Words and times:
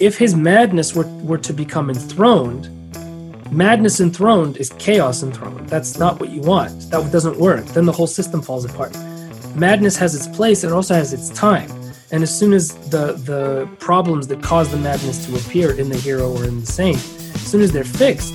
if 0.00 0.16
his 0.16 0.34
madness 0.34 0.94
were, 0.94 1.06
were 1.22 1.38
to 1.38 1.52
become 1.52 1.90
enthroned, 1.90 2.70
madness 3.52 4.00
enthroned 4.00 4.56
is 4.56 4.70
chaos 4.78 5.22
enthroned. 5.22 5.68
That's 5.68 5.98
not 5.98 6.20
what 6.20 6.30
you 6.30 6.40
want. 6.40 6.90
That 6.90 7.10
doesn't 7.10 7.38
work. 7.38 7.64
Then 7.66 7.86
the 7.86 7.92
whole 7.92 8.06
system 8.06 8.40
falls 8.40 8.64
apart. 8.64 8.96
Madness 9.56 9.96
has 9.96 10.14
its 10.14 10.28
place, 10.28 10.62
it 10.62 10.72
also 10.72 10.94
has 10.94 11.12
its 11.12 11.30
time. 11.30 11.70
And 12.10 12.22
as 12.22 12.36
soon 12.36 12.52
as 12.52 12.74
the 12.90 13.12
the 13.12 13.68
problems 13.80 14.28
that 14.28 14.42
cause 14.42 14.70
the 14.70 14.78
madness 14.78 15.26
to 15.26 15.36
appear 15.36 15.78
in 15.78 15.88
the 15.88 15.96
hero 15.96 16.30
or 16.32 16.44
in 16.44 16.60
the 16.60 16.66
saint, 16.66 16.96
as 16.96 17.46
soon 17.46 17.60
as 17.60 17.72
they're 17.72 17.84
fixed, 17.84 18.34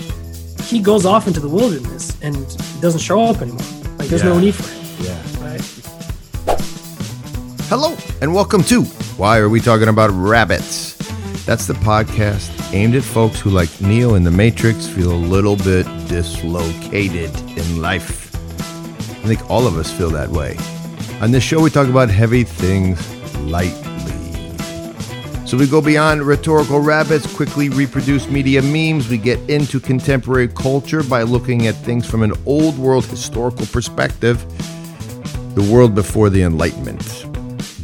he 0.63 0.79
goes 0.79 1.05
off 1.05 1.27
into 1.27 1.39
the 1.39 1.49
wilderness 1.49 2.15
and 2.21 2.35
doesn't 2.81 2.99
show 2.99 3.21
up 3.21 3.41
anymore. 3.41 3.65
Like 3.97 4.09
there's 4.09 4.23
no 4.23 4.39
need 4.39 4.53
for 4.53 4.69
him. 4.69 5.07
Yeah. 5.07 5.43
Right? 5.43 5.61
Hello, 7.67 7.95
and 8.21 8.35
welcome 8.35 8.63
to 8.65 8.83
Why 9.17 9.39
Are 9.39 9.49
We 9.49 9.59
Talking 9.59 9.87
About 9.87 10.11
Rabbits? 10.11 10.92
That's 11.45 11.67
the 11.67 11.73
podcast 11.73 12.73
aimed 12.73 12.95
at 12.95 13.03
folks 13.03 13.41
who, 13.41 13.49
like 13.49 13.69
Neo 13.81 14.15
in 14.15 14.23
the 14.23 14.31
Matrix, 14.31 14.87
feel 14.87 15.11
a 15.11 15.13
little 15.13 15.57
bit 15.57 15.83
dislocated 16.07 17.35
in 17.57 17.81
life. 17.81 18.33
I 18.33 19.27
think 19.27 19.49
all 19.49 19.67
of 19.67 19.77
us 19.77 19.91
feel 19.91 20.09
that 20.11 20.29
way. 20.29 20.57
On 21.19 21.31
this 21.31 21.43
show, 21.43 21.61
we 21.61 21.69
talk 21.69 21.89
about 21.89 22.09
heavy 22.09 22.45
things 22.45 22.97
lightly. 23.39 23.83
So 25.45 25.57
we 25.57 25.67
go 25.67 25.81
beyond 25.81 26.23
rhetorical 26.23 26.79
rabbits, 26.79 27.31
quickly 27.35 27.67
reproduce 27.67 28.29
media 28.29 28.61
memes. 28.61 29.09
We 29.09 29.17
get 29.17 29.37
into 29.49 29.81
contemporary 29.81 30.47
culture 30.47 31.03
by 31.03 31.23
looking 31.23 31.67
at 31.67 31.75
things 31.75 32.09
from 32.09 32.23
an 32.23 32.31
old 32.45 32.77
world 32.77 33.03
historical 33.05 33.65
perspective, 33.65 34.39
the 35.55 35.69
world 35.69 35.93
before 35.93 36.29
the 36.29 36.43
Enlightenment. 36.43 37.25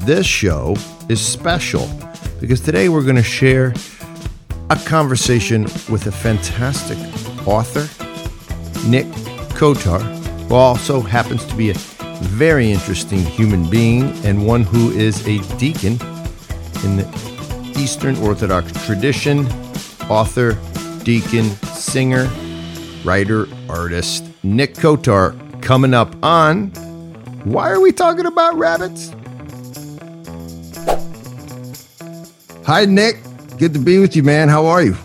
This 0.06 0.26
show 0.26 0.78
is 1.10 1.20
special 1.20 1.90
because 2.40 2.62
today 2.62 2.90
we're 2.90 3.04
going 3.04 3.16
to 3.16 3.24
share 3.24 3.74
a 4.70 4.76
conversation 4.86 5.64
with 5.90 6.08
a 6.08 6.12
fantastic 6.12 6.98
author, 7.48 7.88
Nick 8.88 9.06
Kotar, 9.56 10.02
who 10.48 10.56
also 10.56 11.02
happens 11.02 11.46
to 11.46 11.56
be 11.56 11.72
a 11.72 11.74
very 12.22 12.72
interesting 12.72 13.20
human 13.20 13.70
being 13.70 14.04
and 14.26 14.46
one 14.46 14.64
who 14.64 14.92
is 14.92 15.26
a 15.28 15.40
deacon 15.58 15.94
in 16.84 16.98
the 16.98 17.74
Eastern 17.78 18.16
Orthodox 18.18 18.72
tradition, 18.86 19.46
author, 20.10 20.58
deacon, 21.04 21.50
singer, 21.74 22.30
writer, 23.04 23.48
artist. 23.70 24.26
Nick 24.44 24.76
Kotar 24.76 25.36
coming 25.62 25.94
up 25.94 26.16
on 26.24 26.70
Why 27.44 27.70
Are 27.70 27.80
We 27.80 27.92
Talking 27.92 28.26
About 28.26 28.56
Rabbits? 28.56 29.12
Hi, 32.70 32.86
Nick. 32.86 33.18
Good 33.58 33.74
to 33.74 33.80
be 33.80 33.98
with 33.98 34.16
you, 34.16 34.22
man. 34.22 34.48
How 34.48 34.68
are 34.68 34.84
you? 34.84 34.96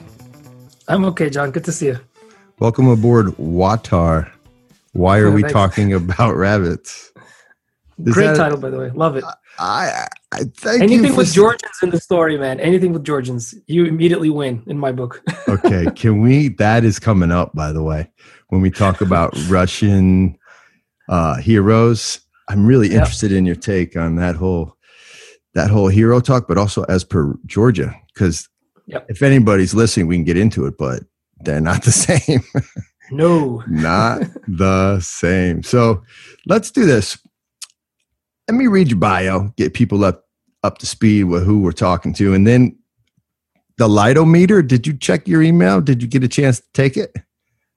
I'm 0.86 1.02
okay, 1.06 1.30
John. 1.30 1.50
Good 1.50 1.64
to 1.64 1.72
see 1.72 1.86
you. 1.86 1.98
Welcome 2.58 2.86
aboard 2.88 3.28
WAWTAR. 3.38 4.30
Why 4.92 5.16
are 5.16 5.28
Yeah, 5.28 5.34
we 5.34 5.40
thanks. 5.40 5.54
talking 5.54 5.94
about 5.94 6.36
rabbits? 6.36 7.10
Is 8.04 8.12
Great 8.12 8.36
title, 8.36 8.58
by 8.58 8.68
the 8.68 8.78
way. 8.78 8.90
Love 8.90 9.16
it. 9.16 9.24
I, 9.58 10.06
I 10.30 10.40
thank 10.58 10.90
you 10.90 10.98
Anything 10.98 11.16
with 11.16 11.32
Georgians 11.32 11.72
in 11.82 11.88
the 11.88 11.98
story, 11.98 12.36
man. 12.36 12.60
Anything 12.60 12.92
with 12.92 13.02
Georgians, 13.02 13.54
you 13.66 13.86
immediately 13.86 14.28
win 14.28 14.62
in 14.66 14.78
my 14.78 14.92
book. 14.92 15.22
okay, 15.48 15.86
can 15.96 16.20
we? 16.20 16.48
That 16.50 16.84
is 16.84 16.98
coming 16.98 17.32
up, 17.32 17.54
by 17.54 17.72
the 17.72 17.82
way, 17.82 18.10
when 18.48 18.60
we 18.60 18.70
talk 18.70 19.00
about 19.00 19.32
Russian 19.48 20.36
uh, 21.08 21.36
heroes. 21.36 22.20
I'm 22.46 22.66
really 22.66 22.88
Yep. 22.88 22.98
interested 22.98 23.32
in 23.32 23.46
your 23.46 23.56
take 23.56 23.96
on 23.96 24.16
that 24.16 24.36
whole 24.36 24.76
that 25.54 25.70
whole 25.70 25.88
hero 25.88 26.20
talk, 26.20 26.46
but 26.48 26.58
also 26.58 26.82
as 26.84 27.04
per 27.04 27.34
Georgia, 27.46 27.94
because 28.12 28.48
Yep. 28.86 29.06
if 29.08 29.22
anybody's 29.22 29.72
listening, 29.74 30.08
we 30.08 30.16
can 30.16 30.24
get 30.24 30.36
into 30.36 30.66
it, 30.66 30.76
but 30.76 31.04
they're 31.40 31.60
not 31.60 31.84
the 31.84 31.92
same. 31.92 32.42
no. 33.10 33.62
not 33.66 34.22
the 34.48 35.00
same. 35.00 35.62
So 35.62 36.02
let's 36.46 36.70
do 36.70 36.84
this. 36.84 37.16
Let 38.48 38.56
me 38.58 38.66
read 38.66 38.88
your 38.90 38.98
bio, 38.98 39.48
get 39.56 39.72
people 39.74 40.04
up 40.04 40.24
up 40.62 40.78
to 40.78 40.86
speed 40.86 41.24
with 41.24 41.44
who 41.46 41.60
we're 41.60 41.72
talking 41.72 42.12
to, 42.14 42.34
and 42.34 42.46
then 42.46 42.76
the 43.78 43.88
lightometer. 43.88 44.66
Did 44.66 44.86
you 44.86 44.94
check 44.96 45.26
your 45.28 45.42
email? 45.42 45.80
Did 45.80 46.02
you 46.02 46.08
get 46.08 46.22
a 46.24 46.28
chance 46.28 46.60
to 46.60 46.66
take 46.74 46.96
it? 46.96 47.14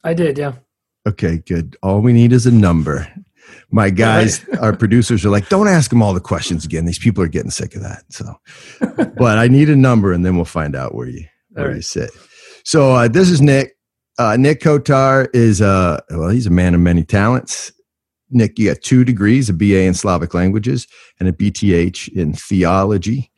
I 0.03 0.13
did, 0.13 0.37
yeah. 0.37 0.53
Okay, 1.07 1.37
good. 1.37 1.77
All 1.83 2.01
we 2.01 2.11
need 2.13 2.33
is 2.33 2.45
a 2.45 2.51
number. 2.51 3.07
My 3.69 3.89
guys, 3.89 4.47
our 4.61 4.75
producers 4.75 5.25
are 5.25 5.29
like, 5.29 5.49
don't 5.49 5.67
ask 5.67 5.89
them 5.89 6.01
all 6.01 6.13
the 6.13 6.19
questions 6.19 6.63
again. 6.63 6.85
These 6.85 6.99
people 6.99 7.23
are 7.23 7.27
getting 7.27 7.51
sick 7.51 7.75
of 7.75 7.81
that. 7.81 8.03
So, 8.09 8.33
but 9.17 9.37
I 9.37 9.47
need 9.47 9.69
a 9.69 9.75
number, 9.75 10.13
and 10.13 10.25
then 10.25 10.35
we'll 10.35 10.45
find 10.45 10.75
out 10.75 10.95
where 10.95 11.07
you 11.07 11.25
where 11.49 11.75
you 11.75 11.81
sit. 11.81 12.11
So 12.63 12.93
uh, 12.93 13.07
this 13.07 13.29
is 13.29 13.41
Nick. 13.41 13.75
Uh, 14.19 14.35
Nick 14.35 14.61
Kotar 14.61 15.27
is 15.33 15.61
uh 15.61 15.99
well, 16.09 16.29
he's 16.29 16.47
a 16.47 16.51
man 16.51 16.73
of 16.73 16.81
many 16.81 17.03
talents. 17.03 17.71
Nick, 18.29 18.59
you 18.59 18.69
got 18.69 18.81
two 18.81 19.03
degrees, 19.03 19.49
a 19.49 19.53
BA 19.53 19.83
in 19.83 19.93
Slavic 19.93 20.33
languages 20.33 20.87
and 21.19 21.29
a 21.29 21.31
BTH 21.31 22.09
in 22.09 22.33
theology. 22.33 23.31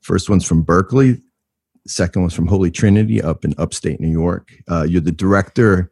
First 0.00 0.28
one's 0.28 0.44
from 0.44 0.62
Berkeley. 0.62 1.22
Second 1.86 2.22
one's 2.22 2.34
from 2.34 2.46
Holy 2.46 2.70
Trinity 2.70 3.22
up 3.22 3.44
in 3.44 3.54
upstate 3.56 4.00
New 4.00 4.10
York. 4.10 4.52
Uh, 4.70 4.82
you're 4.82 5.00
the 5.00 5.12
director 5.12 5.90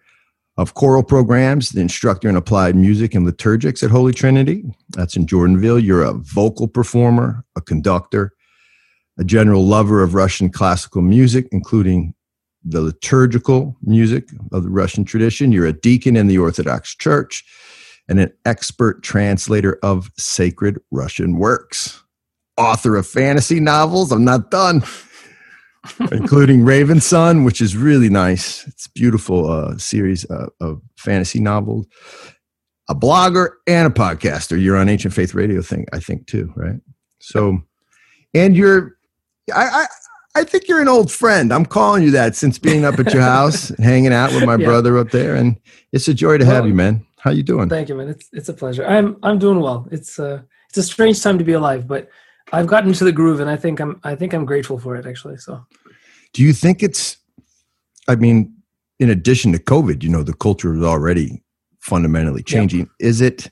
of 0.57 0.75
choral 0.75 1.03
programs, 1.03 1.71
the 1.71 1.81
instructor 1.81 2.29
in 2.29 2.37
applied 2.37 2.77
music 2.77 3.15
and 3.15 3.27
liturgics 3.27 3.83
at 3.83 3.91
Holy 3.91 4.13
Trinity. 4.13 4.65
That's 4.91 5.17
in 5.17 5.27
Jordanville. 5.27 5.83
You're 5.83 6.03
a 6.03 6.15
vocal 6.15 6.67
performer, 6.67 7.45
a 7.57 7.61
conductor, 7.61 8.33
a 9.19 9.25
general 9.25 9.67
lover 9.67 10.03
of 10.03 10.15
Russian 10.15 10.51
classical 10.51 11.03
music, 11.03 11.49
including 11.53 12.15
the 12.65 12.81
liturgical 12.81 13.77
music 13.83 14.29
of 14.51 14.63
the 14.63 14.71
Russian 14.71 15.05
tradition. 15.05 15.53
You're 15.53 15.67
a 15.67 15.73
deacon 15.73 16.17
in 16.17 16.27
the 16.27 16.39
Orthodox 16.39 16.95
Church 16.95 17.45
and 18.09 18.19
an 18.19 18.33
expert 18.45 19.03
translator 19.03 19.79
of 19.83 20.11
sacred 20.17 20.79
Russian 20.91 21.37
works. 21.37 22.03
Author 22.57 22.97
of 22.97 23.07
fantasy 23.07 23.61
novels. 23.61 24.11
I'm 24.11 24.25
not 24.25 24.51
done. 24.51 24.83
Including 26.13 26.65
Raven 26.65 27.01
Son, 27.01 27.45
which 27.45 27.61
is 27.61 27.77
really 27.77 28.09
nice. 28.09 28.67
It's 28.67 28.87
a 28.87 28.91
beautiful 28.91 29.51
uh, 29.51 29.77
series 29.79 30.29
uh, 30.31 30.47
of 30.61 30.81
fantasy 30.97 31.41
novels. 31.41 31.87
A 32.89 32.95
blogger 32.95 33.51
and 33.67 33.87
a 33.87 33.91
podcaster. 33.91 34.61
You're 34.61 34.77
on 34.77 34.89
Ancient 34.89 35.13
Faith 35.13 35.35
Radio 35.35 35.61
thing, 35.63 35.87
I 35.93 35.99
think, 35.99 36.27
too, 36.27 36.53
right? 36.57 36.77
So, 37.21 37.59
and 38.35 38.57
you're, 38.57 38.97
I, 39.55 39.65
I, 40.35 40.41
I 40.41 40.45
think 40.45 40.69
you're 40.69 40.81
an 40.81 40.89
old 40.89 41.11
friend. 41.11 41.53
I'm 41.53 41.67
calling 41.67 42.03
you 42.05 42.11
that 42.13 42.37
since 42.37 42.59
being 42.59 42.85
up 42.85 42.99
at 43.01 43.13
your 43.13 43.23
house, 43.37 43.71
hanging 43.79 44.13
out 44.13 44.33
with 44.33 44.45
my 44.45 44.57
Yeah. 44.57 44.67
brother 44.67 44.99
up 44.99 45.11
there, 45.11 45.35
and 45.35 45.57
it's 45.93 46.07
a 46.09 46.15
joy 46.15 46.39
to 46.39 46.45
have 46.45 46.67
you, 46.67 46.75
man. 46.75 47.05
How 47.19 47.31
you 47.33 47.43
doing? 47.43 47.69
Thank 47.69 47.89
you, 47.89 47.97
man. 47.97 48.09
It's 48.09 48.29
it's 48.33 48.49
a 48.49 48.55
pleasure. 48.55 48.87
I'm 48.87 49.17
I'm 49.25 49.39
doing 49.41 49.59
well. 49.61 49.89
It's 49.91 50.21
uh 50.21 50.43
it's 50.69 50.79
a 50.79 50.83
strange 50.85 51.21
time 51.23 51.39
to 51.39 51.45
be 51.45 51.55
alive, 51.55 51.89
but 51.89 52.09
I've 52.53 52.67
gotten 52.67 52.91
into 52.91 53.05
the 53.05 53.13
groove 53.13 53.41
and 53.41 53.51
I 53.51 53.57
think 53.57 53.81
I'm 53.81 54.01
I 54.05 54.15
think 54.15 54.33
I'm 54.33 54.45
grateful 54.45 54.79
for 54.79 54.97
it 54.97 55.07
actually. 55.07 55.37
So 55.39 55.65
Do 56.33 56.43
you 56.43 56.53
think 56.53 56.83
it's? 56.83 57.17
I 58.09 58.15
mean, 58.17 58.53
in 59.01 59.11
addition 59.11 59.53
to 59.53 59.59
COVID, 59.59 60.03
you 60.03 60.09
know, 60.11 60.23
the 60.23 60.33
culture 60.35 60.75
is 60.75 60.83
already 60.83 61.43
fundamentally 61.81 62.45
Yeah. 62.47 62.55
changing. 62.59 62.89
Is 63.01 63.21
it? 63.21 63.51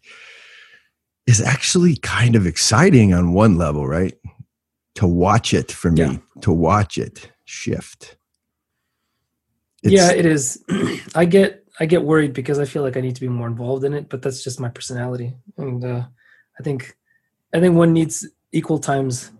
Is 1.26 1.40
actually 1.40 1.96
kind 1.96 2.36
of 2.36 2.46
exciting 2.46 3.14
on 3.14 3.32
one 3.32 3.56
level, 3.56 3.86
right? 3.88 4.14
To 4.96 5.06
watch 5.06 5.54
it 5.54 5.72
for 5.72 5.90
me, 5.90 6.00
Yeah. 6.00 6.16
to 6.42 6.52
watch 6.52 6.98
it 6.98 7.30
shift. 7.44 8.16
yeah, 9.82 10.10
It's- 10.12 10.18
it 10.18 10.26
is. 10.26 10.64
I 11.14 11.24
get 11.24 11.60
I 11.80 11.86
get 11.86 12.04
worried 12.04 12.32
because 12.34 12.60
I 12.60 12.64
feel 12.66 12.82
like 12.82 12.96
I 12.96 13.00
need 13.00 13.16
to 13.16 13.20
be 13.20 13.28
more 13.28 13.48
involved 13.48 13.84
in 13.84 13.92
it, 13.94 14.08
but 14.08 14.22
that's 14.22 14.44
just 14.44 14.60
my 14.60 14.68
personality. 14.68 15.34
And 15.56 15.84
uh 15.84 16.04
I 16.58 16.62
think 16.62 16.96
I 17.52 17.60
think 17.60 17.74
one 17.76 17.92
needs 17.92 18.26
equal 18.54 18.78
times 18.78 19.30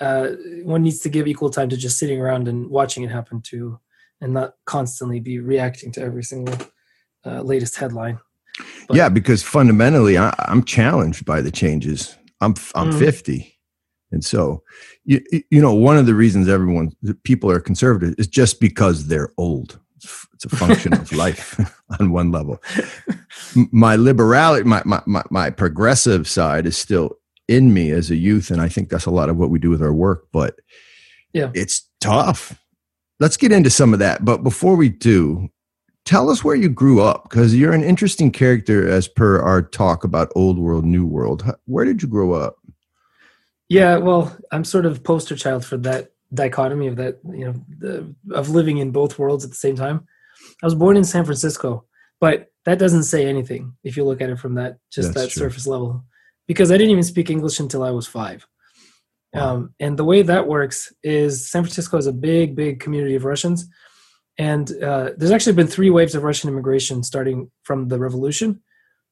uh 0.00 0.28
one 0.64 0.82
needs 0.82 1.00
to 1.00 1.08
give 1.08 1.26
equal 1.26 1.50
time 1.50 1.68
to 1.70 1.76
just 1.76 1.98
sitting 1.98 2.20
around 2.20 2.48
and 2.48 2.68
watching 2.70 3.02
it 3.04 3.10
happen 3.10 3.40
to 3.42 3.78
and 4.20 4.32
not 4.32 4.54
constantly 4.64 5.20
be 5.20 5.38
reacting 5.38 5.90
to 5.92 6.00
every 6.00 6.22
single 6.22 6.54
uh, 7.26 7.40
latest 7.42 7.76
headline. 7.76 8.18
but- 8.88 8.96
yeah, 8.96 9.08
because 9.10 9.42
fundamentally, 9.42 10.16
I, 10.16 10.32
I'm 10.50 10.62
challenged 10.64 11.24
by 11.24 11.40
the 11.42 11.50
changes. 11.50 12.16
I'm 12.40 12.54
I'm 12.74 12.90
Mhm. 12.90 12.98
50, 12.98 13.58
and 14.12 14.22
so 14.24 14.62
you 15.04 15.20
you 15.50 15.60
know 15.60 15.74
one 15.74 15.98
of 16.00 16.06
the 16.06 16.14
reasons 16.14 16.48
everyone 16.48 16.92
people 17.24 17.50
are 17.50 17.60
conservative 17.60 18.14
is 18.18 18.28
just 18.28 18.60
because 18.60 19.06
they're 19.08 19.30
old. 19.36 19.78
It's, 19.96 20.26
it's 20.34 20.44
a 20.44 20.56
function 20.56 20.92
of 20.94 21.10
life 21.24 21.58
on 22.00 22.12
one 22.12 22.30
level. 22.30 22.56
My 23.72 23.96
liberality, 23.96 24.64
my 24.64 24.82
my 24.84 25.22
my 25.30 25.50
progressive 25.50 26.26
side 26.28 26.66
is 26.66 26.76
still 26.76 27.08
in 27.48 27.72
me 27.72 27.90
as 27.90 28.10
a 28.10 28.16
youth, 28.16 28.50
and 28.50 28.60
I 28.60 28.68
think 28.68 28.88
that's 28.88 29.06
a 29.06 29.10
lot 29.10 29.28
of 29.28 29.36
what 29.36 29.50
we 29.50 29.58
do 29.58 29.70
with 29.70 29.82
our 29.82 29.92
work. 29.92 30.26
But 30.32 30.58
Yeah. 31.32 31.50
it's 31.54 31.88
tough. 32.00 32.60
Let's 33.20 33.36
get 33.36 33.52
into 33.52 33.70
some 33.70 33.92
of 33.92 33.98
that. 34.00 34.24
But 34.24 34.42
before 34.42 34.76
we 34.76 34.88
do, 34.88 35.48
tell 36.04 36.28
us 36.30 36.44
where 36.44 36.54
you 36.56 36.68
grew 36.68 37.00
up 37.02 37.24
because 37.28 37.54
you're 37.54 37.72
an 37.72 37.82
interesting 37.84 38.30
character 38.30 38.88
as 38.88 39.08
per 39.08 39.40
our 39.40 39.60
talk 39.62 40.04
about 40.04 40.30
old 40.36 40.56
world 40.58 40.84
new 40.84 41.04
world 41.04 41.42
where 41.64 41.84
did 41.84 42.00
you 42.00 42.06
grow 42.08 42.32
up 42.32 42.56
Yeah, 43.68 43.96
well, 43.96 44.36
I'm 44.52 44.62
sort 44.64 44.86
of 44.86 45.02
poster 45.02 45.34
child 45.34 45.64
for 45.64 45.76
that 45.78 46.12
dichotomy 46.32 46.86
of 46.88 46.96
that 46.96 47.18
you 47.32 47.44
know 47.46 47.54
the, 47.78 48.14
of 48.32 48.50
living 48.50 48.78
in 48.78 48.90
both 48.92 49.18
worlds 49.18 49.44
at 49.44 49.50
the 49.50 49.56
same 49.56 49.74
time. 49.76 50.06
I 50.62 50.66
was 50.66 50.74
born 50.76 50.96
in 50.96 51.02
San 51.04 51.24
Francisco, 51.24 51.84
but 52.20 52.52
that 52.66 52.78
doesn't 52.78 53.04
say 53.04 53.26
anything 53.26 53.72
if 53.82 53.96
you 53.96 54.04
look 54.04 54.20
at 54.20 54.30
it 54.30 54.38
from 54.38 54.54
that 54.54 54.78
just 54.92 55.12
That's 55.14 55.26
that 55.26 55.30
true. 55.32 55.40
surface 55.48 55.66
level, 55.66 56.04
because 56.46 56.70
I 56.70 56.76
didn't 56.76 56.92
even 56.92 57.02
speak 57.02 57.30
English 57.30 57.60
until 57.60 57.82
I 57.82 57.90
was 57.90 58.06
five. 58.06 58.46
Wow. 59.32 59.54
Um, 59.54 59.74
and 59.80 59.98
the 59.98 60.04
way 60.04 60.22
that 60.22 60.46
works 60.46 60.92
is 61.02 61.50
San 61.50 61.62
Francisco 61.62 61.96
is 61.98 62.06
a 62.06 62.12
big, 62.12 62.54
big 62.54 62.80
community 62.80 63.14
of 63.16 63.24
Russians, 63.24 63.68
and 64.38 64.70
uh, 64.82 65.10
there's 65.16 65.32
actually 65.32 65.54
been 65.54 65.66
three 65.66 65.90
waves 65.90 66.14
of 66.14 66.22
Russian 66.22 66.48
immigration 66.50 67.02
starting 67.02 67.50
from 67.62 67.88
the 67.88 67.98
revolution, 67.98 68.62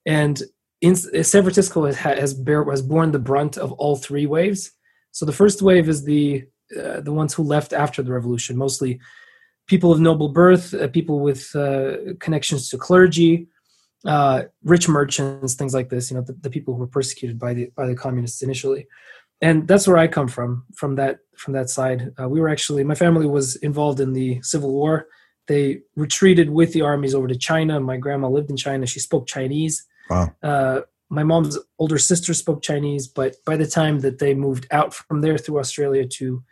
and 0.06 0.42
in 0.81 0.96
San 0.96 1.42
Francisco 1.42 1.86
has 1.86 1.96
has, 1.96 2.34
bear, 2.34 2.64
has 2.70 2.82
borne 2.82 3.12
the 3.12 3.19
brunt 3.19 3.56
of 3.56 3.72
all 3.72 3.96
three 3.96 4.26
waves. 4.26 4.70
So 5.12 5.25
the 5.25 5.32
first 5.32 5.62
wave 5.62 5.88
is 5.88 6.04
the 6.04 6.44
uh, 6.78 7.00
the 7.00 7.12
ones 7.12 7.34
who 7.34 7.42
left 7.42 7.72
after 7.72 8.02
the 8.02 8.12
revolution, 8.12 8.56
mostly 8.56 9.00
people 9.66 9.92
of 9.92 10.00
noble 10.00 10.28
birth, 10.28 10.75
uh, 10.75 10.88
people 10.88 11.20
with 11.20 11.54
uh, 11.54 12.14
connections 12.20 12.69
to 12.69 12.78
clergy, 12.78 13.48
uh, 14.06 14.42
rich 14.62 14.88
merchants, 14.88 15.54
things 15.54 15.74
like 15.74 15.88
this. 15.88 16.10
You 16.10 16.16
know, 16.16 16.22
the, 16.22 16.34
the 16.34 16.50
people 16.50 16.74
who 16.74 16.80
were 16.80 16.86
persecuted 16.86 17.38
by 17.38 17.54
the 17.54 17.70
by 17.74 17.86
the 17.86 17.94
communists 17.94 18.42
initially, 18.42 18.86
and 19.40 19.66
that's 19.66 19.86
where 19.88 19.98
I 19.98 20.06
come 20.08 20.28
from. 20.28 20.64
From 20.74 20.96
that 20.96 21.18
from 21.36 21.54
that 21.54 21.70
side, 21.70 22.12
uh, 22.20 22.28
we 22.28 22.40
were 22.40 22.48
actually 22.48 22.84
my 22.84 22.94
family 22.94 23.26
was 23.26 23.56
involved 23.56 24.00
in 24.00 24.12
the 24.12 24.40
Civil 24.42 24.72
War. 24.72 25.06
They 25.46 25.80
retreated 25.96 26.48
with 26.48 26.72
the 26.72 26.82
armies 26.82 27.14
over 27.14 27.28
to 27.28 27.36
China. 27.36 27.78
My 27.78 27.98
grandma 27.98 28.28
lived 28.28 28.50
in 28.50 28.56
China. 28.56 28.86
She 28.86 29.00
spoke 29.00 29.26
Chinese. 29.26 29.84
Wow. 30.08 30.34
Uh, 30.42 30.80
my 31.10 31.22
mom's 31.22 31.58
older 31.78 31.98
sister 31.98 32.32
spoke 32.34 32.62
Chinese, 32.62 33.06
but 33.06 33.36
by 33.44 33.56
the 33.56 33.66
time 33.66 34.00
that 34.00 34.18
they 34.18 34.34
moved 34.34 34.66
out 34.70 34.94
from 34.94 35.20
there 35.20 35.36
through 35.36 35.58
Australia 35.58 36.06
to 36.06 36.42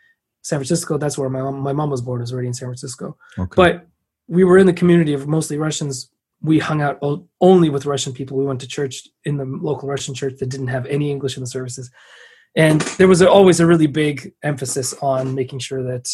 San 0.43 0.59
Francisco, 0.59 0.99
that's 0.99 1.17
where 1.17 1.31
my 1.31 1.41
mom, 1.41 1.61
my 1.61 1.73
mom 1.73 1.91
was 1.91 2.03
born. 2.03 2.21
Was 2.21 2.33
already 2.33 2.49
in 2.49 2.55
San 2.55 2.69
Francisco, 2.69 3.17
Okay. 3.39 3.55
but 3.57 3.87
we 4.29 4.45
were 4.45 4.59
in 4.59 4.67
the 4.67 4.73
community 4.73 5.15
of 5.15 5.27
mostly 5.27 5.57
Russians. 5.57 6.11
We 6.43 6.59
hung 6.59 6.83
out 6.83 6.99
only 7.41 7.71
with 7.71 7.87
Russian 7.87 8.13
people. 8.13 8.37
We 8.37 8.45
went 8.45 8.61
to 8.61 8.67
church 8.67 9.09
in 9.25 9.37
the 9.37 9.45
local 9.45 9.89
Russian 9.89 10.15
church 10.15 10.39
that 10.39 10.49
didn't 10.49 10.69
have 10.69 10.87
any 10.87 11.11
English 11.11 11.37
in 11.37 11.43
the 11.43 11.47
services, 11.47 11.91
and 12.57 12.81
there 12.99 13.09
was 13.09 13.23
always 13.23 13.61
a 13.61 13.67
really 13.67 13.87
big 13.87 14.33
emphasis 14.43 14.93
on 15.01 15.35
making 15.35 15.61
sure 15.61 15.83
that 15.85 16.09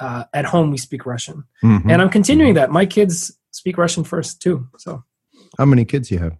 uh, 0.00 0.24
at 0.32 0.46
home 0.46 0.70
we 0.70 0.78
speak 0.78 1.04
Russian. 1.04 1.44
Mhm. 1.62 1.90
And 1.90 2.00
I'm 2.00 2.08
continuing 2.08 2.54
that. 2.54 2.70
My 2.70 2.86
kids 2.86 3.38
speak 3.50 3.76
Russian 3.76 4.04
first 4.04 4.40
too. 4.40 4.66
So 4.78 5.04
How 5.58 5.66
many 5.66 5.84
kids 5.84 6.10
you 6.10 6.18
have? 6.18 6.38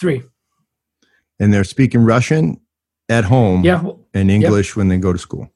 three. 0.00 0.22
And 1.40 1.52
they're 1.52 1.64
speaking 1.64 2.04
Russian 2.04 2.60
at 3.08 3.24
home 3.24 3.64
Yeah. 3.64 3.82
and 4.14 4.30
English 4.30 4.76
when 4.76 4.86
they 4.88 4.96
go 4.98 5.12
to 5.12 5.18
school. 5.18 5.48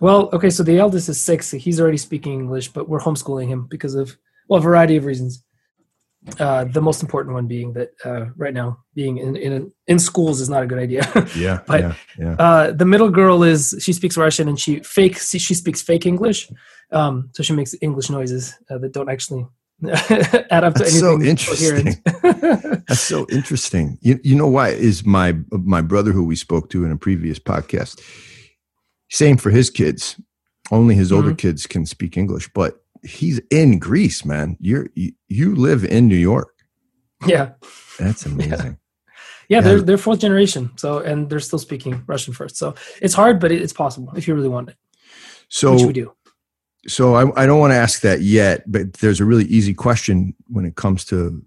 Well, 0.00 0.30
okay, 0.32 0.48
so 0.50 0.62
the 0.62 0.78
eldest 0.78 1.08
is 1.10 1.20
six. 1.20 1.50
He's 1.50 1.78
already 1.78 1.98
speaking 1.98 2.32
English, 2.32 2.68
but 2.72 2.88
we're 2.88 3.00
homeschooling 3.00 3.48
him 3.48 3.66
because 3.68 3.94
of 3.94 4.16
well, 4.48 4.58
a 4.60 4.62
variety 4.62 4.96
of 4.96 5.04
reasons. 5.04 5.42
Uh, 6.40 6.64
the 6.64 6.80
most 6.80 7.02
important 7.02 7.34
one 7.34 7.46
being 7.46 7.72
that 7.74 7.90
uh, 8.04 8.26
right 8.36 8.52
now 8.52 8.78
being 8.94 9.16
in 9.18 9.36
in, 9.36 9.72
in 9.86 9.98
schools 9.98 10.40
is 10.40 10.48
not 10.48 10.62
a 10.62 10.66
good 10.66 10.78
idea. 10.78 11.02
Yeah. 11.36 11.60
But- 11.66 11.80
yeah. 11.80 11.94
Yeah. 12.18 12.32
uh, 12.38 12.72
the 12.72 12.84
middle 12.84 13.10
girl 13.10 13.42
is 13.44 13.74
she 13.80 13.92
speaks 13.92 14.16
Russian 14.16 14.48
and 14.48 14.58
she 14.58 14.80
fake 14.80 15.16
she 15.18 15.54
speaks 15.54 15.80
fake 15.82 16.04
English, 16.06 16.50
um, 16.90 17.30
so 17.32 17.42
she 17.42 17.52
makes 17.54 17.74
English 17.80 18.10
noises 18.10 18.54
uh, 18.70 18.78
that 18.78 18.92
don't 18.92 19.08
actually 19.08 19.46
add 20.50 20.64
up 20.64 20.74
to 20.74 20.82
That's 20.84 20.98
so 20.98 21.14
anything. 21.14 21.36
coherent. 21.36 21.98
That's 22.88 23.00
so 23.00 23.26
interesting. 23.30 23.98
You, 24.00 24.18
you 24.24 24.34
know 24.34 24.48
why 24.48 24.70
is 24.70 25.04
my 25.04 25.36
my 25.50 25.80
brother 25.82 26.12
who 26.12 26.24
we 26.24 26.36
spoke 26.36 26.70
to 26.70 26.84
in 26.84 26.90
a 26.92 26.96
previous 26.96 27.38
podcast. 27.38 28.00
Same 29.10 29.36
for 29.36 29.50
his 29.50 29.70
kids. 29.70 30.20
Only 30.72 30.94
his 30.96 31.12
older 31.12 31.28
Mm-hmm. 31.28 31.36
kids 31.48 31.66
can 31.66 31.86
speak 31.86 32.16
English, 32.16 32.50
but 32.54 32.82
he's 33.06 33.40
in 33.50 33.78
Greece, 33.78 34.24
man. 34.24 34.56
You're 34.60 34.88
you, 34.94 35.12
you 35.28 35.54
live 35.54 35.84
in 35.84 36.08
New 36.08 36.16
York. 36.16 36.54
yeah, 37.26 37.52
That's 37.98 38.26
amazing. 38.30 38.78
yeah, 39.48 39.58
Yeah. 39.58 39.60
they're 39.60 39.80
they're 39.82 39.98
fourth 39.98 40.20
generation, 40.20 40.70
so 40.76 40.98
and 40.98 41.30
they're 41.30 41.40
still 41.40 41.58
speaking 41.58 42.02
Russian 42.06 42.34
first. 42.34 42.56
So 42.56 42.74
it's 43.00 43.14
hard, 43.14 43.40
but 43.40 43.52
it's 43.52 43.72
possible 43.72 44.12
if 44.16 44.26
you 44.28 44.34
really 44.34 44.48
want 44.48 44.68
it, 44.70 44.76
So 45.48 45.74
which 45.74 45.84
we 45.84 45.92
do. 45.92 46.12
So 46.88 47.14
I, 47.16 47.42
I 47.42 47.46
don't 47.46 47.58
want 47.58 47.72
to 47.72 47.76
ask 47.76 48.02
that 48.02 48.20
yet, 48.20 48.62
but 48.70 48.92
there's 48.94 49.20
a 49.20 49.24
really 49.24 49.44
easy 49.46 49.74
question 49.74 50.34
when 50.46 50.64
it 50.64 50.76
comes 50.76 51.04
to 51.06 51.42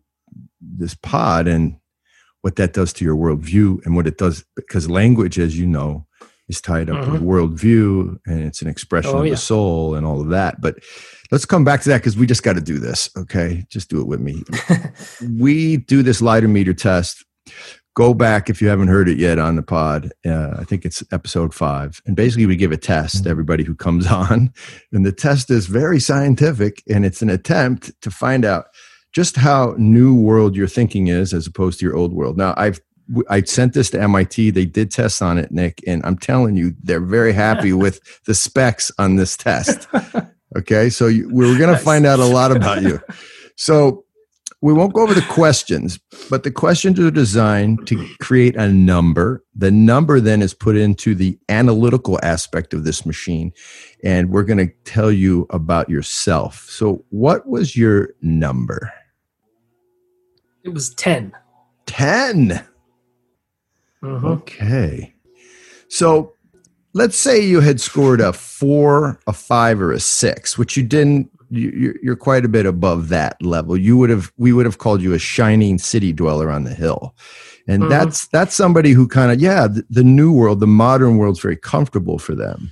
this 0.62 0.94
pod 0.96 1.48
and 1.48 1.78
what 2.42 2.58
that 2.58 2.74
does 2.74 2.92
to 2.94 3.06
your 3.06 3.16
worldview 3.16 3.86
and 3.86 3.96
what 3.96 4.06
it 4.08 4.18
does 4.18 4.44
because 4.56 4.90
language, 4.90 5.40
as 5.40 5.58
you 5.58 5.66
know, 5.66 6.06
is 6.50 6.60
tied 6.60 6.90
up 6.90 7.00
with 7.08 7.22
mm-hmm. 7.22 7.30
worldview 7.30 8.18
and 8.26 8.42
it's 8.44 8.62
an 8.62 8.68
expression 8.68 9.12
Oh, 9.14 9.20
of 9.20 9.26
yeah. 9.28 9.32
the 9.32 9.38
soul 9.38 9.96
and 9.96 10.06
all 10.06 10.20
of 10.20 10.30
that. 10.30 10.60
But 10.60 10.80
let's 11.32 11.46
come 11.46 11.64
back 11.64 11.82
to 11.82 11.90
that 11.90 11.98
because 11.98 12.18
we 12.18 12.26
just 12.26 12.44
got 12.44 12.54
to 12.54 12.62
do 12.62 12.80
this. 12.80 13.10
Okay, 13.18 13.66
just 13.70 13.90
do 13.90 14.02
it 14.02 14.08
with 14.08 14.20
me. 14.20 14.44
we 15.40 15.78
do 15.78 16.04
this 16.04 16.22
lighter 16.22 16.48
meter 16.48 16.74
test. 16.74 17.26
Go 17.96 18.14
back 18.14 18.50
if 18.50 18.62
you 18.62 18.70
haven't 18.70 18.88
heard 18.88 19.10
it 19.10 19.18
yet 19.18 19.40
on 19.40 19.56
the 19.56 19.64
pod. 19.64 20.12
Uh, 20.26 20.52
I 20.58 20.64
think 20.64 20.86
it's 20.86 21.04
episode 21.12 21.54
five. 21.54 22.02
And 22.06 22.16
basically, 22.16 22.46
we 22.46 22.56
give 22.56 22.72
a 22.72 22.78
test 22.78 23.24
to 23.24 23.30
everybody 23.30 23.64
who 23.64 23.76
comes 23.76 24.08
on. 24.12 24.54
And 24.92 25.06
the 25.06 25.12
test 25.12 25.50
is 25.50 25.66
very 25.66 26.00
scientific 26.00 26.82
and 26.90 27.06
it's 27.06 27.22
an 27.22 27.30
attempt 27.30 27.92
to 28.02 28.12
find 28.12 28.46
out 28.46 28.68
just 29.12 29.36
how 29.36 29.74
new 29.78 30.16
world 30.16 30.56
your 30.56 30.68
thinking 30.68 31.08
is 31.08 31.34
as 31.34 31.48
opposed 31.48 31.80
to 31.80 31.86
your 31.86 31.96
old 31.96 32.14
world. 32.14 32.38
Now, 32.38 32.54
I've 32.58 32.80
I 33.28 33.42
sent 33.42 33.74
this 33.74 33.90
to 33.90 34.02
MIT. 34.02 34.52
They 34.52 34.66
did 34.66 34.92
tests 34.92 35.20
on 35.20 35.40
it, 35.40 35.52
Nick, 35.52 35.82
and 35.88 36.06
I'm 36.06 36.16
telling 36.16 36.56
you, 36.56 36.76
they're 36.84 37.00
very 37.00 37.34
happy 37.34 37.74
with 37.84 38.24
the 38.26 38.36
specs 38.36 38.92
on 39.00 39.16
this 39.16 39.36
test. 39.36 39.88
Okay, 40.58 40.90
so 40.90 41.08
you, 41.08 41.28
we 41.28 41.46
we're 41.46 41.58
going 41.58 41.76
to 41.76 41.82
find 41.82 42.06
out 42.06 42.20
a 42.20 42.26
lot 42.40 42.56
about 42.56 42.82
you. 42.82 43.00
So 43.56 44.06
we 44.62 44.74
won't 44.74 44.94
go 44.94 45.04
over 45.04 45.14
the 45.14 45.22
questions, 45.22 46.00
but 46.30 46.44
the 46.44 46.52
questions 46.52 47.00
are 47.00 47.12
designed 47.12 47.88
to 47.88 48.08
create 48.20 48.56
a 48.56 48.68
number. 48.68 49.44
The 49.56 49.72
number 49.72 50.20
then 50.20 50.42
is 50.42 50.54
put 50.54 50.76
into 50.76 51.16
the 51.16 51.38
analytical 51.48 52.20
aspect 52.24 52.74
of 52.74 52.84
this 52.84 53.06
machine, 53.06 53.54
and 54.04 54.32
we're 54.32 54.44
going 54.44 54.58
to 54.58 54.74
tell 54.84 55.12
you 55.12 55.48
about 55.50 55.90
yourself. 55.90 56.68
So, 56.70 57.06
what 57.10 57.48
was 57.48 57.78
your 57.78 58.10
number? 58.22 58.92
It 60.64 60.74
was 60.74 60.94
10 60.96 61.34
10. 61.86 62.64
Mhm. 64.04 64.24
Okay. 64.24 65.14
So 65.88 66.34
let's 66.94 67.18
say 67.18 67.40
you 67.40 67.60
had 67.62 67.80
scored 67.82 68.22
a 68.22 68.34
four, 68.34 69.20
a 69.28 69.34
five, 69.34 69.80
or 69.82 69.92
a 69.92 70.00
six, 70.00 70.58
which 70.58 70.76
you 70.78 70.84
didn't. 70.84 71.30
you- 71.52 71.72
You're, 71.72 71.96
you're 72.04 72.16
quite 72.16 72.46
a 72.46 72.50
bit 72.50 72.66
above 72.68 73.10
that 73.10 73.42
level. 73.42 73.76
You 73.76 73.98
would 73.98 74.12
have, 74.12 74.32
we 74.38 74.54
would 74.54 74.68
have 74.68 74.78
called 74.78 75.02
you 75.02 75.14
a 75.14 75.20
shining 75.20 75.80
city 75.80 76.14
dweller 76.14 76.52
on 76.52 76.64
the 76.64 76.76
hill, 76.76 77.16
and 77.68 77.82
Mhm. 77.84 77.90
that's 77.90 78.28
that's 78.28 78.54
somebody 78.56 78.92
who 78.92 79.08
kind 79.08 79.32
of, 79.32 79.40
yeah, 79.42 79.66
the, 79.68 79.84
the 79.90 80.04
new 80.04 80.32
world, 80.32 80.60
the 80.60 80.68
modern 80.68 81.18
world's 81.18 81.40
very 81.40 81.58
comfortable 81.58 82.20
for 82.20 82.36
them, 82.36 82.72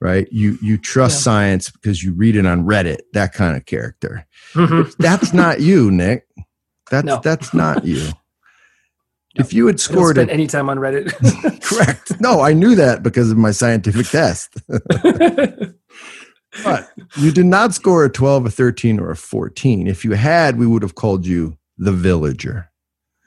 right? 0.00 0.26
You 0.32 0.58
you 0.60 0.76
trust 0.76 1.18
Yeah. 1.20 1.22
science 1.22 1.70
because 1.70 2.02
you 2.02 2.12
read 2.14 2.34
it 2.34 2.46
on 2.46 2.64
Reddit, 2.64 2.98
that 3.12 3.32
kind 3.32 3.56
of 3.56 3.64
character. 3.66 4.26
Mhm. 4.54 4.92
That's 4.96 5.32
not 5.32 5.60
you, 5.60 5.90
Nick. 5.92 6.26
That's 6.90 7.06
No. 7.06 7.20
that's 7.22 7.54
not 7.54 7.84
you. 7.84 8.08
If 9.38 9.52
you 9.52 9.66
had 9.66 9.80
scored 9.80 10.18
a 10.18 10.30
any 10.30 10.46
time 10.46 10.68
on 10.68 10.78
Reddit. 10.78 11.12
Correct. 11.62 12.20
No, 12.20 12.40
I 12.40 12.52
knew 12.52 12.74
that 12.74 13.02
because 13.02 13.30
of 13.30 13.36
my 13.36 13.50
scientific 13.50 14.06
test. 14.06 14.56
but 16.64 16.90
you 17.16 17.32
did 17.32 17.46
not 17.46 17.74
score 17.74 18.04
a 18.04 18.10
12, 18.10 18.46
a 18.46 18.50
13, 18.50 18.98
or 19.00 19.10
a 19.10 19.16
14. 19.16 19.86
If 19.86 20.04
you 20.04 20.12
had, 20.12 20.58
we 20.58 20.66
would 20.66 20.82
have 20.82 20.94
called 20.94 21.26
you 21.26 21.56
the 21.78 21.92
villager. 21.92 22.70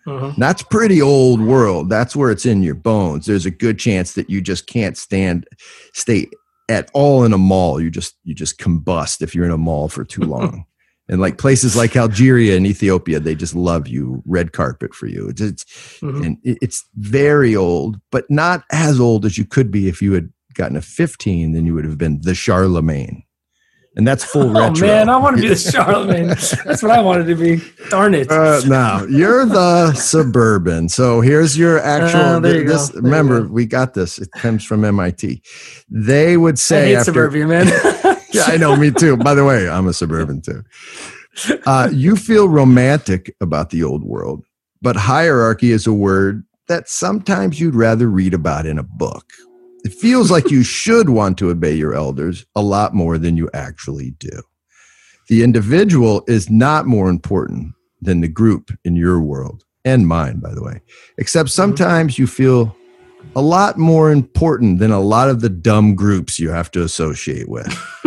Mhm. 0.08 0.36
That's 0.38 0.63
pretty 0.63 1.01
old 1.01 1.42
world. 1.42 1.89
That's 1.89 2.16
where 2.16 2.32
it's 2.32 2.46
in 2.46 2.63
your 2.63 2.75
bones. 2.75 3.25
There's 3.25 3.46
a 3.46 3.51
good 3.51 3.78
chance 3.78 4.13
that 4.13 4.30
you 4.30 4.42
just 4.42 4.66
can't 4.66 4.98
stand 4.98 5.46
stay 5.94 6.28
at 6.70 6.89
all 6.94 7.24
in 7.24 7.34
a 7.34 7.38
mall. 7.38 7.80
You 7.82 7.92
just 7.92 8.16
you 8.24 8.34
just 8.34 8.60
combust 8.60 9.22
if 9.22 9.36
you're 9.36 9.46
in 9.46 9.51
a 9.51 9.58
mall 9.58 9.89
for 9.89 10.04
too 10.04 10.22
long. 10.22 10.66
And 11.10 11.20
like 11.20 11.38
places 11.38 11.75
like 11.75 11.96
Algeria 11.98 12.56
and 12.56 12.66
Ethiopia, 12.68 13.20
they 13.20 13.36
just 13.36 13.56
love 13.56 13.88
you, 13.88 14.22
red 14.25 14.54
carpet 14.54 14.94
for 14.94 15.08
you. 15.08 15.28
It's, 15.30 15.42
it's 15.42 15.66
Mhm. 16.01 16.25
and 16.25 16.38
it's 16.44 16.86
very 16.96 17.56
old, 17.56 18.00
but 18.12 18.25
not 18.30 18.63
as 18.72 19.00
old 19.00 19.25
as 19.25 19.38
you 19.38 19.44
could 19.46 19.72
be 19.72 19.89
if 19.89 20.01
you 20.01 20.13
had 20.13 20.30
gotten 20.54 20.78
a 20.78 20.82
15. 20.82 21.51
Then 21.54 21.66
you 21.66 21.74
would 21.74 21.86
have 21.86 21.98
been 21.98 22.22
the 22.22 22.36
Charlemagne, 22.36 23.24
and 23.96 24.08
that's 24.08 24.24
full 24.24 24.56
Oh 24.56 24.70
retro. 24.70 24.88
man, 24.88 25.10
I 25.10 25.18
want 25.18 25.38
to 25.38 25.42
be 25.42 25.48
the 25.50 25.56
Charlemagne. 25.72 26.28
That's 26.28 26.84
what 26.84 26.92
I 26.92 27.01
wanted 27.01 27.25
to 27.28 27.36
be. 27.36 27.62
Darn 27.89 28.13
it. 28.13 28.30
Uh, 28.32 28.62
no, 28.68 29.06
you're 29.10 29.46
the 29.46 29.94
suburban. 29.94 30.89
So 30.89 31.22
here's 31.22 31.58
your 31.58 31.80
actual. 31.80 32.22
Uh, 32.22 32.39
there 32.39 32.56
you 32.58 32.63
go. 32.66 32.74
this, 32.74 32.89
There 32.89 32.98
you 33.01 33.06
remember, 33.06 33.42
go. 33.42 33.48
we 33.51 33.66
got 33.66 33.94
this. 33.96 34.20
It 34.20 34.30
comes 34.34 34.63
from 34.63 34.86
MIT. 34.86 35.42
They 35.89 36.38
would 36.38 36.60
say 36.60 36.82
I 36.84 36.86
hate 36.89 36.96
after. 36.98 37.06
suburbia, 37.12 37.48
man. 37.48 37.68
Yeah, 38.31 38.43
I 38.48 38.57
know. 38.57 38.75
Me 38.75 38.91
too. 38.91 39.17
By 39.17 39.33
the 39.33 39.45
way, 39.45 39.69
I'm 39.69 39.88
a 39.88 39.93
suburban 39.93 40.41
too. 40.41 40.63
Uh, 41.65 41.89
you 41.91 42.15
feel 42.15 42.50
romantic 42.50 43.36
about 43.41 43.69
the 43.69 43.83
old 43.83 44.03
world, 44.03 44.43
but 44.81 44.95
hierarchy 44.95 45.71
is 45.71 45.88
a 45.88 45.93
word 45.93 46.43
that 46.67 46.89
sometimes 46.89 47.59
you'd 47.59 47.75
rather 47.75 48.07
read 48.07 48.33
about 48.33 48.65
in 48.65 48.77
a 48.77 48.83
book. 48.83 49.25
It 49.83 49.93
feels 49.93 50.29
like 50.29 50.51
you 50.51 50.63
should 50.63 51.09
want 51.09 51.38
to 51.39 51.50
obey 51.50 51.74
your 51.74 51.93
elders 51.93 52.45
a 52.55 52.62
lot 52.62 52.93
more 52.93 53.17
than 53.17 53.38
you 53.38 53.50
actually 53.53 54.12
do. 54.12 54.41
The 55.27 55.43
individual 55.43 56.24
is 56.27 56.50
not 56.50 56.88
more 56.88 57.09
important 57.09 57.74
than 58.01 58.21
the 58.21 58.27
group 58.27 58.71
in 58.83 58.95
your 58.95 59.19
world 59.19 59.63
and 59.86 60.07
mine, 60.07 60.39
by 60.39 60.53
the 60.53 60.63
way, 60.63 60.81
except 61.17 61.50
mm-hmm. 61.50 61.62
sometimes 61.62 62.19
you 62.19 62.27
feel 62.27 62.75
a 63.36 63.41
lot 63.41 63.77
more 63.77 64.12
important 64.12 64.79
than 64.79 64.91
a 64.91 65.00
lot 65.00 65.29
of 65.29 65.41
the 65.41 65.50
dumb 65.50 65.95
groups 65.95 66.39
you 66.39 66.50
have 66.50 66.71
to 66.71 66.83
associate 66.83 67.50
with. 67.50 67.67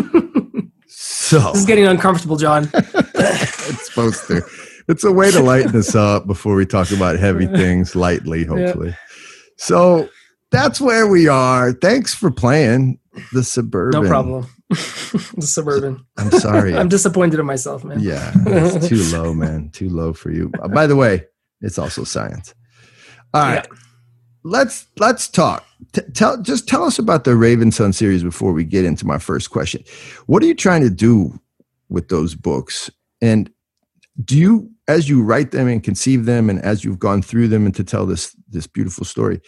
so 1.32 1.52
this 1.52 1.60
is 1.60 1.66
getting 1.66 1.86
uncomfortable, 1.86 2.36
John. 2.36 2.68
it's 2.74 3.86
supposed 3.86 4.26
to. 4.26 4.42
It's 4.88 5.04
a 5.04 5.12
way 5.12 5.30
to 5.30 5.40
lighten 5.40 5.74
us 5.76 5.94
up 5.94 6.26
before 6.26 6.54
we 6.54 6.66
talk 6.66 6.90
about 6.90 7.18
heavy 7.18 7.46
things 7.56 7.96
lightly, 7.96 8.44
hopefully. 8.44 8.94
So 9.56 10.08
that's 10.50 10.80
where 10.80 11.06
we 11.06 11.28
are. 11.28 11.72
Thanks 11.72 12.12
for 12.12 12.30
playing 12.30 12.98
the 13.32 13.42
suburban. 13.42 14.02
No 14.02 14.08
problem. 14.08 14.46
the 14.68 15.46
suburban. 15.46 16.04
I'm 16.18 16.30
sorry. 16.32 16.76
I'm 16.76 16.88
disappointed 16.88 17.40
in 17.40 17.46
myself, 17.46 17.82
man. 17.82 18.00
Yeah, 18.00 18.32
it's 18.46 18.88
too 18.88 19.02
low, 19.16 19.32
man. 19.32 19.70
Too 19.70 19.88
low 19.88 20.12
for 20.12 20.30
you. 20.30 20.50
By 20.50 20.86
the 20.86 20.96
way, 20.96 21.24
it's 21.62 21.78
also 21.78 22.04
science. 22.04 22.54
All 23.32 23.42
right. 23.42 23.66
Yeah. 23.70 23.78
Let's 24.44 24.86
let's 24.98 25.28
talk. 25.28 25.64
T- 25.92 26.02
tell 26.14 26.40
just 26.40 26.66
tell 26.68 26.84
us 26.84 26.98
about 26.98 27.24
the 27.24 27.36
Raven 27.36 27.70
Son 27.70 27.92
series 27.92 28.22
before 28.22 28.52
we 28.52 28.64
get 28.64 28.84
into 28.84 29.06
my 29.06 29.18
first 29.18 29.50
question. 29.50 29.84
What 30.26 30.42
are 30.42 30.46
you 30.46 30.54
trying 30.54 30.82
to 30.82 30.90
do 30.90 31.38
with 31.88 32.08
those 32.08 32.34
books? 32.34 32.90
And 33.20 33.50
do 34.24 34.36
you 34.38 34.70
as 34.88 35.08
you 35.08 35.22
write 35.22 35.52
them 35.52 35.68
and 35.68 35.82
conceive 35.82 36.24
them 36.24 36.50
and 36.50 36.60
as 36.60 36.84
you've 36.84 36.98
gone 36.98 37.22
through 37.22 37.48
them 37.48 37.66
and 37.66 37.74
to 37.74 37.84
tell 37.84 38.06
this 38.06 38.34
this 38.48 38.66
beautiful 38.66 39.04
story, 39.04 39.40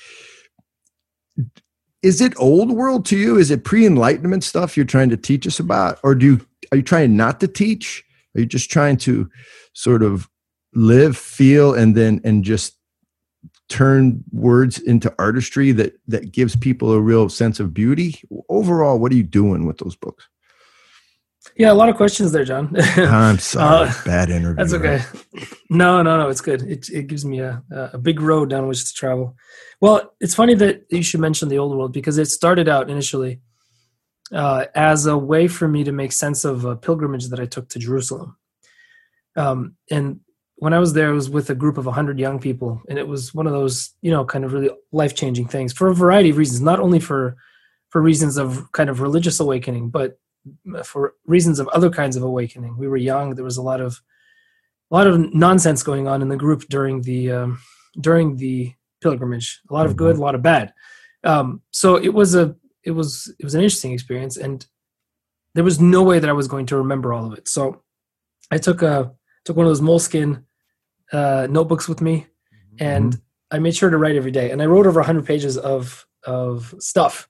is 2.02 2.20
it 2.20 2.34
old 2.38 2.70
world 2.70 3.06
to 3.06 3.16
you? 3.16 3.38
Is 3.38 3.50
it 3.50 3.64
pre-enlightenment 3.64 4.44
stuff 4.44 4.76
you're 4.76 4.86
trying 4.86 5.08
to 5.08 5.16
teach 5.16 5.46
us 5.46 5.58
about? 5.58 5.98
Or 6.02 6.14
do 6.14 6.26
you 6.26 6.46
are 6.72 6.76
you 6.76 6.82
trying 6.82 7.16
not 7.16 7.40
to 7.40 7.48
teach? 7.48 8.04
Are 8.36 8.40
you 8.40 8.46
just 8.46 8.70
trying 8.70 8.98
to 8.98 9.30
sort 9.72 10.02
of 10.02 10.28
live, 10.74 11.16
feel, 11.16 11.72
and 11.72 11.96
then 11.96 12.20
and 12.24 12.44
just 12.44 12.76
turn 13.68 14.22
words 14.32 14.78
into 14.78 15.14
artistry 15.18 15.72
that 15.72 15.94
that 16.08 16.32
gives 16.32 16.56
people 16.56 16.92
a 16.92 17.00
real 17.00 17.28
sense 17.28 17.60
of 17.60 17.74
beauty? 17.74 18.22
Overall, 18.48 18.98
what 18.98 19.12
are 19.12 19.16
you 19.16 19.22
doing 19.22 19.66
with 19.66 19.78
those 19.78 19.96
books? 19.96 20.28
Yeah, 21.56 21.70
a 21.70 21.74
lot 21.74 21.88
of 21.88 21.96
questions 21.96 22.32
there, 22.32 22.44
John. 22.44 22.74
I'm 22.96 23.38
sorry, 23.38 23.88
uh, 23.88 23.92
bad 24.04 24.30
interview. 24.30 24.56
That's 24.56 24.72
okay. 24.72 25.02
No, 25.70 26.02
no, 26.02 26.16
no, 26.16 26.28
it's 26.28 26.40
good. 26.40 26.62
It 26.62 26.88
it 26.90 27.06
gives 27.06 27.24
me 27.24 27.40
a 27.40 27.62
a 27.92 27.98
big 27.98 28.20
road 28.20 28.50
down 28.50 28.66
which 28.66 28.84
to 28.88 28.94
travel. 28.94 29.36
Well, 29.80 30.14
it's 30.20 30.34
funny 30.34 30.54
that 30.54 30.84
you 30.90 31.02
should 31.02 31.20
mention 31.20 31.48
the 31.48 31.58
old 31.58 31.76
world 31.76 31.92
because 31.92 32.18
it 32.18 32.26
started 32.26 32.68
out 32.68 32.90
initially 32.90 33.40
uh, 34.32 34.66
as 34.74 35.06
a 35.06 35.16
way 35.16 35.48
for 35.48 35.68
me 35.68 35.84
to 35.84 35.92
make 35.92 36.12
sense 36.12 36.44
of 36.44 36.64
a 36.64 36.76
pilgrimage 36.76 37.28
that 37.28 37.40
I 37.40 37.46
took 37.46 37.68
to 37.70 37.78
Jerusalem. 37.78 38.36
Um, 39.36 39.76
and 39.90 40.20
when 40.64 40.72
I 40.72 40.78
was 40.78 40.94
there, 40.94 41.10
it 41.10 41.14
was 41.14 41.28
with 41.28 41.50
a 41.50 41.54
group 41.54 41.76
of 41.76 41.84
100 41.84 42.18
young 42.18 42.38
people, 42.38 42.80
and 42.88 42.98
it 42.98 43.06
was 43.06 43.34
one 43.34 43.46
of 43.46 43.52
those, 43.52 43.90
you 44.00 44.10
know, 44.10 44.24
kind 44.24 44.46
of 44.46 44.54
really 44.54 44.70
life 44.92 45.14
changing 45.14 45.46
things 45.46 45.74
for 45.74 45.88
a 45.88 45.94
variety 45.94 46.30
of 46.30 46.38
reasons, 46.38 46.62
not 46.62 46.80
only 46.80 46.98
for 46.98 47.36
for 47.90 48.00
reasons 48.00 48.38
of 48.38 48.72
kind 48.72 48.88
of 48.88 49.02
religious 49.02 49.40
awakening, 49.40 49.90
but 49.90 50.18
for 50.82 51.12
reasons 51.26 51.60
of 51.60 51.68
other 51.68 51.90
kinds 51.90 52.16
of 52.16 52.22
awakening. 52.22 52.78
We 52.78 52.88
were 52.88 52.96
young. 52.96 53.34
There 53.34 53.44
was 53.44 53.58
a 53.58 53.62
lot 53.62 53.82
of 53.82 54.00
a 54.90 54.94
lot 54.96 55.06
of 55.06 55.34
nonsense 55.34 55.82
going 55.82 56.08
on 56.08 56.22
in 56.22 56.30
the 56.30 56.36
group 56.44 56.62
during 56.70 57.02
the 57.02 57.30
um, 57.30 57.60
during 58.00 58.36
the 58.38 58.72
pilgrimage. 59.02 59.60
A 59.68 59.74
lot 59.74 59.84
of 59.84 59.96
good, 59.96 60.16
a 60.16 60.20
lot 60.20 60.34
of 60.34 60.40
bad. 60.40 60.72
Um, 61.24 61.60
so 61.72 61.96
it 61.96 62.14
was 62.14 62.34
a 62.34 62.56
it 62.84 62.92
was 62.92 63.30
it 63.38 63.44
was 63.44 63.54
an 63.54 63.60
interesting 63.60 63.92
experience, 63.92 64.38
and 64.38 64.66
there 65.54 65.62
was 65.62 65.78
no 65.78 66.02
way 66.02 66.20
that 66.20 66.30
I 66.30 66.38
was 66.40 66.48
going 66.48 66.64
to 66.66 66.78
remember 66.78 67.12
all 67.12 67.26
of 67.26 67.36
it. 67.36 67.48
So 67.48 67.82
I 68.50 68.56
took 68.56 68.80
a 68.80 69.12
took 69.44 69.58
one 69.58 69.66
of 69.66 69.70
those 69.70 69.82
moleskin 69.82 70.46
uh, 71.14 71.46
notebooks 71.48 71.88
with 71.88 72.00
me, 72.00 72.26
mm-hmm. 72.76 72.84
and. 72.84 73.20
I 73.50 73.60
made 73.60 73.76
sure 73.76 73.88
to 73.88 73.98
write 73.98 74.16
every 74.16 74.32
day. 74.32 74.50
And 74.50 74.60
I 74.60 74.66
wrote 74.66 74.84
over 74.84 74.98
100 74.98 75.24
pages 75.24 75.56
of 75.56 76.04
of 76.24 76.74
stuff 76.78 77.28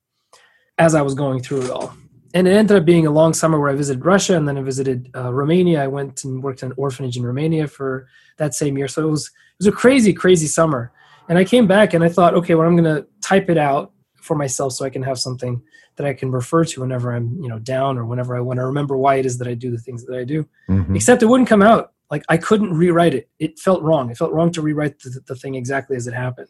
as 0.79 0.95
I 0.95 1.03
was 1.03 1.15
going 1.15 1.41
through 1.41 1.63
it 1.63 1.71
all. 1.71 1.95
And 2.33 2.49
it 2.49 2.53
ended 2.53 2.77
up 2.77 2.85
being 2.85 3.07
a 3.07 3.11
long 3.11 3.33
summer 3.33 3.61
where 3.61 3.71
I 3.71 3.75
visited 3.75 4.05
Russia 4.05 4.37
and 4.37 4.49
then 4.49 4.59
I 4.59 4.63
visited 4.63 5.09
uh, 5.15 5.33
Romania. 5.33 5.83
I 5.83 5.87
went 5.87 6.25
and 6.25 6.43
worked 6.43 6.63
in 6.63 6.71
an 6.71 6.75
orphanage 6.77 7.17
in 7.17 7.25
Romania 7.25 7.69
for 7.69 8.09
that 8.39 8.55
same 8.55 8.77
year. 8.77 8.89
So 8.89 9.07
it 9.07 9.11
was 9.11 9.27
it 9.27 9.59
was 9.59 9.67
a 9.69 9.73
crazy, 9.73 10.13
crazy 10.13 10.47
summer. 10.47 10.93
And 11.29 11.39
I 11.39 11.45
came 11.45 11.67
back 11.67 11.95
and 11.95 12.03
I 12.03 12.09
thought, 12.09 12.35
okay, 12.35 12.55
well, 12.55 12.67
I'm 12.67 12.77
going 12.77 12.97
to 12.97 13.07
type 13.23 13.49
it 13.51 13.57
out 13.57 13.93
for 14.17 14.37
myself 14.37 14.73
so 14.73 14.85
I 14.85 14.91
can 14.91 15.03
have 15.03 15.19
something 15.19 15.63
that 15.97 16.07
I 16.07 16.13
can 16.13 16.31
refer 16.31 16.65
to 16.65 16.81
whenever 16.81 17.15
I'm, 17.15 17.39
you 17.41 17.49
know, 17.49 17.61
down 17.61 17.97
or 17.97 18.05
whenever 18.05 18.37
I 18.37 18.41
want 18.41 18.59
to 18.59 18.67
remember 18.67 18.97
why 18.97 19.17
it 19.17 19.27
is 19.27 19.39
that 19.39 19.49
I 19.49 19.55
do 19.55 19.71
the 19.71 19.79
things 19.79 20.05
that 20.07 20.19
I 20.19 20.25
do. 20.25 20.47
Mm-hmm. 20.69 20.97
Except 20.97 21.23
it 21.23 21.27
wouldn't 21.27 21.49
come 21.49 21.63
out. 21.63 21.94
Like 22.11 22.25
I 22.29 22.37
couldn't 22.37 22.75
rewrite 22.75 23.15
it. 23.15 23.29
It 23.39 23.59
felt 23.59 23.83
wrong. 23.83 24.11
It 24.11 24.17
felt 24.17 24.33
wrong 24.33 24.53
to 24.53 24.63
rewrite 24.63 25.01
the, 25.01 25.21
the 25.27 25.35
thing 25.35 25.55
exactly 25.55 25.97
as 25.97 26.07
it 26.07 26.15
happened. 26.15 26.49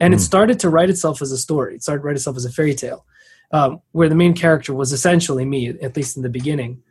And 0.00 0.12
mm. 0.12 0.16
it 0.16 0.20
started 0.20 0.58
to 0.60 0.70
write 0.70 0.90
itself 0.90 1.22
as 1.22 1.32
a 1.32 1.38
story. 1.38 1.76
It 1.76 1.82
started 1.82 2.02
to 2.02 2.06
write 2.06 2.16
itself 2.16 2.36
as 2.36 2.44
a 2.44 2.50
fairy 2.50 2.74
tale, 2.74 3.04
um, 3.52 3.80
where 3.92 4.08
the 4.08 4.14
main 4.14 4.34
character 4.34 4.74
was 4.74 4.92
essentially 4.92 5.44
me, 5.44 5.68
at 5.68 5.96
least 5.96 6.16
in 6.16 6.22
the 6.22 6.28
beginning. 6.28 6.82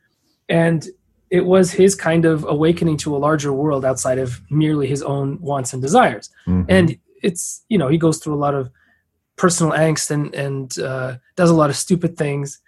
And 0.49 0.87
it 1.29 1.45
was 1.45 1.71
his 1.71 1.95
kind 1.95 2.25
of 2.25 2.45
awakening 2.47 2.97
to 2.97 3.15
a 3.15 3.17
larger 3.17 3.51
world 3.51 3.83
outside 3.83 4.19
of 4.19 4.39
merely 4.51 4.87
his 4.87 5.01
own 5.01 5.41
wants 5.41 5.73
and 5.73 5.81
desires. 5.81 6.29
Mm-hmm. 6.45 6.69
And 6.69 6.97
it's, 7.23 7.65
you 7.69 7.77
know, 7.77 7.87
he 7.87 7.97
goes 7.97 8.19
through 8.19 8.35
a 8.35 8.43
lot 8.45 8.53
of 8.53 8.69
personal 9.35 9.73
angst 9.73 10.11
and, 10.11 10.35
and 10.35 10.77
uh, 10.77 11.17
does 11.35 11.49
a 11.49 11.55
lot 11.55 11.71
of 11.71 11.75
stupid 11.75 12.17
things. 12.17 12.59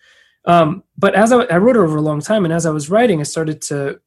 Um, 0.45 0.83
but 0.97 1.15
as 1.15 1.31
I, 1.31 1.43
I 1.43 1.57
wrote 1.57 1.75
it 1.75 1.79
over 1.79 1.97
a 1.97 2.01
long 2.01 2.21
time, 2.21 2.43
and 2.43 2.53
as 2.53 2.65
I 2.65 2.71
was 2.71 2.89
writing, 2.89 3.19
I 3.19 3.23
started 3.23 3.61
to 3.63 3.99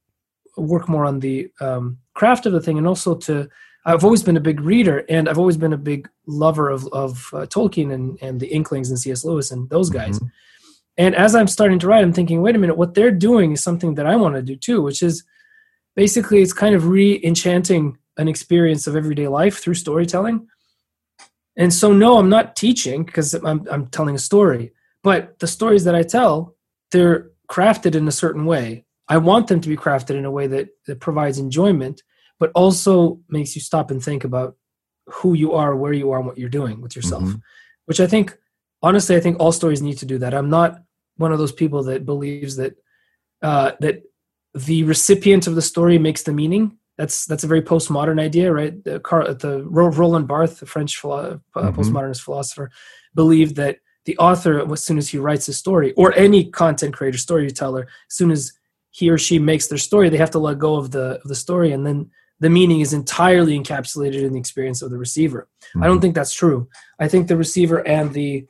work 0.59 0.89
more 0.89 1.05
on 1.05 1.21
the 1.21 1.49
um, 1.61 1.99
craft 2.15 2.47
of 2.47 2.53
the 2.53 2.61
thing 2.61 2.79
and 2.79 2.87
also 2.87 3.15
to 3.15 3.49
I've 3.85 4.05
always 4.05 4.23
been 4.23 4.37
a 4.37 4.41
big 4.41 4.61
reader 4.61 5.05
and 5.09 5.29
I've 5.29 5.39
always 5.39 5.57
been 5.57 5.73
a 5.73 5.79
big 5.79 6.11
lover 6.27 6.69
of, 6.69 6.87
of 6.89 7.31
uh, 7.33 7.47
Tolkien 7.47 7.93
and, 7.93 8.19
and 8.21 8.39
the 8.39 8.49
Inklings 8.49 8.91
and 8.91 8.99
C.S. 8.99 9.25
Lewis 9.25 9.51
and 9.51 9.71
those 9.71 9.89
guys. 9.89 10.19
Mm-hmm. 10.19 10.27
And 10.99 11.15
as 11.15 11.35
I'm 11.35 11.47
starting 11.47 11.79
to 11.79 11.87
write, 11.87 12.03
I'm 12.03 12.13
thinking, 12.13 12.43
wait 12.43 12.57
a 12.57 12.59
minute, 12.59 12.77
what 12.77 12.95
they're 12.95 13.13
doing 13.13 13.53
is 13.53 13.63
something 13.63 13.95
that 13.95 14.05
I 14.05 14.17
want 14.17 14.35
to 14.35 14.43
do 14.43 14.57
too, 14.57 14.83
which 14.83 15.03
is 15.03 15.25
basically 15.97 16.43
it's 16.43 16.53
kind 16.53 16.75
of 16.75 16.89
re 16.89 17.21
enchanting 17.25 17.97
an 18.19 18.29
experience 18.29 18.87
of 18.87 18.97
everyday 18.97 19.29
life 19.29 19.59
through 19.59 19.75
storytelling. 19.75 20.49
And 21.57 21.73
so, 21.73 21.93
no, 21.93 22.19
I'm 22.19 22.29
not 22.29 22.57
teaching 22.57 23.05
because 23.05 23.33
I'm, 23.33 23.67
I'm 23.71 23.87
telling 23.87 24.17
a 24.17 24.19
story, 24.19 24.73
but 25.03 25.39
the 25.39 25.47
stories 25.47 25.85
that 25.85 25.95
I 25.95 26.03
tell, 26.03 26.57
they're 26.91 27.31
crafted 27.49 27.95
in 27.95 28.07
a 28.07 28.13
certain 28.13 28.45
way 28.45 28.85
I 29.09 29.17
want 29.19 29.47
them 29.47 29.61
to 29.61 29.69
be 29.69 29.77
crafted 29.77 30.17
in 30.17 30.25
a 30.25 30.31
way 30.31 30.47
that, 30.49 30.69
that 30.87 31.01
provides 31.01 31.39
enjoyment, 31.39 32.03
but 32.39 32.51
also 32.55 33.21
makes 33.29 33.55
you 33.55 33.63
stop 33.63 33.91
and 33.91 34.03
think 34.03 34.25
about 34.25 34.57
who 35.07 35.35
you 35.35 35.53
are, 35.55 35.75
where 35.75 35.93
you 35.93 36.11
are, 36.11 36.19
and 36.19 36.27
what 36.27 36.39
you're 36.39 36.49
doing 36.49 36.81
with 36.81 36.95
yourself. 36.95 37.25
Mm-hmm. 37.25 37.39
Which 37.87 38.01
I 38.01 38.07
think, 38.07 38.37
honestly, 38.83 39.17
I 39.17 39.21
think 39.21 39.41
all 39.41 39.53
stories 39.53 39.81
need 39.81 39.99
to 39.99 40.07
do 40.07 40.19
that. 40.19 40.35
I'm 40.35 40.51
not 40.51 40.83
one 41.17 41.33
of 41.33 41.39
those 41.39 41.53
people 41.53 41.83
that 41.85 42.05
believes 42.05 42.57
that 42.57 42.77
uh, 43.43 43.73
that 43.81 44.03
the 44.55 44.83
recipient 44.85 45.47
of 45.47 45.55
the 45.55 45.63
story 45.63 45.99
makes 45.99 46.23
the 46.25 46.33
meaning. 46.33 46.77
That's 46.97 47.27
that's 47.27 47.45
a 47.45 47.49
very 47.49 47.63
postmodern 47.63 48.21
idea, 48.21 48.53
right? 48.53 48.83
The, 48.85 48.99
the 49.41 49.65
Roland 49.67 50.27
Barthes, 50.27 50.61
the 50.61 50.67
French 50.67 50.99
philo- 50.99 51.41
uh, 51.55 51.61
mm-hmm. 51.61 51.81
postmodernist 51.81 52.23
philosopher, 52.23 52.71
believed 53.15 53.57
that 53.57 53.79
the 54.05 54.19
author, 54.19 54.71
as 54.73 54.85
soon 54.85 54.99
as 54.99 55.09
he 55.09 55.19
writes 55.19 55.49
a 55.49 55.53
story, 55.53 55.93
or 55.93 56.13
any 56.15 56.51
content 56.51 56.95
creator, 56.95 57.19
storyteller, 57.19 57.83
as 57.83 58.17
soon 58.17 58.31
as 58.31 58.53
he 58.99 59.09
or 59.11 59.19
she 59.19 59.39
makes 59.39 59.69
their 59.69 59.79
story, 59.79 60.09
they 60.09 60.17
have 60.17 60.33
to 60.33 60.41
let 60.41 60.59
go 60.59 60.75
of 60.75 60.91
the 60.91 61.21
of 61.23 61.29
the 61.29 61.35
story, 61.37 61.71
and 61.71 61.87
then 61.87 62.11
the 62.41 62.51
meaning 62.51 62.81
is 62.81 62.93
entirely 62.93 63.59
encapsulated 63.59 64.23
in 64.23 64.33
the 64.33 64.41
experience 64.41 64.83
of 64.83 64.91
the 64.91 64.99
receiver. 64.99 65.41
Mm-hmm. 65.47 65.83
I 65.83 65.87
don't 65.87 65.97
mm-hmm. 65.97 66.03
think 66.03 66.15
that's 66.17 66.35
true. 66.35 66.69
I 66.99 67.07
think 67.07 67.29
the 67.29 67.37
receiver 67.37 67.87
and 67.87 68.13
the 68.13 68.49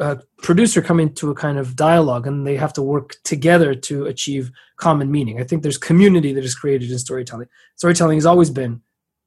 uh, 0.00 0.16
producer 0.38 0.80
come 0.80 1.00
into 1.00 1.30
a 1.30 1.34
kind 1.34 1.58
of 1.58 1.76
dialogue, 1.76 2.26
and 2.26 2.46
they 2.46 2.56
have 2.56 2.72
to 2.74 2.82
work 2.82 3.16
together 3.24 3.74
to 3.74 4.06
achieve 4.06 4.50
common 4.76 5.10
meaning. 5.10 5.38
I 5.38 5.44
think 5.44 5.62
there's 5.62 5.78
community 5.78 6.32
that 6.32 6.44
is 6.44 6.54
created 6.54 6.90
in 6.90 6.98
storytelling. 6.98 7.48
Storytelling 7.76 8.16
has 8.16 8.26
always 8.26 8.50
been 8.50 8.80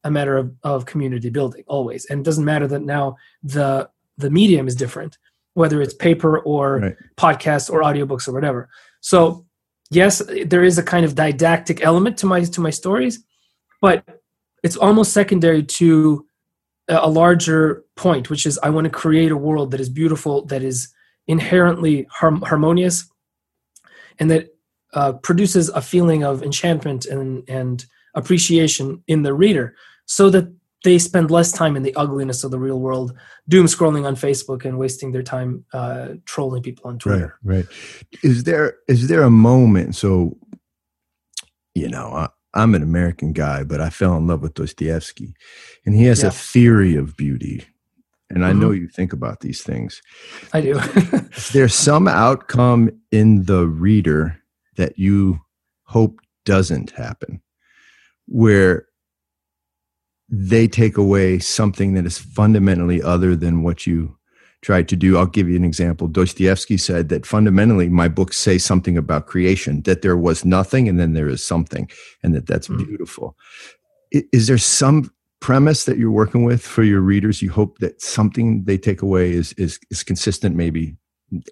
a 0.04 0.10
matter 0.10 0.38
of, 0.38 0.52
of 0.64 0.88
community 0.88 1.30
building, 1.30 1.64
always, 1.68 2.06
and 2.06 2.22
it 2.22 2.24
doesn't 2.24 2.46
matter 2.46 2.68
that 2.68 2.82
now 2.82 3.16
the 3.44 3.90
the 4.18 4.32
medium 4.32 4.68
is 4.68 4.76
different, 4.76 5.20
whether 5.54 5.82
it's 5.84 5.94
paper 5.94 6.40
or 6.40 6.80
right. 6.80 6.96
podcast 7.16 7.70
or 7.70 7.82
audiobooks 7.82 8.28
or 8.28 8.34
whatever. 8.34 8.70
So 9.02 9.46
yes, 9.96 10.22
there 10.46 10.64
is 10.64 10.78
a 10.78 10.84
kind 10.84 11.06
of 11.06 11.16
didactic 11.16 11.84
element 11.84 12.18
to 12.20 12.26
my 12.26 12.44
to 12.44 12.62
my 12.62 12.70
stories, 12.70 13.24
but 13.82 14.04
it's 14.64 14.78
almost 14.78 15.14
secondary 15.14 15.64
to 15.64 16.26
a 16.88 17.10
larger 17.10 17.84
point, 17.96 18.30
which 18.30 18.46
is 18.46 18.60
I 18.64 18.70
want 18.70 18.86
to 18.86 18.92
create 18.92 19.32
a 19.32 19.38
world 19.38 19.72
that 19.72 19.80
is 19.80 19.90
beautiful, 19.90 20.46
that 20.46 20.64
is 20.64 20.94
inherently 21.28 22.08
harmonious, 22.12 23.10
and 24.20 24.30
that 24.32 24.50
uh, 24.94 25.14
produces 25.14 25.70
a 25.70 25.82
feeling 25.82 26.24
of 26.24 26.44
enchantment 26.44 27.06
and 27.06 27.48
and 27.50 27.86
appreciation 28.16 29.04
in 29.08 29.24
the 29.24 29.34
reader, 29.34 29.76
so 30.06 30.30
that 30.30 30.54
they 30.84 31.00
spend 31.00 31.32
less 31.32 31.52
time 31.52 31.76
in 31.76 31.84
the 31.84 31.96
ugliness 31.96 32.44
of 32.44 32.52
the 32.52 32.60
real 32.60 32.80
world, 32.80 33.14
doom 33.48 33.66
scrolling 33.68 34.06
on 34.06 34.16
Facebook 34.16 34.66
and 34.66 34.78
wasting 34.78 35.12
their 35.12 35.24
time 35.24 35.66
uh, 35.74 36.10
trolling 36.26 36.62
people 36.62 36.90
on 36.90 37.00
Twitter. 37.00 37.38
Right, 37.44 37.56
right. 37.58 37.66
Is 38.24 38.44
there 38.44 38.76
is 38.88 39.08
there 39.08 39.24
a 39.24 39.30
moment? 39.30 39.96
So, 39.96 40.38
you 41.76 41.90
know, 41.90 42.10
I, 42.14 42.30
I'm 42.54 42.76
an 42.76 42.84
American 42.84 43.34
guy, 43.34 43.64
but 43.64 43.82
I 43.82 43.90
fell 43.90 44.16
in 44.18 44.28
love 44.28 44.42
with 44.42 44.54
Dostoevsky, 44.54 45.34
and 45.86 45.96
he 45.96 46.04
has 46.06 46.22
Yeah. 46.22 46.28
a 46.28 46.32
theory 46.32 46.96
of 46.96 47.18
beauty. 47.18 47.66
And 48.30 48.44
I 48.46 48.52
know 48.54 48.70
Mhm. 48.70 48.80
you 48.80 48.88
think 48.88 49.14
about 49.14 49.42
these 49.42 49.62
things. 49.62 50.02
I 50.54 50.62
do. 50.62 50.80
Is 51.38 51.50
there 51.50 51.68
some 51.70 52.08
outcome 52.08 52.90
in 53.12 53.44
the 53.46 53.68
reader 53.68 54.40
that 54.76 54.98
you 54.98 55.40
hope 55.84 56.20
doesn't 56.46 56.92
happen, 56.92 57.42
where 58.28 58.88
they 60.36 60.68
take 60.68 60.98
away 60.98 61.38
something 61.38 61.94
that 61.94 62.08
is 62.08 62.18
fundamentally 62.18 63.00
other 63.04 63.36
than 63.36 63.62
what 63.62 63.86
you 63.86 64.18
tried 64.62 64.88
to 64.90 64.96
do? 64.96 65.16
I'll 65.16 65.28
give 65.28 65.48
you 65.48 65.56
an 65.56 65.64
example. 65.64 66.08
Dostoevsky 66.08 66.78
said 66.78 67.10
that 67.10 67.26
fundamentally, 67.28 67.88
my 67.88 68.08
books 68.08 68.38
say 68.38 68.58
something 68.58 68.98
about 68.98 69.28
creation, 69.28 69.84
that 69.84 70.02
there 70.02 70.18
was 70.18 70.44
nothing 70.44 70.90
and 70.90 71.00
then 71.00 71.14
there 71.14 71.30
is 71.30 71.46
something, 71.46 71.88
and 72.24 72.34
that 72.34 72.48
that's 72.48 72.68
Mm. 72.68 72.78
beautiful. 72.88 73.38
Is 74.12 74.48
there 74.48 74.58
some 74.58 75.12
premise 75.40 75.86
that 75.86 75.98
you're 76.00 76.10
working 76.10 76.44
with 76.44 76.64
for 76.64 76.84
your 76.84 77.02
readers? 77.02 77.42
You 77.44 77.52
hope 77.52 77.78
that 77.80 78.02
something 78.02 78.64
they 78.64 78.78
take 78.78 79.02
away 79.04 79.34
is 79.34 79.54
is 79.54 79.80
is 79.92 80.02
consistent, 80.04 80.56
maybe 80.56 80.96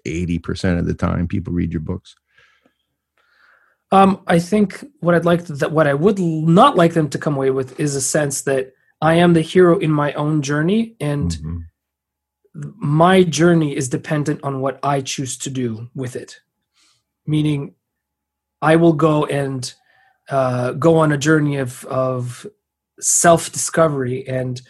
80% 0.06 0.78
of 0.80 0.86
the 0.86 0.94
time 0.94 1.28
people 1.28 1.52
read 1.52 1.72
your 1.72 1.82
books. 1.82 2.14
Um, 3.92 4.22
I 4.26 4.38
think 4.38 4.84
what 5.00 5.14
I'd 5.14 5.26
like 5.26 5.44
that 5.44 5.70
what 5.70 5.86
I 5.86 5.92
would 5.94 6.18
not 6.18 6.76
like 6.76 6.94
them 6.94 7.08
to 7.10 7.18
come 7.18 7.36
away 7.36 7.50
with 7.50 7.78
is 7.78 7.94
a 7.94 8.00
sense 8.00 8.42
that 8.42 8.72
I 9.02 9.14
am 9.14 9.34
the 9.34 9.42
hero 9.42 9.78
in 9.78 9.90
my 9.90 10.12
own 10.14 10.40
journey, 10.42 10.96
and 10.98 11.30
Mhm. 11.30 11.64
my 12.54 13.22
journey 13.22 13.76
is 13.76 13.88
dependent 13.90 14.40
on 14.42 14.60
what 14.60 14.78
I 14.82 15.02
choose 15.02 15.36
to 15.38 15.50
do 15.50 15.90
with 15.94 16.16
it. 16.16 16.40
Meaning, 17.26 17.74
I 18.62 18.76
will 18.76 18.94
go 18.94 19.26
and 19.26 19.72
uh, 20.30 20.72
go 20.72 20.96
on 20.96 21.12
a 21.12 21.18
journey 21.18 21.56
of 21.56 21.84
of 21.86 22.46
self 23.00 23.52
discovery, 23.52 24.26
and 24.26 24.62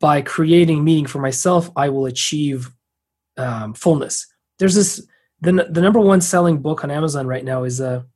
by 0.00 0.22
creating 0.22 0.82
meaning 0.84 1.06
for 1.06 1.18
myself, 1.18 1.70
I 1.76 1.90
will 1.90 2.06
achieve 2.06 2.70
um, 3.36 3.74
fullness. 3.74 4.26
There's 4.58 4.74
this 4.74 5.06
the 5.42 5.52
the 5.70 5.80
number 5.82 6.00
one 6.00 6.20
selling 6.22 6.62
book 6.62 6.82
on 6.84 6.90
Amazon 6.90 7.26
right 7.26 7.44
now 7.44 7.64
is 7.64 7.80
a 7.80 8.06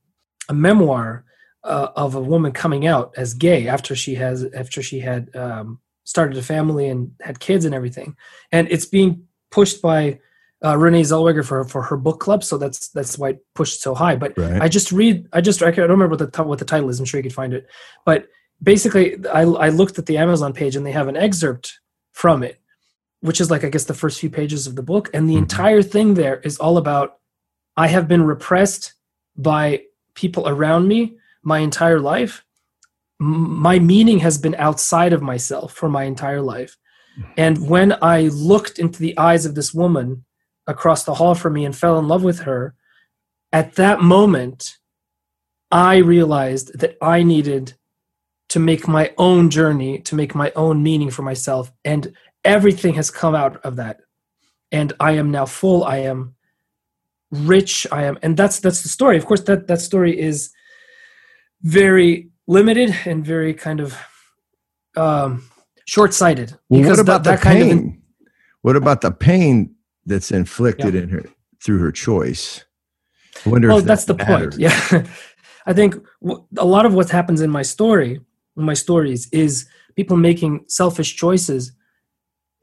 a 0.48 0.54
memoir 0.54 1.24
uh, 1.62 1.88
of 1.96 2.14
a 2.14 2.20
woman 2.20 2.52
coming 2.52 2.86
out 2.86 3.14
as 3.16 3.34
gay 3.34 3.68
after 3.68 3.94
she 3.96 4.14
has 4.16 4.44
after 4.54 4.82
she 4.82 5.00
had 5.00 5.34
um, 5.34 5.80
started 6.04 6.36
a 6.36 6.42
family 6.42 6.88
and 6.88 7.12
had 7.20 7.40
kids 7.40 7.64
and 7.64 7.74
everything, 7.74 8.16
and 8.52 8.68
it's 8.70 8.86
being 8.86 9.24
pushed 9.50 9.80
by 9.80 10.18
uh, 10.64 10.76
Renee 10.76 11.02
Zellweger 11.02 11.44
for 11.44 11.64
for 11.64 11.82
her 11.82 11.96
book 11.96 12.20
club. 12.20 12.44
So 12.44 12.58
that's 12.58 12.88
that's 12.88 13.16
why 13.18 13.30
it 13.30 13.44
pushed 13.54 13.80
so 13.80 13.94
high. 13.94 14.16
But 14.16 14.36
Right. 14.36 14.60
I 14.62 14.68
just 14.68 14.92
read. 14.92 15.26
I 15.32 15.40
just 15.40 15.62
I 15.62 15.70
don't 15.70 15.88
remember 15.90 16.16
what 16.16 16.32
the 16.32 16.42
what 16.44 16.58
the 16.58 16.64
title 16.64 16.88
is. 16.90 16.98
I'm 17.00 17.06
sure 17.06 17.18
you 17.18 17.22
could 17.24 17.32
find 17.32 17.54
it. 17.54 17.66
But 18.04 18.28
basically, 18.62 19.16
I 19.26 19.42
I 19.42 19.68
looked 19.70 19.98
at 19.98 20.06
the 20.06 20.18
Amazon 20.18 20.52
page 20.52 20.76
and 20.76 20.84
they 20.84 20.92
have 20.92 21.08
an 21.08 21.16
excerpt 21.16 21.80
from 22.12 22.42
it, 22.42 22.60
which 23.20 23.40
is 23.40 23.50
like 23.50 23.64
I 23.64 23.68
guess 23.70 23.84
the 23.84 23.94
first 23.94 24.20
few 24.20 24.30
pages 24.30 24.66
of 24.66 24.76
the 24.76 24.82
book, 24.82 25.08
and 25.14 25.28
the 25.28 25.34
Mhm. 25.34 25.38
entire 25.38 25.82
thing 25.82 26.14
there 26.14 26.40
is 26.40 26.58
all 26.58 26.76
about 26.76 27.18
I 27.76 27.88
have 27.88 28.06
been 28.06 28.22
repressed 28.22 28.92
by 29.36 29.84
people 30.14 30.48
around 30.48 30.88
me 30.88 31.16
my 31.42 31.58
entire 31.58 32.00
life. 32.00 32.44
My 33.18 33.78
meaning 33.78 34.18
has 34.20 34.38
been 34.38 34.54
outside 34.56 35.12
of 35.12 35.22
myself 35.22 35.72
for 35.72 35.88
my 35.88 36.04
entire 36.04 36.42
life. 36.42 36.76
Mm-hmm. 37.18 37.32
And 37.36 37.68
when 37.68 37.96
I 38.02 38.22
looked 38.22 38.78
into 38.78 38.98
the 38.98 39.16
eyes 39.18 39.46
of 39.46 39.54
this 39.54 39.72
woman 39.72 40.24
across 40.66 41.04
the 41.04 41.14
hall 41.14 41.34
from 41.34 41.52
me 41.52 41.64
and 41.64 41.76
fell 41.76 41.98
in 41.98 42.08
love 42.08 42.24
with 42.24 42.40
her, 42.40 42.74
at 43.52 43.74
that 43.76 44.00
moment, 44.00 44.78
I 45.70 45.98
realized 45.98 46.78
that 46.78 46.96
I 47.00 47.22
needed 47.22 47.74
to 48.48 48.58
make 48.58 48.88
my 48.88 49.12
own 49.18 49.50
journey, 49.50 49.98
to 50.00 50.14
make 50.14 50.34
my 50.34 50.52
own 50.56 50.82
meaning 50.82 51.10
for 51.10 51.22
myself. 51.22 51.72
And 51.84 52.14
everything 52.44 52.94
has 52.94 53.10
come 53.10 53.34
out 53.34 53.64
of 53.64 53.76
that. 53.76 54.00
And 54.72 54.92
I 54.98 55.12
am 55.12 55.30
now 55.30 55.46
full. 55.46 55.84
I 55.84 55.98
am 55.98 56.34
rich. 57.30 57.86
I 57.92 58.04
am, 58.04 58.18
and 58.22 58.36
that's 58.36 58.60
that's 58.60 58.82
the 58.82 58.88
story. 58.88 59.16
Of 59.16 59.26
course, 59.26 59.42
that 59.42 59.66
that 59.68 59.80
story 59.80 60.18
is 60.18 60.50
very 61.62 62.28
limited 62.46 62.94
and 63.06 63.24
very 63.24 63.54
kind 63.54 63.80
of 63.80 63.96
um, 64.96 65.48
short-sighted. 65.86 66.56
Well, 66.68 66.88
what 66.88 66.98
about 66.98 67.24
that, 67.24 67.30
the 67.30 67.36
that 67.36 67.40
kind 67.40 67.58
pain? 67.58 67.78
of 67.78 68.28
what 68.62 68.76
about 68.76 69.00
the 69.00 69.10
pain 69.10 69.74
that's 70.06 70.30
inflicted 70.30 70.94
Yeah. 70.94 71.02
in 71.02 71.08
her 71.10 71.24
through 71.62 71.78
her 71.78 71.92
choice? 71.92 72.64
I 73.46 73.50
wonder 73.50 73.80
that's 73.80 74.04
that 74.04 74.16
the 74.18 74.24
matters. 74.24 74.54
point 74.56 74.60
yeah 74.60 75.06
i 75.66 75.72
think 75.72 75.96
w- 76.22 76.46
a 76.56 76.64
lot 76.64 76.86
of 76.86 76.94
what 76.94 77.10
happens 77.10 77.40
in 77.40 77.50
my 77.50 77.62
story 77.62 78.20
in 78.56 78.64
my 78.64 78.74
stories 78.74 79.28
is 79.32 79.66
people 79.96 80.16
making 80.16 80.64
selfish 80.68 81.16
choices 81.16 81.72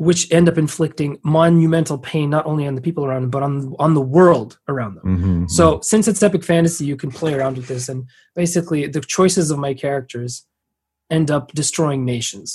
which 0.07 0.21
end 0.37 0.47
up 0.49 0.57
inflicting 0.65 1.11
monumental 1.39 1.97
pain 2.11 2.27
not 2.35 2.45
only 2.51 2.65
on 2.69 2.73
the 2.77 2.81
people 2.87 3.03
around 3.05 3.21
them 3.23 3.29
but 3.35 3.43
on 3.47 3.53
on 3.85 3.91
the 3.99 4.07
world 4.17 4.51
around 4.73 4.93
them 4.97 5.05
Mhm. 5.07 5.49
so 5.57 5.63
since 5.91 6.05
it's 6.11 6.23
epic 6.27 6.43
fantasy 6.51 6.83
you 6.91 6.97
can 7.01 7.11
play 7.19 7.33
around 7.35 7.55
with 7.57 7.67
this 7.71 7.85
and 7.91 7.99
basically 8.41 8.81
the 8.95 9.01
choices 9.17 9.51
of 9.51 9.57
my 9.67 9.73
characters 9.85 10.31
end 11.17 11.29
up 11.37 11.45
destroying 11.61 12.01
nations 12.15 12.47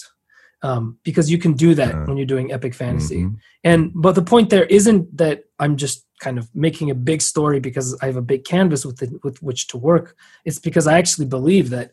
um, 0.69 0.85
because 1.09 1.27
you 1.33 1.39
can 1.45 1.53
do 1.67 1.71
that 1.81 1.93
when 2.07 2.17
you're 2.17 2.35
doing 2.35 2.49
epic 2.59 2.75
fantasy 2.83 3.21
Mhm. 3.25 3.35
and 3.71 3.81
but 4.05 4.15
the 4.19 4.29
point 4.33 4.47
there 4.51 4.69
isn't 4.79 5.03
that 5.23 5.37
i'm 5.63 5.75
just 5.85 5.99
kind 6.25 6.37
of 6.41 6.45
making 6.67 6.89
a 6.91 6.99
big 7.11 7.21
story 7.33 7.59
because 7.69 7.89
i 8.03 8.07
have 8.11 8.21
a 8.25 8.29
big 8.33 8.43
canvas 8.55 8.83
with 8.89 8.99
it, 9.05 9.11
with 9.27 9.37
which 9.49 9.63
to 9.71 9.77
work 9.91 10.07
it's 10.49 10.61
because 10.69 10.87
i 10.93 10.95
actually 11.01 11.29
believe 11.39 11.67
that 11.77 11.89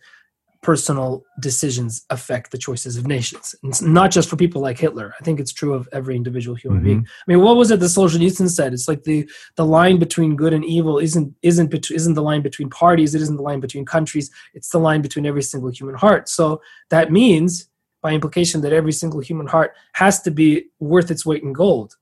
personal 0.64 1.24
decisions 1.40 2.06
affect 2.10 2.52
the 2.52 2.58
choices 2.58 2.98
of 2.98 3.06
nations. 3.06 3.54
And 3.62 3.72
it's 3.72 3.82
not 3.82 4.10
just 4.12 4.30
for 4.30 4.38
people 4.38 4.62
like 4.62 4.80
hitler. 4.80 5.14
I 5.20 5.24
think 5.24 5.40
it's 5.40 5.52
true 5.54 5.74
of 5.74 5.88
every 5.92 6.16
individual 6.16 6.56
human 6.56 6.80
Mhm. 6.80 6.84
being. 6.84 7.08
I 7.28 7.32
mean 7.32 7.42
what 7.42 7.58
was 7.58 7.70
it 7.70 7.80
that 7.82 7.86
solzhenitsyn 7.88 8.50
said? 8.50 8.74
It's 8.74 8.88
like 8.88 9.04
the 9.04 9.30
the 9.56 9.66
line 9.66 10.00
between 10.00 10.36
good 10.36 10.54
and 10.54 10.66
evil 10.66 10.98
isn't 10.98 11.36
isn't 11.44 11.70
bet- 11.70 11.92
isn't 11.92 12.14
the 12.16 12.24
line 12.24 12.42
between 12.42 12.70
parties. 12.70 13.14
It 13.14 13.22
isn't 13.22 13.36
the 13.36 13.44
line 13.44 13.60
between 13.60 13.86
countries. 13.86 14.32
It's 14.54 14.70
the 14.70 14.80
line 14.80 15.02
between 15.02 15.26
every 15.26 15.44
single 15.44 15.70
human 15.70 15.96
heart. 15.96 16.30
So 16.30 16.62
that 16.90 17.12
means 17.12 17.68
by 18.02 18.14
implication 18.14 18.62
that 18.62 18.74
every 18.74 18.92
single 18.94 19.20
human 19.20 19.48
heart 19.48 19.72
has 19.94 20.22
to 20.22 20.32
be 20.32 20.66
worth 20.80 21.12
its 21.12 21.26
weight 21.26 21.44
in 21.44 21.54
gold. 21.54 21.96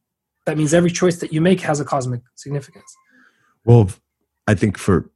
That 0.45 0.57
means 0.57 0.73
every 0.73 0.89
choice 0.91 1.17
that 1.17 1.31
you 1.33 1.41
make 1.41 1.61
has 1.61 1.79
a 1.79 1.85
cosmic 1.85 2.21
significance. 2.35 2.95
Well, 3.65 3.89
I 4.47 4.55
think 4.55 4.77
for 4.77 5.09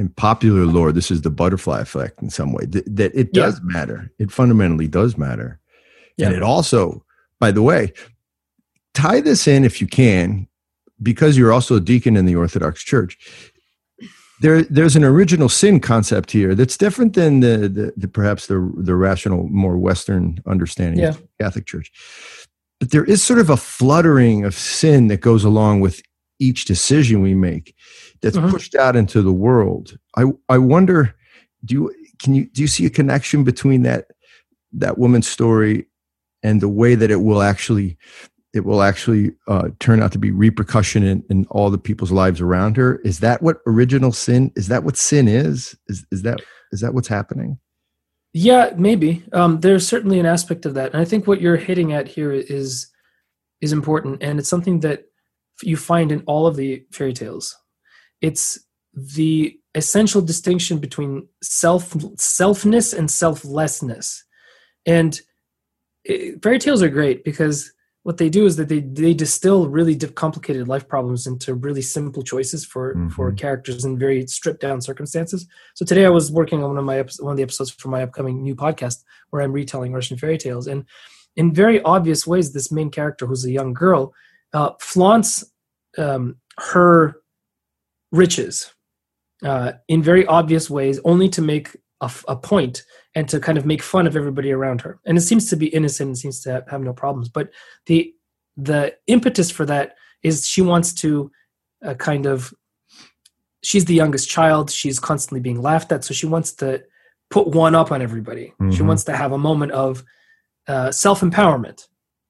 in 0.00 0.08
popular 0.08 0.64
lore, 0.64 0.92
this 0.92 1.10
is 1.10 1.20
the 1.22 1.30
butterfly 1.30 1.80
effect 1.80 2.22
in 2.22 2.30
some 2.30 2.52
way. 2.52 2.64
That, 2.64 2.96
that 2.96 3.14
it 3.14 3.28
Yeah. 3.32 3.44
does 3.44 3.60
matter. 3.62 4.10
It 4.18 4.32
fundamentally 4.32 4.88
does 4.88 5.16
matter. 5.18 5.58
And 6.18 6.34
it 6.34 6.42
also, 6.42 7.04
by 7.38 7.50
the 7.50 7.62
way, 7.62 7.92
tie 8.94 9.20
this 9.20 9.46
in 9.46 9.64
if 9.64 9.80
you 9.80 9.86
can, 9.86 10.48
because 11.02 11.38
you're 11.38 11.52
also 11.52 11.76
a 11.76 11.80
deacon 11.80 12.16
in 12.16 12.26
the 12.26 12.36
Orthodox 12.36 12.82
Church. 12.82 13.16
There, 14.42 14.62
there's 14.64 14.96
an 14.96 15.04
original 15.04 15.48
sin 15.48 15.80
concept 15.80 16.30
here 16.30 16.54
that's 16.54 16.76
different 16.76 17.14
than 17.14 17.40
the, 17.40 17.56
the, 17.68 17.92
the 17.96 18.08
perhaps 18.08 18.46
the 18.46 18.70
the 18.76 18.94
rational, 18.94 19.48
more 19.48 19.76
Western 19.78 20.40
understanding 20.46 21.04
of 21.04 21.18
the 21.18 21.28
Catholic 21.44 21.66
Church. 21.66 21.90
But 22.80 22.90
there 22.90 23.04
is 23.04 23.22
sort 23.22 23.38
of 23.38 23.50
a 23.50 23.56
fluttering 23.56 24.44
of 24.44 24.54
sin 24.54 25.08
that 25.08 25.20
goes 25.20 25.44
along 25.44 25.80
with 25.80 26.02
each 26.40 26.64
decision 26.64 27.22
we 27.22 27.34
make 27.34 27.74
that's 28.22 28.36
Mhm. 28.36 28.50
pushed 28.50 28.74
out 28.74 28.96
into 28.96 29.22
the 29.22 29.32
world. 29.32 29.96
I 30.16 30.24
I 30.48 30.58
wonder, 30.58 31.14
do 31.64 31.74
you 31.74 31.94
can 32.22 32.34
you 32.34 32.46
do 32.46 32.62
you 32.62 32.68
see 32.68 32.86
a 32.86 32.90
connection 32.90 33.44
between 33.44 33.82
that 33.82 34.06
that 34.72 34.98
woman's 34.98 35.28
story 35.28 35.86
and 36.42 36.60
the 36.60 36.68
way 36.68 36.94
that 36.96 37.10
it 37.10 37.22
will 37.22 37.42
actually 37.42 37.96
it 38.52 38.64
will 38.64 38.82
actually 38.82 39.32
uh, 39.46 39.68
turn 39.78 40.02
out 40.02 40.10
to 40.10 40.18
be 40.18 40.32
repercussion 40.32 41.04
in, 41.04 41.22
in 41.30 41.46
all 41.50 41.70
the 41.70 41.78
people's 41.78 42.10
lives 42.10 42.40
around 42.40 42.76
her 42.76 42.96
is 43.04 43.20
that 43.20 43.40
what 43.42 43.58
original 43.66 44.10
sin 44.10 44.50
is 44.56 44.66
that 44.68 44.82
what 44.82 44.96
sin 44.96 45.28
is 45.28 45.76
is 45.86 46.04
is 46.10 46.22
that 46.22 46.40
is 46.72 46.80
that 46.80 46.94
what's 46.94 47.08
happening 47.08 47.58
Yeah, 48.32 48.72
maybe. 48.76 49.22
Um, 49.32 49.60
there's 49.60 49.86
certainly 49.86 50.18
an 50.20 50.26
aspect 50.26 50.64
of 50.66 50.74
that, 50.74 50.92
and 50.92 51.00
I 51.02 51.04
think 51.04 51.26
what 51.26 51.40
you're 51.40 51.56
hitting 51.56 51.92
at 51.92 52.06
here 52.08 52.32
is 52.32 52.86
is 53.60 53.72
important, 53.72 54.22
and 54.22 54.38
it's 54.38 54.48
something 54.48 54.80
that 54.80 55.04
you 55.62 55.76
find 55.76 56.12
in 56.12 56.22
all 56.26 56.46
of 56.46 56.56
the 56.56 56.84
fairy 56.92 57.12
tales. 57.12 57.56
It's 58.20 58.58
the 58.94 59.58
essential 59.74 60.20
distinction 60.20 60.78
between 60.78 61.28
self 61.42 61.90
selfness 61.94 62.96
and 62.96 63.10
selflessness, 63.10 64.24
and 64.86 65.20
eh, 66.06 66.32
fairy 66.42 66.58
tales 66.58 66.82
are 66.82 66.88
great 66.88 67.24
because 67.24 67.72
what 68.02 68.16
they 68.16 68.30
do 68.30 68.46
is 68.46 68.56
that 68.56 68.68
they 68.68 68.80
they 68.80 69.12
distill 69.14 69.68
really 69.68 69.94
complicated 69.96 70.66
life 70.66 70.88
problems 70.88 71.26
into 71.26 71.54
really 71.54 71.82
simple 71.82 72.22
choices 72.22 72.64
for 72.64 72.94
for 73.14 73.30
Mhm. 73.30 73.36
characters 73.38 73.84
in 73.84 73.98
very 73.98 74.26
stripped 74.26 74.60
down 74.60 74.80
circumstances. 74.80 75.46
So 75.74 75.84
today 75.84 76.06
I 76.06 76.08
was 76.10 76.32
working 76.32 76.62
on 76.62 76.70
one 76.70 76.78
of 76.78 76.84
my 76.84 77.04
one 77.20 77.32
of 77.32 77.36
the 77.36 77.42
episodes 77.42 77.70
for 77.70 77.88
my 77.88 78.02
upcoming 78.02 78.42
new 78.42 78.56
podcast 78.56 79.04
where 79.30 79.42
I'm 79.42 79.52
retelling 79.52 79.92
Russian 79.92 80.16
fairy 80.18 80.38
tales, 80.38 80.66
and 80.66 80.84
in 81.36 81.54
very 81.54 81.80
obvious 81.82 82.26
ways, 82.26 82.52
this 82.52 82.72
main 82.72 82.90
character, 82.90 83.26
who's 83.26 83.44
a 83.44 83.52
young 83.52 83.72
girl, 83.72 84.12
uh, 84.52 84.70
flaunts 84.80 85.44
um, 85.98 86.36
her 86.58 87.16
riches 88.12 88.72
uh, 89.44 89.72
in 89.88 90.02
very 90.02 90.26
obvious 90.26 90.68
ways, 90.68 91.00
only 91.04 91.28
to 91.28 91.42
make 91.42 91.76
a, 92.00 92.10
a 92.28 92.36
point 92.36 92.84
and 93.14 93.28
to 93.28 93.40
kind 93.40 93.58
of 93.58 93.66
make 93.66 93.82
fun 93.82 94.06
of 94.06 94.16
everybody 94.16 94.52
around 94.52 94.80
her. 94.82 95.00
And 95.04 95.16
it 95.16 95.22
seems 95.22 95.48
to 95.50 95.56
be 95.56 95.66
innocent 95.66 96.08
and 96.08 96.18
seems 96.18 96.40
to 96.42 96.64
have, 96.68 96.80
no 96.80 96.92
problems. 96.92 97.28
But 97.28 97.50
the 97.86 98.14
the 98.56 98.94
impetus 99.06 99.50
for 99.50 99.64
that 99.66 99.94
is 100.22 100.46
she 100.46 100.60
wants 100.60 100.92
to 100.92 101.30
uh, 101.84 101.94
kind 101.94 102.26
of 102.26 102.52
she's 103.62 103.84
the 103.84 103.94
youngest 103.94 104.28
child 104.28 104.70
she's 104.70 104.98
constantly 104.98 105.40
being 105.40 105.62
laughed 105.62 105.92
at 105.92 106.04
so 106.04 106.12
she 106.12 106.26
wants 106.26 106.52
to 106.52 106.82
put 107.30 107.46
one 107.46 107.74
up 107.74 107.92
on 107.92 108.02
everybody 108.02 108.52
mm-hmm. 108.60 108.70
she 108.70 108.82
wants 108.82 109.04
to 109.04 109.16
have 109.16 109.32
a 109.32 109.38
moment 109.38 109.72
of 109.72 110.02
uh, 110.66 110.90
self-empowerment 110.90 111.86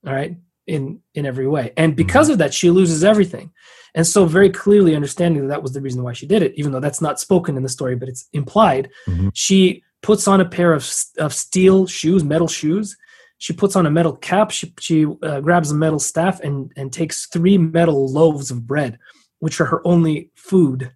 all 0.06 0.12
right 0.12 0.37
in 0.70 1.00
in 1.14 1.26
every 1.26 1.48
way. 1.48 1.72
And 1.76 1.94
because 1.94 2.26
mm-hmm. 2.26 2.33
of 2.33 2.38
that 2.38 2.54
she 2.54 2.70
loses 2.70 3.04
everything. 3.04 3.52
And 3.94 4.06
so 4.06 4.24
very 4.24 4.50
clearly 4.50 4.94
understanding 4.94 5.42
that 5.42 5.48
that 5.48 5.62
was 5.62 5.72
the 5.72 5.80
reason 5.80 6.04
why 6.04 6.12
she 6.12 6.26
did 6.26 6.42
it 6.42 6.52
even 6.56 6.70
though 6.70 6.80
that's 6.80 7.00
not 7.00 7.18
spoken 7.18 7.56
in 7.56 7.64
the 7.64 7.68
story 7.68 7.96
but 7.96 8.09
it's 8.09 8.28
implied 8.33 8.88
mm-hmm. 9.09 9.30
she 9.35 9.83
puts 10.00 10.28
on 10.28 10.40
a 10.40 10.44
pair 10.44 10.72
of, 10.72 10.88
of 11.18 11.35
steel 11.35 11.87
shoes 11.87 12.22
metal 12.24 12.48
shoes. 12.48 12.96
She 13.38 13.52
puts 13.54 13.74
on 13.74 13.87
a 13.87 13.90
metal 13.90 14.14
cap. 14.16 14.50
She, 14.50 14.72
she 14.78 15.06
uh, 15.22 15.40
grabs 15.40 15.70
a 15.70 15.74
metal 15.74 15.98
staff 15.98 16.40
and 16.40 16.72
and 16.76 16.92
takes 16.92 17.26
three 17.26 17.59
metal 17.59 18.00
loaves 18.09 18.50
of 18.50 18.66
bread 18.66 18.98
which 19.40 19.61
are 19.61 19.64
her 19.64 19.80
only 19.87 20.30
food 20.37 20.92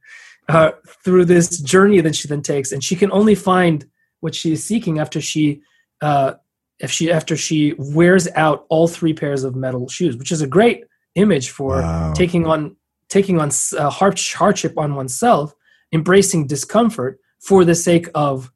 uh, 0.49 0.73
through 1.03 1.25
this 1.25 1.59
journey 1.61 2.01
that 2.01 2.15
she 2.15 2.29
then 2.29 2.43
takes. 2.43 2.71
And 2.73 2.85
she 2.85 2.95
can 2.95 3.11
only 3.11 3.35
find 3.35 3.85
what 4.21 4.35
she 4.35 4.53
is 4.53 4.65
seeking 4.65 4.99
after 4.99 5.21
she 5.21 5.63
uh, 6.01 6.35
if 6.79 6.91
she 6.91 7.11
after 7.11 7.37
she 7.37 7.75
wears 7.79 8.29
out 8.35 8.67
all 8.69 8.89
three 8.89 9.15
pairs 9.15 9.45
of 9.45 9.55
metal 9.55 9.89
shoes, 9.89 10.17
which 10.17 10.33
is 10.33 10.43
a 10.43 10.47
great 10.47 10.85
image 11.15 11.51
for 11.51 11.81
wow. 11.81 12.13
taking 12.15 12.47
on 12.47 12.77
taking 13.09 13.39
on 13.39 13.51
uh, 13.79 13.91
hardship 13.91 14.77
on 14.77 14.95
oneself, 14.95 15.55
embracing 15.93 16.47
discomfort 16.47 17.21
for 17.39 17.65
the 17.65 17.75
sake 17.75 18.09
of 18.15 18.51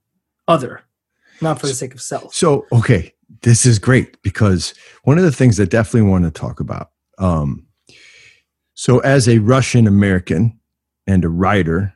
other, 0.49 0.83
not 1.41 1.61
for 1.61 1.67
the 1.67 1.75
sake 1.75 1.95
of 1.95 2.01
self. 2.01 2.35
So, 2.35 2.67
okay, 2.73 3.15
this 3.43 3.67
is 3.67 3.79
great 3.79 4.21
because 4.23 4.75
one 5.05 5.19
of 5.19 5.25
the 5.25 5.33
things 5.33 5.61
I 5.61 5.65
definitely 5.65 6.11
want 6.11 6.25
to 6.25 6.31
talk 6.31 6.61
about. 6.61 6.91
Um, 7.19 7.67
so, 8.75 8.99
as 9.01 9.29
a 9.29 9.39
Russian 9.39 9.87
American 9.87 10.59
and 11.07 11.25
a 11.25 11.29
writer 11.29 11.95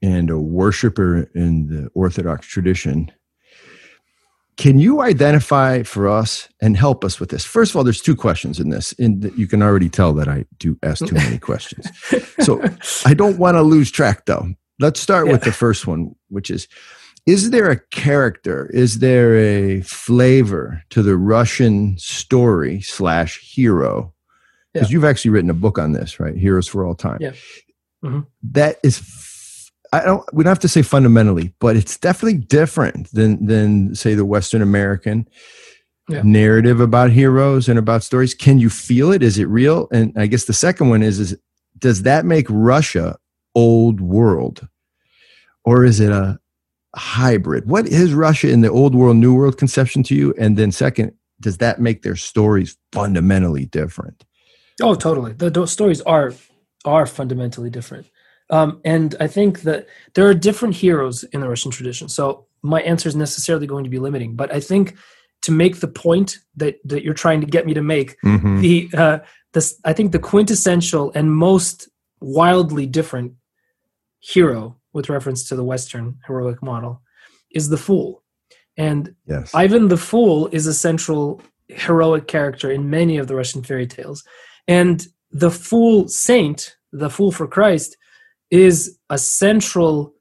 and 0.00 0.30
a 0.30 0.38
worshiper 0.38 1.28
in 1.34 1.66
the 1.66 1.90
Orthodox 1.94 2.46
tradition, 2.46 3.10
can 4.58 4.80
you 4.80 5.00
identify 5.02 5.84
for 5.84 6.08
us 6.08 6.48
and 6.60 6.76
help 6.76 7.04
us 7.04 7.20
with 7.20 7.30
this? 7.30 7.44
First 7.44 7.70
of 7.70 7.76
all, 7.76 7.84
there's 7.84 8.02
two 8.02 8.16
questions 8.16 8.58
in 8.58 8.70
this, 8.70 8.92
and 8.98 9.32
you 9.36 9.46
can 9.46 9.62
already 9.62 9.88
tell 9.88 10.12
that 10.14 10.26
I 10.26 10.46
do 10.58 10.76
ask 10.82 11.06
too 11.06 11.14
many 11.14 11.38
questions. 11.38 11.88
So 12.40 12.62
I 13.04 13.14
don't 13.14 13.38
want 13.38 13.56
to 13.56 13.62
lose 13.62 13.90
track, 13.90 14.24
though. 14.24 14.54
Let's 14.78 15.00
start 15.00 15.26
yeah. 15.26 15.32
with 15.32 15.42
the 15.42 15.52
first 15.52 15.86
one, 15.86 16.14
which 16.28 16.50
is 16.50 16.66
Is 17.26 17.50
there 17.50 17.70
a 17.70 17.80
character, 17.90 18.70
is 18.72 19.00
there 19.00 19.36
a 19.36 19.82
flavor 19.82 20.82
to 20.90 21.02
the 21.02 21.16
Russian 21.16 21.98
story 21.98 22.80
slash 22.80 23.38
hero? 23.40 24.14
Because 24.72 24.90
yeah. 24.90 24.94
you've 24.94 25.04
actually 25.04 25.32
written 25.32 25.50
a 25.50 25.54
book 25.54 25.78
on 25.78 25.92
this, 25.92 26.18
right? 26.18 26.36
Heroes 26.36 26.68
for 26.68 26.86
All 26.86 26.94
Time. 26.94 27.18
Yeah. 27.20 27.32
Mm-hmm. 28.04 28.20
That 28.52 28.78
is 28.82 28.98
I 29.92 30.04
don't. 30.04 30.22
We 30.34 30.44
don't 30.44 30.50
have 30.50 30.58
to 30.60 30.68
say 30.68 30.82
fundamentally, 30.82 31.54
but 31.60 31.76
it's 31.76 31.96
definitely 31.96 32.38
different 32.38 33.10
than 33.12 33.44
than 33.46 33.94
say 33.94 34.14
the 34.14 34.24
Western 34.24 34.62
American 34.62 35.28
yeah. 36.08 36.22
narrative 36.22 36.80
about 36.80 37.10
heroes 37.10 37.68
and 37.68 37.78
about 37.78 38.02
stories. 38.02 38.34
Can 38.34 38.58
you 38.58 38.70
feel 38.70 39.12
it? 39.12 39.22
Is 39.22 39.38
it 39.38 39.48
real? 39.48 39.88
And 39.92 40.12
I 40.16 40.26
guess 40.26 40.44
the 40.44 40.52
second 40.52 40.90
one 40.90 41.02
is: 41.02 41.18
is 41.18 41.36
does 41.78 42.02
that 42.02 42.24
make 42.24 42.46
Russia 42.50 43.18
old 43.54 44.00
world, 44.00 44.68
or 45.64 45.84
is 45.84 46.00
it 46.00 46.10
a 46.10 46.38
hybrid? 46.94 47.68
What 47.68 47.86
is 47.86 48.12
Russia 48.12 48.50
in 48.50 48.60
the 48.60 48.70
old 48.70 48.94
world, 48.94 49.16
new 49.16 49.34
world 49.34 49.58
conception 49.58 50.02
to 50.04 50.14
you? 50.14 50.34
And 50.38 50.56
then 50.56 50.72
second, 50.72 51.12
does 51.40 51.58
that 51.58 51.80
make 51.80 52.02
their 52.02 52.16
stories 52.16 52.76
fundamentally 52.92 53.66
different? 53.66 54.24
Oh, 54.82 54.94
totally. 54.94 55.32
The, 55.32 55.50
the 55.50 55.66
stories 55.66 56.00
are 56.02 56.32
are 56.84 57.06
fundamentally 57.06 57.70
different. 57.70 58.06
Um, 58.50 58.80
and 58.84 59.14
I 59.20 59.26
think 59.26 59.62
that 59.62 59.86
there 60.14 60.26
are 60.26 60.34
different 60.34 60.74
heroes 60.74 61.24
in 61.24 61.40
the 61.40 61.48
Russian 61.48 61.70
tradition. 61.70 62.08
So 62.08 62.46
my 62.62 62.80
answer 62.82 63.08
is 63.08 63.16
necessarily 63.16 63.66
going 63.66 63.84
to 63.84 63.90
be 63.90 63.98
limiting, 63.98 64.36
but 64.36 64.52
I 64.52 64.60
think 64.60 64.96
to 65.42 65.52
make 65.52 65.80
the 65.80 65.88
point 65.88 66.38
that 66.56 66.78
that 66.84 67.04
you're 67.04 67.14
trying 67.14 67.40
to 67.40 67.46
get 67.46 67.66
me 67.66 67.74
to 67.74 67.82
make, 67.82 68.16
mm-hmm. 68.24 68.60
the 68.60 68.90
uh, 68.96 69.18
this 69.52 69.78
I 69.84 69.92
think 69.92 70.12
the 70.12 70.18
quintessential 70.18 71.12
and 71.14 71.32
most 71.32 71.88
wildly 72.20 72.86
different 72.86 73.34
hero 74.20 74.76
with 74.92 75.08
reference 75.08 75.48
to 75.48 75.56
the 75.56 75.64
Western 75.64 76.18
heroic 76.26 76.62
model 76.62 77.02
is 77.50 77.68
the 77.68 77.76
Fool. 77.76 78.22
And 78.76 79.14
yes. 79.26 79.54
Ivan 79.54 79.88
the 79.88 79.96
Fool 79.96 80.48
is 80.52 80.66
a 80.66 80.74
central 80.74 81.40
heroic 81.68 82.26
character 82.26 82.70
in 82.70 82.90
many 82.90 83.18
of 83.18 83.26
the 83.26 83.34
Russian 83.34 83.62
fairy 83.62 83.86
tales. 83.86 84.24
And 84.66 85.06
the 85.30 85.50
Fool 85.50 86.08
Saint, 86.08 86.76
the 86.92 87.10
Fool 87.10 87.32
for 87.32 87.46
Christ, 87.46 87.96
is 88.50 88.98
a 89.10 89.18
central 89.18 90.14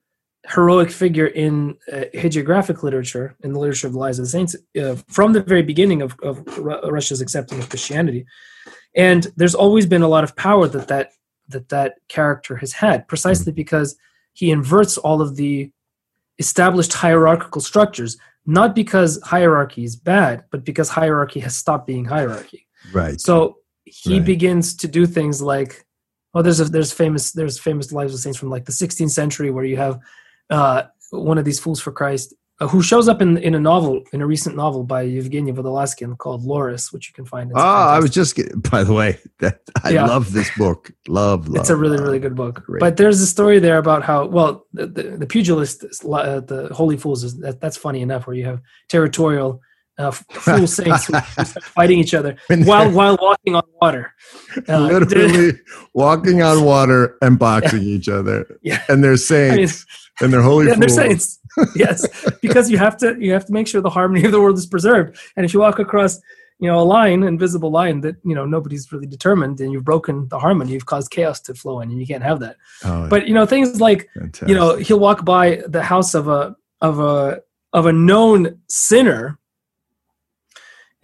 heroic 0.48 0.90
figure 0.92 1.28
in 1.28 1.76
uh, 1.92 2.06
hagiographic 2.14 2.84
literature, 2.84 3.36
in 3.44 3.54
the 3.54 3.60
literature 3.60 3.88
of 3.88 3.94
the 3.94 4.00
lives 4.00 4.20
of 4.20 4.26
the 4.26 4.30
saints, 4.30 4.56
uh, 4.82 4.96
from 5.08 5.34
the 5.34 5.42
very 5.42 5.62
beginning 5.62 6.02
of, 6.02 6.16
of 6.24 6.46
Russia's 6.58 7.22
acceptance 7.22 7.64
of 7.64 7.70
Christianity. 7.70 8.26
And 8.96 9.28
there's 9.36 9.56
always 9.56 9.86
been 9.86 10.02
a 10.02 10.08
lot 10.08 10.24
of 10.24 10.36
power 10.36 10.68
that 10.68 10.88
that 10.88 11.12
that, 11.50 11.70
that 11.70 11.96
character 12.10 12.58
has 12.58 12.74
had, 12.74 13.08
precisely 13.08 13.52
mm-hmm. 13.52 13.56
because 13.56 13.96
he 14.34 14.52
inverts 14.52 14.98
all 14.98 15.22
of 15.22 15.38
the 15.38 15.72
established 16.40 16.94
hierarchical 16.94 17.62
structures, 17.62 18.18
not 18.46 18.76
because 18.76 19.20
hierarchy 19.24 19.84
is 19.84 19.96
bad, 19.96 20.44
but 20.52 20.64
because 20.66 20.90
hierarchy 20.90 21.40
has 21.40 21.56
stopped 21.56 21.88
being 21.88 22.06
hierarchy. 22.06 22.68
Right. 22.94 23.20
So 23.20 23.58
he 23.86 24.18
right. 24.18 24.26
begins 24.26 24.76
to 24.78 24.88
do 24.88 25.06
things 25.06 25.42
like 25.42 25.87
well, 26.38 26.44
there's 26.44 26.60
a, 26.60 26.66
there's 26.66 26.94
famous 26.94 27.32
there's 27.32 27.58
famous 27.58 27.92
lives 27.92 28.14
of 28.14 28.20
saints 28.20 28.38
from 28.38 28.52
like 28.52 28.66
the 28.66 28.72
16th 28.72 29.10
century 29.10 29.50
where 29.50 29.64
you 29.64 29.76
have 29.76 30.00
uh, 30.52 30.84
one 31.10 31.40
of 31.40 31.46
these 31.46 31.60
fools 31.60 31.82
for 31.82 31.92
Christ 31.92 32.36
uh, 32.60 32.68
who 32.68 32.84
shows 32.84 33.08
up 33.08 33.24
in 33.24 33.40
in 33.40 33.56
a 33.56 33.60
novel 33.60 34.04
in 34.14 34.22
a 34.22 34.28
recent 34.28 34.56
novel 34.56 34.84
by 34.84 35.04
Evgeny 35.04 35.52
Vodolazkin 35.52 36.16
called 36.16 36.44
Laurus, 36.44 36.94
which 36.94 37.08
you 37.08 37.14
can 37.16 37.26
find. 37.26 37.52
Oh, 37.56 37.60
I 37.60 37.98
was 37.98 38.12
just 38.12 38.36
getting, 38.36 38.60
by 38.72 38.84
the 38.84 38.94
way 38.94 39.18
that 39.40 39.62
I 39.84 39.90
yeah. 39.90 40.06
love 40.06 40.32
this 40.32 40.56
book. 40.60 40.92
Love, 41.08 41.48
love. 41.48 41.62
It's 41.62 41.72
a 41.72 41.76
really 41.76 41.98
really 41.98 42.20
good 42.20 42.36
book. 42.36 42.64
Great. 42.68 42.82
But 42.82 42.98
there's 42.98 43.20
a 43.20 43.26
story 43.26 43.58
there 43.58 43.80
about 43.80 44.04
how 44.04 44.28
well 44.28 44.68
the 44.74 44.86
the, 44.86 45.04
the 45.18 45.26
pugilist, 45.26 45.86
uh, 46.06 46.42
the 46.42 46.70
holy 46.72 46.98
fools 46.98 47.24
is 47.24 47.40
that, 47.40 47.60
that's 47.62 47.78
funny 47.78 48.04
enough 48.04 48.28
where 48.28 48.36
you 48.36 48.46
have 48.46 48.62
territorial 48.90 49.60
uh, 49.98 50.12
fool 50.12 50.68
saints 50.80 51.10
fighting 51.60 52.00
each 52.00 52.14
other 52.14 52.36
while 52.50 52.90
while 52.92 53.18
walking 53.22 53.56
on 53.56 53.64
water. 53.82 54.14
Uh, 54.68 54.80
Literally 54.92 55.60
walking 55.94 56.42
on 56.42 56.64
water 56.64 57.18
and 57.22 57.40
boxing 57.40 57.84
yeah. 57.84 57.96
each 57.96 58.10
other. 58.10 58.60
Yeah. 58.62 58.84
And 58.90 59.04
they're 59.04 59.18
saints 59.18 59.86
I 60.20 60.26
mean, 60.26 60.26
and 60.26 60.34
they're 60.34 60.42
holy. 60.42 60.68
Yeah, 60.68 60.76
they're 60.76 60.90
saints. 60.90 61.40
yes, 61.76 62.06
because 62.42 62.70
you 62.70 62.78
have 62.78 62.98
to 62.98 63.16
you 63.20 63.34
have 63.34 63.46
to 63.46 63.54
make 63.54 63.68
sure 63.68 63.82
the 63.82 63.90
harmony 63.90 64.26
of 64.26 64.32
the 64.32 64.42
world 64.42 64.58
is 64.58 64.68
preserved. 64.68 65.18
And 65.36 65.46
if 65.46 65.54
you 65.54 65.60
walk 65.60 65.80
across 65.80 66.20
you 66.60 66.68
know 66.68 66.80
a 66.80 66.84
line 66.84 67.24
invisible 67.24 67.72
line 67.72 68.02
that 68.02 68.16
you 68.24 68.34
know 68.34 68.46
nobody's 68.46 68.92
really 68.92 69.06
determined 69.06 69.60
and 69.62 69.72
you've 69.72 69.84
broken 69.84 70.28
the 70.30 70.40
harmony 70.40 70.72
you've 70.72 70.88
caused 70.88 71.12
chaos 71.12 71.40
to 71.40 71.54
flow 71.54 71.82
in 71.82 71.92
and 71.92 72.00
you 72.00 72.08
can't 72.08 72.24
have 72.24 72.40
that 72.40 72.56
oh, 72.84 73.08
but 73.10 73.28
you 73.28 73.34
know 73.36 73.46
things 73.46 73.80
like 73.80 74.10
fantastic. 74.16 74.50
you 74.50 74.56
know 74.56 74.76
he'll 74.76 75.00
walk 75.00 75.24
by 75.24 75.62
the 75.68 75.84
house 75.84 76.16
of 76.16 76.28
a 76.28 76.56
of 76.82 77.00
a 77.00 77.42
of 77.74 77.86
a 77.86 77.94
known 77.94 78.60
sinner 78.68 79.38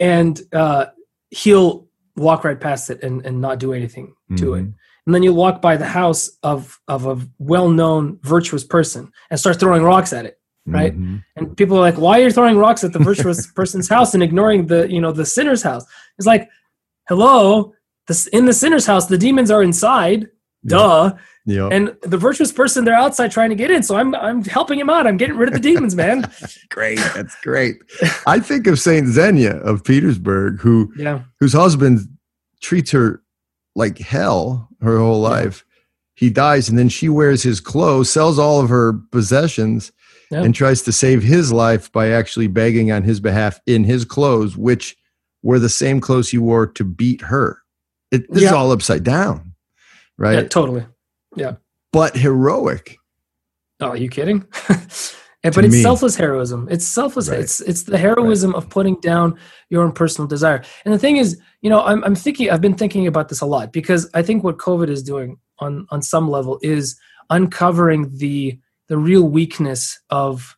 and 0.00 0.40
uh, 0.52 0.86
he'll 1.30 1.86
walk 2.16 2.44
right 2.44 2.60
past 2.60 2.90
it 2.90 3.02
and, 3.02 3.24
and 3.26 3.40
not 3.40 3.58
do 3.58 3.72
anything 3.72 4.08
mm-hmm. 4.08 4.36
to 4.36 4.54
it. 4.54 4.62
Mm-hmm. 4.62 4.70
And 5.06 5.14
then 5.14 5.22
you'll 5.22 5.34
walk 5.34 5.60
by 5.60 5.76
the 5.76 5.86
house 5.86 6.30
of 6.42 6.80
of 6.88 7.06
a 7.06 7.20
well-known 7.38 8.18
virtuous 8.22 8.64
person 8.64 9.12
and 9.30 9.38
start 9.38 9.60
throwing 9.60 9.82
rocks 9.82 10.14
at 10.14 10.24
it, 10.24 10.40
right? 10.66 10.94
Mm-hmm. 10.94 11.16
And 11.36 11.56
people 11.58 11.76
are 11.76 11.80
like, 11.80 11.98
"Why 11.98 12.20
are 12.20 12.24
you 12.24 12.30
throwing 12.30 12.56
rocks 12.56 12.84
at 12.84 12.94
the 12.94 13.00
virtuous 13.00 13.46
person's 13.54 13.88
house 13.88 14.14
and 14.14 14.22
ignoring 14.22 14.66
the 14.66 14.90
you 14.90 15.02
know 15.02 15.12
the 15.12 15.26
sinner's 15.26 15.62
house?" 15.62 15.84
It's 16.16 16.26
like, 16.26 16.48
"Hello, 17.06 17.74
this 18.08 18.28
in 18.28 18.46
the 18.46 18.54
sinner's 18.54 18.86
house, 18.86 19.06
the 19.06 19.18
demons 19.18 19.50
are 19.50 19.62
inside. 19.62 20.28
Duh." 20.64 21.12
Yeah. 21.46 21.68
And 21.70 21.94
the 22.02 22.16
virtuous 22.16 22.52
person, 22.52 22.84
they're 22.84 22.94
outside 22.94 23.30
trying 23.30 23.50
to 23.50 23.56
get 23.56 23.70
in. 23.70 23.82
So 23.82 23.96
I'm 23.96 24.14
I'm 24.14 24.42
helping 24.44 24.78
him 24.78 24.88
out. 24.88 25.06
I'm 25.06 25.18
getting 25.18 25.36
rid 25.36 25.48
of 25.48 25.54
the 25.54 25.60
demons, 25.60 25.94
man. 25.94 26.30
great. 26.70 26.98
That's 27.14 27.34
great. 27.42 27.76
I 28.26 28.40
think 28.40 28.66
of 28.66 28.78
Saint 28.78 29.08
Xenia 29.08 29.56
of 29.58 29.84
Petersburg, 29.84 30.60
who 30.60 30.92
yeah. 30.96 31.22
whose 31.40 31.52
husband 31.52 32.00
treats 32.62 32.90
her 32.92 33.22
like 33.74 33.98
hell 33.98 34.68
her 34.80 34.98
whole 34.98 35.20
life. 35.20 35.64
Yeah. 35.66 35.72
He 36.16 36.30
dies 36.30 36.68
and 36.68 36.78
then 36.78 36.88
she 36.88 37.08
wears 37.08 37.42
his 37.42 37.60
clothes, 37.60 38.10
sells 38.10 38.38
all 38.38 38.60
of 38.60 38.68
her 38.70 38.94
possessions, 39.10 39.92
yeah. 40.30 40.42
and 40.42 40.54
tries 40.54 40.82
to 40.82 40.92
save 40.92 41.22
his 41.22 41.52
life 41.52 41.92
by 41.92 42.10
actually 42.10 42.46
begging 42.46 42.90
on 42.90 43.02
his 43.02 43.20
behalf 43.20 43.60
in 43.66 43.84
his 43.84 44.04
clothes, 44.04 44.56
which 44.56 44.96
were 45.42 45.58
the 45.58 45.68
same 45.68 46.00
clothes 46.00 46.30
he 46.30 46.38
wore 46.38 46.66
to 46.68 46.84
beat 46.84 47.20
her. 47.20 47.58
It, 48.10 48.30
this 48.32 48.44
is 48.44 48.52
all 48.52 48.70
upside 48.70 49.02
down, 49.02 49.54
right? 50.16 50.34
Yeah, 50.34 50.48
totally. 50.48 50.86
But 51.92 52.16
heroic. 52.16 52.96
Oh, 53.80 53.90
are 53.90 53.96
you 53.96 54.08
kidding? 54.08 54.46
But 55.52 55.66
it's 55.66 55.74
me. 55.74 55.82
selfless 55.82 56.16
heroism. 56.16 56.68
It's 56.70 56.86
selfless. 56.86 57.28
Right. 57.28 57.40
It's 57.40 57.60
it's 57.60 57.82
the 57.82 57.98
heroism 57.98 58.54
of 58.54 58.70
putting 58.70 58.98
down 59.00 59.38
your 59.68 59.84
own 59.84 59.92
personal 59.92 60.26
desire. 60.26 60.62
And 60.86 60.94
the 60.94 60.98
thing 60.98 61.18
is, 61.18 61.38
you 61.60 61.68
know, 61.68 61.82
I'm 61.82 62.02
I'm 62.02 62.14
thinking. 62.14 62.50
I've 62.50 62.62
been 62.62 62.74
thinking 62.74 63.06
about 63.06 63.28
this 63.28 63.42
a 63.42 63.46
lot 63.46 63.70
because 63.70 64.08
I 64.14 64.22
think 64.22 64.42
what 64.42 64.56
COVID 64.56 64.88
is 64.88 65.02
doing 65.02 65.36
on 65.58 65.86
on 65.90 66.00
some 66.00 66.30
level 66.30 66.58
is 66.62 66.98
uncovering 67.28 68.16
the 68.16 68.58
the 68.88 68.96
real 68.96 69.24
weakness 69.28 70.00
of 70.08 70.56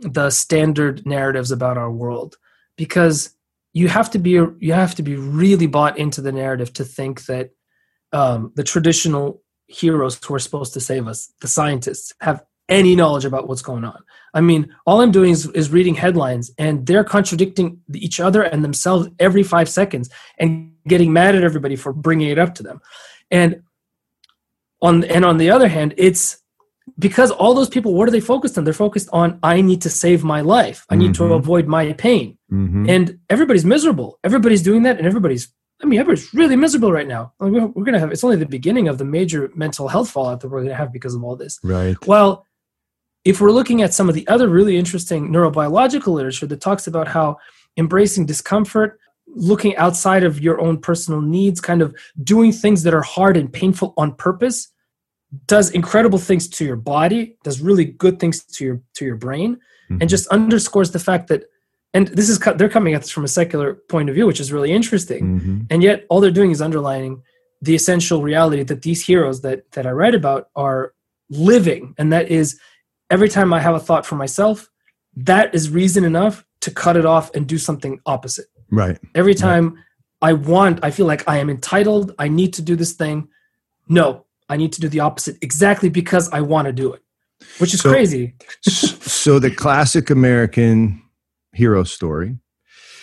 the 0.00 0.30
standard 0.30 1.06
narratives 1.06 1.52
about 1.52 1.78
our 1.78 1.90
world 1.90 2.36
because 2.76 3.30
you 3.74 3.86
have 3.86 4.10
to 4.10 4.18
be 4.18 4.30
you 4.30 4.72
have 4.72 4.96
to 4.96 5.04
be 5.04 5.14
really 5.14 5.68
bought 5.68 5.98
into 5.98 6.20
the 6.20 6.32
narrative 6.32 6.72
to 6.72 6.84
think 6.84 7.26
that 7.26 7.50
um, 8.12 8.52
the 8.56 8.64
traditional 8.64 9.40
heroes 9.66 10.18
who 10.24 10.34
are 10.34 10.38
supposed 10.38 10.72
to 10.74 10.80
save 10.80 11.06
us, 11.08 11.32
the 11.40 11.48
scientists, 11.48 12.12
have 12.20 12.44
any 12.68 12.96
knowledge 12.96 13.24
about 13.26 13.46
what's 13.46 13.62
going 13.62 13.84
on. 13.84 14.02
I 14.32 14.40
mean, 14.40 14.74
all 14.86 15.00
I'm 15.02 15.10
doing 15.12 15.32
is, 15.32 15.46
is 15.50 15.70
reading 15.70 15.94
headlines, 15.94 16.50
and 16.58 16.86
they're 16.86 17.04
contradicting 17.04 17.80
each 17.94 18.20
other 18.20 18.42
and 18.42 18.64
themselves 18.64 19.08
every 19.18 19.42
five 19.42 19.68
seconds, 19.68 20.08
and 20.38 20.72
getting 20.88 21.12
mad 21.12 21.34
at 21.34 21.44
everybody 21.44 21.76
for 21.76 21.92
bringing 21.92 22.30
it 22.30 22.38
up 22.38 22.54
to 22.56 22.62
them. 22.62 22.80
And 23.30 23.62
on 24.80 25.04
and 25.04 25.24
on 25.24 25.38
the 25.38 25.50
other 25.50 25.68
hand, 25.68 25.94
it's 25.96 26.40
because 26.98 27.30
all 27.30 27.54
those 27.54 27.68
people, 27.70 27.94
what 27.94 28.06
are 28.08 28.10
they 28.10 28.20
focused 28.20 28.58
on? 28.58 28.64
They're 28.64 28.74
focused 28.74 29.08
on 29.12 29.38
I 29.42 29.60
need 29.62 29.82
to 29.82 29.90
save 29.90 30.22
my 30.24 30.40
life. 30.42 30.84
I 30.90 30.96
need 30.96 31.14
to 31.14 31.22
Mhm. 31.22 31.36
avoid 31.36 31.66
my 31.66 31.92
pain 31.94 32.36
Mhm. 32.52 32.88
and 32.88 33.18
everybody's 33.30 33.64
miserable. 33.64 34.18
Everybody's 34.22 34.62
doing 34.62 34.82
that, 34.84 34.98
and 34.98 35.06
everybody's. 35.06 35.52
I 35.84 35.86
mean, 35.86 36.00
everybody's 36.00 36.32
really 36.32 36.56
miserable 36.56 36.90
right 36.90 37.06
now. 37.06 37.34
Like, 37.38 37.52
We're, 37.52 37.66
we're 37.66 37.84
gonna 37.84 37.98
have. 37.98 38.10
It's 38.10 38.24
only 38.24 38.36
the 38.36 38.46
beginning 38.46 38.88
of 38.88 38.96
the 38.96 39.04
major 39.04 39.50
mental 39.54 39.86
health 39.86 40.08
fallout 40.10 40.40
that 40.40 40.48
we're 40.48 40.62
gonna 40.62 40.74
have 40.74 40.90
because 40.94 41.14
of 41.14 41.22
all 41.22 41.36
this. 41.36 41.60
right. 41.62 41.94
Well, 42.06 42.46
if 43.26 43.38
we're 43.38 43.52
looking 43.52 43.82
at 43.82 43.92
some 43.92 44.08
of 44.08 44.14
the 44.14 44.26
other 44.28 44.48
really 44.48 44.78
interesting 44.78 45.28
neurobiological 45.28 46.06
literature 46.08 46.46
that 46.46 46.62
talks 46.62 46.86
about 46.86 47.06
how 47.08 47.36
embracing 47.76 48.24
discomfort, 48.24 48.98
looking 49.26 49.76
outside 49.76 50.24
of 50.24 50.40
your 50.40 50.58
own 50.58 50.78
personal 50.78 51.20
needs, 51.20 51.60
kind 51.60 51.82
of 51.82 51.94
doing 52.22 52.50
things 52.50 52.82
that 52.84 52.94
are 52.94 53.02
hard 53.02 53.36
and 53.36 53.52
painful 53.52 53.92
on 53.98 54.14
purpose, 54.14 54.68
does 55.46 55.70
incredible 55.70 56.18
things 56.18 56.48
to 56.48 56.64
your 56.64 56.76
body, 56.76 57.36
does 57.44 57.60
really 57.60 57.84
good 57.84 58.18
things 58.18 58.42
to 58.44 58.64
your 58.64 58.80
to 58.94 59.04
your 59.04 59.16
brain, 59.16 59.58
Mhm. 59.90 59.98
and 60.00 60.08
just 60.08 60.26
underscores 60.28 60.92
the 60.92 60.98
fact 60.98 61.26
that. 61.28 61.44
And 61.94 62.08
this 62.08 62.28
is 62.28 62.38
they're 62.56 62.68
coming 62.68 62.92
at 62.94 63.02
this 63.02 63.10
from 63.10 63.24
a 63.24 63.28
secular 63.28 63.74
point 63.88 64.08
of 64.08 64.14
view, 64.16 64.26
which 64.26 64.40
is 64.40 64.52
really 64.52 64.72
interesting. 64.72 65.22
Mhm. 65.40 65.66
and 65.70 65.82
yet 65.82 66.04
all 66.08 66.20
they're 66.20 66.30
doing 66.40 66.50
is 66.50 66.60
underlining 66.60 67.22
the 67.62 67.74
essential 67.74 68.20
reality 68.22 68.62
that 68.64 68.82
these 68.82 69.02
heroes 69.06 69.40
that 69.40 69.70
that 69.72 69.86
i 69.86 69.90
write 69.90 70.14
about 70.14 70.48
are 70.56 70.92
living. 71.30 71.94
And 71.98 72.12
that 72.12 72.28
is 72.30 72.58
every 73.10 73.28
time 73.28 73.52
i 73.52 73.60
have 73.60 73.74
a 73.74 73.80
thought 73.80 74.04
for 74.06 74.16
myself 74.16 74.68
that 75.16 75.54
is 75.54 75.70
reason 75.70 76.04
enough 76.04 76.44
to 76.60 76.70
cut 76.70 76.96
it 76.96 77.06
off 77.06 77.30
and 77.34 77.46
do 77.46 77.58
something 77.58 78.00
opposite. 78.06 78.46
Right. 78.70 78.98
every 79.14 79.34
time 79.34 79.66
i 80.22 80.32
want 80.32 80.80
i 80.82 80.90
feel 80.90 81.06
like 81.06 81.22
i 81.28 81.36
am 81.38 81.48
entitled 81.48 82.14
i 82.18 82.26
need 82.28 82.52
to 82.54 82.62
do 82.62 82.74
this 82.76 82.92
thing. 82.92 83.28
No 83.88 84.24
i 84.48 84.56
need 84.56 84.72
to 84.76 84.80
do 84.80 84.88
the 84.88 85.00
opposite 85.00 85.36
exactly 85.42 85.88
because 86.00 86.28
i 86.32 86.40
want 86.40 86.66
to 86.66 86.72
do 86.72 86.92
it 86.92 87.02
which 87.58 87.72
is 87.74 87.80
So- 87.80 87.90
crazy. 87.90 88.34
so 88.62 89.38
the 89.38 89.50
classic 89.50 90.10
American 90.10 91.00
hero 91.54 91.84
story 91.84 92.38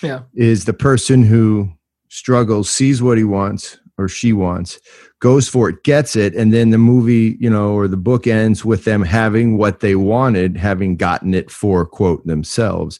Yeah. 0.01 0.21
is 0.35 0.65
the 0.65 0.73
person 0.73 1.23
who 1.23 1.71
struggles, 2.09 2.69
sees 2.69 3.01
what 3.01 3.17
he 3.17 3.23
wants 3.23 3.77
or 3.97 4.07
she 4.07 4.33
wants, 4.33 4.79
goes 5.19 5.47
for 5.47 5.69
it, 5.69 5.83
gets 5.83 6.15
it, 6.15 6.33
and 6.35 6.51
then 6.51 6.71
the 6.71 6.77
movie, 6.77 7.37
you 7.39 7.49
know, 7.49 7.73
or 7.73 7.87
the 7.87 7.97
book 7.97 8.25
ends 8.25 8.65
with 8.65 8.83
them 8.83 9.03
having 9.03 9.57
what 9.57 9.79
they 9.79 9.95
wanted, 9.95 10.57
having 10.57 10.95
gotten 10.97 11.33
it 11.33 11.51
for 11.51 11.85
quote 11.85 12.25
themselves. 12.25 12.99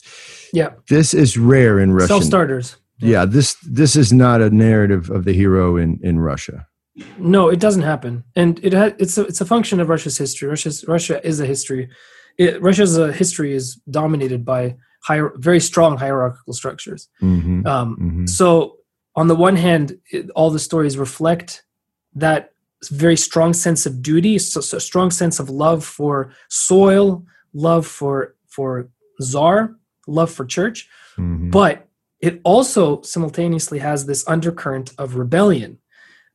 yeah 0.54 0.70
This 0.90 1.14
is 1.14 1.38
rare 1.38 1.80
in 1.80 1.92
Russian. 1.94 2.08
self-starters 2.08 2.78
Yeah, 3.00 3.26
this 3.26 3.56
this 3.82 3.96
is 3.96 4.14
not 4.14 4.42
a 4.42 4.50
narrative 4.50 5.10
of 5.10 5.24
the 5.26 5.34
hero 5.34 5.76
in 5.78 6.00
in 6.04 6.20
Russia. 6.20 6.68
No, 7.18 7.50
it 7.50 7.60
doesn't 7.60 7.84
happen, 7.84 8.24
and 8.36 8.60
it 8.64 8.74
ha- 8.74 8.96
it's 9.00 9.18
a, 9.18 9.22
it's 9.26 9.42
a 9.42 9.46
function 9.46 9.80
of 9.82 9.88
Russia's 9.90 10.18
history. 10.20 10.50
Russia's 10.50 10.86
Russia 10.88 11.16
is 11.26 11.40
a 11.40 11.46
history. 11.46 11.90
It, 12.38 12.62
Russia's 12.62 12.96
uh, 13.00 13.08
history 13.08 13.54
is 13.56 13.76
dominated 13.90 14.44
by 14.46 14.76
hier- 15.08 15.34
very 15.38 15.60
strong 15.60 15.98
hierarchical 15.98 16.54
structures. 16.54 17.10
Mhm, 17.22 17.66
Um, 17.66 17.98
mhm. 18.00 18.30
So, 18.30 18.78
on 19.16 19.28
the 19.28 19.36
one 19.36 19.56
hand, 19.58 19.98
it, 20.12 20.30
all 20.32 20.50
the 20.52 20.60
stories 20.60 20.98
reflect 20.98 21.64
that 22.16 22.52
very 22.92 23.18
strong 23.18 23.54
sense 23.54 23.86
of 23.86 24.02
duty, 24.02 24.40
so, 24.40 24.62
so 24.62 24.80
strong 24.80 25.12
sense 25.12 25.40
of 25.40 25.50
love 25.50 25.84
for 25.86 26.32
soil, 26.50 27.24
love 27.54 27.86
for 27.86 28.36
for 28.48 28.90
czar, 29.22 29.76
love 30.08 30.30
for 30.32 30.46
church, 30.46 30.90
Mhm. 31.18 31.52
but 31.52 31.88
it 32.20 32.40
also 32.44 33.02
simultaneously 33.02 33.80
has 33.80 34.06
this 34.06 34.28
undercurrent 34.28 34.94
of 34.98 35.16
rebellion. 35.16 35.78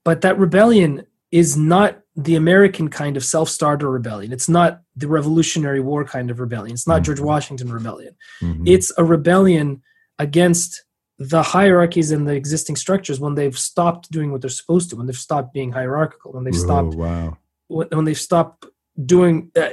But 0.05 0.21
that 0.23 0.39
rebellion 0.39 1.03
is 1.33 1.57
not 1.57 2.01
the 2.15 2.37
American 2.37 2.89
kind 2.89 3.17
of 3.17 3.25
self 3.25 3.49
starter 3.49 3.91
rebellion. 3.91 4.33
It's 4.33 4.49
not 4.49 4.81
the 4.95 5.09
Revolutionary 5.09 5.81
War 5.81 6.05
kind 6.05 6.31
of 6.31 6.41
rebellion. 6.41 6.73
It's 6.75 6.87
not 6.87 7.03
George 7.03 7.19
Mhm. 7.19 7.25
Washington 7.27 7.71
rebellion. 7.73 8.15
Mhm. 8.41 8.63
It's 8.67 8.93
a 8.97 9.05
rebellion 9.05 9.83
against 10.19 10.85
the 11.19 11.43
hierarchies 11.43 12.11
and 12.11 12.27
the 12.29 12.35
existing 12.35 12.77
structures 12.77 13.19
when 13.21 13.35
they've 13.35 13.59
stopped 13.59 14.11
doing 14.11 14.31
what 14.33 14.41
they're 14.41 14.51
supposed 14.51 14.91
to, 14.91 14.97
when 14.97 15.07
they've 15.07 15.17
stopped 15.17 15.53
being 15.53 15.73
hierarchical, 15.73 16.33
when 16.33 16.45
they've 16.45 16.55
Oh, 16.55 16.59
stopped 16.69 16.95
wow. 16.95 17.37
when 17.69 17.89
when 17.91 18.05
they've 18.05 18.19
stopped 18.19 18.67
doing 19.05 19.51
uh, 19.57 19.71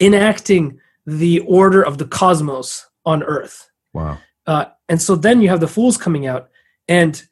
enacting 0.00 0.80
the 1.06 1.40
order 1.40 1.82
of 1.82 1.98
the 1.98 2.04
cosmos 2.06 2.86
on 3.04 3.22
Earth. 3.22 3.70
Wow. 3.92 4.18
Uh, 4.46 4.66
and 4.88 5.00
so 5.00 5.14
then 5.16 5.40
you 5.40 5.48
have 5.48 5.60
the 5.60 5.68
fools 5.68 5.96
coming 5.96 6.26
out 6.26 6.48
and 6.86 7.22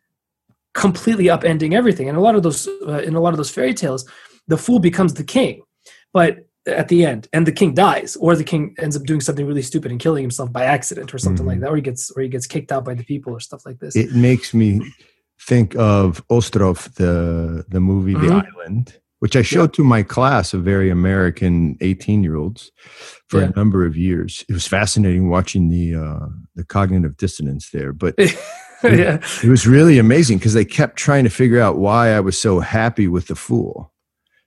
completely 0.76 1.24
upending 1.34 1.72
everything. 1.74 2.08
And 2.08 2.16
a 2.18 2.20
lot 2.20 2.34
of 2.36 2.42
those, 2.42 2.68
uh, 2.86 2.98
in 3.08 3.14
a 3.16 3.20
lot 3.20 3.32
of 3.32 3.38
those 3.38 3.50
fairy 3.50 3.74
tales, 3.74 4.02
the 4.46 4.58
fool 4.58 4.78
becomes 4.78 5.14
the 5.14 5.24
king, 5.24 5.62
but 6.12 6.32
at 6.66 6.88
the 6.88 7.04
end, 7.06 7.28
and 7.32 7.46
the 7.46 7.52
king 7.60 7.74
dies, 7.74 8.16
or 8.16 8.36
the 8.36 8.44
king 8.52 8.74
ends 8.78 8.96
up 8.96 9.04
doing 9.04 9.20
something 9.20 9.46
really 9.46 9.62
stupid 9.62 9.90
and 9.90 10.00
killing 10.00 10.22
himself 10.22 10.52
by 10.52 10.64
accident, 10.64 11.14
or 11.14 11.18
something 11.18 11.44
Mhm. 11.46 11.48
like 11.52 11.60
that, 11.60 11.70
or 11.70 11.76
he 11.76 11.82
gets, 11.82 12.10
or 12.10 12.22
he 12.22 12.28
gets 12.28 12.46
kicked 12.46 12.70
out 12.72 12.84
by 12.84 12.94
the 12.94 13.04
people, 13.04 13.32
or 13.32 13.40
stuff 13.40 13.62
like 13.64 13.78
this. 13.78 13.96
it 13.96 14.12
makes 14.14 14.52
me 14.52 14.80
think 15.50 15.74
of 15.76 16.22
Ostrov, 16.28 16.78
the 16.96 17.64
the 17.68 17.80
movie 17.80 18.14
The 18.14 18.28
Mhm. 18.32 18.46
Island, 18.48 18.86
which 19.20 19.36
I 19.36 19.42
showed 19.42 19.72
to 19.74 19.84
my 19.84 20.02
class 20.02 20.52
of 20.54 20.60
very 20.64 20.90
American 20.90 21.76
eighteen 21.80 22.22
year 22.24 22.36
olds 22.36 22.72
for 23.30 23.40
Yeah. 23.40 23.48
a 23.50 23.52
number 23.60 23.86
of 23.86 23.96
years. 23.96 24.44
It 24.48 24.52
was 24.58 24.66
fascinating 24.66 25.28
watching 25.30 25.68
the 25.70 25.94
uh, 26.04 26.26
the 26.58 26.64
cognitive 26.64 27.16
dissonance 27.16 27.70
there, 27.70 27.92
but 27.92 28.14
yeah, 28.84 29.18
it 29.42 29.48
was 29.48 29.66
really 29.66 29.98
amazing 29.98 30.38
because 30.38 30.54
they 30.54 30.64
kept 30.64 30.96
trying 30.96 31.24
to 31.24 31.30
figure 31.30 31.60
out 31.60 31.78
why 31.78 32.10
I 32.10 32.20
was 32.20 32.40
so 32.40 32.60
happy 32.60 33.08
with 33.08 33.26
the 33.28 33.34
fool 33.34 33.92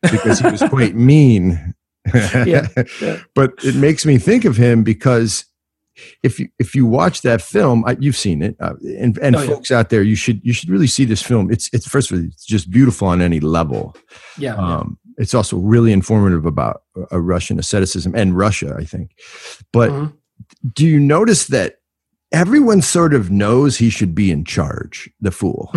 because 0.04 0.40
he 0.40 0.48
was 0.50 0.62
quite 0.70 0.96
mean. 1.12 1.74
Yeah, 2.14 2.68
yeah. 3.02 3.18
But 3.36 3.54
it 3.64 3.76
makes 3.76 4.06
me 4.06 4.18
think 4.18 4.46
of 4.46 4.56
him 4.58 4.84
because 4.84 5.46
if 6.24 6.40
you 6.40 6.48
if 6.60 6.76
you 6.76 6.86
watch 6.86 7.22
that 7.24 7.42
film, 7.42 7.84
I, 7.86 7.98
you've 8.00 8.16
seen 8.16 8.42
it, 8.42 8.56
uh, 8.60 8.74
and 8.98 9.18
and 9.20 9.36
Oh, 9.36 9.42
yeah. 9.42 9.48
folks 9.48 9.70
out 9.72 9.90
there, 9.90 10.02
you 10.02 10.16
should 10.16 10.40
you 10.44 10.54
should 10.54 10.70
really 10.70 10.88
see 10.88 11.06
this 11.06 11.22
film. 11.22 11.52
It's 11.52 11.70
it's 11.74 11.88
first 11.88 12.12
of 12.12 12.18
all, 12.18 12.24
it's 12.26 12.46
just 12.46 12.70
beautiful 12.72 13.08
on 13.10 13.22
any 13.22 13.40
level. 13.42 13.96
yeah, 14.38 14.56
Um, 14.56 14.98
It's 15.18 15.34
also 15.34 15.58
really 15.58 15.92
informative 15.92 16.46
about 16.46 16.84
a 17.12 17.20
Russian 17.20 17.60
asceticism 17.60 18.16
and 18.16 18.38
Russia, 18.38 18.76
I 18.80 18.86
think. 18.86 19.12
But 19.74 19.90
Mhm. 19.92 20.14
do 20.74 20.88
you 20.88 21.00
notice 21.02 21.48
that 21.48 21.79
everyone 22.32 22.82
sort 22.82 23.14
of 23.14 23.32
knows 23.32 23.78
he 23.78 23.90
should 23.90 24.16
be 24.16 24.32
in 24.32 24.46
charge? 24.46 25.10
The 25.20 25.32
fool. 25.32 25.74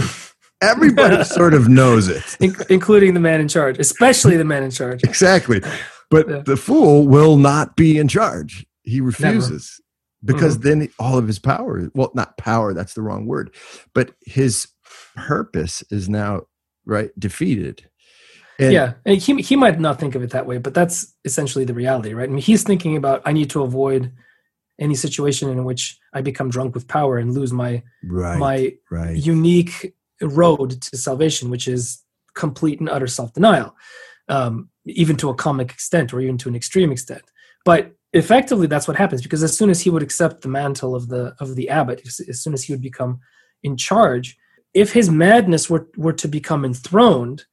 Everybody 0.61 1.25
sort 1.25 1.55
of 1.55 1.69
knows 1.69 2.09
it. 2.09 2.23
In- 2.41 2.57
including 2.71 3.15
the 3.15 3.21
man 3.21 3.41
in 3.41 3.49
charge, 3.49 3.79
especially 3.79 4.37
the 4.37 4.45
man 4.45 4.63
in 4.63 4.71
charge. 4.71 5.03
Exactly. 5.05 5.61
But 6.11 6.29
Yeah. 6.29 6.43
the 6.45 6.59
fool 6.59 7.09
will 7.09 7.39
not 7.39 7.75
be 7.75 7.97
in 7.97 8.07
charge. 8.07 8.67
He 8.83 9.01
refuses 9.01 9.81
because 10.23 10.59
mm-hmm. 10.59 10.81
then 10.81 10.89
all 10.99 11.17
of 11.17 11.27
his 11.27 11.39
power, 11.39 11.91
well, 11.95 12.11
not 12.15 12.37
power, 12.37 12.75
that's 12.75 12.93
the 12.93 13.01
wrong 13.01 13.27
word, 13.27 13.55
but 13.95 14.13
his 14.27 14.69
purpose 15.17 15.83
is 15.91 16.11
now, 16.11 16.43
right, 16.85 17.11
defeated. 17.19 17.89
And 18.59 18.75
yeah, 18.75 18.93
and 19.07 19.17
he 19.17 19.41
he 19.41 19.57
might 19.57 19.81
not 19.81 19.99
think 19.99 20.15
of 20.15 20.23
it 20.23 20.31
that 20.31 20.47
way, 20.47 20.59
but 20.59 20.75
that's 20.75 21.15
essentially 21.25 21.65
the 21.65 21.73
reality, 21.73 22.13
right? 22.13 22.29
I 22.29 22.33
mean, 22.33 22.43
he's 22.43 22.63
thinking 22.63 22.97
about 22.97 23.23
I 23.25 23.33
need 23.33 23.49
to 23.51 23.63
avoid 23.63 24.13
any 24.79 24.95
situation 24.95 25.51
in 25.51 25.65
which 25.65 25.99
I 26.13 26.23
become 26.23 26.51
drunk 26.51 26.75
with 26.75 26.89
power 26.89 27.19
and 27.19 27.33
lose 27.35 27.53
my 27.53 27.83
Right. 28.05 28.39
my 28.39 28.73
right. 28.91 29.17
unique 29.17 29.95
road 30.21 30.81
to 30.83 30.97
salvation, 30.97 31.51
which 31.51 31.69
is 31.69 32.03
complete 32.35 32.81
and 32.81 32.89
utter 32.89 33.07
self 33.07 33.33
denial, 33.33 33.77
um, 34.29 34.71
even 34.87 35.17
to 35.19 35.31
a 35.31 35.35
comic 35.35 35.71
extent 35.71 36.13
or 36.13 36.21
even 36.21 36.39
to 36.39 36.49
an 36.49 36.57
extreme 36.57 36.91
extent. 36.93 37.23
But 37.65 37.93
effectively, 38.13 38.67
that's 38.67 38.89
what 38.89 38.97
happens 38.97 39.23
because 39.23 39.43
as 39.43 39.57
soon 39.57 39.71
as 39.71 39.81
he 39.81 39.91
would 39.91 40.03
accept 40.03 40.43
the 40.43 40.49
mantle 40.49 40.95
of 40.95 41.09
the 41.09 41.35
of 41.41 41.55
the 41.57 41.69
abbot, 41.69 42.03
as 42.07 42.41
soon 42.43 42.55
as 42.55 42.65
he 42.65 42.73
would 42.73 42.83
become 42.83 43.21
in 43.63 43.77
charge, 43.77 44.37
if 44.75 44.93
his 44.93 45.11
madness 45.11 45.69
were, 45.71 45.87
were 45.97 46.13
to 46.15 46.27
become 46.29 46.65
enthroned, 46.65 47.45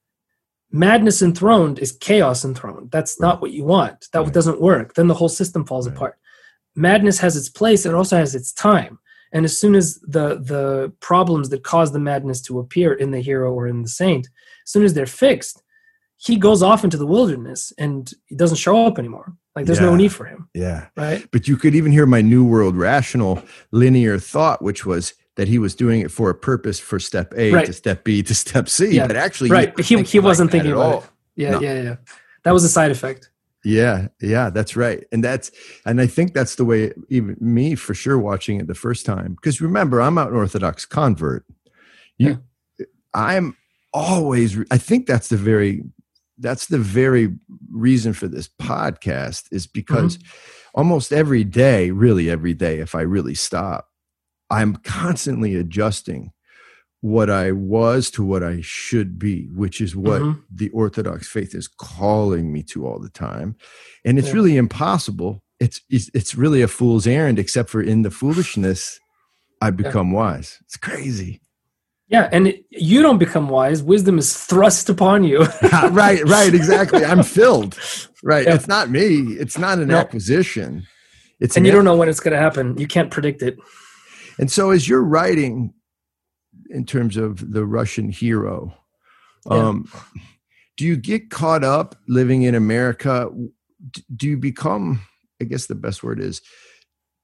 madness 0.72 1.22
enthroned 1.22 1.80
is 1.80 1.92
chaos 1.92 2.44
enthroned. 2.46 2.92
That's 2.92 3.20
not 3.20 3.42
what 3.42 3.52
you 3.52 3.64
want. 3.64 4.08
That 4.14 4.20
Right. 4.24 4.34
doesn't 4.34 4.62
work. 4.62 4.94
Then 4.96 5.08
the 5.08 5.14
whole 5.16 5.30
system 5.30 5.66
falls 5.66 5.88
Right. 5.88 5.96
apart. 5.96 6.18
Madness 6.80 7.20
has 7.20 7.36
its 7.36 7.50
place, 7.50 7.86
it 7.86 7.94
also 7.94 8.18
has 8.18 8.34
its 8.36 8.52
time. 8.54 9.00
And 9.32 9.46
as 9.46 9.60
soon 9.60 9.76
as 9.76 10.00
the 10.02 10.40
the 10.40 10.92
problems 11.02 11.50
that 11.50 11.64
cause 11.64 11.92
the 11.92 12.00
madness 12.00 12.42
to 12.44 12.58
appear 12.60 12.94
in 12.94 13.12
the 13.12 13.22
hero 13.22 13.54
or 13.54 13.68
in 13.68 13.84
the 13.84 13.90
saint, 13.90 14.26
as 14.66 14.72
soon 14.72 14.84
as 14.84 14.94
they're 14.94 15.06
fixed, 15.06 15.62
he 16.18 16.36
goes 16.38 16.64
off 16.64 16.84
into 16.84 16.98
the 16.98 17.06
wilderness 17.06 17.72
and 17.78 18.12
he 18.28 18.36
doesn't 18.36 18.58
show 18.58 18.86
up 18.88 18.98
anymore. 18.98 19.34
Like 19.56 19.66
there's 19.66 19.82
no 19.82 19.96
need 19.96 20.14
for 20.14 20.26
him, 20.26 20.48
Yeah. 20.54 20.88
right? 20.96 21.28
But 21.32 21.48
you 21.48 21.58
could 21.58 21.76
even 21.76 21.92
hear 21.92 22.06
my 22.06 22.22
New 22.22 22.46
World 22.46 22.76
rational 22.78 23.44
linear 23.72 24.18
thought, 24.18 24.62
which 24.62 24.86
was 24.86 25.14
that 25.36 25.48
he 25.48 25.58
was 25.60 25.76
doing 25.76 26.02
it 26.02 26.12
for 26.12 26.30
a 26.30 26.36
purpose 26.36 26.80
for 26.80 27.00
step 27.00 27.34
A 27.38 27.52
Right. 27.54 27.66
to 27.66 27.74
step 27.74 28.04
B 28.04 28.24
to 28.24 28.34
step 28.34 28.68
C. 28.70 28.92
Yeah. 28.96 29.08
But 29.08 29.16
actually, 29.18 29.50
Right. 29.52 29.76
was 29.76 29.88
He 29.88 30.02
he 30.04 30.20
wasn't 30.20 30.48
like 30.48 30.52
thinking 30.54 30.72
about 30.72 30.94
all. 30.94 31.00
it. 31.02 31.10
Yeah, 31.36 31.52
No. 31.52 31.60
yeah, 31.62 31.82
yeah. 31.84 31.96
That 32.44 32.54
was 32.54 32.64
a 32.64 32.70
side 32.70 32.92
effect. 32.92 33.30
Yeah, 33.64 34.08
yeah, 34.22 34.50
that's 34.50 34.76
right. 34.76 35.06
And 35.12 35.24
that's 35.24 35.52
and 35.86 36.00
I 36.00 36.08
think 36.08 36.34
that's 36.34 36.56
the 36.56 36.66
way 36.66 36.94
even 37.10 37.36
me 37.40 37.76
for 37.76 37.94
sure 37.94 38.18
watching 38.18 38.60
it 38.60 38.68
the 38.68 38.76
first 38.76 39.06
time. 39.06 39.36
Because 39.36 39.60
remember, 39.60 40.02
I'm 40.02 40.18
an 40.18 40.34
Orthodox 40.34 40.86
convert. 40.86 41.46
You 42.18 42.42
I'm 43.14 43.58
always 43.94 44.58
I 44.72 44.78
think 44.78 45.08
that's 45.08 45.30
the 45.30 45.38
very 45.38 45.84
that's 46.38 46.68
the 46.68 46.78
very 46.78 47.34
reason 47.70 48.14
for 48.14 48.28
this 48.28 48.50
podcast 48.62 49.46
is 49.52 49.68
because 49.68 50.18
mm-hmm. 50.18 50.80
almost 50.80 51.12
every 51.12 51.44
day, 51.44 51.92
really 51.92 52.30
every 52.30 52.54
day, 52.54 52.80
if 52.80 52.96
I 52.96 53.02
really 53.02 53.36
stop, 53.36 53.90
I'm 54.50 54.78
constantly 54.78 55.56
adjusting 55.56 56.32
what 57.02 57.30
I 57.30 57.52
was 57.54 58.12
to 58.12 58.24
what 58.26 58.44
I 58.44 58.60
should 58.62 59.18
be, 59.18 59.48
which 59.54 59.80
is 59.80 59.96
what 59.96 60.22
Mhm. 60.22 60.42
the 60.54 60.70
Orthodox 60.72 61.28
faith 61.28 61.56
is 61.56 61.68
calling 61.68 62.52
me 62.52 62.62
to 62.64 62.86
all 62.86 63.00
the 63.00 63.10
time. 63.10 63.56
And 64.04 64.20
it's 64.20 64.30
Yeah. 64.30 64.34
really 64.34 64.58
impossible. 64.58 65.42
It's, 65.62 65.82
it's 65.90 66.10
it's 66.14 66.36
really 66.36 66.62
a 66.62 66.68
fool's 66.68 67.08
errand, 67.08 67.40
except 67.40 67.70
for 67.70 67.82
in 67.82 68.02
the 68.02 68.12
foolishness, 68.12 69.00
I 69.62 69.72
become 69.72 70.12
wise. 70.12 70.58
It's 70.66 70.78
crazy. 70.78 71.42
Yeah, 72.08 72.28
and 72.32 72.48
it, 72.48 72.66
you 72.72 73.02
don't 73.02 73.18
become 73.20 73.50
wise. 73.50 73.84
Wisdom 73.84 74.18
is 74.18 74.36
thrust 74.36 74.90
upon 74.90 75.24
you. 75.24 75.40
right, 75.92 76.24
right, 76.28 76.54
exactly. 76.54 77.06
I'm 77.06 77.24
filled. 77.24 77.78
Right. 78.24 78.46
Yeah. 78.48 78.56
It's 78.56 78.68
not 78.68 78.90
me. 78.90 79.34
It's 79.34 79.58
not 79.58 79.80
an 79.80 79.90
No. 79.90 79.98
acquisition. 79.98 80.88
It's 81.40 81.56
and 81.56 81.66
an 81.66 81.68
you 81.68 81.72
don't 81.72 81.86
know 81.86 81.96
when 81.96 82.10
it's 82.10 82.20
going 82.20 82.34
to 82.34 82.40
happen. 82.40 82.78
You 82.78 82.88
can't 82.88 83.12
predict 83.12 83.42
it. 83.44 83.58
And 84.40 84.50
so, 84.52 84.72
as 84.72 84.88
you're 84.90 85.04
writing 85.04 85.74
in 86.70 86.86
terms 86.86 87.18
of 87.18 87.52
the 87.52 87.66
Russian 87.66 88.10
hero, 88.10 88.74
Yeah. 89.50 89.70
um, 89.70 89.92
do 90.78 90.86
you 90.86 90.96
get 90.96 91.30
caught 91.30 91.64
up 91.64 91.96
living 92.08 92.44
in 92.44 92.56
America? 92.56 93.30
Do 94.16 94.28
you 94.28 94.38
become, 94.38 95.02
I 95.42 95.46
guess 95.46 95.66
the 95.68 95.76
best 95.76 96.04
word 96.04 96.20
is, 96.20 96.42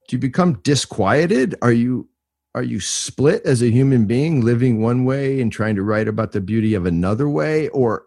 do 0.08 0.16
you 0.16 0.18
become 0.18 0.60
disquieted? 0.62 1.54
Are 1.62 1.72
you 1.72 2.08
are 2.54 2.62
you 2.62 2.80
split 2.80 3.42
as 3.44 3.60
a 3.60 3.70
human 3.70 4.06
being, 4.06 4.40
living 4.40 4.80
one 4.80 5.04
way 5.04 5.42
and 5.42 5.52
trying 5.52 5.76
to 5.76 5.82
write 5.82 6.08
about 6.08 6.32
the 6.32 6.40
beauty 6.40 6.72
of 6.72 6.86
another 6.86 7.28
way, 7.28 7.68
or 7.68 8.06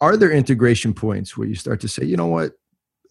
are 0.00 0.16
there 0.16 0.30
integration 0.30 0.94
points 0.94 1.36
where 1.36 1.46
you 1.46 1.54
start 1.54 1.80
to 1.82 1.88
say, 1.88 2.02
you 2.02 2.16
know 2.16 2.26
what, 2.26 2.52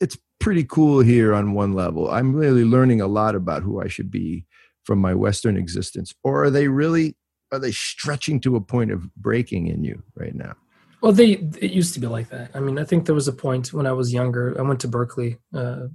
it's 0.02 0.18
pretty 0.40 0.64
cool 0.64 1.00
here 1.02 1.36
on 1.36 1.54
one 1.54 1.74
level. 1.74 2.10
I'm 2.10 2.36
really 2.36 2.66
learning 2.66 3.02
a 3.02 3.08
lot 3.08 3.36
about 3.36 3.62
who 3.62 3.80
I 3.80 3.88
should 3.88 4.10
be 4.10 4.48
from 4.84 4.98
my 4.98 5.14
Western 5.14 5.58
existence, 5.58 6.12
or 6.24 6.44
are 6.44 6.50
they 6.50 6.68
really 6.68 7.16
are 7.54 7.60
they 7.60 7.72
stretching 7.72 8.40
to 8.42 8.56
a 8.56 8.62
point 8.62 8.92
of 8.92 9.14
breaking 9.16 9.68
in 9.68 9.84
you 9.84 10.02
right 10.16 10.34
now? 10.34 10.56
Well, 11.02 11.12
they 11.12 11.34
it 11.62 11.72
used 11.72 11.94
to 11.94 12.00
be 12.00 12.08
like 12.08 12.30
that. 12.30 12.50
I 12.56 12.60
mean, 12.60 12.80
I 12.80 12.84
think 12.84 13.06
there 13.06 13.16
was 13.16 13.28
a 13.28 13.34
point 13.34 13.74
when 13.74 13.86
I 13.86 13.92
was 13.92 14.12
younger. 14.12 14.58
I 14.58 14.64
went 14.64 14.80
to 14.82 14.88
Berkeley, 14.88 15.38
uh, 15.54 15.88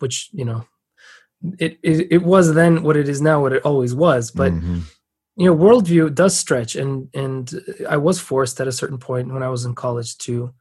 which 0.00 0.30
you 0.32 0.44
know, 0.44 0.64
it, 1.58 1.78
it 1.82 2.08
it 2.10 2.22
was 2.22 2.54
then 2.54 2.82
what 2.82 2.96
it 2.96 3.08
is 3.08 3.20
now, 3.20 3.40
what 3.40 3.52
it 3.52 3.64
always 3.64 3.94
was. 3.94 4.32
But 4.32 4.52
Mhm. 4.52 4.82
you 5.36 5.46
know, 5.46 5.56
worldview 5.56 6.14
does 6.14 6.36
stretch, 6.36 6.74
and 6.74 7.08
and 7.14 7.44
I 7.88 7.96
was 7.96 8.18
forced 8.18 8.60
at 8.60 8.68
a 8.68 8.72
certain 8.80 8.98
point 8.98 9.32
when 9.32 9.42
I 9.44 9.50
was 9.50 9.64
in 9.64 9.74
college 9.74 10.18
to 10.26 10.52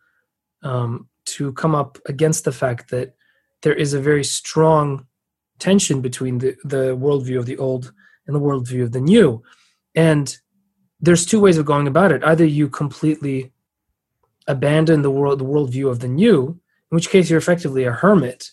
um, 0.62 1.10
to 1.38 1.54
come 1.54 1.74
up 1.74 1.98
against 2.06 2.44
the 2.44 2.52
fact 2.52 2.92
that 2.92 3.16
there 3.64 3.74
is 3.74 3.94
a 3.94 4.02
very 4.02 4.24
strong 4.24 5.08
tension 5.60 6.02
between 6.02 6.38
the 6.40 6.56
the 6.64 6.96
worldview 6.96 7.40
of 7.40 7.46
the 7.46 7.58
old 7.58 7.94
and 8.28 8.36
the 8.36 8.42
worldview 8.42 8.84
of 8.84 8.92
the 8.92 9.02
new, 9.02 9.42
and 9.98 10.38
there's 11.02 11.26
two 11.26 11.42
ways 11.42 11.58
of 11.58 11.66
going 11.66 11.88
about 11.88 12.12
it. 12.12 12.24
Either 12.24 12.46
you 12.46 12.70
completely 12.70 13.52
abandon 14.48 15.02
the 15.02 15.12
world 15.12 15.40
the 15.40 15.46
worldview 15.46 15.90
of 15.90 16.00
the 16.00 16.08
new, 16.08 16.60
in 16.92 16.96
which 16.96 17.10
case 17.10 17.30
you're 17.30 17.40
effectively 17.40 17.84
a 17.84 17.92
hermit, 17.92 18.52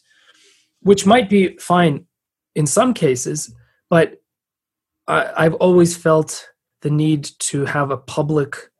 which 0.81 1.07
might 1.07 1.29
be 1.29 1.57
fine 1.59 2.07
in 2.55 2.67
some 2.67 2.95
cases, 2.95 3.55
but 3.91 4.23
I, 5.07 5.33
I've 5.37 5.55
always 5.55 5.97
felt 5.97 6.49
the 6.81 6.91
need 6.91 7.29
to 7.51 7.67
have 7.67 7.91
a 7.91 7.97
public 7.97 8.71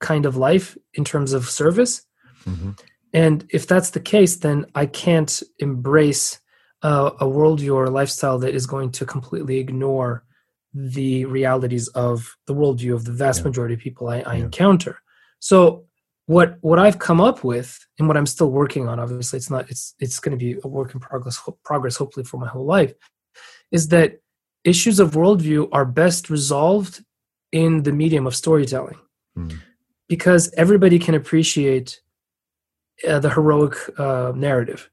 kind 0.00 0.26
of 0.26 0.36
life 0.36 0.76
in 0.94 1.04
terms 1.04 1.32
of 1.32 1.48
service. 1.48 2.02
Mhm. 2.44 2.78
And 3.14 3.46
if 3.50 3.66
that's 3.66 3.90
the 3.90 4.00
case, 4.00 4.36
then 4.36 4.66
I 4.74 4.86
can't 4.86 5.42
embrace 5.58 6.40
uh, 6.82 7.10
a 7.20 7.24
worldview 7.24 7.74
or 7.74 7.84
a 7.84 7.90
lifestyle 7.90 8.38
that 8.40 8.54
is 8.54 8.66
going 8.66 8.90
to 8.92 9.06
completely 9.06 9.58
ignore 9.58 10.24
the 10.74 11.24
realities 11.26 11.88
of 11.88 12.34
the 12.46 12.54
worldview 12.54 12.94
of 12.94 13.04
the 13.04 13.12
vast 13.12 13.40
Yeah. 13.40 13.44
majority 13.48 13.74
of 13.74 13.80
people 13.80 14.08
I, 14.08 14.20
I 14.20 14.34
Yeah. 14.36 14.44
encounter. 14.44 14.98
So 15.38 15.86
what 16.26 16.56
what 16.60 16.78
I've 16.78 16.98
come 16.98 17.20
up 17.20 17.44
with 17.44 17.78
and 17.98 18.08
what 18.08 18.16
I'm 18.16 18.26
still 18.26 18.50
working 18.50 18.88
on, 18.88 18.98
obviously 19.00 19.36
it's 19.36 19.50
not 19.50 19.68
it's 19.70 19.94
it's 19.98 20.18
going 20.20 20.36
to 20.38 20.42
be 20.44 20.58
a 20.64 20.68
work 20.68 20.94
in 20.94 21.00
progress 21.00 21.38
progress 21.64 21.96
hopefully 21.96 22.24
for 22.24 22.38
my 22.38 22.48
whole 22.48 22.64
life, 22.64 22.94
is 23.70 23.88
that 23.88 24.20
issues 24.64 25.00
of 25.00 25.10
worldview 25.12 25.68
are 25.72 25.84
best 25.84 26.30
resolved 26.30 27.04
in 27.50 27.82
the 27.82 27.92
medium 27.92 28.26
of 28.26 28.34
storytelling 28.34 28.98
Mhm. 29.36 29.58
because 30.08 30.52
everybody 30.56 30.98
can 30.98 31.14
appreciate 31.14 32.00
uh, 33.08 33.18
the 33.18 33.30
heroic 33.30 33.74
uh, 33.98 34.32
narrative. 34.36 34.88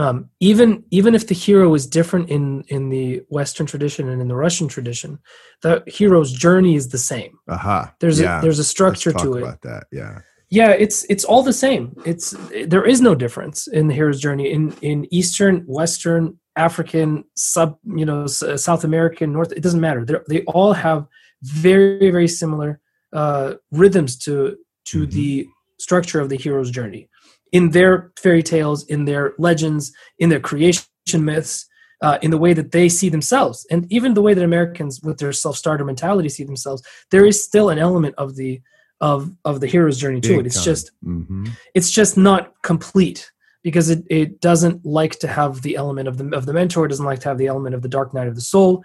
Um, 0.00 0.30
even 0.40 0.84
even 0.90 1.14
if 1.14 1.26
the 1.26 1.34
hero 1.34 1.74
is 1.74 1.86
different 1.86 2.30
in 2.30 2.64
in 2.68 2.88
the 2.88 3.22
Western 3.28 3.66
tradition 3.66 4.08
and 4.08 4.22
in 4.22 4.28
the 4.28 4.34
Russian 4.46 4.66
tradition, 4.66 5.18
the 5.60 5.82
hero's 5.86 6.32
journey 6.32 6.74
is 6.74 6.88
the 6.88 6.98
same. 7.12 7.32
Aha. 7.48 7.92
There's 8.00 8.18
yeah. 8.18 8.38
a 8.38 8.42
there's 8.42 8.58
a 8.58 8.64
structure 8.64 9.12
to 9.12 9.34
it. 9.34 9.42
about 9.42 9.60
that. 9.62 9.84
Yeah. 9.92 10.20
Yeah, 10.48 10.70
it's 10.70 11.04
it's 11.10 11.24
all 11.24 11.42
the 11.42 11.52
same. 11.52 11.94
It's 12.06 12.34
there 12.66 12.84
is 12.84 13.00
no 13.00 13.14
difference 13.14 13.66
in 13.68 13.88
the 13.88 13.94
hero's 13.94 14.20
journey 14.20 14.50
in 14.50 14.74
in 14.80 15.06
Eastern, 15.12 15.64
Western, 15.66 16.38
African, 16.56 17.24
sub 17.36 17.78
you 17.84 18.06
know 18.06 18.24
uh, 18.24 18.56
South 18.56 18.84
American, 18.84 19.32
North. 19.32 19.52
It 19.52 19.62
doesn't 19.62 19.80
matter. 19.80 20.04
They 20.04 20.16
they 20.28 20.42
all 20.44 20.72
have 20.72 21.06
very 21.42 22.10
very 22.10 22.28
similar 22.28 22.80
uh, 23.12 23.54
rhythms 23.70 24.16
to 24.24 24.56
to 24.86 25.06
Mhm. 25.06 25.10
the 25.10 25.46
structure 25.78 26.20
of 26.20 26.28
the 26.30 26.36
hero's 26.36 26.70
journey 26.70 27.09
in 27.52 27.70
their 27.70 28.12
fairy 28.18 28.42
tales, 28.42 28.84
in 28.86 29.04
their 29.04 29.34
legends, 29.38 29.92
in 30.18 30.28
their 30.28 30.40
creation 30.40 30.84
myths. 31.16 31.66
Uh, 32.02 32.18
in 32.22 32.30
the 32.30 32.38
way 32.38 32.54
that 32.54 32.72
they 32.72 32.88
see 32.88 33.10
themselves, 33.10 33.66
and 33.70 33.86
even 33.92 34.14
the 34.14 34.22
way 34.22 34.32
that 34.32 34.42
Americans, 34.42 35.02
with 35.02 35.18
their 35.18 35.34
self-starter 35.34 35.84
mentality, 35.84 36.30
see 36.30 36.44
themselves, 36.44 36.82
there 37.10 37.26
is 37.26 37.44
still 37.44 37.68
an 37.68 37.78
element 37.78 38.14
of 38.16 38.36
the 38.36 38.58
of 39.00 39.30
of 39.44 39.60
the 39.60 39.66
hero's 39.66 39.98
journey 39.98 40.20
to 40.20 40.40
it. 40.40 40.46
It's 40.46 40.64
just 40.64 40.92
hmm 41.02 41.46
it's 41.74 41.90
just 41.90 42.16
not 42.16 42.54
complete 42.62 43.30
because 43.62 43.90
it, 43.90 44.04
it 44.08 44.40
doesn't 44.40 44.84
like 44.86 45.18
to 45.18 45.28
have 45.28 45.62
the 45.62 45.76
element 45.76 46.08
of 46.08 46.16
the 46.16 46.34
of 46.34 46.46
the 46.46 46.52
mentor. 46.52 46.86
It 46.86 46.88
doesn't 46.88 47.04
like 47.04 47.20
to 47.20 47.28
have 47.28 47.38
the 47.38 47.46
element 47.46 47.74
of 47.74 47.82
the 47.82 47.88
dark 47.88 48.14
night 48.14 48.28
of 48.28 48.34
the 48.34 48.40
soul, 48.40 48.82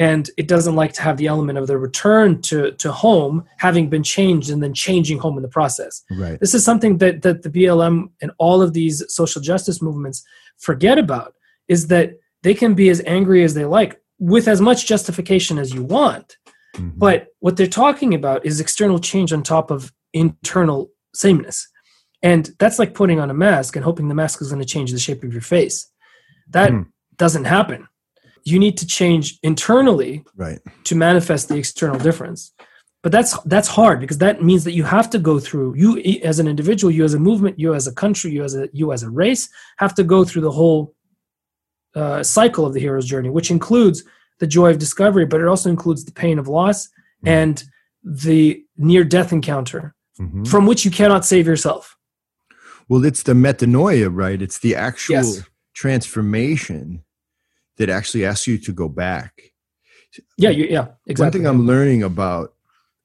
and 0.00 0.30
it 0.36 0.48
doesn't 0.48 0.74
like 0.82 0.92
to 0.94 1.02
have 1.02 1.16
the 1.18 1.28
element 1.28 1.58
of 1.58 1.66
the 1.68 1.78
return 1.78 2.40
to 2.48 2.72
to 2.82 2.90
home, 2.90 3.44
having 3.58 3.88
been 3.94 4.02
changed 4.02 4.48
and 4.50 4.60
then 4.62 4.74
changing 4.74 5.18
home 5.18 5.36
in 5.38 5.42
the 5.42 5.48
process. 5.58 6.02
Right. 6.10 6.40
This 6.40 6.54
is 6.54 6.64
something 6.64 6.98
that 6.98 7.22
that 7.22 7.42
the 7.42 7.50
BLM 7.50 8.10
and 8.22 8.30
all 8.38 8.60
of 8.62 8.72
these 8.72 8.96
social 9.20 9.42
justice 9.50 9.80
movements 9.80 10.24
forget 10.58 10.98
about 10.98 11.34
is 11.68 11.86
that 11.88 12.08
they 12.42 12.54
can 12.54 12.72
be 12.74 12.88
as 12.94 13.00
angry 13.06 13.44
as 13.44 13.52
they 13.54 13.66
like 13.78 13.92
with 14.18 14.48
as 14.48 14.60
much 14.60 14.86
justification 14.86 15.58
as 15.58 15.72
you 15.74 15.82
want 15.98 16.36
Mhm. 16.76 16.92
but 17.04 17.18
what 17.40 17.56
they're 17.56 17.66
talking 17.84 18.12
about 18.14 18.44
is 18.46 18.60
external 18.60 18.98
change 19.00 19.32
on 19.32 19.42
top 19.42 19.70
of 19.70 19.92
internal 20.12 20.80
sameness. 21.14 21.58
And 22.22 22.42
that's 22.60 22.78
like 22.78 22.94
putting 22.94 23.18
on 23.18 23.30
a 23.30 23.34
mask 23.34 23.74
and 23.76 23.84
hoping 23.84 24.06
the 24.08 24.14
mask 24.22 24.40
is 24.42 24.48
going 24.52 24.62
to 24.66 24.72
change 24.74 24.92
the 24.92 24.98
shape 25.06 25.24
of 25.24 25.32
your 25.32 25.42
face. 25.42 25.76
That 26.56 26.70
Hmm. 26.70 26.82
doesn't 27.16 27.46
happen. 27.56 27.88
You 28.44 28.58
need 28.58 28.76
to 28.78 28.86
change 28.86 29.38
internally 29.42 30.24
right. 30.36 30.58
to 30.84 30.94
manifest 30.94 31.48
the 31.48 31.56
external 31.56 31.98
difference. 31.98 32.52
But 33.02 33.12
that's 33.12 33.38
that's 33.44 33.68
hard 33.68 34.00
because 34.00 34.18
that 34.18 34.42
means 34.42 34.64
that 34.64 34.72
you 34.72 34.84
have 34.84 35.08
to 35.10 35.18
go 35.18 35.38
through 35.40 35.74
you 35.74 35.98
as 36.22 36.38
an 36.38 36.46
individual, 36.46 36.90
you 36.90 37.02
as 37.04 37.14
a 37.14 37.18
movement, 37.18 37.58
you 37.58 37.72
as 37.74 37.86
a 37.86 37.94
country, 37.94 38.30
you 38.30 38.44
as 38.44 38.54
a 38.54 38.68
you 38.72 38.92
as 38.92 39.02
a 39.02 39.08
race 39.10 39.48
have 39.78 39.94
to 39.94 40.04
go 40.04 40.22
through 40.24 40.42
the 40.42 40.50
whole 40.50 40.94
uh, 41.94 42.22
cycle 42.22 42.66
of 42.66 42.74
the 42.74 42.80
hero's 42.80 43.06
journey, 43.06 43.30
which 43.30 43.50
includes 43.50 44.04
the 44.38 44.46
joy 44.46 44.70
of 44.70 44.78
discovery, 44.78 45.24
but 45.26 45.40
it 45.40 45.46
also 45.48 45.70
includes 45.70 46.04
the 46.04 46.12
pain 46.12 46.38
of 46.38 46.46
loss 46.48 46.88
Mm-hmm. 46.88 47.28
and 47.28 47.64
the 48.02 48.64
near 48.78 49.04
death 49.04 49.30
encounter 49.32 49.94
Mhm. 50.18 50.46
from 50.48 50.64
which 50.66 50.84
you 50.86 50.90
cannot 50.90 51.26
save 51.26 51.46
yourself. 51.46 51.96
Well, 52.88 53.04
it's 53.04 53.22
the 53.22 53.34
metanoia, 53.34 54.08
right? 54.10 54.40
It's 54.40 54.58
the 54.58 54.74
actual 54.74 55.16
Yes. 55.16 55.42
transformation 55.74 57.04
that 57.80 57.88
actually 57.88 58.26
asks 58.26 58.46
you 58.46 58.58
to 58.58 58.72
go 58.72 58.88
back. 58.90 59.40
Yeah, 60.36 60.50
you, 60.50 60.66
yeah, 60.66 60.88
exactly. 61.06 61.24
One 61.24 61.32
thing 61.32 61.46
I'm 61.46 61.66
learning 61.66 62.02
about, 62.02 62.52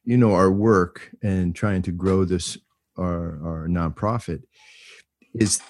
you 0.04 0.18
know, 0.18 0.34
our 0.34 0.52
work 0.52 1.12
and 1.24 1.56
trying 1.56 1.82
to 1.84 1.92
grow 1.92 2.26
this 2.26 2.58
our 2.98 3.40
our 3.48 3.68
nonprofit 3.70 4.44
is 5.34 5.62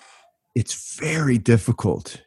it's 0.56 0.98
very 1.00 1.38
difficult 1.38 2.22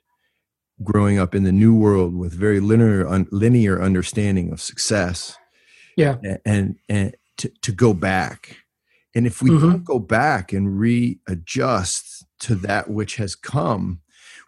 growing 0.85 1.18
up 1.18 1.35
in 1.35 1.43
the 1.43 1.53
new 1.53 1.74
world 1.74 2.14
with 2.14 2.33
very 2.33 2.61
linear 2.61 3.07
un, 3.09 3.26
linear 3.33 3.83
understanding 3.83 4.53
of 4.53 4.61
success. 4.61 5.37
Yeah. 5.97 6.16
a- 6.24 6.39
And 6.47 6.76
and 6.89 7.16
to, 7.39 7.49
to 7.62 7.72
go 7.72 7.93
back. 7.95 8.57
And 9.16 9.26
if 9.26 9.43
we 9.43 9.51
Mhm. 9.51 9.61
don't 9.61 9.85
go 9.85 9.99
back 9.99 10.53
and 10.53 10.79
readjust 10.79 12.24
to 12.41 12.55
that 12.57 12.89
which 12.89 13.16
has 13.16 13.35
come, 13.35 14.01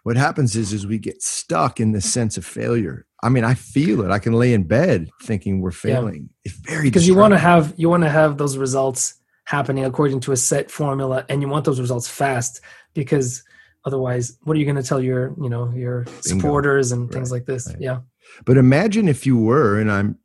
what 0.03 0.17
happens 0.17 0.55
is 0.55 0.73
is 0.73 0.85
we 0.87 0.97
get 0.97 1.21
stuck 1.21 1.79
in 1.79 1.91
this 1.91 2.11
sense 2.11 2.37
of 2.37 2.45
failure. 2.45 3.05
I 3.23 3.29
mean, 3.29 3.43
I 3.43 3.53
feel 3.53 4.01
it. 4.03 4.09
I 4.11 4.17
can 4.19 4.33
lay 4.33 4.53
in 4.53 4.63
bed 4.63 5.09
thinking 5.21 5.61
we're 5.61 5.69
Yeah. 5.71 5.95
failing. 5.95 6.29
It's 6.43 6.55
very 6.55 6.83
because 6.85 7.07
you 7.07 7.15
want 7.15 7.33
to 7.33 7.37
have 7.37 7.73
you 7.77 7.87
want 7.89 8.03
to 8.03 8.09
have 8.09 8.37
those 8.37 8.57
results 8.57 9.15
happening 9.45 9.85
according 9.85 10.19
to 10.21 10.31
a 10.31 10.37
set 10.37 10.71
formula 10.71 11.25
and 11.29 11.41
you 11.41 11.47
want 11.47 11.65
those 11.65 11.79
results 11.79 12.07
fast 12.07 12.61
because 12.93 13.43
otherwise 13.85 14.37
what 14.43 14.55
are 14.55 14.59
you 14.59 14.65
going 14.65 14.75
to 14.75 14.83
tell 14.83 15.01
your 15.01 15.33
you 15.41 15.49
know 15.49 15.71
your 15.73 16.05
supporters 16.21 16.91
and 16.91 17.11
things 17.11 17.31
Right, 17.31 17.37
like 17.37 17.45
this 17.47 17.67
right. 17.67 17.77
yeah 17.79 17.99
But 18.45 18.57
imagine 18.57 19.07
if 19.07 19.25
you 19.25 19.37
were, 19.37 19.79
and 19.79 19.91
I'm 19.91 20.17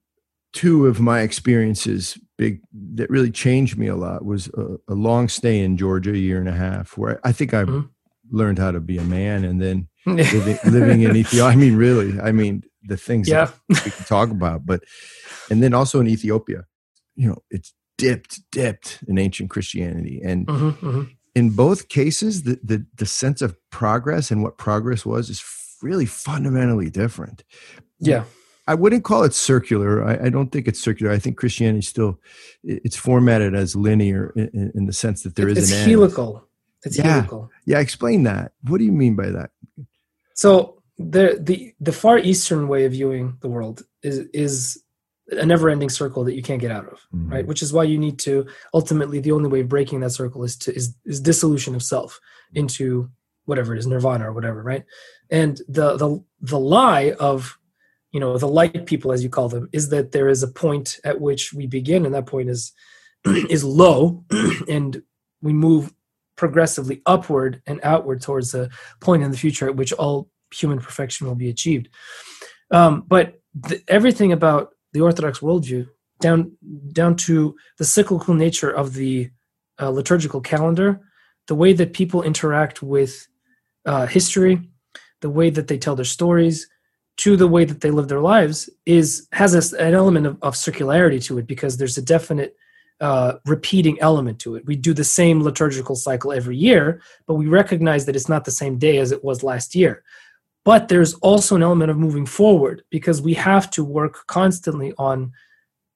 two 0.52 0.86
of 0.86 1.00
my 1.00 1.20
experiences 1.20 2.18
big 2.38 2.60
that 2.94 3.08
really 3.10 3.30
changed 3.30 3.76
me 3.78 3.86
a 3.88 3.96
lot 3.96 4.24
was 4.24 4.48
a, 4.48 4.76
a 4.88 4.94
long 4.94 5.28
stay 5.28 5.60
in 5.64 5.76
Georgia, 5.76 6.12
a 6.12 6.16
year 6.16 6.38
and 6.38 6.48
a 6.48 6.52
half, 6.52 6.96
where 6.98 7.18
I 7.24 7.32
think 7.32 7.52
I 7.54 7.64
Mhm. 7.64 7.88
Learned 8.30 8.58
how 8.58 8.70
to 8.72 8.80
be 8.80 8.98
a 8.98 9.02
man, 9.04 9.44
and 9.44 9.60
then 9.60 9.88
living, 10.06 10.58
living 10.64 11.02
in 11.02 11.16
Ethiopia. 11.16 11.44
I 11.52 11.56
mean, 11.56 11.76
really, 11.76 12.20
I 12.20 12.32
mean 12.32 12.62
the 12.82 12.96
things 12.96 13.28
yeah 13.28 13.50
that 13.68 13.84
we 13.84 13.90
can 13.90 14.04
talk 14.04 14.30
about, 14.30 14.64
but 14.66 14.82
and 15.50 15.62
then 15.62 15.74
also 15.74 16.00
in 16.00 16.06
Ethiopia, 16.08 16.64
you 17.14 17.28
know, 17.28 17.38
it's 17.50 17.72
dipped, 17.98 18.40
dipped 18.52 19.02
in 19.08 19.18
ancient 19.18 19.50
Christianity, 19.50 20.20
and 20.24 20.46
Mhm, 20.46 20.72
mhm. 20.78 21.10
in 21.34 21.50
both 21.50 21.88
cases, 21.88 22.42
the, 22.44 22.58
the 22.62 22.86
the 22.96 23.06
sense 23.06 23.42
of 23.42 23.56
progress 23.70 24.30
and 24.30 24.42
what 24.42 24.56
progress 24.58 25.04
was 25.06 25.30
is 25.30 25.42
really 25.82 26.06
fundamentally 26.06 26.90
different. 26.90 27.44
yeah 27.98 28.24
I 28.68 28.74
wouldn't 28.74 29.04
call 29.04 29.22
it 29.22 29.32
circular. 29.32 30.04
I, 30.04 30.26
I 30.26 30.28
don't 30.28 30.50
think 30.50 30.66
it's 30.66 30.80
circular. 30.82 31.12
I 31.12 31.20
think 31.20 31.36
Christianity 31.36 31.82
still 31.82 32.18
it's 32.64 32.96
formatted 32.96 33.54
as 33.54 33.76
linear 33.76 34.32
in, 34.34 34.72
in- 34.74 34.86
the 34.86 34.92
sense 34.92 35.22
that 35.22 35.36
there 35.36 35.48
is 35.48 35.58
it's 35.58 35.70
an 35.70 35.78
end. 35.78 35.86
It's 36.86 36.98
Yeah. 36.98 37.26
Yeah, 37.66 37.80
explain 37.80 38.22
that. 38.24 38.52
What 38.68 38.78
do 38.78 38.84
you 38.84 38.92
mean 38.92 39.16
by 39.16 39.30
that? 39.30 39.50
so 40.34 40.82
the 40.98 41.38
the 41.42 41.74
the 41.80 41.92
far 41.92 42.18
eastern 42.18 42.68
way 42.68 42.84
of 42.84 42.92
viewing 42.92 43.36
the 43.40 43.48
world 43.48 43.82
is 44.02 44.18
is 44.32 44.82
a 45.30 45.44
never 45.44 45.68
ending 45.68 45.90
circle 45.90 46.24
that 46.24 46.34
you 46.34 46.42
can't 46.42 46.60
get 46.60 46.70
out 46.70 46.86
of 46.86 46.98
Mhm. 47.14 47.30
right 47.32 47.46
which 47.46 47.62
is 47.62 47.72
why 47.72 47.84
you 47.84 47.98
need 47.98 48.18
to 48.20 48.46
ultimately 48.72 49.18
the 49.20 49.32
only 49.32 49.48
way 49.48 49.60
of 49.60 49.68
breaking 49.68 50.00
that 50.00 50.10
circle 50.10 50.44
is 50.44 50.56
to 50.56 50.74
is, 50.74 50.94
is 51.04 51.20
dissolution 51.20 51.74
of 51.74 51.82
self 51.82 52.20
into 52.54 53.10
whatever 53.46 53.74
it 53.74 53.78
is 53.78 53.86
nirvana 53.86 54.28
or 54.28 54.32
whatever 54.32 54.62
right 54.62 54.84
and 55.30 55.60
the 55.68 55.96
the 55.96 56.22
the 56.40 56.58
lie 56.58 57.12
of 57.18 57.58
you 58.12 58.20
know 58.20 58.38
the 58.38 58.48
light 58.48 58.86
people 58.86 59.12
as 59.12 59.22
you 59.22 59.28
call 59.28 59.48
them 59.48 59.68
is 59.72 59.88
that 59.90 60.12
there 60.12 60.28
is 60.28 60.42
a 60.42 60.48
point 60.48 60.98
at 61.04 61.20
which 61.20 61.52
we 61.52 61.66
begin 61.66 62.06
and 62.06 62.14
that 62.14 62.26
point 62.26 62.48
is 62.48 62.72
is 63.50 63.64
low 63.64 64.24
and 64.68 65.02
we 65.42 65.52
move 65.52 65.92
progressively 66.36 67.02
upward 67.06 67.62
and 67.66 67.80
outward 67.82 68.22
towards 68.22 68.52
the 68.52 68.70
point 69.00 69.22
in 69.22 69.30
the 69.30 69.36
future 69.36 69.68
at 69.68 69.76
which 69.76 69.92
all 69.94 70.28
human 70.54 70.78
perfection 70.78 71.26
will 71.26 71.34
be 71.34 71.48
achieved. 71.48 71.88
Um, 72.70 73.04
but 73.06 73.40
the, 73.54 73.82
everything 73.88 74.32
about 74.32 74.74
the 74.92 75.00
orthodox 75.00 75.40
worldview 75.40 75.88
down 76.20 76.56
down 76.92 77.16
to 77.16 77.56
the 77.78 77.84
cyclical 77.84 78.34
nature 78.34 78.70
of 78.70 78.94
the 78.94 79.30
uh, 79.80 79.90
liturgical 79.90 80.40
calendar, 80.40 81.00
the 81.46 81.54
way 81.54 81.72
that 81.72 81.92
people 81.92 82.22
interact 82.22 82.82
with 82.82 83.26
uh, 83.84 84.06
history, 84.06 84.60
the 85.20 85.30
way 85.30 85.50
that 85.50 85.68
they 85.68 85.78
tell 85.78 85.96
their 85.96 86.04
stories, 86.04 86.68
to 87.18 87.36
the 87.36 87.48
way 87.48 87.64
that 87.64 87.80
they 87.80 87.90
live 87.90 88.08
their 88.08 88.20
lives 88.20 88.68
is 88.84 89.26
has 89.32 89.54
a, 89.54 89.82
an 89.82 89.94
element 89.94 90.26
of, 90.26 90.38
of 90.42 90.54
circularity 90.54 91.22
to 91.24 91.38
it 91.38 91.46
because 91.46 91.76
there's 91.76 91.98
a 91.98 92.02
definite 92.02 92.56
uh, 93.00 93.34
repeating 93.44 94.00
element 94.00 94.38
to 94.40 94.54
it. 94.54 94.66
We 94.66 94.76
do 94.76 94.94
the 94.94 95.04
same 95.04 95.42
liturgical 95.42 95.96
cycle 95.96 96.32
every 96.32 96.56
year, 96.56 97.02
but 97.26 97.34
we 97.34 97.46
recognize 97.46 98.06
that 98.06 98.16
it's 98.16 98.28
not 98.28 98.44
the 98.44 98.50
same 98.50 98.78
day 98.78 98.98
as 98.98 99.12
it 99.12 99.22
was 99.22 99.42
last 99.42 99.74
year. 99.74 100.02
But 100.64 100.88
there's 100.88 101.14
also 101.14 101.54
an 101.56 101.62
element 101.62 101.90
of 101.90 101.98
moving 101.98 102.26
forward 102.26 102.82
because 102.90 103.22
we 103.22 103.34
have 103.34 103.70
to 103.72 103.84
work 103.84 104.26
constantly 104.26 104.92
on 104.98 105.32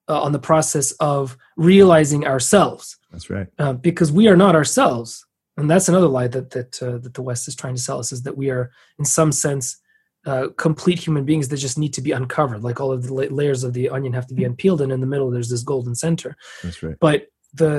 uh, 0.09 0.21
on 0.21 0.33
the 0.33 0.39
process 0.41 0.91
of 0.93 1.37
realizing 1.57 2.27
ourselves 2.27 2.99
That's 3.13 3.31
right. 3.31 3.47
uh, 3.61 3.75
because 3.75 4.11
we 4.11 4.27
are 4.27 4.37
not 4.37 4.57
ourselves 4.57 5.25
and 5.57 5.71
that's 5.71 5.89
another 5.89 6.09
lie 6.09 6.27
that 6.29 6.51
that 6.51 6.83
uh, 6.83 6.99
that 6.99 7.15
the 7.15 7.23
west 7.23 7.47
is 7.47 7.55
trying 7.55 7.75
to 7.75 7.81
sell 7.81 7.99
us 7.99 8.13
is 8.13 8.23
that 8.23 8.37
we 8.37 8.51
are 8.51 8.71
in 8.99 9.05
some 9.05 9.31
sense 9.31 9.79
uh, 10.31 10.47
complete 10.67 10.99
human 11.07 11.25
beings 11.31 11.47
that 11.49 11.57
just 11.67 11.79
need 11.83 11.93
to 11.95 12.03
be 12.09 12.13
uncovered 12.21 12.63
like 12.69 12.79
all 12.81 12.93
of 12.97 13.01
the 13.07 13.13
la- 13.19 13.35
layers 13.41 13.63
of 13.67 13.73
the 13.77 13.85
onion 13.97 14.13
have 14.19 14.27
to 14.31 14.35
be 14.41 14.45
unpeeled 14.49 14.81
and 14.85 14.93
in 14.95 15.01
the 15.05 15.11
middle 15.13 15.31
there's 15.31 15.51
this 15.55 15.65
golden 15.73 15.95
center 16.05 16.31
That's 16.63 16.81
right. 16.85 16.97
but 17.07 17.19
the 17.61 17.71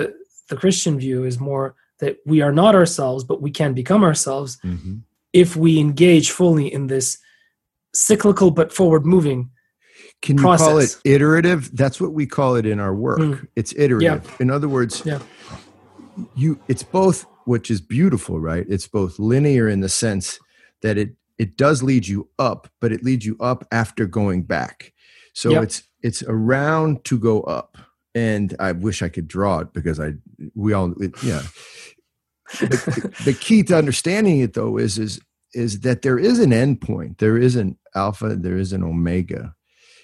the 0.50 0.58
christian 0.62 0.96
view 1.06 1.20
is 1.32 1.38
more 1.40 1.66
that 2.02 2.14
we 2.32 2.42
are 2.46 2.56
not 2.62 2.74
ourselves 2.82 3.22
but 3.30 3.42
we 3.46 3.52
can 3.60 3.72
become 3.82 4.04
ourselves 4.10 4.52
hmm 4.62 4.96
if 5.34 5.56
we 5.56 5.72
engage 5.88 6.28
fully 6.40 6.68
in 6.78 6.88
this 6.88 7.18
cyclical 7.94 8.52
but 8.52 8.74
forward 8.74 9.06
moving 9.06 9.50
Can 10.22 10.38
you 10.38 10.44
call 10.44 10.78
it 10.80 10.98
iterative? 11.06 11.62
That's 11.82 12.00
what 12.04 12.12
we 12.20 12.26
call 12.38 12.52
it 12.60 12.66
in 12.66 12.80
our 12.86 12.94
work. 12.94 13.20
Mm. 13.20 13.48
It's 13.56 13.74
iterative. 13.78 14.24
In 14.44 14.50
other 14.52 14.68
words, 14.78 14.94
Yeah. 15.06 15.20
you 16.36 16.60
it's 16.68 16.84
both 16.84 17.26
which 17.46 17.72
is 17.72 17.80
beautiful, 17.82 18.36
right? 18.52 18.66
It's 18.76 18.88
both 19.00 19.14
linear 19.20 19.66
in 19.74 19.80
the 19.80 19.90
sense 20.06 20.38
that 20.82 20.98
it 20.98 21.10
it 21.42 21.58
does 21.58 21.82
lead 21.82 22.08
you 22.08 22.30
up, 22.38 22.68
but 22.80 22.92
it 22.92 23.04
leads 23.04 23.26
you 23.26 23.36
up 23.40 23.66
after 23.72 24.06
going 24.06 24.44
back. 24.44 24.94
So 25.34 25.50
Yep. 25.50 25.64
it's 25.64 25.84
it's 26.04 26.24
around 26.24 27.04
to 27.06 27.18
go 27.18 27.42
up. 27.42 27.78
And 28.14 28.56
I 28.60 28.74
wish 28.74 29.02
I 29.02 29.10
could 29.10 29.28
draw 29.28 29.60
it 29.60 29.74
because 29.74 30.00
I 30.00 30.14
we 30.54 30.74
all 30.74 30.92
it, 31.02 31.14
yeah. 31.24 31.42
the, 32.60 33.12
the 33.26 33.34
key 33.34 33.64
to 33.64 33.76
understanding 33.78 34.40
it 34.42 34.54
though 34.54 34.78
is 34.78 35.00
is 35.00 35.20
is 35.54 35.80
that 35.80 36.04
there 36.04 36.20
is 36.20 36.38
an 36.38 36.54
end 36.54 36.80
point. 36.80 37.18
There 37.18 37.38
is 37.40 37.56
an 37.56 37.76
alpha, 37.96 38.36
there 38.36 38.58
is 38.58 38.72
an 38.72 38.84
omega. 38.84 39.56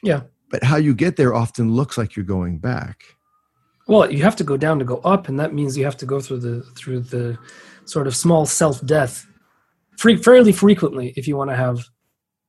Yeah. 0.02 0.22
But 0.50 0.64
how 0.64 0.78
you 0.78 0.96
get 0.96 1.18
there 1.18 1.36
often 1.36 1.76
looks 1.76 2.00
like 2.00 2.16
you're 2.16 2.26
going 2.26 2.58
back. 2.58 3.04
Well, 3.88 4.12
you 4.12 4.24
have 4.24 4.36
to 4.38 4.44
go 4.44 4.58
down 4.58 4.80
to 4.80 4.86
go 4.86 4.98
up, 4.98 5.30
and 5.30 5.40
that 5.40 5.54
means 5.54 5.78
you 5.78 5.86
have 5.86 5.98
to 5.98 6.06
go 6.08 6.20
through 6.20 6.40
the 6.40 6.62
through 6.76 7.02
the 7.02 7.38
sort 7.86 8.08
of 8.08 8.16
small 8.16 8.46
self 8.48 8.84
death, 8.86 9.27
free, 9.98 10.16
fairly 10.18 10.52
frequently 10.52 11.14
if 11.16 11.28
you 11.28 11.36
want 11.38 11.50
to 11.50 11.56
have 11.56 11.86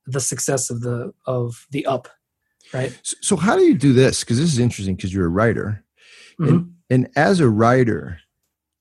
the 0.05 0.19
success 0.19 0.69
of 0.69 0.81
the 0.81 1.13
of 1.25 1.67
the 1.71 1.85
up, 1.85 2.07
right? 2.73 2.97
So, 3.03 3.35
how 3.35 3.55
do 3.57 3.63
you 3.63 3.75
do 3.77 3.93
this? 3.93 4.21
Because 4.23 4.37
this 4.39 4.51
is 4.51 4.59
interesting 4.59 4.95
because 4.95 5.13
you're 5.13 5.25
a 5.25 5.29
writer. 5.29 5.83
Mhm. 6.39 6.49
And, 6.49 6.73
and 6.89 7.09
as 7.15 7.39
a 7.39 7.49
writer, 7.49 8.19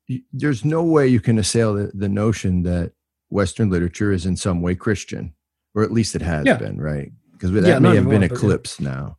you, 0.07 0.23
there's 0.33 0.65
no 0.65 0.83
way 0.83 1.07
you 1.09 1.21
can 1.21 1.39
assail 1.39 1.75
the, 1.75 1.91
the 1.95 2.09
notion 2.09 2.63
that 2.63 2.93
Western 3.31 3.69
literature 3.69 4.13
is 4.13 4.25
in 4.25 4.37
some 4.37 4.63
way 4.63 4.75
Christian, 4.75 5.35
or 5.75 5.83
at 5.83 5.93
least 5.93 6.15
it 6.15 6.23
has 6.23 6.47
Yeah. 6.47 6.57
been, 6.57 6.81
right? 6.81 7.13
Because 7.33 7.51
that 7.53 7.67
Yeah, 7.67 7.79
may 7.79 7.95
have 7.97 8.05
been 8.05 8.23
anymore, 8.23 8.29
but 8.29 8.31
yeah. 8.31 8.37
eclipsed 8.39 8.81
now. 8.81 9.19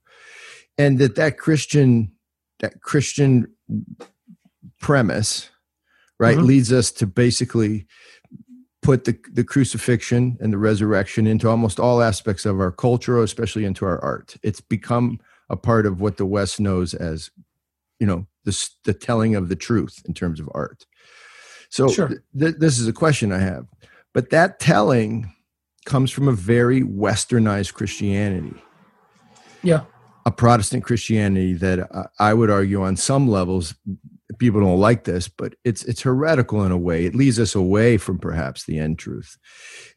And 0.77 0.97
that 0.99 1.15
that 1.15 1.37
Christian 1.37 2.11
that 2.59 2.81
Christian 2.81 3.47
premise, 4.81 5.49
right, 6.19 6.37
Mhm. 6.37 6.45
leads 6.45 6.73
us 6.73 6.91
to 6.93 7.07
basically 7.07 7.85
put 8.89 9.05
the, 9.05 9.19
the 9.31 9.43
crucifixion 9.43 10.35
and 10.41 10.51
the 10.51 10.57
resurrection 10.57 11.27
into 11.27 11.47
almost 11.47 11.79
all 11.79 12.01
aspects 12.01 12.43
of 12.43 12.59
our 12.59 12.71
culture, 12.71 13.21
especially 13.21 13.63
into 13.63 13.85
our 13.85 14.03
art. 14.03 14.35
It's 14.41 14.61
become 14.61 15.19
a 15.47 15.55
part 15.55 15.85
of 15.85 16.01
what 16.01 16.17
the 16.17 16.25
West 16.25 16.59
knows 16.59 16.95
as, 16.95 17.29
you 17.99 18.07
know, 18.07 18.25
the, 18.45 18.69
the 18.85 18.95
telling 18.95 19.35
of 19.35 19.47
the 19.47 19.55
truth 19.55 20.01
in 20.07 20.15
terms 20.15 20.39
of 20.39 20.49
art. 20.55 20.87
So 21.69 21.87
Sure. 21.87 22.07
th- 22.07 22.21
th- 22.39 22.55
this 22.57 22.79
is 22.79 22.87
a 22.87 22.91
question 22.93 23.31
I 23.31 23.37
have. 23.37 23.67
But 24.11 24.31
that 24.31 24.59
telling 24.59 25.31
comes 25.85 26.09
from 26.09 26.27
a 26.27 26.31
very 26.33 26.81
westernized 26.81 27.75
Christianity 27.75 28.59
Yeah, 29.61 29.81
a 30.25 30.31
Protestant 30.31 30.83
Christianity 30.83 31.53
that 31.53 32.09
I 32.17 32.33
would 32.33 32.49
argue 32.49 32.81
on 32.81 32.95
some 32.95 33.27
levels 33.27 33.75
people 34.38 34.59
don't 34.61 34.80
like 34.80 35.05
this, 35.05 35.27
but 35.27 35.55
it's 35.63 35.84
it's 35.86 36.01
heretical 36.01 36.63
in 36.63 36.71
a 36.71 36.77
way. 36.77 37.05
It 37.05 37.15
leads 37.15 37.39
us 37.39 37.55
away 37.55 37.97
from 37.97 38.19
perhaps 38.19 38.65
the 38.65 38.77
end 38.77 38.99
truth. 38.99 39.38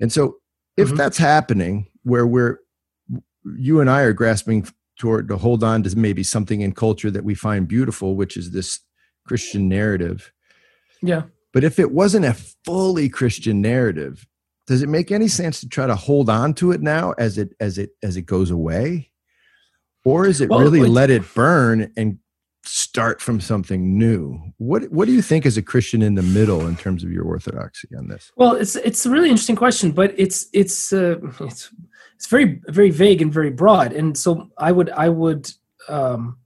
And 0.00 0.10
so 0.12 0.36
if 0.76 0.88
Mhm. 0.88 0.96
that's 0.96 1.18
happening 1.18 1.88
where 2.02 2.26
we're 2.26 2.58
you 3.58 3.80
and 3.80 3.90
I 3.90 4.02
are 4.02 4.12
grasping 4.12 4.66
toward 4.98 5.28
to 5.28 5.36
hold 5.36 5.64
on 5.64 5.82
to 5.82 5.98
maybe 5.98 6.22
something 6.22 6.60
in 6.60 6.72
culture 6.72 7.10
that 7.10 7.24
we 7.24 7.34
find 7.34 7.66
beautiful, 7.66 8.14
which 8.14 8.36
is 8.36 8.52
this 8.52 8.78
Christian 9.26 9.68
narrative. 9.68 10.32
Yeah. 11.02 11.24
But 11.52 11.64
if 11.64 11.78
it 11.78 11.92
wasn't 11.92 12.24
a 12.24 12.34
fully 12.64 13.08
Christian 13.08 13.60
narrative, 13.60 14.26
does 14.66 14.82
it 14.82 14.88
make 14.88 15.10
any 15.10 15.28
sense 15.28 15.60
to 15.60 15.68
try 15.68 15.86
to 15.86 15.96
hold 15.96 16.30
on 16.30 16.54
to 16.54 16.70
it 16.70 16.80
now 16.80 17.12
as 17.18 17.36
it 17.36 17.54
as 17.60 17.78
it 17.78 17.90
as 18.02 18.16
it 18.16 18.22
goes 18.22 18.50
away? 18.50 19.10
Or 20.04 20.26
is 20.26 20.40
it 20.40 20.48
well, 20.48 20.60
really 20.60 20.80
let 20.88 21.10
it 21.10 21.22
burn 21.34 21.92
and 21.96 22.18
start 22.64 23.20
from 23.20 23.40
something 23.40 23.98
new? 23.98 24.40
What 24.58 24.90
what 24.90 25.06
do 25.06 25.12
you 25.12 25.22
think 25.22 25.46
as 25.46 25.56
a 25.56 25.62
Christian 25.62 26.02
in 26.02 26.14
the 26.14 26.22
middle 26.22 26.66
in 26.66 26.76
terms 26.76 27.04
of 27.04 27.10
your 27.10 27.24
orthodoxy 27.24 27.88
on 27.96 28.08
this? 28.08 28.32
Well, 28.36 28.54
it's 28.54 28.76
it's 28.76 29.04
a 29.06 29.10
really 29.10 29.30
interesting 29.30 29.56
question, 29.56 29.92
but 29.92 30.14
it's 30.16 30.46
it's 30.52 30.92
uh, 30.92 31.16
it's 31.40 31.72
it's 32.16 32.26
very 32.26 32.60
very 32.68 32.90
vague 32.90 33.22
and 33.22 33.32
very 33.32 33.50
broad. 33.50 33.92
And 33.92 34.16
so 34.16 34.50
I 34.58 34.72
would 34.72 34.90
I 34.90 35.08
would 35.08 35.50
um, 35.88 36.38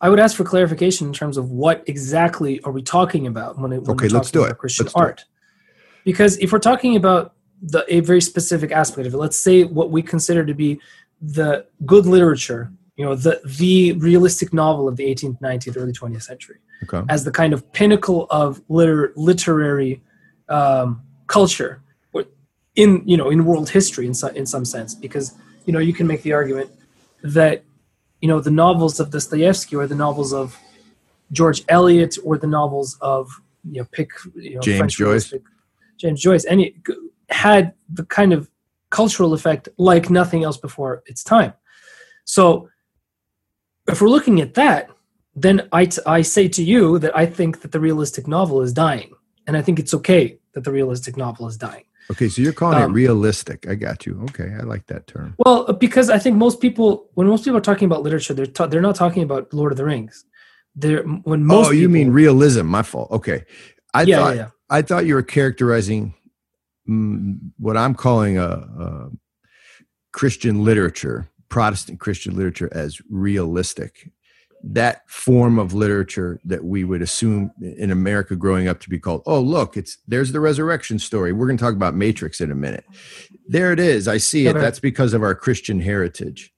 I 0.00 0.08
would 0.08 0.20
ask 0.20 0.36
for 0.36 0.44
clarification 0.44 1.06
in 1.06 1.12
terms 1.12 1.36
of 1.36 1.50
what 1.50 1.82
exactly 1.86 2.60
are 2.62 2.72
we 2.72 2.82
talking 2.82 3.26
about 3.26 3.58
when, 3.58 3.72
it, 3.72 3.82
when 3.82 3.92
okay, 3.92 4.08
let's 4.08 4.30
do 4.30 4.44
it. 4.44 4.58
Christian 4.58 4.86
let's 4.86 4.94
art. 4.94 5.24
Because 6.04 6.38
if 6.38 6.52
we're 6.52 6.58
talking 6.58 6.96
about 6.96 7.34
the 7.60 7.84
a 7.92 8.00
very 8.00 8.20
specific 8.20 8.70
aspect 8.70 9.06
of 9.06 9.14
it, 9.14 9.16
let's 9.16 9.38
say 9.38 9.64
what 9.64 9.90
we 9.90 10.02
consider 10.02 10.44
to 10.44 10.54
be 10.54 10.80
the 11.20 11.66
good 11.84 12.06
literature, 12.06 12.70
you 12.96 13.04
know, 13.04 13.14
the 13.14 13.40
the 13.44 13.92
realistic 13.92 14.52
novel 14.52 14.88
of 14.88 14.96
the 14.96 15.04
18th, 15.04 15.40
19th, 15.40 15.76
early 15.76 15.92
20th 15.92 16.22
century, 16.22 16.56
okay. 16.82 17.02
as 17.08 17.24
the 17.24 17.30
kind 17.30 17.52
of 17.52 17.70
pinnacle 17.72 18.26
of 18.30 18.62
liter- 18.68 19.12
literary 19.16 20.02
um, 20.48 21.02
culture 21.26 21.82
in 22.76 23.02
you 23.06 23.16
know 23.16 23.30
in 23.30 23.44
world 23.44 23.68
history 23.70 24.06
in 24.06 24.14
some 24.14 24.34
in 24.36 24.46
some 24.46 24.64
sense 24.64 24.94
because 24.94 25.34
you 25.64 25.72
know 25.72 25.78
you 25.78 25.92
can 25.92 26.06
make 26.06 26.22
the 26.22 26.32
argument 26.32 26.70
that 27.22 27.64
you 28.20 28.28
know 28.28 28.38
the 28.38 28.50
novels 28.50 29.00
of 29.00 29.10
Dostoevsky 29.10 29.74
or 29.74 29.86
the 29.86 29.94
novels 29.94 30.32
of 30.32 30.56
George 31.32 31.64
Eliot 31.68 32.16
or 32.22 32.38
the 32.38 32.46
novels 32.46 32.96
of 33.00 33.28
you 33.64 33.80
know 33.80 33.88
pick 33.90 34.10
you 34.34 34.54
know, 34.54 34.60
James 34.60 34.78
French 34.78 34.96
Joyce 34.96 35.34
James 35.96 36.20
Joyce 36.20 36.44
any 36.46 36.76
had 37.30 37.72
the 37.88 38.04
kind 38.04 38.32
of 38.32 38.48
cultural 38.90 39.32
effect 39.32 39.68
like 39.78 40.10
nothing 40.10 40.44
else 40.44 40.56
before 40.56 41.02
its 41.06 41.24
time 41.24 41.52
so 42.24 42.68
if 43.88 44.00
we're 44.00 44.08
looking 44.08 44.40
at 44.40 44.54
that 44.54 44.90
then 45.38 45.68
I, 45.70 45.84
t- 45.84 46.00
I 46.06 46.22
say 46.22 46.48
to 46.48 46.62
you 46.62 46.98
that 47.00 47.14
I 47.14 47.26
think 47.26 47.60
that 47.60 47.72
the 47.72 47.80
realistic 47.80 48.26
novel 48.26 48.62
is 48.62 48.72
dying 48.72 49.12
and 49.46 49.56
I 49.56 49.62
think 49.62 49.78
it's 49.78 49.92
okay 49.94 50.38
that 50.54 50.64
the 50.64 50.72
realistic 50.72 51.16
novel 51.16 51.46
is 51.46 51.56
dying 51.56 51.84
Okay, 52.10 52.28
so 52.28 52.40
you're 52.40 52.52
calling 52.52 52.78
um, 52.78 52.90
it 52.90 52.94
realistic. 52.94 53.68
I 53.68 53.74
got 53.74 54.06
you. 54.06 54.20
Okay, 54.30 54.54
I 54.58 54.62
like 54.62 54.86
that 54.86 55.06
term. 55.06 55.34
Well, 55.38 55.72
because 55.72 56.08
I 56.08 56.18
think 56.18 56.36
most 56.36 56.60
people, 56.60 57.10
when 57.14 57.26
most 57.26 57.44
people 57.44 57.58
are 57.58 57.62
talking 57.62 57.86
about 57.86 58.02
literature, 58.02 58.32
they're 58.32 58.46
ta- 58.46 58.66
they're 58.66 58.80
not 58.80 58.94
talking 58.94 59.22
about 59.22 59.52
Lord 59.52 59.72
of 59.72 59.78
the 59.78 59.84
Rings. 59.84 60.24
They're 60.76 61.02
when 61.02 61.44
most. 61.44 61.68
Oh, 61.68 61.70
you 61.72 61.88
people, 61.88 61.94
mean 61.94 62.10
realism? 62.10 62.66
My 62.66 62.82
fault. 62.82 63.10
Okay, 63.10 63.44
I 63.92 64.02
yeah, 64.02 64.16
thought 64.18 64.36
yeah, 64.36 64.42
yeah. 64.42 64.48
I 64.70 64.82
thought 64.82 65.06
you 65.06 65.14
were 65.14 65.22
characterizing 65.22 66.14
mm, 66.88 67.38
what 67.58 67.76
I'm 67.76 67.94
calling 67.94 68.38
a, 68.38 68.44
a 68.44 69.10
Christian 70.12 70.64
literature, 70.64 71.28
Protestant 71.48 72.00
Christian 72.00 72.36
literature, 72.36 72.68
as 72.72 73.00
realistic 73.10 74.10
that 74.68 75.08
form 75.08 75.58
of 75.58 75.74
literature 75.74 76.40
that 76.44 76.64
we 76.64 76.82
would 76.82 77.02
assume 77.02 77.52
in 77.60 77.90
America 77.90 78.34
growing 78.34 78.66
up 78.66 78.80
to 78.80 78.90
be 78.90 78.98
called, 78.98 79.22
oh, 79.26 79.40
look, 79.40 79.76
it's 79.76 79.98
there's 80.08 80.32
the 80.32 80.40
resurrection 80.40 80.98
story. 80.98 81.32
We're 81.32 81.46
going 81.46 81.56
to 81.58 81.62
talk 81.62 81.74
about 81.74 81.94
Matrix 81.94 82.40
in 82.40 82.50
a 82.50 82.54
minute. 82.54 82.84
There 83.46 83.72
it 83.72 83.78
is. 83.78 84.08
I 84.08 84.18
see 84.18 84.46
it. 84.46 84.54
That's 84.54 84.80
because 84.80 85.14
of 85.14 85.22
our 85.22 85.34
Christian 85.34 85.80
heritage. 85.80 86.52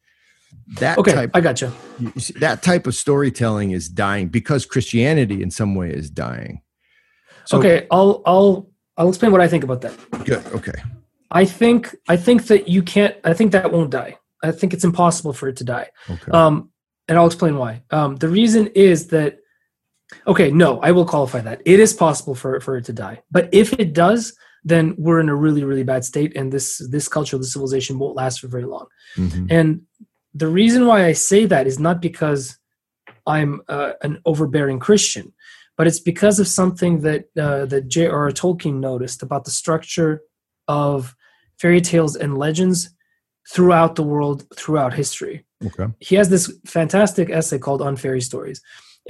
That 0.79 0.99
okay, 0.99 1.13
type, 1.13 1.31
I 1.35 1.41
got 1.41 1.61
you. 1.61 1.73
you 1.99 2.13
see, 2.19 2.35
that 2.39 2.63
type 2.63 2.87
of 2.87 2.95
storytelling 2.95 3.73
is 3.73 3.89
dying 3.89 4.29
because 4.29 4.65
Christianity, 4.65 5.43
in 5.43 5.51
some 5.51 5.75
way, 5.75 5.91
is 5.91 6.11
dying. 6.11 6.63
So, 7.47 7.59
okay, 7.59 7.87
I'll 7.91 8.23
I'll 8.27 8.71
I'll 8.97 9.09
explain 9.09 9.33
what 9.33 9.41
I 9.41 9.49
think 9.49 9.65
about 9.65 9.81
that. 9.83 10.25
Good. 10.25 10.45
Okay. 10.49 10.81
I 11.31 11.45
think 11.45 11.95
I 12.09 12.17
think 12.17 12.47
that 12.47 12.69
you 12.69 12.83
can't. 12.83 13.17
I 13.25 13.35
think 13.35 13.53
that 13.53 13.73
won't 13.73 13.91
die. 13.91 14.18
I 14.43 14.53
think 14.53 14.73
it's 14.73 14.85
impossible 14.85 15.33
for 15.33 15.49
it 15.49 15.57
to 15.57 15.65
die. 15.65 15.89
Okay. 16.09 16.31
Um, 16.33 16.71
and 17.09 17.19
I'll 17.19 17.27
explain 17.27 17.57
why. 17.57 17.83
Um, 17.91 18.17
the 18.17 18.29
reason 18.29 18.69
is 18.69 19.09
that 19.09 19.39
okay, 20.27 20.51
no, 20.51 20.81
I 20.81 20.93
will 20.93 21.05
qualify 21.05 21.41
that. 21.41 21.61
It 21.65 21.81
is 21.81 21.93
possible 21.93 22.35
for 22.35 22.61
for 22.61 22.77
it 22.77 22.85
to 22.87 22.93
die, 22.93 23.23
but 23.31 23.49
if 23.53 23.73
it 23.75 23.93
does, 23.93 24.35
then 24.65 24.95
we're 24.99 25.21
in 25.21 25.29
a 25.29 25.35
really 25.35 25.65
really 25.65 25.85
bad 25.85 26.05
state, 26.05 26.37
and 26.37 26.53
this 26.53 26.81
this 26.91 27.09
culture, 27.09 27.39
this 27.39 27.53
civilization 27.53 27.99
won't 27.99 28.17
last 28.17 28.41
for 28.41 28.49
very 28.49 28.65
long. 28.65 28.87
Mm-hmm. 29.17 29.47
And 29.51 29.83
the 30.35 30.49
reason 30.49 30.87
why 30.87 31.07
I 31.07 31.13
say 31.13 31.47
that 31.47 31.67
is 31.67 31.79
not 31.79 32.01
because 32.01 32.59
I'm 33.27 33.63
uh, 33.69 33.93
an 34.03 34.21
overbearing 34.25 34.79
Christian, 34.79 35.33
but 35.77 35.87
it's 35.87 36.01
because 36.01 36.39
of 36.39 36.47
something 36.47 37.01
that 37.01 37.27
uh, 37.39 37.67
that 37.67 37.89
J.R.R. 37.89 38.31
Tolkien 38.31 38.81
noticed 38.81 39.23
about 39.23 39.45
the 39.45 39.51
structure 39.51 40.23
of 40.67 41.15
fairy 41.59 41.81
tales 41.81 42.15
and 42.17 42.39
legends 42.39 42.91
throughout 43.49 43.95
the 43.95 44.03
world, 44.03 44.45
throughout 44.55 44.95
history. 44.95 45.45
Okay. 45.65 45.87
He 46.01 46.15
has 46.17 46.29
this 46.29 46.53
fantastic 46.67 47.31
essay 47.31 47.59
called 47.59 47.83
On 47.83 47.97
Fairy 47.97 48.21
Stories. 48.21 48.61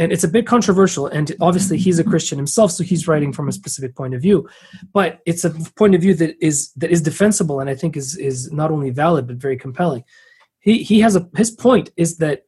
And 0.00 0.12
it's 0.12 0.22
a 0.22 0.28
bit 0.28 0.46
controversial, 0.46 1.08
and 1.08 1.34
obviously 1.40 1.76
he's 1.76 1.98
a 1.98 2.04
Christian 2.04 2.38
himself, 2.38 2.70
so 2.70 2.84
he's 2.84 3.08
writing 3.08 3.32
from 3.32 3.48
a 3.48 3.52
specific 3.52 3.96
point 3.96 4.14
of 4.14 4.22
view. 4.22 4.48
But 4.92 5.18
it's 5.26 5.44
a 5.44 5.50
point 5.50 5.96
of 5.96 6.00
view 6.00 6.14
that 6.14 6.36
is 6.40 6.70
that 6.74 6.92
is 6.92 7.02
defensible, 7.02 7.58
and 7.58 7.68
I 7.68 7.74
think 7.74 7.96
is 7.96 8.16
is 8.16 8.52
not 8.52 8.70
only 8.70 8.90
valid 8.90 9.26
but 9.26 9.38
very 9.38 9.56
compelling. 9.56 10.04
He 10.60 10.84
he 10.84 11.00
has 11.00 11.16
a 11.16 11.28
his 11.36 11.50
point 11.50 11.90
is 11.96 12.18
that 12.18 12.42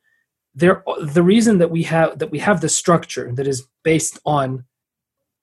there 0.55 0.85
the 1.03 1.25
reason 1.25 1.59
that 1.59 1.73
we 1.73 1.83
have 1.83 2.21
that 2.21 2.31
we 2.31 2.39
have 2.39 2.61
the 2.61 2.69
structure 2.69 3.33
that 3.35 3.49
is 3.49 3.67
based 3.83 4.21
on 4.25 4.65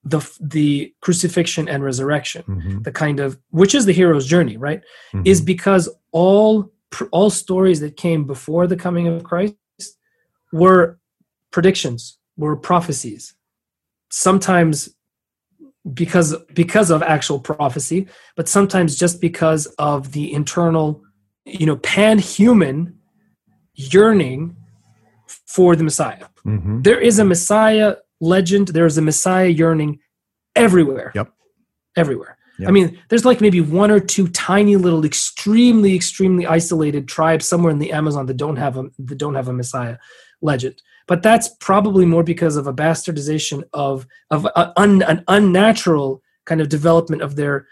the 0.10 0.22
the 0.40 0.94
crucifixion 1.02 1.68
and 1.68 1.84
resurrection, 1.84 2.44
mm-hmm. 2.44 2.82
the 2.82 2.92
kind 2.92 3.20
of 3.20 3.38
which 3.50 3.76
is 3.76 3.86
the 3.86 3.94
hero's 3.94 4.26
journey, 4.26 4.58
right? 4.58 4.82
Mm-hmm. 5.14 5.24
Is 5.26 5.42
because 5.42 5.90
all 6.12 6.72
all 7.12 7.30
stories 7.30 7.80
that 7.82 7.98
came 7.98 8.26
before 8.26 8.68
the 8.68 8.76
coming 8.76 9.08
of 9.08 9.24
Christ 9.24 9.56
were 10.52 11.00
predictions, 11.52 12.18
were 12.38 12.56
prophecies. 12.56 13.36
Sometimes 14.10 14.90
because 15.94 16.36
because 16.54 16.90
of 16.90 17.04
actual 17.04 17.40
prophecy, 17.40 18.08
but 18.36 18.48
sometimes 18.48 18.96
just 18.96 19.20
because 19.22 19.68
of 19.78 20.12
the 20.14 20.34
internal, 20.34 21.04
you 21.46 21.66
know, 21.66 21.78
pan-human 21.78 22.98
yearning 23.74 24.56
for 25.46 25.76
the 25.76 25.84
Messiah. 25.84 26.26
Mm-hmm. 26.46 26.82
There 26.82 27.00
is 27.00 27.20
a 27.20 27.26
Messiah 27.26 27.96
legend, 28.20 28.70
there 28.70 28.86
is 28.86 28.98
a 28.98 29.02
Messiah 29.02 29.48
yearning 29.48 30.00
everywhere. 30.56 31.12
Yep. 31.16 31.32
Everywhere. 31.96 32.38
I 32.66 32.72
mean, 32.72 32.98
there's 33.10 33.26
like 33.26 33.42
maybe 33.42 33.62
one 33.62 33.92
or 33.92 34.00
two 34.00 34.28
tiny 34.30 34.78
little, 34.78 35.06
extremely, 35.06 35.96
extremely 35.96 36.48
isolated 36.48 37.08
tribes 37.08 37.48
somewhere 37.48 37.72
in 37.72 37.78
the 37.78 37.92
Amazon 37.92 38.26
that 38.26 38.38
don't 38.38 38.56
have 38.56 38.78
a 38.78 38.86
that 38.98 39.18
don't 39.18 39.36
have 39.36 39.48
a 39.48 39.54
Messiah 39.54 39.98
legend. 40.42 40.82
But 41.08 41.22
that's 41.22 41.50
probably 41.60 42.06
more 42.06 42.24
because 42.24 42.56
of 42.56 42.68
a 42.68 42.74
bastardization 42.74 43.64
of 43.74 44.08
of 44.32 44.46
a, 44.46 44.74
un, 44.80 45.04
an 45.04 45.24
unnatural 45.28 46.24
kind 46.46 46.62
of 46.62 46.70
development 46.70 47.22
of 47.22 47.36
their, 47.36 47.68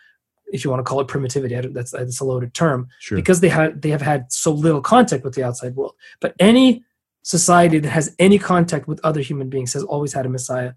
if 0.48 0.64
you 0.64 0.70
want 0.70 0.80
to 0.80 0.84
call 0.84 1.02
it 1.02 1.08
primitivity. 1.08 1.56
that's 1.70 1.92
that's 1.92 2.22
a 2.22 2.26
loaded 2.26 2.54
term 2.54 2.88
sure. 3.00 3.16
because 3.16 3.40
they 3.40 3.50
had 3.50 3.82
they 3.82 3.90
have 3.90 4.02
had 4.02 4.32
so 4.32 4.52
little 4.52 4.82
contact 4.82 5.24
with 5.24 5.34
the 5.34 5.44
outside 5.44 5.76
world. 5.76 5.96
But 6.22 6.36
any 6.40 6.84
society 7.26 7.80
that 7.80 7.90
has 7.90 8.16
any 8.20 8.38
contact 8.38 8.88
with 8.88 9.00
other 9.04 9.20
human 9.20 9.50
beings 9.50 9.74
has 9.74 9.84
always 9.84 10.14
had 10.14 10.28
a 10.28 10.30
Messiah 10.30 10.74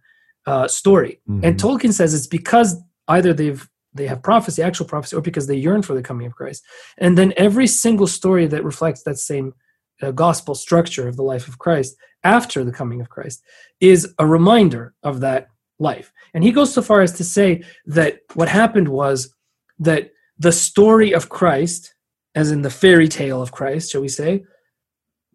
uh, 0.46 0.66
story. 0.66 1.20
Mm-hmm. 1.28 1.44
And 1.44 1.60
Tolkien 1.60 1.92
says 1.92 2.14
it's 2.14 2.26
because 2.26 2.76
either 3.06 3.32
they've 3.34 3.68
they 3.94 4.06
have 4.06 4.22
prophecy, 4.22 4.62
actual 4.62 4.86
prophecy, 4.86 5.16
or 5.16 5.20
because 5.20 5.46
they 5.46 5.56
yearn 5.56 5.82
for 5.82 5.94
the 5.94 6.02
coming 6.02 6.26
of 6.26 6.34
Christ. 6.34 6.64
And 6.98 7.18
then 7.18 7.32
every 7.36 7.66
single 7.66 8.06
story 8.06 8.46
that 8.46 8.62
reflects 8.62 9.02
that 9.02 9.18
same 9.18 9.54
uh, 10.00 10.10
gospel 10.12 10.54
structure 10.54 11.08
of 11.08 11.16
the 11.16 11.22
life 11.22 11.48
of 11.48 11.58
Christ 11.58 11.96
after 12.22 12.64
the 12.64 12.72
coming 12.72 13.00
of 13.00 13.08
Christ 13.08 13.42
is 13.80 14.14
a 14.18 14.26
reminder 14.26 14.94
of 15.02 15.20
that 15.20 15.48
life. 15.78 16.12
And 16.32 16.44
he 16.44 16.52
goes 16.52 16.72
so 16.72 16.82
far 16.82 17.00
as 17.00 17.12
to 17.14 17.24
say 17.24 17.64
that 17.86 18.20
what 18.34 18.48
happened 18.48 18.88
was 18.88 19.34
that 19.80 20.12
the 20.38 20.52
story 20.52 21.12
of 21.12 21.28
Christ, 21.28 21.94
as 22.34 22.50
in 22.50 22.62
the 22.62 22.70
fairy 22.70 23.08
tale 23.08 23.42
of 23.42 23.52
Christ, 23.52 23.90
shall 23.90 24.02
we 24.02 24.08
say, 24.08 24.44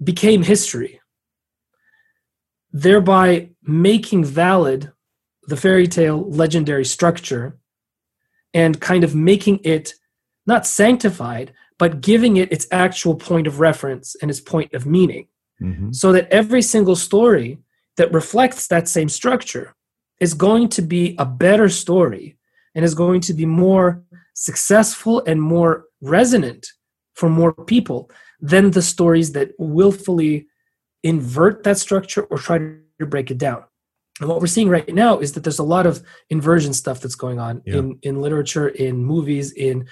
became 0.02 0.44
history, 0.44 1.02
thereby 2.74 3.50
making 3.62 4.26
valid 4.26 4.92
the 5.48 5.56
fairy 5.56 5.88
tale 5.88 6.30
legendary 6.30 6.86
structure 6.86 7.60
and 8.54 8.82
kind 8.82 9.04
of 9.04 9.16
making 9.16 9.60
it 9.64 9.94
not 10.46 10.68
sanctified, 10.68 11.54
but 11.78 12.02
giving 12.02 12.38
it 12.38 12.52
its 12.52 12.68
actual 12.72 13.16
point 13.16 13.48
of 13.48 13.60
reference 13.60 14.16
and 14.22 14.30
its 14.30 14.42
point 14.42 14.74
of 14.74 14.86
meaning. 14.86 15.28
Mm-hmm. 15.62 15.92
So 15.92 16.12
that 16.12 16.30
every 16.32 16.62
single 16.62 16.96
story 16.96 17.60
that 17.98 18.12
reflects 18.12 18.68
that 18.68 18.88
same 18.88 19.10
structure 19.10 19.76
is 20.20 20.34
going 20.34 20.70
to 20.70 20.82
be 20.82 21.16
a 21.20 21.26
better 21.26 21.70
story 21.70 22.38
and 22.76 22.84
is 22.84 22.96
going 22.96 23.22
to 23.22 23.34
be 23.34 23.46
more 23.46 24.04
successful 24.34 25.24
and 25.28 25.42
more 25.42 25.86
resonant 26.02 26.68
for 27.14 27.30
more 27.30 27.54
people 27.54 28.10
than 28.42 28.72
the 28.72 28.82
stories 28.82 29.32
that 29.34 29.52
willfully 29.60 30.48
invert 31.04 31.64
that 31.64 31.78
structure 31.78 32.24
or 32.24 32.38
try 32.38 32.58
to 32.58 33.06
break 33.06 33.30
it 33.32 33.38
down. 33.38 33.64
And 34.20 34.30
what 34.30 34.40
we're 34.40 34.48
seeing 34.48 34.70
right 34.70 34.88
now 34.94 35.20
is 35.20 35.34
that 35.34 35.44
there's 35.44 35.60
a 35.60 35.64
lot 35.64 35.86
of 35.86 36.04
inversion 36.30 36.74
stuff 36.74 37.02
that's 37.02 37.16
going 37.16 37.40
on 37.40 37.62
yeah. 37.66 37.78
in, 37.78 38.00
in 38.04 38.22
literature, 38.22 38.70
in 38.70 39.04
movies, 39.04 39.52
in 39.52 39.88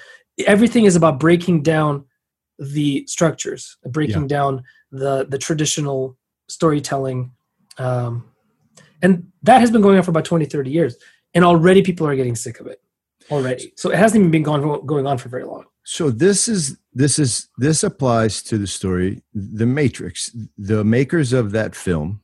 everything 0.46 0.86
is 0.86 0.96
about 0.96 1.20
breaking 1.20 1.64
down 1.64 2.06
the 2.60 3.06
structures, 3.08 3.78
breaking 3.86 4.24
yeah. 4.24 4.28
down 4.28 4.64
the 4.92 5.26
the 5.28 5.38
traditional 5.38 6.18
storytelling. 6.48 7.32
Um, 7.78 8.26
and 9.02 9.32
that 9.44 9.60
has 9.60 9.72
been 9.72 9.82
going 9.82 9.98
on 9.98 10.04
for 10.04 10.12
about 10.12 10.26
20, 10.26 10.46
30 10.46 10.70
years. 10.70 10.96
And 11.34 11.44
already 11.44 11.82
people 11.82 12.06
are 12.06 12.16
getting 12.16 12.36
sick 12.36 12.60
of 12.60 12.68
it 12.68 12.82
already. 13.32 13.74
So 13.78 13.90
it 13.90 13.98
hasn't 13.98 14.20
even 14.20 14.32
been 14.32 14.44
going, 14.44 14.86
going 14.86 15.08
on 15.08 15.18
for 15.18 15.30
very 15.30 15.46
long. 15.46 15.66
So 15.84 16.10
this 16.10 16.48
is 16.48 16.78
this 16.94 17.18
is 17.18 17.50
this 17.58 17.84
applies 17.84 18.44
to 18.44 18.58
the 18.58 18.68
story 18.68 19.24
The 19.34 19.66
Matrix. 19.66 20.36
The 20.58 20.84
makers 20.84 21.34
of 21.34 21.52
that 21.52 21.76
film 21.76 22.22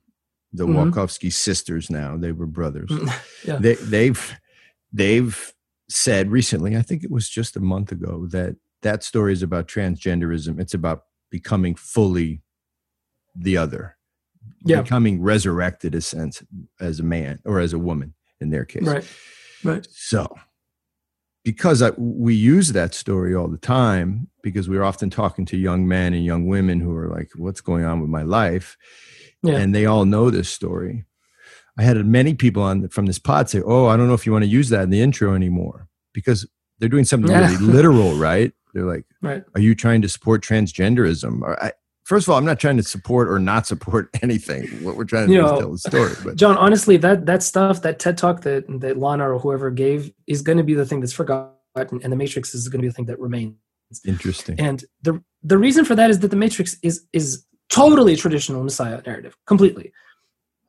the 0.54 0.66
mm-hmm. 0.66 0.92
Wachowski 0.92 1.32
sisters 1.32 1.90
now. 1.90 2.18
They 2.18 2.32
were 2.32 2.48
brothers. 2.48 2.90
Mm-hmm. 2.90 3.08
yeah. 3.50 3.58
They 3.58 3.76
they've 3.76 4.40
they've 4.92 5.54
said 5.90 6.32
recently, 6.32 6.76
I 6.76 6.82
think 6.82 7.04
it 7.04 7.12
was 7.12 7.30
just 7.30 7.56
a 7.56 7.62
month 7.62 7.92
ago, 7.92 8.28
that 8.32 8.56
that 8.82 9.04
story 9.04 9.34
is 9.34 9.44
about 9.44 9.68
transgenderism. 9.68 10.60
It's 10.60 10.74
about 10.74 11.04
becoming 11.30 11.76
fully 11.76 12.42
the 13.36 13.58
other. 13.58 13.98
Yeah. 14.66 14.82
Becoming 14.82 15.22
resurrected 15.22 15.94
a 15.94 16.02
sense 16.02 16.44
as 16.80 17.00
a 17.00 17.04
man 17.04 17.40
or 17.46 17.60
as 17.60 17.74
a 17.74 17.80
woman 17.80 18.14
in 18.40 18.50
their 18.50 18.66
case. 18.66 18.84
Right. 18.84 19.06
Right. 19.64 19.88
So 19.92 20.36
because 21.48 21.82
I, 21.82 21.92
we 21.92 22.36
use 22.36 22.74
that 22.74 22.94
story 22.94 23.34
all 23.34 23.48
the 23.48 23.58
time 23.58 24.28
because 24.44 24.68
we're 24.68 24.84
often 24.84 25.10
talking 25.10 25.46
to 25.46 25.56
young 25.56 25.88
men 25.88 26.14
and 26.14 26.26
young 26.26 26.46
women 26.46 26.82
who 26.82 26.94
are 26.94 27.08
like 27.08 27.30
what's 27.38 27.62
going 27.62 27.86
on 27.86 28.02
with 28.02 28.10
my 28.10 28.24
life 28.24 28.76
yeah. 29.42 29.56
and 29.56 29.74
they 29.74 29.86
all 29.86 30.04
know 30.04 30.30
this 30.30 30.50
story. 30.50 31.06
I 31.80 31.84
had 31.84 32.06
many 32.06 32.34
people 32.34 32.64
on 32.64 32.90
from 32.90 33.06
this 33.06 33.18
pod 33.18 33.50
say, 33.50 33.62
"Oh, 33.66 33.86
I 33.86 33.96
don't 33.96 34.10
know 34.10 34.14
if 34.14 34.26
you 34.26 34.34
want 34.34 34.44
to 34.44 34.50
use 34.50 34.68
that 34.72 34.84
in 34.84 34.90
the 34.90 35.00
intro 35.00 35.36
anymore," 35.36 35.88
because 36.12 36.46
they're 36.80 36.90
doing 36.90 37.06
something 37.06 37.32
yeah. 37.32 37.50
really 37.50 37.66
literal, 37.66 38.16
right? 38.16 38.52
They're 38.74 38.84
like, 38.84 39.06
right. 39.22 39.46
"Are 39.56 39.62
you 39.62 39.74
trying 39.74 40.02
to 40.02 40.10
support 40.10 40.44
transgenderism?" 40.44 41.44
Or, 41.44 41.64
I, 41.64 41.72
first 42.08 42.26
of 42.26 42.32
all, 42.32 42.38
I'm 42.38 42.46
not 42.46 42.60
trying 42.60 42.78
to 42.78 42.84
support 42.84 43.28
or 43.30 43.38
not 43.38 43.68
support 43.68 44.10
anything. 44.22 44.68
What 44.84 44.96
we're 44.96 45.04
trying 45.04 45.28
to 45.28 45.34
you 45.34 45.42
do 45.42 45.46
know, 45.46 45.54
is 45.54 45.60
tell 45.60 45.72
the 45.72 45.78
story. 45.78 46.24
But 46.24 46.36
John, 46.38 46.58
honestly, 46.58 46.98
that 46.98 47.26
that 47.26 47.44
stuff, 47.44 47.82
that 47.82 48.00
TED 48.00 48.18
talk 48.18 48.42
that 48.42 48.66
that 48.80 48.98
Lana 48.98 49.30
or 49.30 49.40
whoever 49.40 49.70
gave, 49.70 50.12
is 50.26 50.42
going 50.42 50.58
to 50.58 50.64
be 50.64 50.74
the 50.74 50.86
thing 50.86 51.02
that's 51.02 51.14
forgotten, 51.14 51.56
and 51.76 52.12
the 52.12 52.16
Matrix 52.16 52.56
is 52.56 52.68
going 52.70 52.80
to 52.80 52.84
be 52.84 52.88
the 52.88 52.94
thing 52.94 53.06
that 53.06 53.20
remains. 53.20 53.56
Interesting. 54.06 54.60
And 54.60 54.84
the 55.02 55.22
the 55.44 55.58
reason 55.58 55.86
for 55.86 55.96
that 55.96 56.10
is 56.10 56.20
that 56.20 56.30
the 56.30 56.38
Matrix 56.38 56.78
is 56.82 57.06
is 57.14 57.46
totally 57.70 58.16
traditional 58.16 58.64
Messiah 58.64 59.02
narrative, 59.06 59.36
completely. 59.46 59.92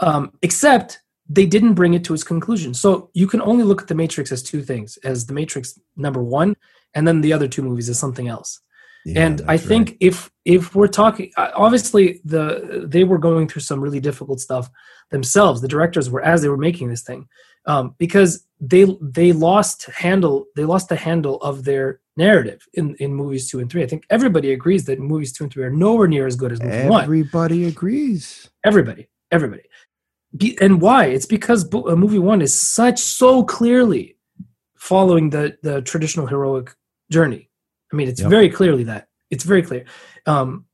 Um, 0.00 0.32
except 0.42 1.00
they 1.28 1.44
didn't 1.44 1.74
bring 1.74 1.94
it 1.94 2.04
to 2.04 2.14
its 2.14 2.24
conclusion. 2.24 2.72
So 2.72 3.10
you 3.12 3.26
can 3.26 3.42
only 3.42 3.64
look 3.64 3.82
at 3.82 3.88
the 3.88 3.94
Matrix 3.94 4.32
as 4.32 4.42
two 4.42 4.62
things: 4.62 4.96
as 4.98 5.26
the 5.26 5.34
Matrix 5.34 5.78
number 5.96 6.22
one, 6.22 6.56
and 6.94 7.06
then 7.06 7.20
the 7.20 7.32
other 7.32 7.48
two 7.48 7.62
movies 7.62 7.88
as 7.88 7.98
something 7.98 8.28
else. 8.28 8.60
Yeah, 9.08 9.22
and 9.26 9.42
I 9.48 9.56
think 9.56 9.88
right. 9.88 9.96
if 10.00 10.30
if 10.44 10.74
we're 10.74 10.86
talking, 10.88 11.30
uh, 11.36 11.50
obviously 11.54 12.20
the 12.24 12.84
they 12.86 13.04
were 13.04 13.18
going 13.18 13.48
through 13.48 13.62
some 13.62 13.80
really 13.80 14.00
difficult 14.00 14.40
stuff 14.40 14.68
themselves. 15.10 15.60
The 15.60 15.68
directors 15.68 16.10
were 16.10 16.22
as 16.22 16.42
they 16.42 16.48
were 16.48 16.58
making 16.58 16.90
this 16.90 17.02
thing, 17.02 17.26
um, 17.64 17.94
because 17.98 18.46
they 18.60 18.84
they 19.00 19.32
lost 19.32 19.86
handle 19.86 20.46
they 20.56 20.64
lost 20.64 20.90
the 20.90 20.96
handle 20.96 21.36
of 21.40 21.64
their 21.64 22.00
narrative 22.18 22.66
in, 22.74 22.96
in 22.96 23.14
movies 23.14 23.48
two 23.48 23.60
and 23.60 23.70
three. 23.70 23.82
I 23.82 23.86
think 23.86 24.04
everybody 24.10 24.52
agrees 24.52 24.84
that 24.86 24.98
movies 24.98 25.32
two 25.32 25.44
and 25.44 25.52
three 25.52 25.64
are 25.64 25.70
nowhere 25.70 26.08
near 26.08 26.26
as 26.26 26.36
good 26.36 26.52
as 26.52 26.60
movie 26.60 26.72
everybody 26.72 26.90
one. 26.90 27.04
Everybody 27.04 27.66
agrees. 27.66 28.50
Everybody, 28.64 29.08
everybody. 29.30 29.62
Be, 30.36 30.58
and 30.60 30.82
why? 30.82 31.06
It's 31.06 31.26
because 31.26 31.64
bo- 31.64 31.96
movie 31.96 32.18
one 32.18 32.42
is 32.42 32.60
such 32.60 32.98
so 32.98 33.42
clearly 33.44 34.18
following 34.76 35.30
the 35.30 35.56
the 35.62 35.80
traditional 35.80 36.26
heroic 36.26 36.74
journey. 37.10 37.47
I 37.92 37.96
mean, 37.96 38.08
it's 38.08 38.20
yep. 38.20 38.30
very 38.30 38.48
clearly 38.48 38.84
that. 38.84 39.08
It's 39.30 39.44
very 39.44 39.62
clear. 39.62 39.84
Um, 40.26 40.66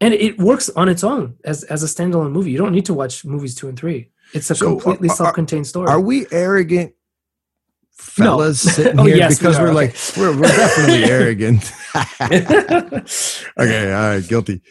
and 0.00 0.14
it 0.14 0.38
works 0.38 0.70
on 0.70 0.88
its 0.88 1.04
own 1.04 1.36
as 1.44 1.64
as 1.64 1.82
a 1.82 1.86
standalone 1.86 2.32
movie. 2.32 2.50
You 2.50 2.58
don't 2.58 2.72
need 2.72 2.86
to 2.86 2.94
watch 2.94 3.24
movies 3.24 3.54
two 3.54 3.68
and 3.68 3.78
three. 3.78 4.10
It's 4.32 4.50
a 4.50 4.54
so 4.54 4.66
uh, 4.66 4.70
completely 4.70 5.08
are, 5.08 5.14
self-contained 5.14 5.66
story. 5.66 5.88
Are 5.88 6.00
we 6.00 6.26
arrogant 6.30 6.94
fellas 8.00 8.64
no. 8.64 8.72
sitting 8.72 9.00
oh, 9.00 9.04
here 9.04 9.16
yes, 9.16 9.38
because 9.38 9.58
we 9.58 9.64
are 9.64 9.74
like 9.74 9.94
we're, 10.16 10.34
we're 10.34 10.48
definitely 10.48 11.04
arrogant 11.10 11.72
okay 13.58 13.92
all 13.92 14.08
right 14.08 14.26
guilty 14.26 14.62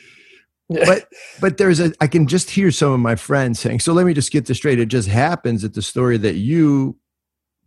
but 0.68 1.08
but 1.40 1.58
there's 1.58 1.80
a 1.80 1.94
i 2.02 2.08
can 2.08 2.28
just 2.28 2.50
hear 2.50 2.72
some 2.72 2.92
of 2.92 3.00
my 3.00 3.16
friends 3.16 3.60
saying 3.60 3.80
so 3.80 3.94
let 3.94 4.06
me 4.06 4.14
just 4.14 4.32
get 4.32 4.48
this 4.48 4.58
straight 4.58 4.80
it 4.80 4.88
just 4.88 5.08
happens 5.08 5.62
that 5.62 5.76
the 5.76 5.82
story 5.82 6.18
that 6.18 6.36
you 6.36 6.98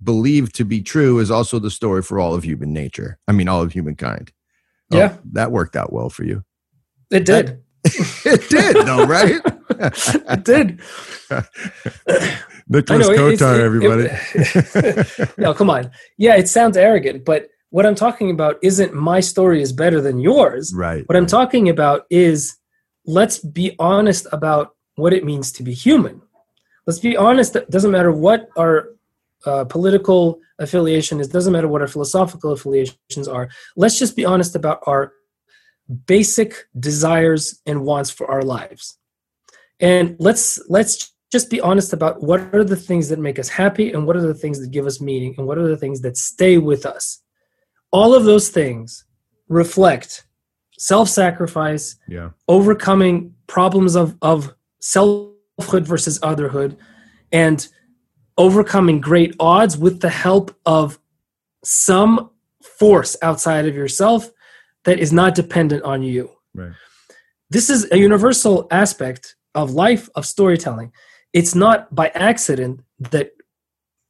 believe 0.02 0.52
to 0.52 0.64
be 0.64 0.82
true 0.82 1.18
is 1.18 1.30
also 1.30 1.58
the 1.58 1.70
story 1.70 2.02
for 2.02 2.18
all 2.18 2.34
of 2.34 2.44
human 2.44 2.72
nature 2.72 3.18
i 3.28 3.32
mean 3.32 3.48
all 3.48 3.62
of 3.62 3.72
humankind 3.72 4.32
oh, 4.92 4.98
yeah 4.98 5.16
that 5.24 5.52
worked 5.52 5.76
out 5.76 5.92
well 5.92 6.10
for 6.10 6.24
you 6.24 6.42
it 7.10 7.24
did 7.24 7.62
it 7.84 8.48
did 8.48 8.86
though 8.86 9.04
right 9.06 9.40
it 9.80 10.44
did 10.44 10.80
Nicholas 12.68 13.08
know, 13.08 13.14
Kotar, 13.14 13.58
it, 13.58 13.62
everybody. 13.62 14.08
It, 14.34 15.34
no, 15.38 15.52
come 15.52 15.70
on. 15.70 15.90
Yeah, 16.16 16.36
it 16.36 16.48
sounds 16.48 16.76
arrogant, 16.76 17.24
but 17.24 17.48
what 17.70 17.86
I'm 17.86 17.94
talking 17.94 18.30
about 18.30 18.56
isn't 18.62 18.94
my 18.94 19.20
story 19.20 19.62
is 19.62 19.72
better 19.72 20.00
than 20.00 20.20
yours. 20.20 20.72
Right. 20.74 21.06
What 21.08 21.16
I'm 21.16 21.26
talking 21.26 21.68
about 21.68 22.04
is 22.10 22.56
let's 23.06 23.38
be 23.38 23.74
honest 23.78 24.26
about 24.32 24.76
what 24.96 25.12
it 25.12 25.24
means 25.24 25.52
to 25.52 25.62
be 25.62 25.72
human. 25.72 26.20
Let's 26.86 26.98
be 26.98 27.16
honest. 27.16 27.56
It 27.56 27.70
doesn't 27.70 27.90
matter 27.90 28.12
what 28.12 28.48
our 28.56 28.88
uh, 29.46 29.64
political 29.64 30.40
affiliation 30.58 31.20
is. 31.20 31.28
Doesn't 31.28 31.52
matter 31.52 31.68
what 31.68 31.82
our 31.82 31.88
philosophical 31.88 32.52
affiliations 32.52 33.28
are. 33.28 33.48
Let's 33.76 33.98
just 33.98 34.16
be 34.16 34.24
honest 34.24 34.54
about 34.54 34.80
our 34.86 35.12
basic 36.06 36.68
desires 36.78 37.60
and 37.66 37.82
wants 37.82 38.10
for 38.10 38.30
our 38.30 38.42
lives. 38.42 38.98
And 39.80 40.16
let's 40.18 40.60
let's 40.68 41.12
just 41.32 41.50
be 41.50 41.60
honest 41.60 41.92
about 41.92 42.22
what 42.22 42.54
are 42.54 42.62
the 42.62 42.76
things 42.76 43.08
that 43.08 43.18
make 43.18 43.38
us 43.38 43.48
happy 43.48 43.92
and 43.92 44.06
what 44.06 44.16
are 44.16 44.26
the 44.26 44.34
things 44.34 44.60
that 44.60 44.70
give 44.70 44.86
us 44.86 45.00
meaning 45.00 45.34
and 45.38 45.46
what 45.46 45.58
are 45.58 45.66
the 45.66 45.76
things 45.76 46.02
that 46.02 46.16
stay 46.16 46.58
with 46.58 46.84
us. 46.84 47.22
All 47.90 48.14
of 48.14 48.24
those 48.24 48.50
things 48.50 49.04
reflect 49.48 50.26
self-sacrifice, 50.78 51.96
yeah. 52.08 52.30
overcoming 52.48 53.34
problems 53.46 53.96
of, 53.96 54.16
of 54.20 54.54
selfhood 54.80 55.86
versus 55.86 56.18
otherhood, 56.20 56.76
and 57.30 57.68
overcoming 58.38 59.00
great 59.00 59.34
odds 59.38 59.76
with 59.76 60.00
the 60.00 60.10
help 60.10 60.56
of 60.66 60.98
some 61.64 62.30
force 62.62 63.16
outside 63.22 63.66
of 63.66 63.74
yourself 63.74 64.30
that 64.84 64.98
is 64.98 65.12
not 65.12 65.34
dependent 65.34 65.82
on 65.84 66.02
you. 66.02 66.30
Right. 66.54 66.72
This 67.50 67.70
is 67.70 67.90
a 67.92 67.98
universal 67.98 68.66
aspect 68.70 69.36
of 69.54 69.72
life, 69.72 70.08
of 70.14 70.26
storytelling 70.26 70.92
it's 71.32 71.54
not 71.54 71.94
by 71.94 72.08
accident 72.08 72.80
that 72.98 73.32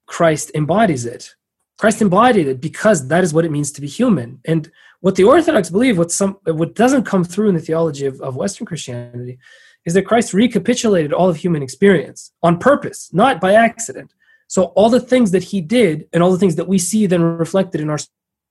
Christ 0.06 0.50
embodies 0.54 1.06
it. 1.06 1.34
Christ 1.78 2.02
embodied 2.02 2.48
it 2.48 2.60
because 2.60 3.08
that 3.08 3.24
is 3.24 3.32
what 3.32 3.44
it 3.44 3.50
means 3.50 3.72
to 3.72 3.80
be 3.80 3.86
human. 3.86 4.40
And 4.44 4.70
what 5.00 5.16
the 5.16 5.24
Orthodox 5.24 5.70
believe, 5.70 5.98
what 5.98 6.12
some 6.12 6.38
what 6.44 6.74
doesn't 6.74 7.04
come 7.04 7.24
through 7.24 7.48
in 7.48 7.54
the 7.54 7.60
theology 7.60 8.06
of, 8.06 8.20
of 8.20 8.36
Western 8.36 8.66
Christianity, 8.66 9.38
is 9.84 9.94
that 9.94 10.06
Christ 10.06 10.32
recapitulated 10.32 11.12
all 11.12 11.28
of 11.28 11.36
human 11.36 11.62
experience 11.62 12.32
on 12.42 12.58
purpose, 12.58 13.10
not 13.12 13.40
by 13.40 13.54
accident. 13.54 14.14
So 14.46 14.64
all 14.76 14.90
the 14.90 15.00
things 15.00 15.30
that 15.30 15.42
he 15.42 15.60
did 15.60 16.08
and 16.12 16.22
all 16.22 16.30
the 16.30 16.38
things 16.38 16.56
that 16.56 16.68
we 16.68 16.78
see 16.78 17.06
then 17.06 17.22
reflected 17.22 17.80
in 17.80 17.90
our 17.90 17.98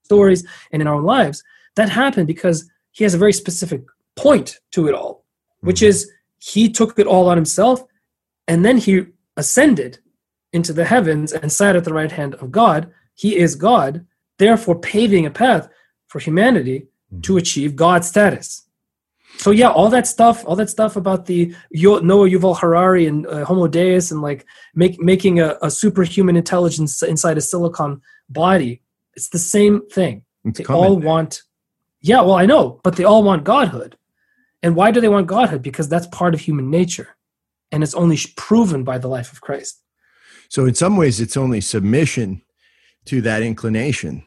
stories 0.03 0.45
and 0.71 0.81
in 0.81 0.87
our 0.87 0.99
lives, 0.99 1.43
that 1.75 1.89
happened 1.89 2.27
because 2.27 2.69
he 2.91 3.03
has 3.03 3.13
a 3.13 3.19
very 3.19 3.33
specific 3.33 3.81
point 4.15 4.59
to 4.71 4.87
it 4.87 4.95
all, 4.95 5.25
which 5.61 5.77
mm-hmm. 5.77 5.87
is 5.87 6.11
he 6.39 6.69
took 6.69 6.97
it 6.99 7.07
all 7.07 7.29
on 7.29 7.37
himself 7.37 7.83
and 8.47 8.65
then 8.65 8.77
he 8.77 9.05
ascended 9.37 9.99
into 10.51 10.73
the 10.73 10.85
heavens 10.85 11.31
and 11.31 11.51
sat 11.51 11.75
at 11.75 11.83
the 11.85 11.93
right 11.93 12.11
hand 12.11 12.35
of 12.35 12.51
God. 12.51 12.91
He 13.13 13.37
is 13.37 13.55
God, 13.55 14.05
therefore 14.37 14.79
paving 14.79 15.25
a 15.25 15.31
path 15.31 15.69
for 16.07 16.19
humanity 16.19 16.87
mm-hmm. 17.13 17.21
to 17.21 17.37
achieve 17.37 17.75
God 17.75 18.03
status. 18.03 18.67
So 19.37 19.51
yeah, 19.51 19.69
all 19.69 19.89
that 19.89 20.05
stuff, 20.05 20.45
all 20.45 20.55
that 20.57 20.69
stuff 20.69 20.95
about 20.95 21.25
the 21.25 21.55
Noah 21.73 22.29
Yuval 22.29 22.59
Harari 22.59 23.07
and 23.07 23.25
uh, 23.25 23.43
Homo 23.45 23.67
Deus 23.67 24.11
and 24.11 24.21
like 24.21 24.45
make, 24.75 25.01
making 25.01 25.39
a, 25.39 25.57
a, 25.63 25.71
superhuman 25.71 26.35
intelligence 26.35 27.01
inside 27.01 27.37
a 27.37 27.41
silicon 27.41 28.01
body, 28.29 28.81
it's 29.15 29.29
the 29.29 29.39
same 29.39 29.87
thing. 29.89 30.23
It's 30.45 30.59
they 30.59 30.65
all 30.65 30.99
want, 30.99 31.41
yeah, 32.01 32.21
well 32.21 32.35
I 32.35 32.45
know, 32.45 32.79
but 32.83 32.97
they 32.97 33.03
all 33.03 33.23
want 33.23 33.43
godhood. 33.43 33.97
And 34.61 34.75
why 34.75 34.91
do 34.91 35.01
they 35.01 35.09
want 35.09 35.25
godhood? 35.25 35.63
Because 35.63 35.89
that's 35.89 36.05
part 36.07 36.35
of 36.35 36.41
human 36.41 36.69
nature 36.69 37.15
and 37.71 37.83
it's 37.83 37.95
only 37.95 38.17
proven 38.35 38.83
by 38.83 38.97
the 38.97 39.07
life 39.07 39.31
of 39.31 39.41
Christ. 39.41 39.81
So, 40.49 40.65
in 40.65 40.75
some 40.75 40.97
ways, 40.97 41.21
it's 41.21 41.37
only 41.37 41.61
submission 41.61 42.41
to 43.05 43.21
that 43.21 43.41
inclination 43.41 44.25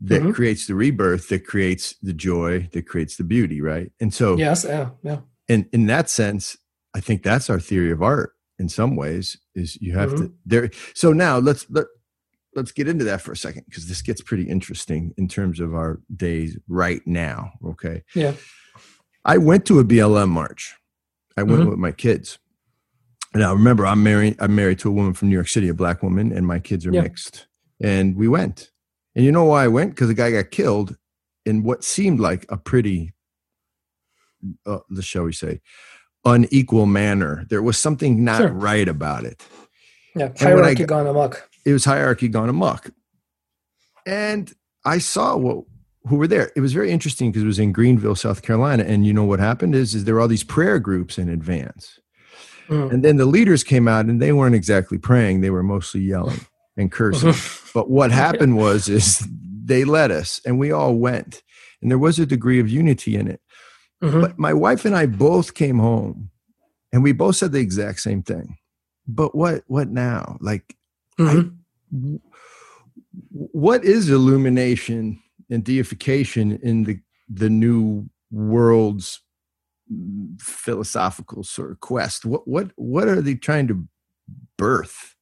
that 0.00 0.22
Mhm. 0.22 0.34
creates 0.34 0.66
the 0.66 0.74
rebirth, 0.74 1.28
that 1.28 1.46
creates 1.46 1.94
the 2.02 2.12
joy, 2.12 2.68
that 2.72 2.86
creates 2.86 3.16
the 3.16 3.24
beauty, 3.24 3.60
right? 3.60 3.90
And 4.00 4.12
so, 4.14 4.36
Yes, 4.36 4.64
yeah, 4.64 4.90
yeah. 5.02 5.20
in 5.48 5.68
in 5.72 5.86
that 5.86 6.08
sense, 6.10 6.56
I 6.94 7.00
think 7.00 7.22
that's 7.22 7.50
our 7.50 7.60
theory 7.60 7.90
of 7.90 8.02
art. 8.02 8.32
In 8.58 8.68
some 8.68 8.96
ways, 8.96 9.36
is 9.54 9.76
you 9.80 9.92
have 9.94 10.16
to 10.16 10.32
there. 10.46 10.70
So 10.94 11.12
now 11.12 11.38
let's 11.38 11.66
let 11.70 11.86
let's 12.56 12.72
get 12.72 12.88
into 12.88 13.04
that 13.04 13.20
for 13.22 13.30
a 13.32 13.36
second 13.36 13.64
because 13.68 13.86
this 13.86 14.02
gets 14.02 14.20
pretty 14.20 14.48
interesting 14.48 15.12
in 15.16 15.28
terms 15.28 15.60
of 15.60 15.74
our 15.74 16.00
days 16.16 16.58
right 16.66 17.02
now. 17.06 17.52
Okay. 17.64 18.02
Yeah. 18.14 18.34
I 19.24 19.36
went 19.38 19.64
to 19.66 19.78
a 19.78 19.84
BLM 19.84 20.30
march. 20.30 20.74
I 21.36 21.42
went 21.44 21.62
Mhm. 21.62 21.70
with 21.70 21.78
my 21.78 21.92
kids. 21.92 22.38
Now 23.34 23.52
remember, 23.54 23.86
I'm 23.86 24.02
married. 24.02 24.36
I'm 24.40 24.54
married 24.56 24.78
to 24.80 24.88
a 24.88 24.92
woman 24.92 25.12
from 25.12 25.28
New 25.28 25.34
York 25.34 25.48
City, 25.48 25.68
a 25.68 25.74
black 25.74 26.02
woman, 26.02 26.32
and 26.32 26.46
my 26.46 26.58
kids 26.58 26.84
are 26.86 26.92
Yeah. 26.92 27.02
mixed. 27.02 27.46
And 27.80 28.16
we 28.16 28.26
went. 28.26 28.70
And 29.18 29.24
you 29.26 29.32
know 29.32 29.46
why 29.46 29.64
I 29.64 29.68
went? 29.68 29.90
Because 29.96 30.06
the 30.06 30.14
guy 30.14 30.30
got 30.30 30.52
killed 30.52 30.96
in 31.44 31.64
what 31.64 31.82
seemed 31.82 32.20
like 32.20 32.46
a 32.50 32.56
pretty, 32.56 33.14
uh, 34.64 34.78
shall 35.00 35.24
we 35.24 35.32
say, 35.32 35.60
unequal 36.24 36.86
manner. 36.86 37.44
There 37.50 37.60
was 37.60 37.76
something 37.76 38.22
not 38.22 38.38
Sure. 38.38 38.48
right 38.52 38.86
about 38.86 39.24
it 39.24 39.42
Yeah. 40.14 40.26
when 40.28 40.36
I 40.36 40.44
Hierarchy 40.50 40.84
gone 40.84 41.08
amok. 41.08 41.50
it 41.64 41.72
was 41.72 41.84
hierarchy 41.84 42.28
gone 42.28 42.48
amok. 42.48 42.90
And 44.06 44.52
I 44.84 44.98
saw 44.98 45.36
what 45.36 45.64
who 46.06 46.14
were 46.14 46.28
there. 46.28 46.52
It 46.54 46.60
was 46.60 46.72
very 46.72 46.92
interesting 46.92 47.32
because 47.32 47.42
it 47.42 47.46
was 47.46 47.58
in 47.58 47.72
Greenville, 47.72 48.14
South 48.14 48.42
Carolina. 48.42 48.84
And 48.84 49.04
you 49.04 49.12
know 49.12 49.24
what 49.24 49.40
happened 49.40 49.74
is, 49.74 49.96
is 49.96 50.04
there 50.04 50.14
were 50.14 50.20
all 50.20 50.28
these 50.28 50.44
prayer 50.44 50.78
groups 50.78 51.18
in 51.18 51.28
advance. 51.28 51.98
Mm. 52.68 52.92
And 52.92 53.04
then 53.04 53.16
the 53.16 53.26
leaders 53.26 53.64
came 53.64 53.88
out 53.88 54.06
and 54.06 54.22
they 54.22 54.32
weren't 54.32 54.54
exactly 54.54 54.96
praying. 54.96 55.40
They 55.40 55.50
were 55.50 55.64
mostly 55.64 56.02
yelling 56.02 56.40
and 56.78 56.90
cursing. 56.90 57.34
but 57.74 57.90
what 57.90 58.10
happened 58.10 58.56
was 58.56 58.88
is 58.88 59.26
they 59.64 59.84
led 59.84 60.10
us 60.10 60.40
and 60.46 60.58
we 60.58 60.72
all 60.72 60.94
went. 60.94 61.42
And 61.82 61.90
there 61.90 61.98
was 61.98 62.18
a 62.18 62.24
degree 62.26 62.58
of 62.60 62.68
unity 62.68 63.14
in 63.16 63.28
it. 63.28 63.40
Mhm. 64.02 64.20
But 64.22 64.38
my 64.38 64.54
wife 64.54 64.84
and 64.86 64.94
I 64.96 65.06
both 65.06 65.54
came 65.54 65.78
home 65.78 66.30
and 66.92 67.02
we 67.02 67.12
both 67.12 67.36
said 67.36 67.52
the 67.52 67.58
exact 67.60 68.00
same 68.00 68.22
thing. 68.22 68.56
But 69.06 69.34
what 69.34 69.64
what 69.66 69.88
now? 69.88 70.38
Like 70.40 70.76
Mhm. 71.18 71.56
w- 71.92 72.20
what 73.30 73.84
is 73.84 74.08
illumination 74.08 75.20
and 75.50 75.64
deification 75.64 76.52
in 76.62 76.84
the 76.84 77.00
the 77.28 77.50
new 77.50 78.08
world's 78.30 79.20
philosophical 80.38 81.42
sort 81.42 81.70
of 81.70 81.80
quest 81.80 82.24
what 82.26 82.46
what 82.46 82.70
what 82.76 83.08
are 83.08 83.22
they 83.22 83.34
trying 83.34 83.66
to 83.66 83.88
birth 84.58 85.14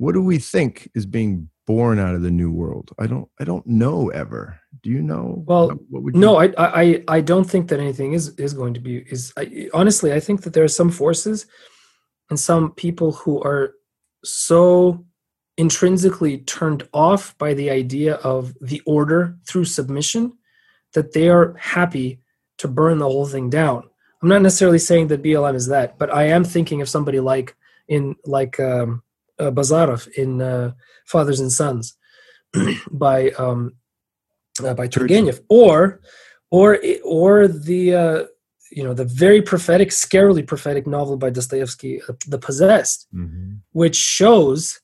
what 0.00 0.12
do 0.16 0.22
we 0.22 0.38
think 0.38 0.90
is 0.94 1.04
being 1.04 1.50
born 1.66 1.98
out 2.04 2.14
of 2.16 2.22
the 2.22 2.30
new 2.40 2.50
world 2.62 2.86
i 2.98 3.06
don't 3.06 3.28
i 3.40 3.44
don't 3.50 3.66
know 3.66 4.08
ever 4.22 4.58
do 4.82 4.88
you 4.96 5.02
know 5.02 5.24
Well, 5.46 5.68
what, 5.90 6.02
would 6.02 6.14
you 6.14 6.20
No, 6.20 6.32
I, 6.44 6.46
I, 6.66 6.82
I- 6.82 7.04
I 7.16 7.20
don't 7.30 7.48
think 7.52 7.64
that 7.68 7.80
anything 7.86 8.10
is 8.18 8.24
is 8.46 8.54
going 8.60 8.74
to 8.78 8.80
be 8.88 8.94
is. 9.14 9.22
I, 9.40 9.42
honestly, 9.80 10.10
I 10.18 10.20
think 10.26 10.38
that 10.42 10.52
there 10.54 10.64
are 10.68 10.76
some 10.80 10.90
forces 11.02 11.38
and 12.30 12.38
some 12.50 12.64
people 12.84 13.10
who 13.20 13.34
are 13.50 13.64
so 14.24 15.04
intrinsically 15.64 16.38
turned 16.56 16.82
off 17.06 17.36
by 17.44 17.50
the 17.54 17.68
idea 17.82 18.14
of 18.32 18.40
the 18.70 18.80
order 18.86 19.20
through 19.48 19.66
submission 19.78 20.22
that 20.94 21.12
they 21.12 21.28
are 21.28 21.54
happy 21.76 22.08
to 22.58 22.66
burn 22.68 22.98
the 22.98 23.10
whole 23.12 23.26
thing 23.34 23.50
down. 23.50 23.80
I'm 24.22 24.28
not 24.28 24.42
necessarily 24.42 24.78
saying 24.78 25.08
that 25.08 25.22
BLM 25.22 25.54
is 25.54 25.66
that, 25.74 25.98
but 25.98 26.08
I 26.22 26.24
am 26.36 26.44
thinking 26.44 26.80
of 26.82 26.88
somebody 26.88 27.20
like 27.20 27.54
in 27.88 28.16
like 28.24 28.58
um, 28.60 29.02
uh, 29.40 29.50
Bazarov 29.50 30.06
in 30.08 30.40
uh, 30.42 30.72
Fathers 31.06 31.40
and 31.40 31.52
Sons 31.52 31.96
by 32.90 33.30
um, 33.30 33.74
uh, 34.64 34.74
by 34.74 34.86
Turgenev, 34.88 35.40
or 35.48 36.00
or 36.50 36.78
or 37.04 37.48
the 37.48 37.94
uh, 37.94 38.24
you 38.70 38.84
know 38.84 38.94
the 38.94 39.04
very 39.04 39.42
prophetic, 39.42 39.88
scarily 39.90 40.46
prophetic 40.46 40.86
novel 40.86 41.16
by 41.16 41.30
Dostoevsky, 41.30 42.00
uh, 42.08 42.12
The 42.28 42.38
Possessed, 42.38 43.06
Mhm. 43.14 43.58
which 43.72 43.96
shows 43.96 44.80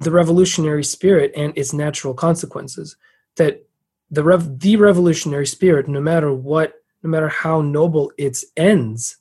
the 0.00 0.10
revolutionary 0.10 0.84
spirit 0.84 1.32
and 1.36 1.56
its 1.56 1.72
natural 1.72 2.14
consequences. 2.14 2.96
That 3.36 3.66
the 4.10 4.22
rev- 4.22 4.58
the 4.60 4.76
revolutionary 4.76 5.46
spirit, 5.46 5.88
no 5.88 6.00
matter 6.00 6.32
what, 6.32 6.74
no 7.02 7.10
matter 7.10 7.28
how 7.28 7.60
noble 7.62 8.12
its 8.18 8.44
ends, 8.56 9.16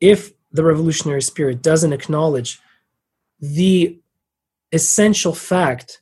if 0.00 0.32
the 0.52 0.64
revolutionary 0.64 1.22
spirit 1.22 1.62
doesn't 1.62 1.92
acknowledge 1.92 2.60
the 3.52 4.00
essential 4.72 5.34
fact 5.34 6.00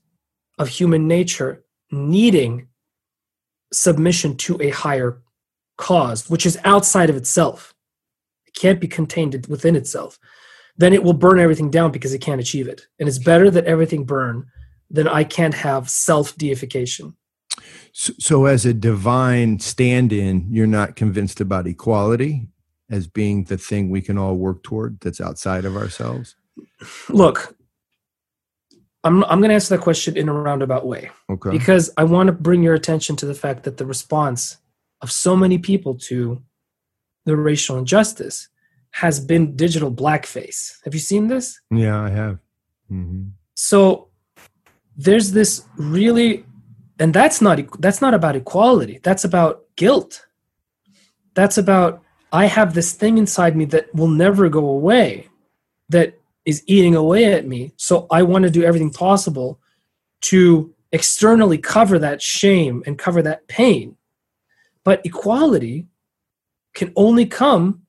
of 0.59 0.69
human 0.69 1.09
nature 1.09 1.65
needing 1.91 2.69
submission 3.73 4.37
to 4.37 4.61
a 4.63 4.71
higher 4.71 5.21
cause, 5.77 6.31
which 6.31 6.47
is 6.47 6.59
outside 6.65 7.11
of 7.11 7.17
itself, 7.17 7.75
it 8.47 8.55
can't 8.55 8.81
be 8.81 8.87
contained 8.87 9.47
within 9.49 9.75
itself, 9.75 10.19
then 10.77 10.93
it 10.93 11.03
will 11.03 11.15
burn 11.15 11.41
everything 11.41 11.71
down 11.71 11.91
because 11.91 12.15
it 12.15 12.21
can't 12.21 12.41
achieve 12.41 12.69
it. 12.69 12.87
And 12.99 13.09
it's 13.09 13.19
better 13.19 13.51
that 13.51 13.65
everything 13.65 14.05
burn 14.05 14.47
than 14.91 15.09
I 15.09 15.25
can't 15.25 15.55
have 15.55 15.91
self 15.91 16.37
deification. 16.37 17.17
so, 17.93 18.13
so 18.19 18.47
as 18.47 18.65
a 18.65 18.75
divine 18.75 19.59
stand-in 19.59 20.47
you're 20.51 20.67
not 20.67 20.97
convinced 20.97 21.41
about 21.41 21.67
equality 21.67 22.47
as 22.91 23.07
being 23.07 23.45
the 23.45 23.59
thing 23.59 23.91
we 23.91 24.01
can 24.01 24.17
all 24.17 24.37
work 24.37 24.63
toward 24.63 25.01
that's 25.01 25.21
outside 25.21 25.65
of 25.65 25.77
ourselves 25.77 26.37
Look, 27.09 27.55
I'm, 29.05 29.25
I'm 29.25 29.41
going 29.41 29.49
to 29.49 29.55
answer 29.55 29.77
that 29.77 29.83
question 29.83 30.17
in 30.17 30.29
a 30.29 30.33
roundabout 30.33 30.87
way. 30.87 31.11
okay 31.31 31.51
because 31.51 31.91
I 31.97 32.05
want 32.05 32.29
to 32.29 32.33
bring 32.33 32.63
your 32.63 32.75
attention 32.75 33.17
to 33.17 33.27
the 33.27 33.35
fact 33.35 33.65
that 33.65 33.77
the 33.77 33.87
response 33.87 34.59
of 35.01 35.11
so 35.11 35.37
many 35.37 35.59
people 35.59 35.95
to 36.09 36.43
the 37.25 37.37
racial 37.37 37.79
injustice 37.79 38.49
has 38.93 39.19
been 39.19 39.57
digital 39.57 39.91
blackface. 39.91 40.75
Have 40.85 40.95
you 40.95 41.01
seen 41.01 41.29
this? 41.29 41.61
Yeah, 41.71 42.01
I 42.01 42.11
have. 42.11 42.39
hmm 42.89 43.23
So 43.55 44.09
there's 44.97 45.33
this 45.33 45.65
really 45.77 46.45
and 46.99 47.13
that's 47.15 47.41
not 47.41 47.59
that's 47.81 48.01
not 48.01 48.15
about 48.15 48.37
equality. 48.37 49.01
That's 49.03 49.25
about 49.25 49.65
guilt. 49.77 50.27
That's 51.35 51.59
about 51.59 52.03
I 52.33 52.47
have 52.47 52.75
this 52.75 52.93
thing 52.93 53.19
inside 53.19 53.57
me 53.57 53.65
that 53.67 53.93
will 53.95 54.09
never 54.09 54.49
go 54.49 54.65
away 54.69 55.29
that 55.89 56.19
is 56.45 56.63
eating 56.67 56.95
away 56.95 57.33
at 57.33 57.47
me. 57.47 57.73
So 57.77 58.07
I 58.11 58.23
want 58.23 58.45
to 58.45 58.51
do 58.51 58.63
everything 58.65 58.91
possible 58.91 59.61
to 60.23 60.75
externally 60.91 61.59
cover 61.59 61.99
that 61.99 62.21
shame 62.21 62.83
and 62.87 62.99
cover 62.99 63.23
that 63.23 63.49
pain. 63.49 63.97
But 64.85 65.05
equality 65.07 65.87
can 66.75 66.93
only 66.97 67.27
come 67.27 67.83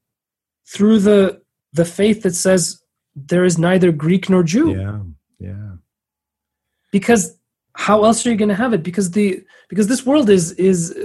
through 0.68 1.00
the 1.00 1.42
the 1.74 1.86
faith 1.86 2.22
that 2.24 2.36
says 2.36 2.82
there 3.16 3.44
is 3.44 3.58
neither 3.58 3.92
Greek 3.92 4.30
nor 4.30 4.44
Jew 4.44 4.72
Yeah, 4.72 5.00
yeah. 5.40 5.72
because 6.92 7.38
how 7.76 8.04
else 8.04 8.26
are 8.26 8.32
you 8.32 8.38
going 8.38 8.50
to 8.50 8.56
have 8.56 8.74
it 8.74 8.84
because 8.84 9.12
the 9.12 9.44
because 9.70 9.88
this 9.88 10.06
world 10.06 10.30
is 10.30 10.52
is 10.54 10.96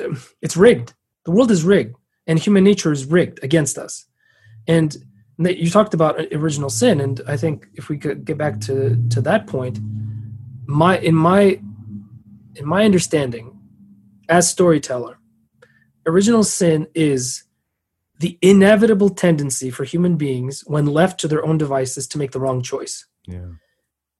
it's 0.42 0.56
rigged 0.56 0.94
the 1.24 1.30
world 1.30 1.50
is 1.50 1.64
rigged 1.64 1.96
and 2.26 2.38
human 2.38 2.64
nature 2.64 2.92
is 2.92 3.06
rigged 3.06 3.42
against 3.42 3.78
us 3.78 4.06
and 4.66 4.96
you 5.38 5.70
talked 5.70 5.94
about 5.94 6.20
original 6.32 6.68
sin 6.70 7.00
and 7.00 7.20
i 7.28 7.36
think 7.36 7.68
if 7.74 7.88
we 7.88 7.96
could 7.96 8.24
get 8.24 8.36
back 8.36 8.60
to 8.60 8.96
to 9.08 9.20
that 9.20 9.46
point 9.46 9.78
my 10.66 10.98
in 10.98 11.14
my 11.14 11.60
in 12.56 12.66
my 12.66 12.84
understanding 12.84 13.58
as 14.28 14.50
storyteller 14.50 15.18
original 16.06 16.42
sin 16.44 16.86
is 16.94 17.44
the 18.18 18.36
inevitable 18.42 19.08
tendency 19.10 19.70
for 19.70 19.84
human 19.84 20.16
beings 20.16 20.64
when 20.66 20.86
left 20.86 21.20
to 21.20 21.28
their 21.28 21.44
own 21.46 21.56
devices 21.56 22.06
to 22.08 22.18
make 22.18 22.32
the 22.32 22.40
wrong 22.40 22.60
choice 22.62 23.06
Yeah. 23.26 23.52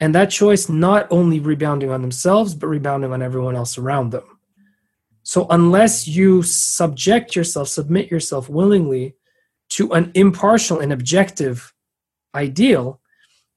and 0.00 0.14
that 0.14 0.30
choice 0.30 0.68
not 0.68 1.08
only 1.10 1.40
rebounding 1.40 1.90
on 1.90 2.02
themselves 2.02 2.54
but 2.54 2.68
rebounding 2.68 3.12
on 3.12 3.22
everyone 3.22 3.56
else 3.56 3.76
around 3.76 4.10
them 4.12 4.38
so 5.24 5.46
unless 5.50 6.06
you 6.06 6.42
subject 6.42 7.34
yourself 7.34 7.68
submit 7.68 8.08
yourself 8.10 8.48
willingly 8.48 9.16
to 9.70 9.92
an 9.92 10.10
impartial 10.14 10.80
and 10.80 10.92
objective 10.92 11.72
ideal 12.34 13.00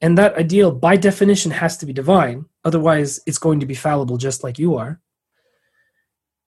and 0.01 0.18
that 0.18 0.36
ideal 0.36 0.72
by 0.72 0.95
definition 0.95 1.51
has 1.51 1.78
to 1.78 1.86
be 1.86 1.93
divine 1.93 2.45
otherwise 2.64 3.20
it's 3.26 3.38
going 3.38 3.59
to 3.59 3.66
be 3.66 3.76
fallible 3.76 4.18
just 4.18 4.43
like 4.43 4.57
you 4.57 4.76
are 4.76 4.99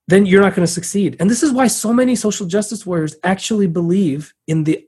then 0.06 0.26
you're 0.26 0.42
not 0.42 0.54
going 0.54 0.66
to 0.66 0.72
succeed 0.72 1.16
and 1.20 1.30
this 1.30 1.42
is 1.42 1.52
why 1.52 1.66
so 1.66 1.92
many 1.92 2.16
social 2.16 2.46
justice 2.46 2.84
warriors 2.84 3.16
actually 3.22 3.66
believe 3.66 4.34
in 4.46 4.64
the 4.64 4.86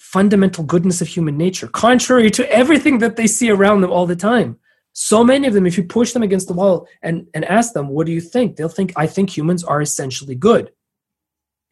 fundamental 0.00 0.64
goodness 0.64 1.02
of 1.02 1.08
human 1.08 1.36
nature, 1.36 1.68
contrary 1.68 2.30
to 2.30 2.50
everything 2.50 2.98
that 2.98 3.16
they 3.16 3.26
see 3.26 3.50
around 3.50 3.82
them 3.82 3.92
all 3.92 4.06
the 4.06 4.16
time. 4.16 4.58
So 4.94 5.22
many 5.22 5.46
of 5.46 5.52
them, 5.52 5.66
if 5.66 5.76
you 5.76 5.84
push 5.84 6.12
them 6.12 6.22
against 6.22 6.48
the 6.48 6.54
wall 6.54 6.88
and, 7.02 7.26
and 7.34 7.44
ask 7.44 7.74
them, 7.74 7.88
what 7.88 8.06
do 8.06 8.12
you 8.12 8.20
think? 8.20 8.56
They'll 8.56 8.70
think, 8.70 8.94
I 8.96 9.06
think 9.06 9.30
humans 9.30 9.62
are 9.62 9.82
essentially 9.82 10.34
good. 10.34 10.72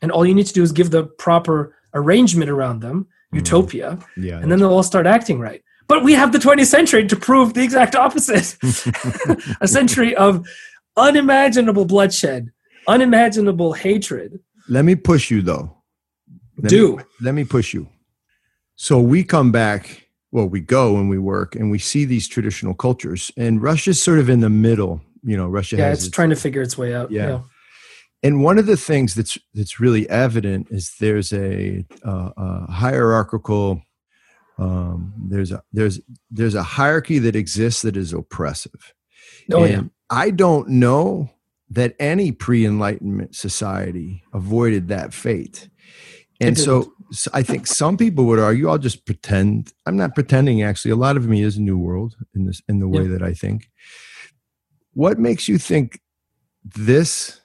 And 0.03 0.13
all 0.13 0.27
you 0.27 0.35
need 0.35 0.47
to 0.47 0.53
do 0.53 0.63
is 0.63 0.73
give 0.73 0.91
the 0.91 1.05
proper 1.05 1.75
arrangement 1.99 2.51
around 2.51 2.81
them, 2.81 3.07
Mhm. 3.33 3.39
utopia, 3.39 3.99
Yeah. 4.17 4.39
and 4.39 4.51
then 4.51 4.59
they'll 4.59 4.73
all 4.73 4.83
start 4.83 5.07
acting 5.07 5.39
right. 5.41 5.63
But 5.89 6.05
we 6.05 6.13
have 6.15 6.33
the 6.33 6.39
20th 6.39 6.69
century 6.69 7.07
to 7.07 7.17
prove 7.17 7.55
the 7.55 7.63
exact 7.63 7.95
opposite. 7.97 8.57
a 9.61 9.69
century 9.69 10.15
of 10.17 10.47
unimaginable 10.97 11.85
bloodshed, 11.85 12.51
unimaginable 12.87 13.73
hatred. 13.73 14.41
Let 14.69 14.85
me 14.85 14.95
push 14.95 15.31
you 15.31 15.43
though. 15.43 15.75
Let 16.59 16.71
Do. 16.71 16.97
me, 16.97 17.03
let 17.21 17.35
me 17.35 17.45
push 17.45 17.73
you. 17.73 17.89
So 18.77 19.01
we 19.01 19.25
come 19.25 19.53
back. 19.53 20.05
Well, 20.31 20.47
we 20.49 20.61
go 20.61 20.97
and 20.99 21.09
we 21.09 21.19
work 21.19 21.55
and 21.57 21.71
we 21.71 21.79
see 21.79 22.05
these 22.05 22.29
traditional 22.29 22.75
cultures, 22.75 23.31
and 23.37 23.63
Russia's 23.63 24.03
sort 24.03 24.19
of 24.19 24.29
in 24.29 24.41
the 24.41 24.51
middle. 24.51 25.01
You 25.23 25.37
know, 25.37 25.49
Russia 25.49 25.77
Yeah, 25.77 25.89
has 25.89 25.99
it's 25.99 26.07
its- 26.09 26.15
trying 26.15 26.31
to 26.31 26.37
figure 26.37 26.61
its 26.63 26.77
way 26.77 26.95
out. 26.95 27.11
Yeah. 27.11 27.29
Yeah. 27.29 27.41
And 28.23 28.43
one 28.43 28.59
of 28.59 28.67
the 28.67 28.77
things 28.77 29.15
that's 29.15 29.39
that's 29.55 29.79
really 29.81 30.09
evident 30.11 30.69
is 30.71 30.95
there's 31.01 31.33
a, 31.33 31.85
uh, 32.05 32.31
a 32.37 32.71
hierarchical 32.73 33.83
um, 34.59 35.13
there's 35.29 35.53
a 35.53 35.63
there's 35.73 36.01
there's 36.31 36.55
a 36.55 36.63
hierarchy 36.63 37.19
that 37.21 37.37
exists 37.37 37.83
that 37.83 37.97
is 37.97 38.13
oppressive 38.13 38.93
Oh 39.53 39.65
yeah. 39.65 39.79
and 39.79 39.91
i 40.11 40.31
don't 40.31 40.69
know 40.69 41.31
that 41.71 41.95
any 42.01 42.33
pre-enlightenment 42.33 43.35
society 43.37 44.23
avoided 44.33 44.89
that 44.89 45.15
fate 45.15 45.69
and 46.41 46.59
so, 46.59 46.93
so 47.13 47.31
i 47.35 47.43
think 47.43 47.67
some 47.67 47.97
people 47.97 48.25
would 48.27 48.39
argue 48.39 48.69
i'll 48.69 48.79
just 48.79 49.07
pretend 49.07 49.73
i'm 49.87 49.97
not 49.97 50.15
pretending 50.15 50.63
actually 50.63 50.91
a 50.91 50.97
lot 50.97 51.17
of 51.17 51.27
me 51.29 51.43
is 51.43 51.57
a 51.57 51.63
new 51.63 51.79
world 51.79 52.17
in 52.35 52.47
this 52.47 52.61
in 52.69 52.81
the 52.81 52.89
way 52.89 53.03
Yeah. 53.03 53.11
that 53.11 53.23
i 53.23 53.33
think 53.33 53.69
what 54.95 55.19
makes 55.19 55.47
you 55.49 55.59
think 55.59 56.01
this 56.65 57.38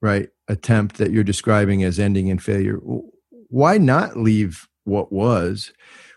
right 0.00 0.28
attempt 0.48 0.96
that 0.98 1.10
you're 1.10 1.24
describing 1.24 1.82
as 1.84 1.98
ending 1.98 2.28
in 2.28 2.38
failure. 2.38 2.78
Why 3.48 3.78
not 3.78 4.16
leave 4.16 4.68
what 4.84 5.12
was 5.12 5.72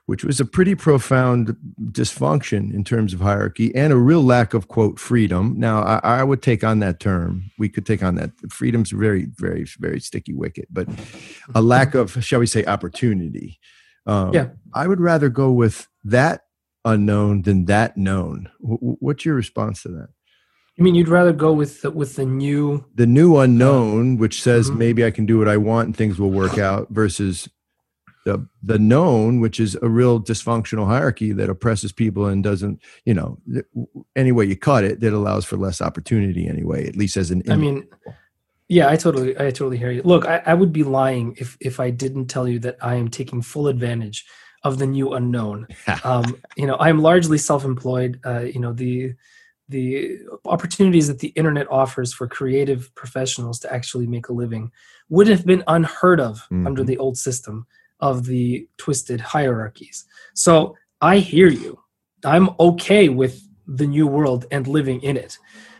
which 0.07 0.23
was 0.25 0.39
a 0.41 0.45
pretty 0.45 0.75
profound 0.75 1.55
dysfunction 1.91 2.73
in 2.73 2.83
terms 2.83 3.13
of 3.13 3.21
hierarchy 3.21 3.73
and 3.75 3.93
a 3.93 3.97
real 3.97 4.21
lack 4.23 4.53
of 4.53 4.67
quote 4.67 4.99
freedom? 4.99 5.55
Now 5.57 5.83
i, 5.83 5.99
I 6.03 6.23
would 6.23 6.41
take 6.41 6.63
on 6.63 6.79
that 6.79 6.99
term. 6.99 7.49
We 7.57 7.69
could 7.69 7.85
take 7.85 8.03
on 8.03 8.15
that. 8.15 8.31
Freedom's 8.49 8.91
very 8.91 9.27
very 9.37 9.65
very 9.79 9.99
sticky 9.99 10.33
wicket 10.33 10.67
but 10.71 10.87
a 11.55 11.61
lack 11.61 11.93
of 11.95 12.23
shall 12.23 12.39
we 12.39 12.47
say 12.47 12.65
opportunity. 12.65 13.59
Um, 14.05 14.33
Yeah. 14.33 14.47
i 14.73 14.87
would 14.87 14.99
rather 14.99 15.29
go 15.29 15.51
with 15.51 15.87
that 16.03 16.41
unknown 16.83 17.43
than 17.43 17.65
that 17.65 17.95
known. 17.95 18.49
W- 18.61 18.79
w- 18.79 18.97
what's 18.99 19.23
your 19.25 19.35
response 19.35 19.83
to 19.83 19.89
that 19.89 20.09
You 20.81 20.85
mean 20.85 20.95
you'd 20.95 21.09
rather 21.09 21.31
go 21.31 21.53
with 21.53 21.83
the, 21.83 21.91
with 21.91 22.15
the 22.15 22.25
new? 22.25 22.83
the 22.95 23.05
new 23.05 23.37
unknown, 23.37 24.17
which 24.17 24.41
says 24.41 24.71
Mhm. 24.71 24.77
maybe 24.77 25.05
I 25.05 25.11
can 25.11 25.27
do 25.27 25.37
what 25.37 25.47
I 25.47 25.55
want 25.55 25.85
and 25.85 25.95
things 25.95 26.17
will 26.19 26.31
work 26.31 26.57
out, 26.57 26.87
versus 26.89 27.47
the 28.25 28.47
the 28.63 28.79
known, 28.79 29.39
which 29.39 29.59
is 29.59 29.77
a 29.83 29.87
real 29.87 30.19
dysfunctional 30.19 30.87
hierarchy 30.87 31.33
that 31.33 31.51
oppresses 31.51 31.91
people 31.91 32.25
and 32.25 32.43
doesn't, 32.43 32.81
you 33.05 33.13
know, 33.13 33.37
any 34.15 34.31
way 34.31 34.45
you 34.45 34.55
cut 34.55 34.83
it, 34.83 35.01
that 35.01 35.13
allows 35.13 35.45
for 35.45 35.55
less 35.55 35.81
opportunity 35.81 36.47
anyway, 36.47 36.87
at 36.87 36.95
least 36.95 37.15
as 37.15 37.29
an. 37.29 37.43
I 37.47 37.57
mean, 37.57 37.87
yeah, 38.67 38.89
I 38.89 38.95
totally, 38.95 39.37
I 39.37 39.51
totally 39.51 39.77
hear 39.77 39.91
you. 39.91 40.01
Look, 40.01 40.25
I, 40.25 40.41
I 40.47 40.55
would 40.55 40.73
be 40.73 40.83
lying 40.83 41.35
if 41.37 41.57
if 41.59 41.79
I 41.79 41.91
didn't 41.91 42.25
tell 42.25 42.47
you 42.47 42.57
that 42.57 42.77
I 42.81 42.95
am 42.95 43.07
taking 43.07 43.43
full 43.43 43.67
advantage 43.67 44.25
of 44.63 44.79
the 44.79 44.87
new 44.87 45.13
unknown. 45.13 45.67
um, 46.03 46.41
you 46.55 46.65
know, 46.65 46.77
I 46.77 46.89
am 46.89 47.03
largely 47.03 47.37
self-employed. 47.37 48.19
Uh, 48.25 48.39
you 48.39 48.59
know, 48.59 48.73
the 48.73 49.13
the 49.71 50.19
opportunities 50.45 51.07
that 51.07 51.19
the 51.19 51.33
internet 51.39 51.67
offers 51.71 52.13
for 52.13 52.27
creative 52.27 52.93
professionals 52.95 53.59
to 53.61 53.73
actually 53.73 54.07
make 54.07 54.27
a 54.29 54.33
living 54.33 54.71
would 55.09 55.27
have 55.27 55.45
been 55.45 55.63
unheard 55.67 56.19
of 56.19 56.47
under 56.51 56.83
Mhm. 56.83 56.87
the 56.87 56.97
old 56.97 57.17
system 57.17 57.65
of 57.99 58.25
the 58.25 58.67
twisted 58.77 59.19
hierarchies. 59.21 60.05
So 60.33 60.75
I 61.01 61.19
hear 61.19 61.47
you. 61.47 61.79
I'm 62.23 62.49
okay 62.59 63.09
with 63.09 63.41
the 63.67 63.87
new 63.87 64.07
world 64.07 64.45
and 64.51 64.67
living 64.67 65.01
in 65.01 65.15
it. 65.17 65.37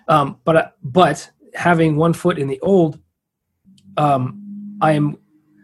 Um, 0.08 0.38
but 0.46 0.76
but 0.84 1.30
having 1.54 1.96
one 1.98 2.14
foot 2.14 2.38
in 2.40 2.48
the 2.48 2.60
old, 2.62 3.00
um, 3.98 4.22
I 4.82 4.94
am 4.94 5.18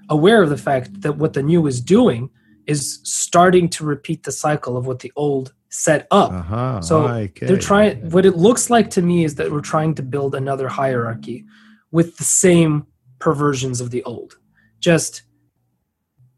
aware 0.10 0.42
of 0.44 0.50
the 0.50 0.58
fact 0.70 1.02
that 1.02 1.18
what 1.18 1.34
the 1.34 1.44
new 1.44 1.68
is 1.68 1.82
doing 1.82 2.30
is 2.66 3.00
starting 3.04 3.70
to 3.70 3.86
repeat 3.86 4.24
the 4.24 4.32
cycle 4.32 4.76
of 4.78 4.86
what 4.86 5.00
the 5.00 5.12
old 5.16 5.54
set 5.70 6.08
up. 6.12 6.32
uh-huh, 6.32 6.82
so 6.82 7.08
okay. 7.08 7.46
They're 7.46 7.58
trying. 7.58 8.10
What 8.12 8.26
it 8.26 8.36
looks 8.36 8.70
like 8.70 8.90
to 8.92 9.02
me 9.02 9.24
is 9.24 9.36
that 9.36 9.52
we're 9.52 9.62
trying 9.62 9.96
to 9.96 10.04
build 10.04 10.36
another 10.36 10.68
hierarchy 10.68 11.46
with 11.92 12.18
the 12.18 12.24
same 12.24 12.88
perversions 13.20 13.82
of 13.82 13.92
the 13.92 14.04
old, 14.04 14.38
just 14.80 15.24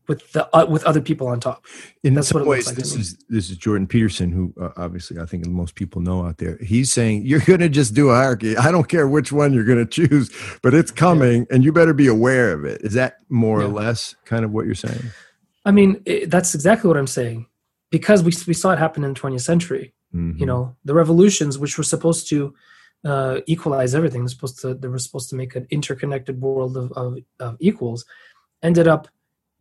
with 0.09 0.32
the 0.34 0.53
uh, 0.55 0.65
with 0.65 0.84
other 0.84 0.99
people 0.99 1.27
on 1.27 1.39
top. 1.39 1.65
in 2.03 2.15
that's 2.15 2.30
some 2.30 2.41
what 2.41 2.45
it 2.45 2.49
looks 2.49 2.57
ways, 2.57 2.67
like 2.67 2.75
this 2.75 2.95
is 2.95 3.17
this 3.30 3.49
is 3.49 3.57
Jordan 3.57 3.88
Peterson, 3.88 4.32
who 4.32 4.53
uh, 4.59 4.71
obviously 4.75 5.19
I 5.19 5.25
think 5.25 5.45
most 5.45 5.75
people 5.75 6.01
know 6.01 6.25
out 6.25 6.39
there. 6.39 6.57
He's 6.57 6.91
saying 6.91 7.25
you're 7.25 7.39
going 7.39 7.59
to 7.59 7.69
just 7.69 7.93
do 7.93 8.09
a 8.09 8.15
hierarchy. 8.15 8.57
I 8.57 8.71
don't 8.71 8.89
care 8.89 9.07
which 9.07 9.32
one 9.32 9.53
you're 9.53 9.63
going 9.63 9.86
to 9.86 10.07
choose, 10.07 10.32
but 10.63 10.73
it's 10.73 10.91
coming, 10.91 11.45
and 11.51 11.63
you 11.63 11.71
better 11.71 11.93
be 11.93 12.07
aware 12.07 12.51
of 12.51 12.65
it. 12.65 12.82
Is 12.82 12.93
that 12.93 13.17
more 13.30 13.61
or 13.61 13.67
less 13.67 14.15
kind 14.25 14.43
of 14.43 14.51
what 14.51 14.65
you're 14.65 14.75
saying? 14.75 15.03
I 15.63 15.71
mean, 15.71 16.01
it, 16.05 16.32
that's 16.32 16.55
exactly 16.55 16.88
what 16.88 16.97
I'm 16.97 17.07
saying, 17.07 17.45
because 17.91 18.23
we 18.23 18.31
we 18.47 18.53
saw 18.53 18.71
it 18.73 18.79
happen 18.79 19.03
in 19.03 19.13
the 19.13 19.19
20th 19.19 19.41
century. 19.41 19.93
Mhm. 20.13 20.39
You 20.39 20.45
know, 20.45 20.75
the 20.85 20.93
revolutions, 20.93 21.57
which 21.57 21.77
were 21.77 21.83
supposed 21.83 22.29
to 22.29 22.53
uh, 23.05 23.39
equalize 23.47 23.95
everything, 23.95 24.21
they're 24.23 24.29
supposed 24.29 24.59
to 24.61 24.73
they 24.73 24.87
were 24.87 24.99
supposed 24.99 25.29
to 25.29 25.35
make 25.35 25.55
an 25.55 25.65
interconnected 25.69 26.41
world 26.41 26.75
of, 26.77 26.91
of, 26.93 27.17
of 27.39 27.55
equals, 27.59 28.05
ended 28.61 28.87
up 28.87 29.07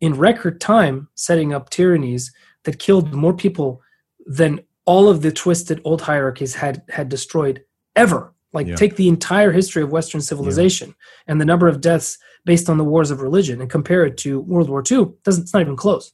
in 0.01 0.13
record 0.13 0.59
time 0.59 1.07
setting 1.15 1.53
up 1.53 1.69
tyrannies 1.69 2.31
that 2.63 2.79
killed 2.79 3.13
more 3.13 3.33
people 3.33 3.81
than 4.25 4.59
all 4.85 5.07
of 5.07 5.21
the 5.21 5.31
twisted 5.31 5.79
old 5.83 6.01
hierarchies 6.01 6.53
had 6.55 6.81
had 6.89 7.07
destroyed 7.09 7.63
ever. 7.95 8.33
Like 8.51 8.67
Yeah. 8.67 8.75
take 8.75 8.95
the 8.95 9.07
entire 9.07 9.51
history 9.51 9.83
of 9.83 9.91
Western 9.91 10.21
civilization 10.21 10.95
and 11.27 11.39
the 11.39 11.45
number 11.45 11.67
of 11.67 11.79
deaths 11.81 12.17
based 12.45 12.69
on 12.69 12.77
the 12.77 12.83
wars 12.83 13.11
of 13.11 13.21
religion 13.21 13.61
and 13.61 13.69
compare 13.69 14.05
it 14.05 14.17
to 14.17 14.39
World 14.41 14.69
War 14.69 14.83
II. 14.89 15.11
Doesn't 15.23 15.43
it's 15.43 15.53
not 15.53 15.61
even 15.61 15.75
close. 15.75 16.11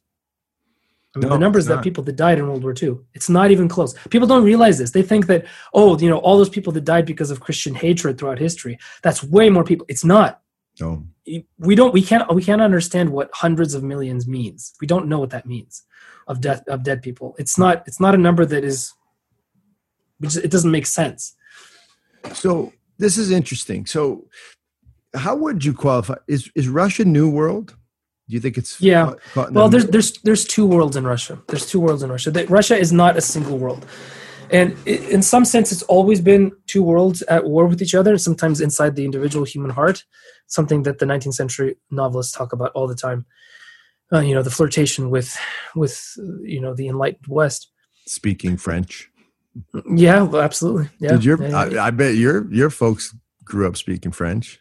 I 1.16 1.20
mean, 1.20 1.30
No, 1.30 1.36
the 1.36 1.40
numbers 1.40 1.66
that 1.68 1.84
people 1.84 2.04
that 2.04 2.16
died 2.16 2.40
in 2.40 2.48
World 2.48 2.64
War 2.64 2.76
II, 2.82 2.98
it's 3.14 3.30
not 3.30 3.52
even 3.52 3.68
close. 3.68 3.94
People 4.10 4.28
don't 4.28 4.44
realize 4.44 4.78
this. 4.78 4.92
They 4.92 5.02
think 5.02 5.28
that, 5.28 5.46
oh, 5.74 5.98
you 5.98 6.10
know, 6.10 6.18
all 6.18 6.38
those 6.38 6.50
people 6.50 6.74
that 6.74 6.84
died 6.84 7.06
because 7.06 7.32
of 7.32 7.40
Christian 7.40 7.74
hatred 7.74 8.18
throughout 8.18 8.38
history, 8.38 8.78
that's 9.02 9.24
way 9.24 9.50
more 9.50 9.64
people. 9.64 9.86
It's 9.90 10.04
not. 10.04 10.42
Oh, 10.82 11.04
We 11.58 11.76
don't. 11.76 11.94
We 11.94 12.02
can't. 12.02 12.34
We 12.34 12.44
can't 12.44 12.62
understand 12.62 13.10
what 13.12 13.30
hundreds 13.34 13.74
of 13.74 13.82
millions 13.84 14.28
means. 14.28 14.74
We 14.82 14.88
don't 14.88 15.08
know 15.08 15.20
what 15.20 15.30
that 15.30 15.46
means 15.46 15.84
of 16.28 16.42
death 16.42 16.68
of 16.68 16.84
dead 16.84 17.02
people. 17.02 17.36
It's 17.40 17.58
not. 17.58 17.84
It's 17.88 18.00
not 18.00 18.14
a 18.14 18.18
number 18.18 18.46
that 18.46 18.64
is. 18.64 18.94
Which 20.20 20.36
it 20.36 20.52
doesn't 20.52 20.72
make 20.72 20.86
sense. 20.86 21.36
so 22.34 22.74
this 22.98 23.18
is 23.18 23.32
interesting. 23.32 23.86
So, 23.86 24.28
how 25.14 25.36
would 25.36 25.64
you 25.64 25.74
qualify? 25.74 26.16
Is 26.28 26.52
is 26.56 26.68
Russia 26.68 27.06
New 27.06 27.30
World? 27.30 27.76
Do 28.28 28.34
you 28.36 28.40
think 28.42 28.58
it's 28.58 28.82
Yeah. 28.82 29.14
Well, 29.36 29.70
there's 29.70 29.86
there's 29.88 30.12
there's 30.24 30.46
two 30.46 30.66
worlds 30.66 30.96
in 30.96 31.04
Russia. 31.06 31.38
There's 31.48 31.66
two 31.72 31.80
worlds 31.80 32.02
in 32.04 32.10
Russia. 32.10 32.32
That 32.32 32.50
Russia 32.50 32.76
is 32.78 32.92
not 32.92 33.18
a 33.18 33.22
single 33.22 33.58
world, 33.58 33.86
and 34.52 34.76
i- 34.88 35.02
in 35.16 35.22
some 35.22 35.46
sense, 35.46 35.72
it's 35.72 35.84
always 35.84 36.22
been 36.22 36.52
two 36.66 36.82
worlds 36.84 37.22
at 37.36 37.44
war 37.46 37.68
with 37.68 37.82
each 37.82 37.94
other. 37.96 38.18
Sometimes 38.18 38.62
inside 38.62 38.96
the 38.96 39.06
individual 39.06 39.46
human 39.46 39.72
heart, 39.72 40.04
something 40.48 40.84
that 40.84 40.98
the 41.00 41.06
19th 41.06 41.36
century 41.36 41.78
novelists 41.92 42.34
talk 42.34 42.52
about 42.54 42.72
all 42.76 42.88
the 42.88 42.96
time. 42.96 43.26
Uh, 44.14 44.20
you 44.28 44.34
know, 44.36 44.44
the 44.44 44.52
flirtation 44.58 45.10
with 45.12 45.38
with 45.76 45.96
you 46.44 46.62
know 46.62 46.74
the 46.74 46.88
enlightened 46.88 47.28
West. 47.28 47.72
speaking 48.08 48.58
French. 48.58 49.10
Yeah, 49.96 50.24
well, 50.24 50.42
absolutely. 50.42 50.90
Yeah, 51.00 51.12
Did 51.14 51.26
your 51.26 51.42
Yeah, 51.42 51.66
yeah. 51.70 51.82
I, 51.84 51.88
I 51.88 51.92
bet 51.92 52.16
your 52.16 52.52
your 52.54 52.70
folks 52.70 53.16
grew 53.44 53.68
up 53.68 53.78
speaking 53.78 54.12
French. 54.12 54.60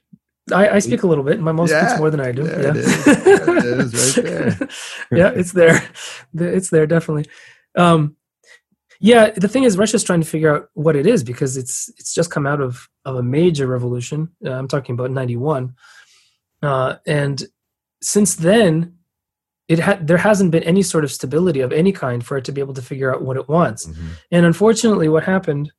I, 0.52 0.68
I 0.68 0.78
speak 0.78 1.02
a 1.02 1.06
little 1.06 1.24
bit. 1.24 1.40
My 1.40 1.52
mom 1.52 1.66
Yeah, 1.66 1.86
speaks 1.86 1.98
more 2.00 2.10
than 2.10 2.20
I 2.20 2.32
do. 2.32 2.44
yeah, 2.44 2.70
it 2.70 2.76
is. 2.76 3.06
It 3.64 3.64
is, 3.64 4.16
right 4.16 4.24
there. 4.24 4.68
yeah, 5.18 5.30
it's 5.30 5.52
there. 5.52 5.88
It's 6.34 6.68
there 6.70 6.86
definitely. 6.86 7.26
Um, 7.76 8.16
yeah, 9.00 9.30
the 9.30 9.48
thing 9.48 9.64
is, 9.64 9.78
Russia's 9.78 10.04
trying 10.04 10.20
to 10.20 10.26
figure 10.26 10.54
out 10.54 10.68
what 10.74 10.96
it 10.96 11.06
is 11.06 11.24
because 11.24 11.56
it's 11.56 11.88
it's 11.98 12.14
just 12.14 12.30
come 12.30 12.46
out 12.46 12.60
of 12.60 12.88
of 13.04 13.16
a 13.16 13.22
major 13.22 13.66
revolution. 13.66 14.28
Uh, 14.44 14.50
I'm 14.52 14.68
talking 14.68 14.94
about 14.94 15.10
'91, 15.10 15.74
uh, 16.62 16.96
and 17.06 17.42
since 18.02 18.34
then, 18.34 18.96
it 19.68 19.78
had 19.78 20.06
there 20.06 20.18
hasn't 20.18 20.50
been 20.50 20.62
any 20.62 20.82
sort 20.82 21.04
of 21.04 21.12
stability 21.12 21.60
of 21.60 21.72
any 21.72 21.90
kind 21.92 22.24
for 22.24 22.36
it 22.36 22.44
to 22.44 22.52
be 22.52 22.60
able 22.60 22.74
to 22.74 22.82
figure 22.82 23.12
out 23.14 23.22
what 23.22 23.36
it 23.36 23.48
wants. 23.48 23.88
And 24.30 24.46
unfortunately, 24.46 25.08
what 25.08 25.24
happened, 25.24 25.72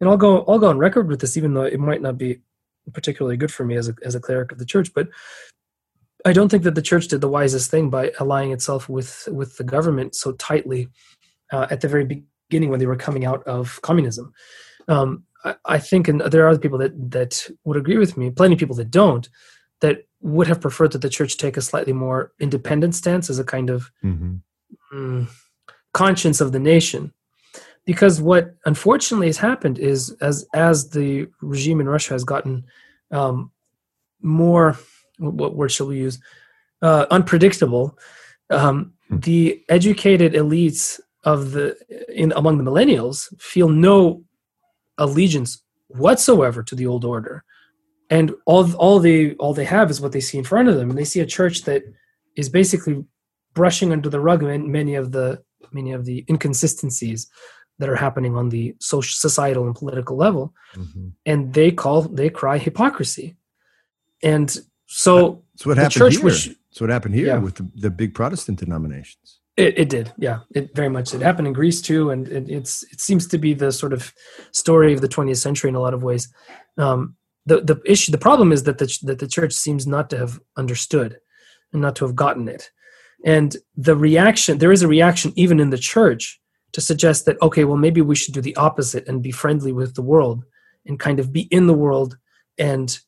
and 0.00 0.08
I'll 0.08 0.16
go 0.16 0.44
I'll 0.48 0.58
go 0.60 0.70
on 0.70 0.78
record 0.78 1.08
with 1.08 1.20
this, 1.20 1.36
even 1.36 1.52
though 1.54 1.62
it 1.64 1.80
might 1.80 2.00
not 2.02 2.16
be 2.16 2.38
particularly 2.92 3.36
good 3.36 3.52
for 3.52 3.64
me 3.64 3.76
as 3.76 3.88
a 3.88 3.94
as 4.04 4.14
a 4.14 4.20
cleric 4.20 4.52
of 4.52 4.58
the 4.58 4.66
church, 4.66 4.92
but 4.94 5.08
I 6.24 6.32
don't 6.32 6.48
think 6.48 6.62
that 6.62 6.74
the 6.74 6.82
church 6.82 7.08
did 7.08 7.20
the 7.20 7.28
wisest 7.28 7.70
thing 7.70 7.90
by 7.90 8.12
allying 8.20 8.52
itself 8.52 8.88
with 8.88 9.28
with 9.30 9.56
the 9.56 9.64
government 9.64 10.14
so 10.14 10.32
tightly 10.32 10.88
uh, 11.52 11.66
at 11.70 11.80
the 11.80 11.88
very 11.88 12.04
beginning 12.04 12.70
when 12.70 12.80
they 12.80 12.86
were 12.86 12.96
coming 12.96 13.24
out 13.24 13.42
of 13.44 13.80
communism. 13.82 14.32
Um, 14.88 15.24
I, 15.44 15.54
I 15.64 15.78
think, 15.78 16.08
and 16.08 16.20
there 16.20 16.46
are 16.48 16.58
people 16.58 16.78
that 16.78 17.10
that 17.10 17.48
would 17.64 17.76
agree 17.76 17.98
with 17.98 18.16
me. 18.16 18.30
Plenty 18.30 18.54
of 18.54 18.58
people 18.58 18.76
that 18.76 18.90
don't, 18.90 19.28
that 19.80 20.06
would 20.20 20.46
have 20.46 20.60
preferred 20.60 20.92
that 20.92 21.02
the 21.02 21.10
church 21.10 21.36
take 21.36 21.56
a 21.56 21.62
slightly 21.62 21.92
more 21.92 22.32
independent 22.40 22.94
stance 22.94 23.28
as 23.28 23.38
a 23.38 23.44
kind 23.44 23.68
of 23.68 23.90
Mhm. 24.02 24.40
mm, 24.92 25.26
conscience 25.92 26.40
of 26.40 26.52
the 26.52 26.58
nation. 26.58 27.12
Because 27.86 28.20
what 28.20 28.54
unfortunately 28.64 29.26
has 29.26 29.38
happened 29.38 29.78
is 29.78 30.10
as 30.20 30.46
as 30.54 30.90
the 30.90 31.26
regime 31.40 31.80
in 31.80 31.88
Russia 31.88 32.14
has 32.14 32.24
gotten 32.24 32.64
um, 33.10 33.50
more 34.22 34.78
what 35.18 35.54
word 35.54 35.70
shall 35.70 35.86
we 35.86 35.98
use? 35.98 36.18
Uh, 36.82 37.06
unpredictable 37.10 37.98
um, 38.50 38.92
hmm. 39.08 39.18
the 39.20 39.62
educated 39.68 40.32
elites 40.34 41.00
of 41.24 41.52
the 41.52 41.76
in 42.08 42.32
among 42.32 42.58
the 42.58 42.70
millennials 42.70 43.28
feel 43.40 43.68
no 43.68 44.22
allegiance 44.98 45.62
whatsoever 45.88 46.62
to 46.62 46.74
the 46.74 46.86
old 46.86 47.04
order. 47.04 47.44
And 48.10 48.32
all 48.46 48.70
all 48.74 48.98
they 49.00 49.32
all 49.34 49.54
they 49.54 49.64
have 49.64 49.90
is 49.90 50.00
what 50.00 50.12
they 50.12 50.20
see 50.20 50.38
in 50.38 50.44
front 50.44 50.68
of 50.68 50.76
them. 50.76 50.90
And 50.90 50.98
they 50.98 51.04
see 51.04 51.20
a 51.20 51.26
church 51.26 51.62
that 51.62 51.82
is 52.36 52.48
basically 52.48 53.04
brushing 53.54 53.92
under 53.92 54.08
the 54.08 54.20
rug 54.20 54.42
many 54.42 54.94
of 54.94 55.12
the 55.12 55.42
many 55.72 55.92
of 55.92 56.04
the 56.04 56.24
inconsistencies 56.28 57.28
that 57.78 57.88
are 57.88 57.96
happening 57.96 58.36
on 58.36 58.48
the 58.48 58.74
social 58.80 59.14
societal 59.14 59.66
and 59.66 59.74
political 59.74 60.16
level 60.16 60.52
mm-hmm. 60.74 61.08
and 61.26 61.54
they 61.54 61.70
call 61.70 62.02
they 62.02 62.30
cry 62.30 62.58
hypocrisy 62.58 63.36
and 64.22 64.58
so 64.86 65.42
that's 65.52 65.66
what 65.66 65.76
happened 65.76 65.92
church 65.92 66.14
here. 66.14 66.24
Which, 66.24 66.46
that's 66.46 66.80
what 66.80 66.90
happened 66.90 67.14
here 67.14 67.26
yeah. 67.26 67.38
with 67.38 67.56
the, 67.56 67.68
the 67.74 67.90
big 67.90 68.14
protestant 68.14 68.58
denominations 68.58 69.40
it, 69.56 69.78
it 69.78 69.88
did, 69.88 70.12
yeah. 70.18 70.40
It 70.54 70.74
very 70.74 70.88
much. 70.88 71.14
It 71.14 71.20
happened 71.20 71.46
in 71.46 71.52
Greece 71.52 71.80
too, 71.80 72.10
and 72.10 72.26
it, 72.26 72.50
it's 72.50 72.82
it 72.92 73.00
seems 73.00 73.28
to 73.28 73.38
be 73.38 73.54
the 73.54 73.70
sort 73.70 73.92
of 73.92 74.12
story 74.50 74.92
of 74.92 75.00
the 75.00 75.08
20th 75.08 75.36
century 75.36 75.68
in 75.68 75.76
a 75.76 75.80
lot 75.80 75.94
of 75.94 76.02
ways. 76.02 76.32
Um, 76.76 77.16
the 77.46 77.60
the 77.60 77.80
issue, 77.84 78.10
the 78.10 78.18
problem 78.18 78.50
is 78.50 78.64
that 78.64 78.78
the 78.78 78.98
that 79.02 79.20
the 79.20 79.28
church 79.28 79.52
seems 79.52 79.86
not 79.86 80.10
to 80.10 80.18
have 80.18 80.40
understood 80.56 81.18
and 81.72 81.80
not 81.80 81.94
to 81.96 82.04
have 82.04 82.16
gotten 82.16 82.48
it, 82.48 82.70
and 83.24 83.56
the 83.76 83.94
reaction 83.94 84.58
there 84.58 84.72
is 84.72 84.82
a 84.82 84.88
reaction 84.88 85.32
even 85.36 85.60
in 85.60 85.70
the 85.70 85.78
church 85.78 86.40
to 86.74 86.80
suggest 86.80 87.24
that 87.24 87.40
okay, 87.40 87.64
well 87.64 87.76
maybe 87.76 88.00
we 88.00 88.14
should 88.14 88.34
do 88.34 88.42
the 88.42 88.56
opposite 88.56 89.08
and 89.08 89.22
be 89.22 89.30
friendly 89.30 89.72
with 89.72 89.94
the 89.94 90.02
world 90.02 90.44
and 90.86 91.00
kind 91.00 91.18
of 91.18 91.32
be 91.32 91.42
in 91.50 91.66
the 91.66 91.74
world 91.74 92.18
and 92.58 92.98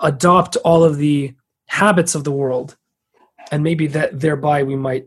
adopt 0.00 0.56
all 0.56 0.82
of 0.82 0.96
the 0.96 1.34
habits 1.66 2.14
of 2.14 2.24
the 2.24 2.32
world, 2.32 2.76
and 3.50 3.62
maybe 3.62 3.86
that 3.86 4.18
thereby 4.18 4.62
we 4.64 4.76
might 4.76 5.06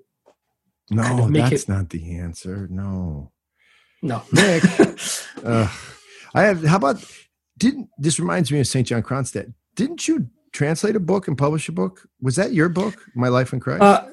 no, 0.90 1.04
kind 1.04 1.20
of 1.20 1.34
that's 1.34 1.64
it, 1.64 1.70
not 1.70 1.90
the 1.90 2.18
answer. 2.18 2.68
No. 2.72 3.32
No. 4.02 4.24
Nick. 4.32 4.64
uh, 5.44 5.68
I 6.34 6.44
have 6.44 6.64
how 6.64 6.78
about 6.78 7.04
didn't 7.58 7.90
this 7.98 8.20
reminds 8.20 8.52
me 8.52 8.60
of 8.60 8.68
St. 8.68 8.88
John 8.88 9.04
Kronstadt. 9.04 9.54
Didn't 9.76 10.08
you 10.08 10.30
translate 10.54 10.96
a 10.96 11.00
book 11.00 11.28
and 11.28 11.38
publish 11.38 11.68
a 11.70 11.72
book? 11.72 12.08
Was 12.22 12.36
that 12.36 12.54
your 12.54 12.70
book, 12.70 13.04
My 13.16 13.28
Life 13.28 13.52
in 13.52 13.60
Christ? 13.60 13.82
Uh, 13.82 14.06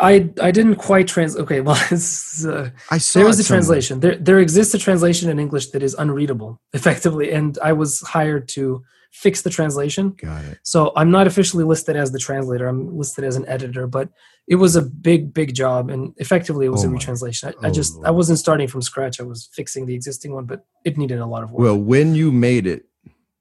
I 0.00 0.30
I 0.40 0.50
didn't 0.50 0.76
quite 0.76 1.08
translate. 1.08 1.42
Okay, 1.44 1.60
well, 1.66 1.76
uh, 1.76 2.70
I 2.90 2.98
saw 2.98 3.20
there 3.20 3.28
is 3.28 3.38
a 3.38 3.42
somewhere. 3.42 3.42
translation. 3.42 4.00
There 4.00 4.16
there 4.16 4.38
exists 4.38 4.74
a 4.74 4.78
translation 4.78 5.30
in 5.30 5.38
English 5.38 5.70
that 5.70 5.82
is 5.82 5.94
unreadable, 5.94 6.60
effectively, 6.72 7.32
and 7.32 7.58
I 7.62 7.72
was 7.72 8.00
hired 8.00 8.48
to 8.50 8.84
fix 9.12 9.42
the 9.42 9.50
translation. 9.50 10.10
Got 10.10 10.44
it. 10.44 10.58
So 10.62 10.92
I'm 10.94 11.10
not 11.10 11.26
officially 11.26 11.64
listed 11.64 11.96
as 11.96 12.12
the 12.12 12.18
translator. 12.18 12.68
I'm 12.68 12.96
listed 12.98 13.24
as 13.24 13.36
an 13.36 13.48
editor, 13.48 13.86
but 13.86 14.10
it 14.46 14.56
was 14.56 14.76
a 14.76 14.82
big, 14.82 15.32
big 15.32 15.54
job, 15.54 15.88
and 15.88 16.14
effectively 16.18 16.66
it 16.66 16.70
was 16.70 16.84
oh 16.84 16.88
a 16.88 16.90
retranslation. 16.90 17.48
I, 17.48 17.52
oh 17.52 17.68
I 17.68 17.70
just 17.70 17.94
Lord. 17.94 18.08
I 18.08 18.10
wasn't 18.10 18.38
starting 18.38 18.68
from 18.68 18.82
scratch. 18.82 19.20
I 19.20 19.24
was 19.24 19.48
fixing 19.52 19.86
the 19.86 19.94
existing 19.94 20.34
one, 20.34 20.44
but 20.44 20.66
it 20.84 20.98
needed 20.98 21.18
a 21.18 21.26
lot 21.26 21.42
of 21.42 21.50
work. 21.50 21.62
Well, 21.62 21.78
when 21.78 22.14
you 22.14 22.30
made 22.30 22.66
it 22.66 22.86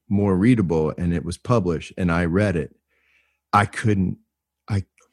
more 0.07 0.35
readable 0.37 0.93
and 0.97 1.13
it 1.13 1.25
was 1.25 1.37
published, 1.37 1.91
and 1.97 2.11
I 2.11 2.25
read 2.25 2.55
it, 2.55 2.75
I 3.51 3.65
couldn't, 3.65 4.17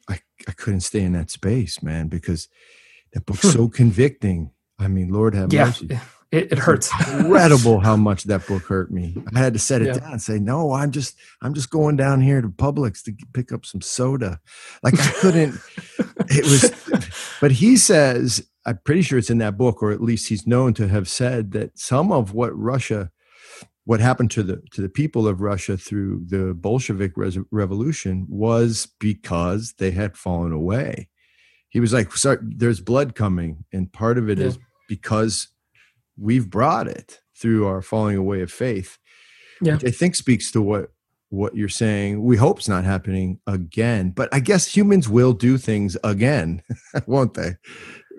I, 0.09 0.19
I, 0.47 0.51
couldn't 0.51 0.81
stay 0.81 1.01
in 1.01 1.13
that 1.13 1.29
space, 1.29 1.81
man, 1.81 2.07
because 2.07 2.49
that 3.13 3.25
book's 3.25 3.41
hmm. 3.43 3.49
so 3.49 3.67
convicting. 3.67 4.51
I 4.79 4.87
mean, 4.87 5.09
Lord 5.09 5.35
have 5.35 5.53
yeah. 5.53 5.65
mercy. 5.65 5.99
It, 6.33 6.51
it 6.51 6.57
hurts. 6.57 6.89
incredible 7.11 7.79
how 7.79 7.95
much 7.95 8.23
that 8.23 8.47
book 8.47 8.63
hurt 8.63 8.89
me. 8.89 9.15
I 9.35 9.39
had 9.39 9.53
to 9.53 9.59
set 9.59 9.83
it 9.83 9.89
yeah. 9.89 9.99
down 9.99 10.13
and 10.13 10.21
say, 10.21 10.39
no, 10.39 10.71
I'm 10.71 10.89
just, 10.89 11.15
I'm 11.43 11.53
just 11.53 11.69
going 11.69 11.95
down 11.95 12.21
here 12.21 12.41
to 12.41 12.49
Publix 12.49 13.03
to 13.03 13.13
pick 13.33 13.51
up 13.51 13.67
some 13.67 13.81
soda. 13.81 14.39
Like 14.81 14.99
I 14.99 15.11
couldn't, 15.11 15.59
it 16.27 16.43
was, 16.43 17.11
but 17.39 17.51
he 17.51 17.77
says, 17.77 18.47
I'm 18.65 18.79
pretty 18.83 19.03
sure 19.03 19.19
it's 19.19 19.29
in 19.29 19.37
that 19.39 19.59
book, 19.59 19.83
or 19.83 19.91
at 19.91 20.01
least 20.01 20.27
he's 20.27 20.47
known 20.47 20.73
to 20.73 20.87
have 20.87 21.07
said 21.07 21.51
that 21.51 21.77
some 21.77 22.11
of 22.11 22.33
what 22.33 22.57
Russia, 22.57 23.11
what 23.85 23.99
happened 23.99 24.31
to 24.31 24.43
the 24.43 24.61
to 24.71 24.81
the 24.81 24.89
people 24.89 25.27
of 25.27 25.41
Russia 25.41 25.77
through 25.77 26.23
the 26.27 26.53
Bolshevik 26.53 27.13
res- 27.15 27.37
revolution 27.51 28.25
was 28.29 28.87
because 28.99 29.73
they 29.77 29.91
had 29.91 30.17
fallen 30.17 30.51
away. 30.51 31.09
He 31.69 31.79
was 31.79 31.93
like, 31.93 32.15
Sorry, 32.15 32.37
"There's 32.41 32.79
blood 32.79 33.15
coming, 33.15 33.65
and 33.73 33.91
part 33.91 34.17
of 34.17 34.29
it 34.29 34.37
yeah. 34.37 34.47
is 34.47 34.59
because 34.87 35.47
we've 36.17 36.49
brought 36.49 36.87
it 36.87 37.19
through 37.35 37.65
our 37.67 37.81
falling 37.81 38.17
away 38.17 38.41
of 38.41 38.51
faith 38.51 38.97
yeah. 39.61 39.73
which 39.73 39.85
i 39.85 39.91
think 39.91 40.15
speaks 40.15 40.51
to 40.51 40.61
what 40.61 40.91
what 41.29 41.55
you're 41.55 41.67
saying 41.67 42.23
we 42.23 42.37
hope 42.37 42.59
it's 42.59 42.69
not 42.69 42.83
happening 42.83 43.39
again 43.47 44.11
but 44.11 44.29
i 44.33 44.39
guess 44.39 44.75
humans 44.75 45.09
will 45.09 45.33
do 45.33 45.57
things 45.57 45.97
again 46.03 46.61
won't 47.07 47.33
they 47.33 47.55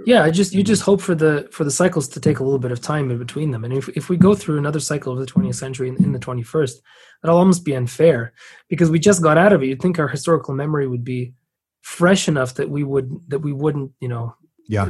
yeah 0.06 0.22
i 0.22 0.30
just 0.30 0.52
you 0.52 0.62
just 0.62 0.82
hope 0.82 1.00
for 1.00 1.14
the 1.14 1.48
for 1.50 1.64
the 1.64 1.70
cycles 1.70 2.08
to 2.08 2.20
take 2.20 2.38
a 2.38 2.44
little 2.44 2.58
bit 2.58 2.72
of 2.72 2.80
time 2.80 3.10
in 3.10 3.18
between 3.18 3.50
them. 3.50 3.64
And 3.64 3.72
if, 3.72 3.88
if 3.90 4.08
we 4.08 4.16
go 4.16 4.34
through 4.34 4.58
another 4.58 4.80
cycle 4.80 5.12
of 5.12 5.18
the 5.18 5.26
20th 5.26 5.54
century 5.54 5.88
in, 5.88 5.96
in 6.02 6.12
the 6.12 6.18
21st 6.18 6.74
that'll 7.22 7.38
almost 7.38 7.64
be 7.64 7.74
unfair 7.74 8.32
because 8.68 8.90
we 8.90 8.98
just 8.98 9.22
got 9.22 9.38
out 9.38 9.52
of 9.52 9.62
it. 9.62 9.66
You'd 9.66 9.82
think 9.82 9.98
our 9.98 10.08
historical 10.08 10.54
memory 10.54 10.86
would 10.86 11.04
be 11.04 11.34
fresh 11.82 12.28
enough 12.28 12.54
that 12.54 12.70
we 12.70 12.82
would 12.82 13.10
that 13.28 13.40
we 13.40 13.52
wouldn't 13.52 13.92
you 14.00 14.08
know 14.08 14.34
yeah. 14.68 14.88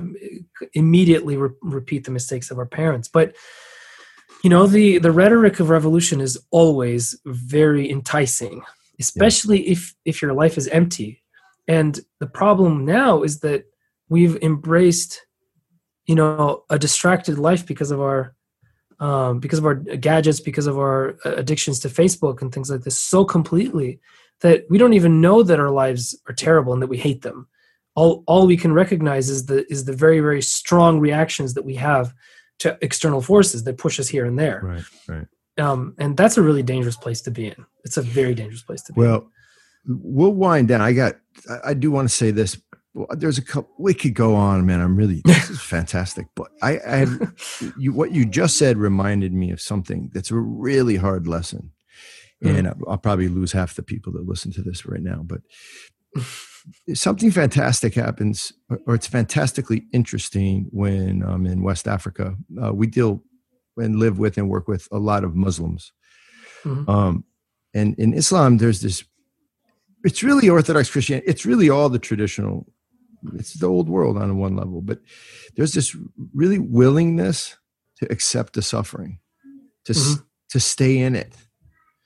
immediately 0.75 1.37
re- 1.37 1.51
repeat 1.63 2.05
the 2.05 2.11
mistakes 2.11 2.51
of 2.51 2.59
our 2.59 2.67
parents. 2.67 3.09
But 3.09 3.35
you 4.43 4.51
know 4.51 4.67
the 4.67 4.99
the 4.99 5.13
rhetoric 5.13 5.61
of 5.61 5.71
revolution 5.71 6.21
is 6.21 6.39
always 6.51 7.19
very 7.25 7.91
enticing 7.91 8.63
especially 8.99 9.65
yeah. 9.65 9.73
if 9.73 9.95
if 10.05 10.23
your 10.23 10.33
life 10.33 10.59
is 10.59 10.69
empty. 10.69 11.23
And 11.67 11.99
the 12.21 12.27
problem 12.27 12.85
now 12.85 13.23
is 13.23 13.41
that 13.41 13.65
we've 14.15 14.37
embraced 14.51 15.12
you 16.07 16.15
know 16.15 16.65
a 16.71 16.79
distracted 16.79 17.39
life 17.39 17.67
because 17.67 17.91
of 17.91 18.01
our 18.01 18.35
um, 19.01 19.41
because 19.41 19.59
of 19.59 19.67
our 19.67 19.75
gadgets 19.75 20.41
because 20.41 20.67
of 20.67 20.77
our 20.79 21.17
addictions 21.25 21.79
to 21.81 21.89
facebook 21.89 22.41
and 22.41 22.53
things 22.53 22.71
like 22.71 22.83
this 22.83 22.99
so 22.99 23.25
completely 23.25 24.01
that 24.41 24.65
we 24.69 24.79
don't 24.79 24.93
even 24.93 25.21
know 25.21 25.43
that 25.43 25.61
our 25.61 25.71
lives 25.71 26.19
are 26.29 26.35
terrible 26.35 26.73
and 26.73 26.83
that 26.83 26.89
we 26.89 26.99
hate 26.99 27.23
them. 27.23 27.49
All 27.95 28.25
all 28.27 28.47
we 28.47 28.57
can 28.57 28.73
recognize 28.73 29.29
is 29.31 29.47
the 29.47 29.65
is 29.71 29.85
the 29.85 29.93
very 29.93 30.21
very 30.21 30.43
strong 30.43 31.01
reactions 31.01 31.55
that 31.55 31.65
we 31.65 31.77
have 31.77 32.12
to 32.59 32.77
external 32.83 33.21
forces 33.21 33.65
that 33.65 33.79
push 33.79 34.01
us 34.01 34.09
here 34.09 34.25
and 34.25 34.39
there. 34.39 34.61
Right 34.62 34.85
right. 35.09 35.27
Um, 35.57 35.95
and 35.99 36.17
that's 36.17 36.37
a 36.37 36.43
really 36.43 36.65
dangerous 36.65 36.97
place 36.97 37.21
to 37.23 37.31
be 37.31 37.47
in. 37.47 37.67
It's 37.85 37.97
a 37.97 38.03
very 38.03 38.35
dangerous 38.35 38.62
place 38.62 38.83
to 38.83 38.93
be 38.93 39.01
well 39.01 39.31
in. 39.87 40.01
we'll 40.03 40.33
wind 40.33 40.69
down. 40.69 40.81
I 40.81 40.93
got 40.93 41.15
i, 41.49 41.71
I 41.71 41.75
do 41.75 41.91
want 41.91 42.09
to 42.09 42.15
say 42.15 42.33
this 42.33 42.61
there's 43.11 43.39
a 43.39 43.43
couple 43.43 43.71
we 43.79 43.93
could 43.93 44.15
go 44.15 44.35
on 44.35 44.65
man 44.67 44.81
i'm 44.81 44.97
really 44.97 45.21
this 45.25 45.51
is 45.51 45.61
fantastic 45.61 46.27
but 46.35 46.49
i 46.63 46.79
i 46.87 46.97
have, 46.97 47.73
you 47.79 47.93
what 47.93 48.13
you 48.13 48.25
just 48.25 48.57
said 48.57 48.77
reminded 48.77 49.33
me 49.33 49.51
of 49.51 49.61
something 49.61 50.11
that's 50.15 50.31
a 50.31 50.37
really 50.37 50.97
hard 50.97 51.27
lesson 51.27 51.71
mm. 52.43 52.57
and 52.57 52.69
I'll 52.89 52.99
probably 52.99 53.29
lose 53.29 53.53
half 53.53 53.75
the 53.75 53.83
people 53.83 54.13
that 54.13 54.29
listen 54.29 54.53
to 54.53 54.63
this 54.63 54.87
right 54.87 55.03
now 55.03 55.23
but 55.25 55.41
something 56.95 57.31
fantastic 57.31 57.95
happens, 57.95 58.53
or 58.87 58.95
it's 58.95 59.07
fantastically 59.07 59.85
interesting 59.93 60.67
when 60.71 61.23
um, 61.23 61.47
in 61.47 61.63
West 61.63 61.87
Africa 61.87 62.35
uh, 62.63 62.73
we 62.73 62.87
deal 62.87 63.23
and 63.77 63.97
live 63.97 64.19
with 64.19 64.39
and 64.39 64.49
work 64.49 64.69
with 64.69 64.89
a 64.93 64.99
lot 64.99 65.25
of 65.25 65.35
Muslims. 65.35 65.93
Mm-hmm. 66.65 66.89
Um, 66.89 67.25
and 67.75 67.95
in 67.99 68.15
Islam, 68.15 68.59
there's 68.59 68.81
this. 68.81 69.05
It's 70.05 70.23
really 70.23 70.49
Orthodox 70.49 70.91
Christianity. 70.91 71.27
It's 71.29 71.47
really 71.47 71.71
all 71.71 71.89
the 71.89 71.99
traditional. 71.99 72.67
It's 73.35 73.55
the 73.55 73.68
old 73.68 73.89
world 73.89 74.16
on 74.18 74.39
one 74.39 74.57
level, 74.57 74.83
but 74.83 75.01
there's 75.57 75.72
this 75.72 75.97
really 76.35 76.59
willingness 76.59 77.57
to 77.99 78.12
accept 78.12 78.55
the 78.55 78.62
suffering, 78.62 79.18
to 79.85 79.93
mm-hmm. 79.93 80.22
to 80.51 80.61
stay 80.61 80.99
in 80.99 81.16
it, 81.16 81.33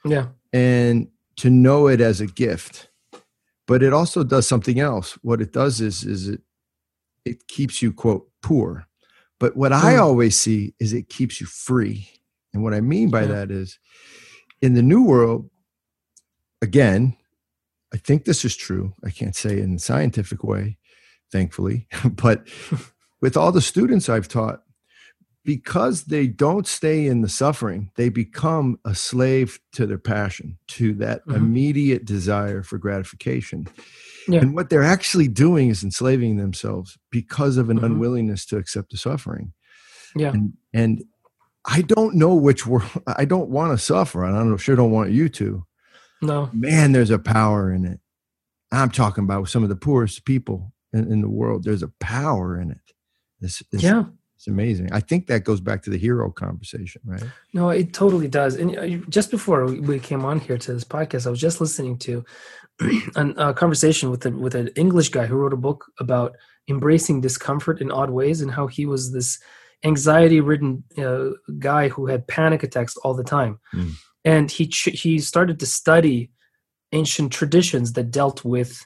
yeah, 0.05 0.29
and 0.53 1.09
to 1.37 1.51
know 1.51 1.89
it 1.89 2.01
as 2.01 2.21
a 2.21 2.27
gift 2.27 2.89
but 3.69 3.83
it 3.83 3.93
also 3.93 4.25
does 4.25 4.49
something 4.49 4.81
else 4.81 5.13
what 5.23 5.41
it 5.41 5.53
does 5.53 5.81
is 5.81 6.03
is 6.03 6.27
it 6.27 6.41
it 7.25 7.47
keeps 7.47 7.81
you 7.81 7.93
quote 7.93 8.29
poor 8.43 8.87
but 9.39 9.57
what 9.57 9.73
i 9.73 9.95
hmm. 9.95 10.01
always 10.01 10.37
see 10.37 10.75
is 10.81 10.93
it 10.93 11.09
keeps 11.09 11.41
you 11.41 11.47
free 11.47 12.09
and 12.53 12.65
what 12.65 12.75
i 12.75 12.81
mean 12.81 13.11
by 13.11 13.21
yeah. 13.21 13.29
that 13.29 13.51
is 13.53 13.79
in 14.61 14.75
the 14.75 14.83
new 14.83 15.05
world 15.05 15.49
again 16.61 17.17
i 17.95 17.97
think 17.97 18.25
this 18.25 18.45
is 18.45 18.57
true 18.57 18.93
i 19.05 19.11
can't 19.11 19.37
say 19.37 19.61
in 19.61 19.75
a 19.75 19.79
scientific 19.79 20.43
way 20.43 20.77
thankfully 21.33 21.87
but 22.11 22.47
with 23.21 23.37
all 23.37 23.53
the 23.53 23.61
students 23.61 24.09
i've 24.09 24.29
taught 24.29 24.63
because 25.49 26.05
they 26.05 26.27
don't 26.27 26.67
stay 26.67 27.07
in 27.07 27.23
the 27.23 27.29
suffering, 27.29 27.91
they 27.97 28.11
become 28.11 28.79
a 28.85 28.95
slave 28.95 29.59
to 29.73 29.87
their 29.87 29.97
passion, 29.97 30.59
to 30.67 30.93
that 30.93 31.23
mm-hmm. 31.23 31.37
immediate 31.37 32.05
desire 32.05 32.63
for 32.63 32.77
gratification. 32.77 33.67
Yeah. 34.29 34.41
And 34.41 34.55
what 34.55 34.69
they're 34.69 34.83
actually 34.83 35.27
doing 35.27 35.71
is 35.71 35.83
enslaving 35.83 36.37
themselves 36.37 36.99
because 37.11 37.57
of 37.57 37.71
an 37.71 37.79
mm-hmm. 37.79 37.87
unwillingness 37.87 38.45
to 38.45 38.59
accept 38.59 38.91
the 38.91 38.99
suffering. 38.99 39.55
Yeah. 40.15 40.33
And, 40.33 40.53
and 40.75 41.05
I 41.65 41.81
don't 41.81 42.17
know 42.17 42.35
which 42.35 42.67
world. 42.67 42.91
I 43.07 43.25
don't 43.25 43.49
want 43.49 43.73
to 43.73 43.83
suffer. 43.83 44.25
and 44.25 44.37
I 44.37 44.41
don't 44.41 44.59
sure 44.59 44.77
don't 44.77 44.91
want 44.91 45.13
you 45.13 45.31
to. 45.31 45.65
No. 46.21 46.51
Man, 46.53 46.93
there's 46.93 47.09
a 47.09 47.19
power 47.19 47.73
in 47.73 47.87
it. 47.87 48.01
I'm 48.71 48.91
talking 48.91 49.25
about 49.25 49.49
some 49.49 49.63
of 49.63 49.71
the 49.71 49.77
poorest 49.77 50.27
people 50.27 50.75
in, 50.93 51.11
in 51.13 51.21
the 51.21 51.29
world. 51.29 51.65
There's 51.65 51.83
a 51.83 51.93
power 52.01 52.61
in 52.61 52.71
it. 52.71 52.79
It's, 53.41 53.63
it's, 53.73 53.83
Yeah. 53.83 54.05
it's 54.37 54.47
amazing. 54.49 54.93
I 54.93 55.01
think 55.01 55.27
that 55.27 55.45
goes 55.45 55.61
back 55.61 55.83
to 55.83 55.91
the 55.91 55.99
hero 55.99 56.31
conversation, 56.31 57.03
right? 57.05 57.23
No, 57.55 57.71
it 57.71 57.93
totally 57.93 58.29
does. 58.29 58.57
And 58.57 58.77
uh, 58.77 58.87
just 59.09 59.31
before 59.31 59.67
we- 59.67 59.99
came 60.01 60.25
on 60.25 60.41
here 60.41 60.59
to 60.59 60.73
this 60.73 60.85
podcast, 60.85 61.27
I 61.27 61.31
was 61.31 61.41
just 61.41 61.61
listening 61.61 61.99
to 61.99 62.25
an- 63.17 63.35
a 63.37 63.53
conversation 63.55 64.11
with 64.11 64.25
a, 64.27 64.31
with 64.31 64.55
an 64.55 64.69
English 64.77 65.11
guy 65.11 65.27
who 65.27 65.37
wrote 65.37 65.53
a 65.53 65.57
book 65.57 65.85
about 65.99 66.37
embracing 66.69 67.21
discomfort 67.21 67.81
in 67.81 67.91
odd 67.91 68.11
ways 68.11 68.41
and 68.41 68.51
how 68.51 68.67
he 68.67 68.87
was 68.87 69.13
this 69.13 69.39
anxiety-ridden 69.85 70.85
uh, 70.99 71.31
guy 71.59 71.89
who 71.89 72.07
had 72.07 72.27
panic 72.27 72.63
attacks 72.63 72.97
all 72.99 73.15
the 73.15 73.25
time, 73.25 73.59
Mm. 73.75 73.93
and 74.25 74.51
he 74.51 74.67
ch- 74.67 75.01
he 75.03 75.19
started 75.21 75.59
to 75.61 75.67
study 75.67 76.31
ancient 76.93 77.33
traditions 77.33 77.93
that 77.93 78.11
dealt 78.11 78.45
with 78.45 78.85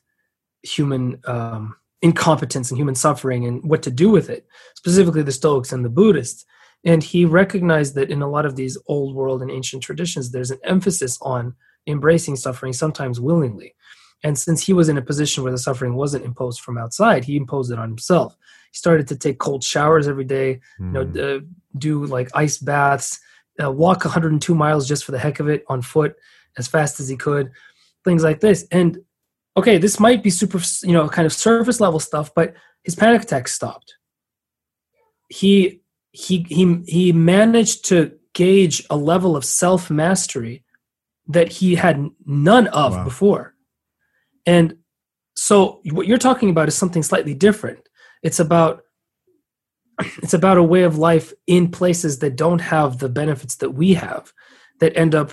human 0.62 1.18
um, 1.24 1.74
incompetence 2.02 2.70
and 2.70 2.78
human 2.78 2.94
suffering 2.94 3.46
and 3.46 3.62
what 3.64 3.82
to 3.84 3.90
do 3.90 4.10
with 4.10 4.28
it, 4.28 4.46
specifically 4.74 5.22
the 5.22 5.32
Stoics 5.32 5.72
and 5.72 5.84
the 5.84 5.88
Buddhists. 5.88 6.44
And 6.84 7.02
he 7.02 7.24
recognized 7.24 7.94
that 7.94 8.10
in 8.10 8.22
a 8.22 8.28
lot 8.28 8.44
of 8.44 8.56
these 8.56 8.76
old 8.86 9.14
world 9.14 9.40
and 9.40 9.50
ancient 9.50 9.82
traditions, 9.84 10.30
there's 10.32 10.50
an 10.50 10.58
emphasis 10.64 11.16
on 11.22 11.54
embracing 11.86 12.36
suffering, 12.36 12.72
sometimes 12.72 13.20
willingly. 13.20 13.74
And 14.24 14.36
since 14.38 14.64
he 14.64 14.72
was 14.72 14.88
in 14.88 14.98
a 14.98 15.02
position 15.02 15.42
where 15.42 15.52
the 15.52 15.58
suffering 15.58 15.94
wasn't 15.94 16.24
imposed 16.24 16.60
from 16.60 16.78
outside, 16.78 17.24
he 17.24 17.36
imposed 17.36 17.72
it 17.72 17.78
on 17.78 17.88
himself. 17.88 18.36
He 18.72 18.76
started 18.76 19.06
to 19.08 19.16
take 19.16 19.38
cold 19.38 19.62
showers 19.62 20.08
every 20.08 20.24
day, 20.24 20.60
you 20.80 20.86
know, 20.86 21.04
Mm. 21.04 21.38
uh, 21.38 21.44
do 21.78 22.04
like 22.06 22.30
ice 22.34 22.58
baths, 22.58 23.20
uh, 23.62 23.70
walk 23.70 24.04
102 24.04 24.54
miles 24.54 24.88
just 24.88 25.04
for 25.04 25.12
the 25.12 25.18
heck 25.18 25.40
of 25.40 25.48
it 25.48 25.64
on 25.68 25.82
foot 25.82 26.14
as 26.56 26.68
fast 26.68 27.00
as 27.00 27.08
he 27.08 27.16
could, 27.16 27.50
things 28.04 28.22
like 28.24 28.40
this. 28.40 28.66
And 28.70 28.98
okay, 29.56 29.78
this 29.78 30.00
might 30.00 30.22
be 30.22 30.30
super, 30.30 30.60
you 30.82 30.92
know, 30.92 31.08
kind 31.08 31.26
of 31.26 31.32
surface 31.32 31.80
level 31.80 32.00
stuff, 32.00 32.34
but 32.34 32.54
his 32.82 32.94
panic 32.94 33.22
attacks 33.22 33.52
stopped. 33.52 33.96
He 35.28 35.82
he 36.12 36.44
he 36.48 36.82
he 36.86 37.12
managed 37.12 37.86
to 37.86 38.12
gauge 38.34 38.84
a 38.90 38.96
level 38.96 39.36
of 39.36 39.44
self 39.44 39.90
mastery 39.90 40.64
that 41.28 41.52
he 41.52 41.74
had 41.74 42.08
none 42.26 42.66
of 42.68 42.92
Wow. 42.92 43.04
before. 43.04 43.54
And 44.44 44.76
so 45.36 45.80
what 45.90 46.06
you're 46.06 46.18
talking 46.18 46.50
about 46.50 46.68
is 46.68 46.74
something 46.76 47.02
slightly 47.02 47.34
different. 47.34 47.88
It's 48.22 48.40
about 48.40 48.82
it's 50.22 50.34
about 50.34 50.58
a 50.58 50.62
way 50.62 50.82
of 50.82 50.98
life 50.98 51.32
in 51.46 51.70
places 51.70 52.18
that 52.18 52.36
don't 52.36 52.60
have 52.60 52.98
the 52.98 53.08
benefits 53.08 53.56
that 53.56 53.70
we 53.70 53.94
have 53.94 54.32
that 54.80 54.96
end 54.96 55.14
up 55.14 55.32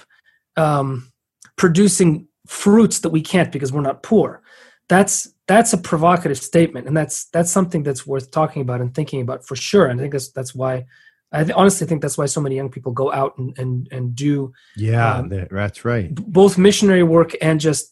um, 0.55 1.11
producing 1.57 2.28
fruits 2.49 2.99
that 3.01 3.09
we 3.11 3.21
can't 3.21 3.51
because 3.51 3.71
we're 3.71 3.81
not 3.89 4.01
poor 4.01 4.41
that's 4.87 5.17
that's 5.47 5.71
a 5.71 5.77
provocative 5.77 6.37
statement 6.37 6.87
and 6.87 6.97
that's 6.97 7.25
that's 7.25 7.51
something 7.51 7.83
that's 7.83 8.07
worth 8.07 8.31
talking 8.31 8.61
about 8.63 8.81
and 8.81 8.93
thinking 8.95 9.21
about 9.21 9.45
for 9.45 9.55
sure 9.55 9.85
and 9.85 9.99
i 9.99 10.01
think 10.01 10.13
that's 10.13 10.31
that's 10.31 10.55
why 10.55 10.83
i 11.31 11.43
th- 11.43 11.55
honestly 11.55 11.85
think 11.85 12.01
that's 12.01 12.17
why 12.17 12.25
so 12.25 12.41
many 12.41 12.55
young 12.55 12.69
people 12.69 12.91
go 12.91 13.11
out 13.13 13.37
and 13.37 13.55
and, 13.59 13.87
and 13.91 14.15
do 14.15 14.51
Yeah, 14.75 15.17
Um, 15.17 15.29
that's 15.51 15.85
right. 15.85 16.07
b- 16.15 16.23
both 16.27 16.57
missionary 16.57 17.03
work 17.03 17.31
and 17.39 17.59
just 17.59 17.83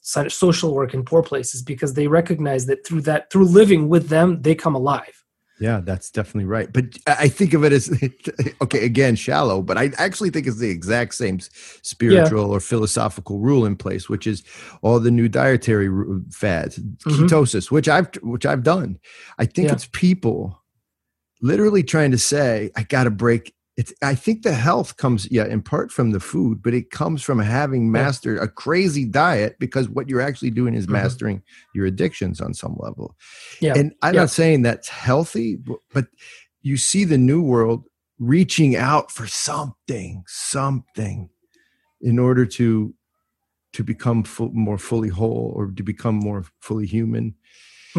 social 0.45 0.73
work 0.73 0.95
in 0.95 1.03
poor 1.03 1.21
places 1.21 1.61
because 1.61 1.93
they 1.93 2.07
recognize 2.07 2.65
that 2.65 2.79
through 2.85 3.01
that 3.09 3.29
through 3.31 3.45
living 3.45 3.89
with 3.89 4.09
them 4.09 4.41
they 4.41 4.55
come 4.55 4.73
alive 4.75 5.16
Yeah, 5.59 5.81
that's 5.83 6.11
definitely 6.11 6.45
right. 6.45 6.71
But 6.71 6.97
I 7.07 7.27
think 7.27 7.53
of 7.53 7.63
it 7.63 7.73
as 7.73 7.89
okay, 8.61 8.85
again, 8.85 9.15
shallow, 9.15 9.61
but 9.61 9.77
I 9.77 9.91
actually 9.97 10.29
think 10.29 10.45
it's 10.45 10.59
the 10.59 10.69
exact 10.69 11.15
same 11.15 11.39
spiritual 11.81 12.51
or 12.51 12.59
philosophical 12.59 13.39
rule 13.39 13.65
in 13.65 13.75
place, 13.75 14.07
which 14.07 14.27
is 14.27 14.43
all 14.81 14.99
the 14.99 15.11
new 15.11 15.27
dietary 15.27 15.89
fads, 16.31 16.77
mm-hmm. 16.77 17.25
ketosis, 17.25 17.71
which 17.71 17.89
I've 17.89 18.07
which 18.21 18.45
I've 18.45 18.63
done. 18.63 18.99
I 19.39 19.45
think 19.45 19.67
Yeah. 19.67 19.73
it's 19.73 19.87
people 19.91 20.61
literally 21.41 21.83
trying 21.83 22.11
to 22.11 22.17
say, 22.17 22.71
I 22.75 22.83
got 22.83 23.05
to 23.05 23.11
break. 23.11 23.53
It's. 23.77 23.93
I 24.01 24.15
think 24.15 24.41
the 24.41 24.53
health 24.53 24.97
comes, 24.97 25.29
yeah, 25.31 25.45
in 25.45 25.61
part 25.61 25.91
from 25.91 26.11
the 26.11 26.19
food, 26.19 26.61
but 26.63 26.73
it 26.73 26.89
comes 26.89 27.21
from 27.21 27.39
having 27.39 27.91
mastered 27.91 28.39
a 28.39 28.47
crazy 28.47 29.05
diet 29.05 29.55
because 29.59 29.87
what 29.87 30.09
you're 30.09 30.19
actually 30.21 30.49
doing 30.51 30.73
is 30.73 30.87
Mhm. 30.87 30.91
mastering 30.93 31.43
your 31.75 31.85
addictions 31.85 32.41
on 32.41 32.53
some 32.53 32.75
level. 32.79 33.15
yeah 33.61 33.75
And 33.77 33.93
I'm 34.01 34.15
Yeah. 34.15 34.21
not 34.21 34.31
saying 34.31 34.63
that's 34.63 34.89
healthy, 34.89 35.55
bu- 35.57 35.77
but 35.93 36.07
you 36.63 36.75
see 36.77 37.03
the 37.05 37.17
new 37.19 37.41
world 37.41 37.85
reaching 38.19 38.75
out 38.75 39.11
for 39.11 39.27
something, 39.27 40.23
something 40.27 41.29
in 42.01 42.17
order 42.19 42.45
to 42.45 42.93
to 43.73 43.83
become 43.83 44.23
full, 44.23 44.51
more 44.53 44.79
fully 44.79 45.09
whole 45.09 45.53
or 45.55 45.67
to 45.67 45.83
become 45.83 46.15
more 46.15 46.43
fully 46.61 46.87
human. 46.87 47.35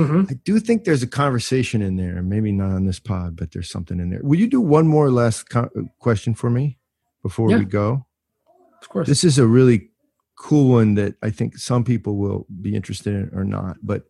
Hmm 0.06 0.22
I 0.30 0.34
do 0.44 0.58
think 0.60 0.84
there's 0.84 1.02
a 1.02 1.06
conversation 1.08 1.82
in 1.82 1.96
there, 1.96 2.22
maybe 2.22 2.52
not 2.52 2.70
on 2.72 2.86
this 2.86 2.98
pod, 3.00 3.36
but 3.36 3.50
there's 3.52 3.70
something 3.70 3.98
in 4.00 4.10
there. 4.10 4.20
Will 4.22 4.38
you 4.38 4.46
do 4.46 4.60
one 4.60 4.86
more 4.86 5.10
last 5.10 5.48
co- 5.50 5.70
question 5.98 6.34
for 6.34 6.50
me 6.50 6.78
before 7.22 7.50
Yeah. 7.50 7.58
we 7.58 7.64
go? 7.64 8.06
of 8.80 8.88
course 8.88 9.08
This 9.08 9.24
is 9.24 9.38
a 9.38 9.46
really 9.46 9.90
cool 10.36 10.70
one 10.70 10.94
that 10.94 11.16
I 11.22 11.30
think 11.30 11.58
some 11.58 11.82
people 11.82 12.16
will 12.16 12.46
be 12.62 12.76
interested 12.76 13.12
in 13.14 13.30
or 13.38 13.44
not. 13.44 13.76
But 13.82 14.04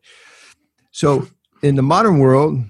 so 0.90 1.26
in 1.62 1.74
the 1.76 1.82
modern 1.82 2.18
world, 2.18 2.60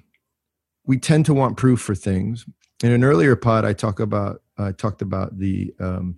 we 0.86 0.96
tend 0.98 1.26
to 1.26 1.34
want 1.34 1.56
proof 1.56 1.80
for 1.80 1.94
things. 1.94 2.46
In 2.84 2.92
an 2.92 3.02
earlier 3.02 3.34
pod, 3.36 3.64
I 3.64 3.72
talk 3.72 3.98
about 4.00 4.42
I 4.56 4.72
talked 4.72 5.02
about 5.02 5.38
the 5.38 5.74
um, 5.80 6.16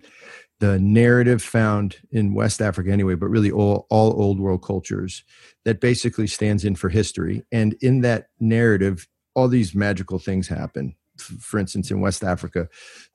the 0.61 0.79
narrative 0.79 1.41
found 1.41 1.97
in 2.11 2.35
West 2.35 2.61
Africa 2.61 2.91
anyway, 2.91 3.15
but 3.15 3.27
really 3.27 3.51
all 3.51 3.87
all 3.89 4.13
old 4.21 4.39
world 4.39 4.63
cultures 4.63 5.23
that 5.65 5.81
basically 5.81 6.27
stands 6.27 6.63
in 6.63 6.75
for 6.75 6.87
history. 6.89 7.43
And 7.51 7.73
in 7.81 8.01
that 8.01 8.27
narrative, 8.39 9.07
all 9.35 9.47
these 9.47 9.73
magical 9.75 10.19
things 10.19 10.47
happen. 10.47 10.95
For 11.17 11.59
instance, 11.59 11.89
in 11.91 11.99
West 11.99 12.23
Africa, 12.23 12.69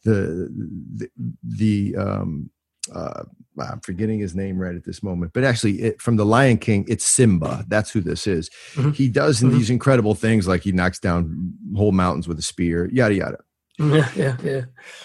the 0.05 0.51
the, 0.99 1.09
the 1.43 1.97
um, 1.97 2.51
uh, 2.93 3.23
I'm 3.59 3.81
forgetting 3.81 4.19
his 4.21 4.35
name 4.35 4.59
right 4.59 4.77
at 4.77 4.85
this 4.85 5.03
moment, 5.03 5.33
but 5.33 5.45
actually, 5.45 5.83
it, 5.83 6.03
from 6.03 6.17
the 6.17 6.27
Lion 6.27 6.59
King, 6.59 6.85
it's 6.89 7.05
Simba. 7.05 7.65
That's 7.69 7.91
who 7.91 8.01
this 8.01 8.27
is. 8.27 8.51
Mhm. 8.75 8.95
He 8.95 9.09
does 9.09 9.41
Mhm. 9.41 9.51
these 9.53 9.71
incredible 9.71 10.15
things, 10.15 10.47
like 10.47 10.63
he 10.63 10.73
knocks 10.73 10.99
down 11.01 11.53
whole 11.77 11.93
mountains 11.93 12.29
with 12.29 12.39
a 12.39 12.43
spear, 12.43 12.89
yada 12.93 13.15
yada. 13.15 13.39
Yeah 13.79 14.11
yeah 14.17 14.37
yeah 14.43 14.61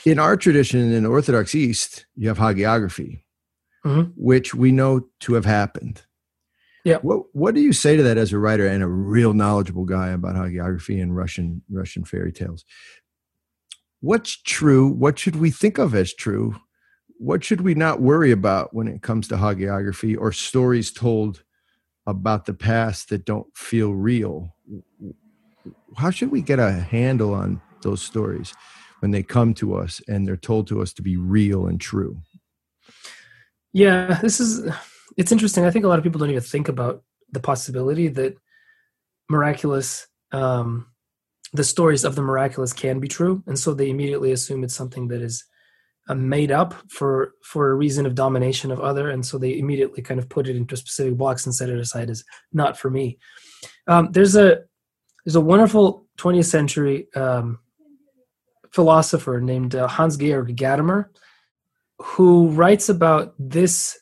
In 0.06 0.20
our 0.20 0.38
tradition, 0.38 0.92
in 0.92 1.04
the 1.04 1.10
Orthodox 1.10 1.54
East, 1.56 2.06
you 2.16 2.28
have 2.28 2.38
hagiography, 2.38 3.24
Mhm. 3.86 4.14
which 4.16 4.54
we 4.54 4.72
know 4.72 5.08
to 5.22 5.34
have 5.34 5.46
happened. 5.46 6.04
Yeah. 6.84 6.98
What 7.02 7.24
What 7.34 7.54
do 7.56 7.62
you 7.62 7.74
say 7.74 7.96
to 7.98 8.04
that 8.04 8.18
as 8.18 8.32
a 8.34 8.40
writer 8.40 8.66
and 8.68 8.82
a 8.84 8.88
real 8.88 9.34
knowledgeable 9.34 9.86
guy 9.86 10.10
about 10.10 10.36
hagiography 10.36 11.02
and 11.02 11.16
Russian 11.16 11.62
Russian 11.70 12.04
fairy 12.06 12.32
tales? 12.32 12.66
What's 14.00 14.42
true? 14.42 14.88
What 14.88 15.20
should 15.20 15.36
we 15.36 15.52
think 15.52 15.78
of 15.78 15.94
as 15.94 16.14
true? 16.14 16.56
What 17.20 17.44
should 17.44 17.62
we 17.62 17.76
not 17.76 18.02
worry 18.02 18.32
about 18.32 18.74
when 18.74 18.88
it 18.88 19.04
comes 19.04 19.28
to 19.28 19.36
hagiography 19.36 20.18
or 20.20 20.32
stories 20.32 20.92
told 20.92 21.44
about 22.08 22.46
the 22.46 22.54
past 22.56 23.10
that 23.10 23.26
don't 23.26 23.56
feel 23.56 23.94
real? 23.94 24.56
How 25.98 26.10
should 26.10 26.32
we 26.32 26.42
get 26.42 26.58
a 26.58 26.72
handle 26.72 27.36
on 27.36 27.62
those 27.82 28.02
stories 28.02 28.54
when 29.00 29.12
they 29.12 29.24
come 29.24 29.54
to 29.56 29.76
us 29.76 30.02
and 30.08 30.28
they're 30.28 30.38
told 30.38 30.68
to 30.68 30.82
us 30.82 30.94
to 30.94 31.02
be 31.02 31.18
real 31.18 31.68
and 31.68 31.80
true? 31.82 32.22
Yeah, 33.74 34.20
this 34.22 34.40
is 34.40 34.70
it's 35.18 35.32
interesting. 35.32 35.66
I 35.66 35.72
think 35.72 35.86
a 35.86 35.88
lot 35.88 35.98
of 35.98 36.04
people 36.04 36.20
don't 36.20 36.30
even 36.30 36.42
think 36.42 36.68
about 36.68 37.04
the 37.32 37.40
possibility 37.40 38.08
that 38.10 38.38
miraculous 39.30 40.08
um 40.34 40.88
the 41.54 41.64
stories 41.64 42.04
of 42.04 42.16
the 42.16 42.22
miraculous 42.22 42.74
can 42.74 43.00
be 43.00 43.08
true 43.08 43.42
and 43.48 43.58
so 43.58 43.74
they 43.74 43.90
immediately 43.90 44.32
assume 44.34 44.64
it's 44.64 44.76
something 44.76 45.08
that 45.08 45.22
is 45.22 45.46
uh, 46.10 46.16
made 46.16 46.52
up 46.52 46.74
for 46.90 47.34
for 47.44 47.72
a 47.72 47.76
reason 47.76 48.06
of 48.06 48.16
domination 48.16 48.72
of 48.72 48.82
other 48.82 49.10
and 49.10 49.26
so 49.26 49.38
they 49.38 49.58
immediately 49.58 50.02
kind 50.02 50.20
of 50.20 50.28
put 50.28 50.48
it 50.48 50.58
into 50.58 50.76
specific 50.76 51.18
box 51.18 51.46
and 51.46 51.56
set 51.56 51.70
it 51.70 51.80
aside 51.80 52.10
as 52.10 52.24
not 52.52 52.78
for 52.78 52.90
me 52.90 53.18
um, 53.88 54.12
there's 54.12 54.36
a 54.36 54.60
there's 55.26 55.36
a 55.36 55.42
wonderful 55.42 56.08
20th 56.18 56.46
century 56.46 57.08
um, 57.16 57.60
philosopher 58.72 59.40
named 59.42 59.76
uh, 59.76 59.88
hans 59.88 60.18
georg 60.18 60.56
gadamer 60.56 61.06
who 62.02 62.48
writes 62.50 62.90
about 62.90 63.34
this 63.38 64.00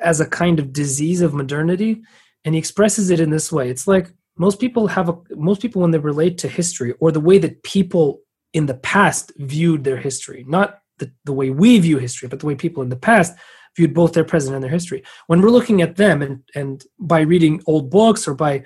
as 0.00 0.20
a 0.20 0.26
kind 0.26 0.58
of 0.58 0.72
disease 0.72 1.20
of 1.20 1.34
modernity 1.34 2.02
and 2.44 2.54
he 2.54 2.58
expresses 2.58 3.10
it 3.10 3.20
in 3.20 3.30
this 3.30 3.50
way. 3.50 3.70
It's 3.70 3.86
like 3.86 4.12
most 4.36 4.60
people 4.60 4.86
have 4.88 5.08
a 5.08 5.16
most 5.30 5.62
people 5.62 5.82
when 5.82 5.90
they 5.90 5.98
relate 5.98 6.38
to 6.38 6.48
history 6.48 6.94
or 7.00 7.12
the 7.12 7.20
way 7.20 7.38
that 7.38 7.62
people 7.62 8.20
in 8.52 8.66
the 8.66 8.74
past 8.74 9.32
viewed 9.36 9.84
their 9.84 9.96
history 9.96 10.44
not 10.46 10.80
the, 10.98 11.10
the 11.24 11.32
way 11.32 11.50
we 11.50 11.78
view 11.78 11.98
history 11.98 12.28
but 12.28 12.40
the 12.40 12.46
way 12.46 12.54
people 12.54 12.82
in 12.82 12.88
the 12.88 12.96
past 12.96 13.36
viewed 13.76 13.94
both 13.94 14.12
their 14.12 14.24
present 14.24 14.54
and 14.54 14.62
their 14.62 14.70
history. 14.70 15.02
When 15.26 15.40
we're 15.40 15.50
looking 15.50 15.82
at 15.82 15.96
them 15.96 16.22
and 16.22 16.42
and 16.54 16.84
by 16.98 17.20
reading 17.20 17.62
old 17.66 17.90
books 17.90 18.26
or 18.26 18.34
by 18.34 18.64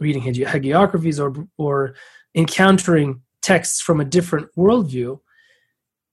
reading 0.00 0.22
hagi- 0.22 0.44
hagiographies 0.44 1.20
or 1.20 1.46
or 1.58 1.94
encountering 2.34 3.22
texts 3.48 3.80
from 3.80 3.98
a 3.98 4.04
different 4.16 4.46
worldview, 4.56 5.18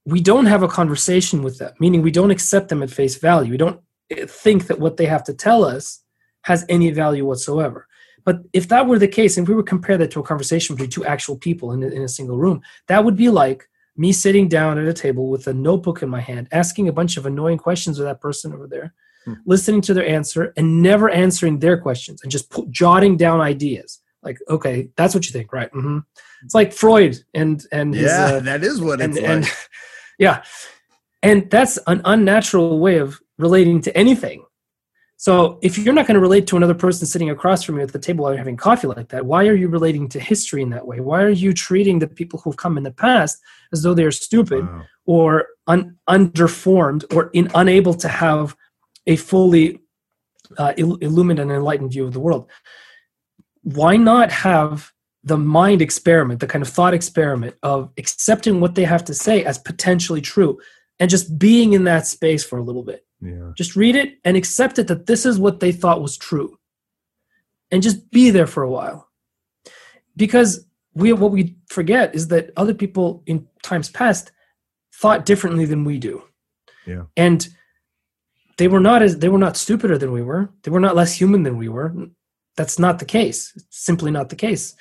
we 0.06 0.22
don't 0.22 0.45
have 0.45 0.64
a 0.64 0.76
conversation 0.80 1.44
with 1.44 1.57
them, 1.57 1.74
meaning 1.80 2.02
we 2.02 2.18
don't 2.18 2.32
accept 2.32 2.70
them 2.70 2.82
at 2.82 2.90
face 2.90 3.18
value. 3.18 3.52
We 3.52 3.57
don't 3.57 3.82
eh, 4.10 4.26
think 4.26 4.68
that 4.68 4.80
what 4.80 4.95
they 4.95 5.06
have 5.06 5.26
to 5.26 5.34
tell 5.34 5.66
us 5.66 6.02
has 6.44 6.66
any 6.70 6.91
value 6.91 7.26
whatsoever. 7.26 7.88
But 8.24 8.38
if 8.53 8.70
that 8.70 8.88
were 8.88 8.99
the 8.99 9.16
case, 9.20 9.38
and 9.38 9.48
we 9.48 9.56
would 9.56 9.68
compare 9.68 9.98
that 9.98 10.12
to 10.12 10.22
a 10.22 10.30
conversation 10.32 10.76
between 10.76 10.91
two 10.91 11.06
actual 11.06 11.38
people 11.38 11.74
in 11.74 11.84
a, 11.84 11.88
in 11.88 12.03
a 12.03 12.16
single 12.18 12.38
room, 12.38 12.62
that 12.88 13.03
would 13.03 13.18
be 13.18 13.30
like 13.30 13.68
me 13.98 14.12
sitting 14.14 14.48
down 14.48 14.78
at 14.78 14.88
a 14.88 15.02
table 15.06 15.30
with 15.30 15.48
a 15.48 15.53
notebook 15.53 16.02
in 16.03 16.10
my 16.10 16.22
hand, 16.22 16.48
asking 16.52 16.88
a 16.88 16.98
bunch 16.99 17.18
of 17.18 17.26
annoying 17.26 17.57
questions 17.57 17.99
of 17.99 18.06
that 18.06 18.22
person 18.22 18.53
over 18.53 18.68
there, 18.68 18.94
hmm. 19.26 19.34
listening 19.45 19.82
to 19.82 19.94
their 19.94 20.07
answer, 20.07 20.53
and 20.56 20.82
never 20.82 21.10
answering 21.10 21.60
their 21.60 21.78
questions, 21.78 22.22
and 22.22 22.32
just 22.32 22.49
put, 22.49 22.70
jotting 22.70 23.18
down 23.18 23.41
ideas. 23.41 23.99
Like, 24.26 24.40
okay, 24.50 24.90
that's 24.98 25.14
what 25.14 25.26
you 25.26 25.32
think, 25.32 25.54
right? 25.54 25.72
Mm-hmm. 25.72 26.00
It's 26.44 26.56
like 26.56 26.74
Freud 26.74 27.18
and 27.34 27.66
and 27.72 27.94
his, 27.94 28.12
yeah, 28.12 28.26
uh, 28.26 28.40
that 28.42 28.64
is 28.64 28.82
what 28.82 29.00
it's 29.00 29.16
and, 29.18 29.26
like. 29.26 29.30
And, 29.30 29.54
yeah, 30.20 30.44
and 31.24 31.50
that's 31.50 31.78
an 31.88 32.02
unnatural 32.04 32.80
way 32.80 32.98
of 32.98 33.22
relating 33.38 33.82
to 33.82 33.96
anything. 33.96 34.44
So 35.18 35.60
if 35.62 35.78
you're 35.78 35.94
not 35.94 36.08
going 36.08 36.16
to 36.16 36.22
relate 36.22 36.46
to 36.48 36.58
another 36.58 36.74
person 36.74 37.08
sitting 37.08 37.30
across 37.30 37.64
from 37.64 37.78
you 37.78 37.84
at 37.84 37.94
the 37.94 38.00
table 38.00 38.24
while 38.24 38.34
you're 38.34 38.38
having 38.38 38.58
coffee 38.58 38.88
like 38.88 39.10
that, 39.10 39.26
why 39.26 39.48
are 39.48 39.56
you 39.56 39.70
relating 39.70 40.10
to 40.10 40.20
history 40.20 40.62
in 40.62 40.70
that 40.72 40.86
way? 40.86 41.00
Why 41.00 41.24
are 41.24 41.30
you 41.30 41.54
treating 41.54 42.00
the 42.00 42.08
people 42.08 42.40
who've 42.40 42.58
come 42.58 42.78
in 42.78 42.84
the 42.84 42.92
past 42.92 43.40
as 43.72 43.82
though 43.82 43.94
they're 43.94 44.12
stupid 44.12 44.66
wow. 44.66 44.84
or 45.06 45.48
un- 45.68 45.98
underformed 46.10 47.06
or 47.16 47.30
in, 47.34 47.50
unable 47.56 47.94
to 47.94 48.10
have 48.10 48.56
a 49.08 49.16
fully 49.16 49.80
uh, 50.58 50.74
il- 50.78 50.98
illumined 50.98 51.40
and 51.40 51.52
enlightened 51.52 51.92
view 51.92 52.06
of 52.06 52.12
the 52.12 52.20
world? 52.20 52.50
Why 53.66 53.98
not 53.98 54.32
have 54.32 54.94
the 55.24 55.38
mind 55.38 55.82
experiment, 55.82 56.40
the 56.40 56.48
kind 56.48 56.62
of 56.62 56.70
thought 56.70 56.94
experiment 56.94 57.56
of 57.64 57.92
accepting 57.98 58.60
what 58.60 58.76
they 58.76 58.84
have 58.84 59.04
to 59.06 59.14
say 59.14 59.44
as 59.44 59.58
potentially 59.58 60.22
true 60.22 60.60
and 61.00 61.10
just 61.10 61.40
being 61.40 61.74
in 61.74 61.84
that 61.86 62.06
space 62.06 62.46
for 62.46 62.60
a 62.60 62.64
little 62.64 62.84
bit? 62.84 63.06
Yeah. 63.22 63.52
Just 63.58 63.76
read 63.76 63.96
it 63.96 64.20
and 64.24 64.38
accept 64.38 64.78
it 64.78 64.88
that 64.88 65.08
this 65.08 65.26
is 65.26 65.40
what 65.40 65.60
they 65.60 65.72
thought 65.72 66.02
was 66.02 66.16
true. 66.16 66.60
And 67.72 67.82
just 67.82 68.12
be 68.12 68.30
there 68.30 68.46
for 68.46 68.62
a 68.62 68.70
while. 68.70 69.10
Because 70.16 70.66
we 70.94 71.12
what 71.12 71.32
we 71.32 71.56
forget 71.68 72.14
is 72.14 72.28
that 72.28 72.52
other 72.56 72.76
people 72.76 73.24
in 73.26 73.48
times 73.64 73.90
past 73.90 74.32
thought 74.94 75.26
differently 75.26 75.66
than 75.66 75.84
we 75.84 75.98
do. 75.98 76.24
Yeah. 76.86 77.06
And 77.18 77.48
they 78.58 78.68
were 78.68 78.80
not 78.80 79.02
as 79.02 79.18
they 79.18 79.30
were 79.30 79.40
not 79.40 79.58
stupider 79.58 79.98
than 79.98 80.12
we 80.12 80.22
were. 80.22 80.50
They 80.62 80.72
were 80.72 80.80
not 80.80 80.96
less 80.96 81.14
human 81.14 81.42
than 81.42 81.58
we 81.58 81.68
were. 81.68 81.94
That's 82.57 82.80
not 82.80 82.99
the 82.99 83.06
case. 83.06 83.52
It's 83.56 83.65
simply 83.86 84.11
not 84.11 84.30
the 84.30 84.36
case. 84.36 84.76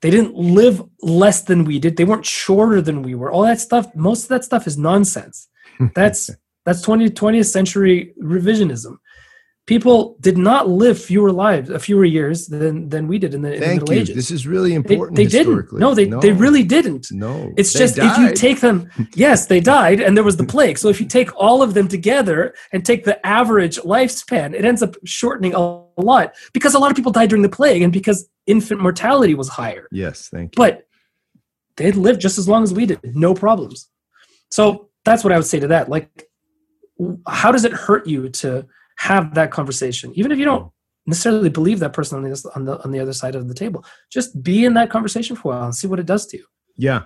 They 0.00 0.10
didn't 0.10 0.34
live 0.34 0.82
less 1.02 1.42
than 1.42 1.64
we 1.64 1.78
did. 1.78 1.96
They 1.96 2.04
weren't 2.04 2.24
shorter 2.24 2.80
than 2.80 3.02
we 3.02 3.14
were. 3.14 3.30
All 3.30 3.42
that 3.42 3.60
stuff, 3.60 3.94
most 3.94 4.24
of 4.24 4.28
that 4.28 4.44
stuff 4.44 4.66
is 4.66 4.78
nonsense. 4.78 5.48
That's 5.94 6.30
that's 6.64 6.82
20, 6.82 7.10
20th 7.10 7.46
century 7.46 8.12
revisionism. 8.22 8.98
People 9.68 10.16
did 10.20 10.38
not 10.38 10.66
live 10.66 10.98
fewer 10.98 11.30
lives, 11.30 11.68
a 11.68 11.78
fewer 11.78 12.06
years 12.06 12.46
than 12.46 12.88
than 12.88 13.06
we 13.06 13.18
did 13.18 13.34
in 13.34 13.42
the, 13.42 13.52
in 13.52 13.60
the 13.60 13.66
Middle 13.66 13.94
you. 13.94 14.00
Ages. 14.00 14.16
This 14.16 14.30
is 14.30 14.46
really 14.46 14.72
important. 14.72 15.14
They, 15.14 15.26
they 15.26 15.30
didn't. 15.30 15.70
No, 15.74 15.94
they 15.94 16.06
no. 16.06 16.20
they 16.20 16.32
really 16.32 16.62
didn't. 16.62 17.08
No, 17.12 17.52
it's 17.54 17.74
just 17.74 17.96
died. 17.96 18.10
if 18.10 18.18
you 18.18 18.34
take 18.34 18.60
them. 18.60 18.90
Yes, 19.14 19.46
they 19.46 19.60
died, 19.60 20.00
and 20.00 20.16
there 20.16 20.24
was 20.24 20.38
the 20.38 20.44
plague. 20.44 20.78
So 20.78 20.88
if 20.88 21.00
you 21.00 21.06
take 21.06 21.34
all 21.36 21.60
of 21.62 21.74
them 21.74 21.86
together 21.86 22.54
and 22.72 22.82
take 22.82 23.04
the 23.04 23.24
average 23.26 23.76
lifespan, 23.80 24.54
it 24.54 24.64
ends 24.64 24.82
up 24.82 24.94
shortening 25.04 25.54
a 25.54 25.84
lot 26.00 26.34
because 26.54 26.74
a 26.74 26.78
lot 26.78 26.90
of 26.90 26.96
people 26.96 27.12
died 27.12 27.28
during 27.28 27.42
the 27.42 27.48
plague, 27.48 27.82
and 27.82 27.92
because 27.92 28.26
infant 28.46 28.80
mortality 28.80 29.34
was 29.34 29.48
higher. 29.48 29.86
Yes, 29.92 30.28
thank 30.28 30.54
you. 30.54 30.56
But 30.56 30.86
they'd 31.76 31.94
lived 31.94 32.22
just 32.22 32.38
as 32.38 32.48
long 32.48 32.62
as 32.62 32.72
we 32.72 32.86
did, 32.86 33.00
no 33.14 33.34
problems. 33.34 33.88
So 34.50 34.88
that's 35.04 35.24
what 35.24 35.32
I 35.32 35.36
would 35.36 35.46
say 35.46 35.60
to 35.60 35.68
that. 35.68 35.90
Like 35.90 36.28
how 37.26 37.52
does 37.52 37.64
it 37.64 37.72
hurt 37.72 38.06
you 38.06 38.28
to 38.28 38.66
have 38.98 39.34
that 39.34 39.50
conversation 39.50 40.12
even 40.14 40.30
if 40.32 40.38
you 40.38 40.44
don't 40.44 40.70
necessarily 41.08 41.48
believe 41.48 41.80
that 41.80 41.94
person 41.94 42.18
on 42.18 42.30
the 42.30 42.50
on 42.54 42.64
the 42.66 42.84
on 42.84 42.92
the 42.92 43.00
other 43.00 43.14
side 43.14 43.34
of 43.34 43.48
the 43.48 43.54
table. 43.54 43.84
Just 44.10 44.42
be 44.42 44.64
in 44.64 44.74
that 44.74 44.90
conversation 44.90 45.34
for 45.34 45.52
a 45.52 45.56
while 45.56 45.64
and 45.64 45.74
see 45.74 45.86
what 45.86 45.98
it 45.98 46.06
does 46.06 46.26
to 46.26 46.36
you. 46.36 46.44
Yeah. 46.76 47.04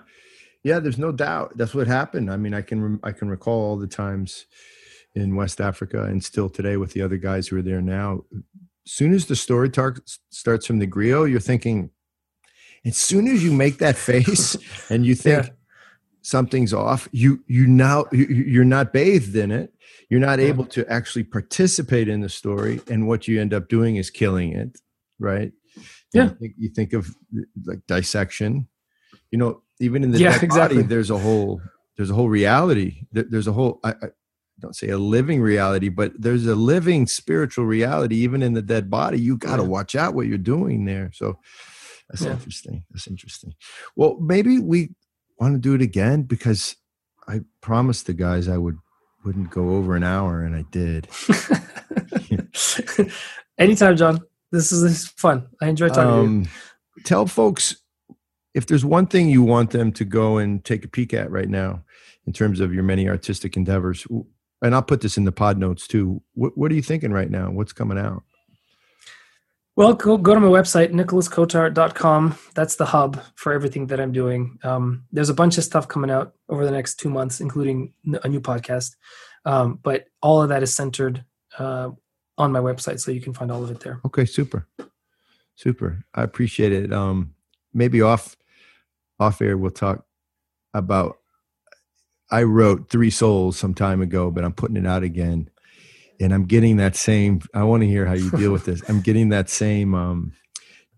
Yeah 0.65 0.81
there's 0.81 0.99
no 0.99 1.13
doubt. 1.13 1.57
That's 1.57 1.75
what 1.75 1.87
happened. 1.87 2.31
I 2.31 2.37
mean 2.37 2.53
i 2.53 2.61
can 2.61 3.01
i 3.03 3.13
can 3.13 3.29
recall 3.29 3.61
all 3.63 3.77
the 3.77 3.87
times 3.87 4.47
in 5.15 5.37
west 5.37 5.61
africa 5.61 6.05
and 6.05 6.25
still 6.25 6.49
today 6.49 6.77
with 6.77 6.93
the 6.93 7.03
other 7.03 7.17
guys 7.17 7.49
who 7.49 7.57
are 7.57 7.63
there 7.63 7.81
now. 7.81 8.23
As 8.85 8.93
soon 8.93 9.15
as 9.15 9.27
the 9.27 9.37
story 9.37 9.71
talk 9.71 10.01
starts 10.31 10.67
from 10.67 10.81
the 10.81 10.87
griot 10.89 11.31
you're 11.31 11.41
thinking 11.41 11.91
as 12.85 12.97
soon 12.97 13.29
as 13.29 13.45
you 13.45 13.53
make 13.53 13.79
that 13.79 13.97
face 13.97 14.57
and 14.91 15.07
you 15.07 15.15
think 15.15 15.45
yeah. 15.45 15.51
something's 16.23 16.75
off 16.75 17.09
you 17.13 17.45
you 17.47 17.69
now 17.69 18.07
you're 18.11 18.65
not 18.65 18.93
bathed 18.93 19.37
in 19.37 19.53
it 19.53 19.73
you're 20.13 20.21
not 20.21 20.41
able 20.41 20.67
to 20.67 20.87
actually 20.93 21.25
participate 21.25 22.07
in 22.07 22.21
the 22.21 22.29
story 22.29 22.83
and 22.91 23.09
what 23.09 23.27
you 23.27 23.41
end 23.41 23.55
up 23.55 23.71
doing 23.71 23.97
is 23.97 24.11
killing 24.11 24.53
it 24.53 24.79
right? 25.19 25.53
Yeah. 26.13 26.25
you 26.25 26.37
think, 26.39 26.55
you 26.59 26.69
think 26.69 26.93
of 26.93 27.17
like 27.65 27.79
dissection. 27.87 28.69
You 29.31 29.39
know 29.39 29.63
even 29.81 30.05
in 30.05 30.11
the 30.11 30.19
yeah, 30.19 30.39
exactly. 30.43 30.77
body 30.77 30.87
there's 30.87 31.11
a 31.11 31.17
whole 31.17 31.63
there's 31.97 32.11
a 32.11 32.15
whole 32.15 32.29
reality. 32.29 33.07
There's 33.13 33.47
a 33.47 33.53
whole 33.53 33.81
I, 33.83 33.91
I, 33.91 34.09
don't 34.61 34.77
say 34.77 34.91
a 34.91 34.99
living 34.99 35.41
reality 35.41 35.89
but 35.89 36.13
there's 36.17 36.47
a 36.47 36.55
living 36.55 37.07
spiritual 37.07 37.65
reality 37.65 38.17
even 38.17 38.43
in 38.43 38.53
the 38.53 38.61
dead 38.61 38.91
body. 38.91 39.19
You 39.19 39.39
got 39.39 39.57
to 39.57 39.63
yeah. 39.63 39.69
watch 39.69 39.95
out 39.95 40.15
what 40.15 40.27
you're 40.27 40.37
doing 40.37 40.85
there. 40.85 41.11
So 41.15 41.39
that's 42.11 42.23
yeah. 42.23 42.33
interesting. 42.33 42.85
That's 42.91 43.07
interesting. 43.07 43.55
Well 43.97 44.19
maybe 44.21 44.59
we 44.59 44.91
want 45.39 45.55
to 45.55 45.59
do 45.59 45.75
it 45.75 45.83
again 45.83 46.23
because 46.23 46.77
i 47.27 47.41
promised 47.61 48.07
the 48.07 48.13
guys 48.13 48.49
i 48.49 48.57
would 48.57 48.77
wouldn't 49.25 49.51
go 49.51 49.71
over 49.71 49.97
an 49.97 50.03
hour, 50.03 50.43
and 50.43 50.55
I 50.55 50.63
did. 50.71 51.09
Anytime, 53.59 53.97
John. 53.97 54.21
This 54.51 54.71
is, 54.71 54.83
this 54.83 54.93
is 54.93 55.09
fun. 55.09 55.49
I 55.63 55.69
enjoy 55.69 55.89
talking 55.89 56.03
um, 56.03 56.11
to 56.11 56.23
you. 56.23 56.27
Um, 56.27 56.49
tell 57.05 57.27
folks 57.27 57.77
if 58.55 58.67
there's 58.67 58.85
one 58.85 59.07
thing 59.07 59.29
you 59.31 59.43
want 59.43 59.71
them 59.71 59.93
to 59.93 60.05
go 60.05 60.39
and 60.39 60.63
take 60.65 60.85
a 60.85 60.89
peek 60.89 61.15
at 61.15 61.31
right 61.31 61.49
now 61.49 61.83
in 62.27 62.33
terms 62.33 62.61
of 62.61 62.75
your 62.75 62.83
many 62.83 63.09
artistic 63.09 63.57
endeavors, 63.57 64.07
and 64.61 64.75
I'll 64.75 64.83
put 64.83 65.01
this 65.01 65.17
in 65.17 65.25
the 65.25 65.33
pod 65.33 65.59
notes 65.59 65.87
too. 65.87 66.23
What, 66.35 66.57
what 66.57 66.71
are 66.71 66.75
you 66.75 66.83
thinking 66.83 67.13
right 67.13 67.31
now? 67.31 67.51
What's 67.51 67.73
coming 67.73 67.99
out? 67.99 68.25
Well, 69.75 69.95
go, 69.95 70.19
go 70.19 70.35
to 70.35 70.41
my 70.41 70.49
website, 70.49 70.93
nicholaskotar.com. 70.93 72.39
That's 72.55 72.77
the 72.77 72.85
hub 72.85 73.23
for 73.37 73.55
everything 73.55 73.87
that 73.87 74.01
I'm 74.01 74.13
doing. 74.13 74.59
Um, 74.63 75.05
there's 75.13 75.31
a 75.31 75.35
bunch 75.35 75.57
of 75.57 75.65
stuff 75.65 75.89
coming 75.89 76.11
out 76.11 76.35
over 76.51 76.65
the 76.65 76.71
next 76.71 76.97
two 76.97 77.09
months, 77.09 77.41
including 77.41 77.95
a 78.23 78.29
new 78.29 78.41
podcast. 78.41 78.97
Um, 79.47 79.79
but 79.83 80.07
all 80.21 80.43
of 80.43 80.51
that 80.51 80.63
is 80.63 80.75
centered 80.75 81.25
uh, 81.59 81.91
on 82.37 82.53
my 82.53 82.61
website, 82.61 83.01
so 83.01 83.11
you 83.13 83.21
can 83.23 83.33
find 83.33 83.51
all 83.51 83.65
of 83.65 83.71
it 83.71 83.81
there. 83.81 84.01
Okay, 84.05 84.27
super. 84.27 84.69
Super. 85.55 86.05
I 86.15 86.23
appreciate 86.23 86.73
it. 86.73 86.93
Um, 86.93 87.35
maybe 87.73 88.03
off 88.03 88.37
off 89.19 89.41
air 89.41 89.57
we'll 89.57 89.71
talk 89.71 90.05
about 90.75 91.19
I 92.31 92.43
wrote 92.43 92.91
Three 92.91 93.11
Souls 93.11 93.59
some 93.59 93.75
time 93.75 94.01
ago, 94.01 94.31
but 94.31 94.45
I'm 94.45 94.55
putting 94.55 94.77
it 94.77 94.87
out 94.87 95.03
again 95.03 95.51
and 96.21 96.33
I'm 96.33 96.45
getting 96.45 96.77
that 96.77 96.97
same. 96.97 97.41
I 97.55 97.65
want 97.65 97.83
to 97.83 97.87
hear 97.87 98.07
how 98.07 98.15
you 98.15 98.31
deal 98.31 98.53
with 98.53 98.65
this. 98.65 98.83
I'm 98.89 99.01
getting 99.01 99.31
that 99.31 99.49
same 99.49 99.95
um, 99.95 100.33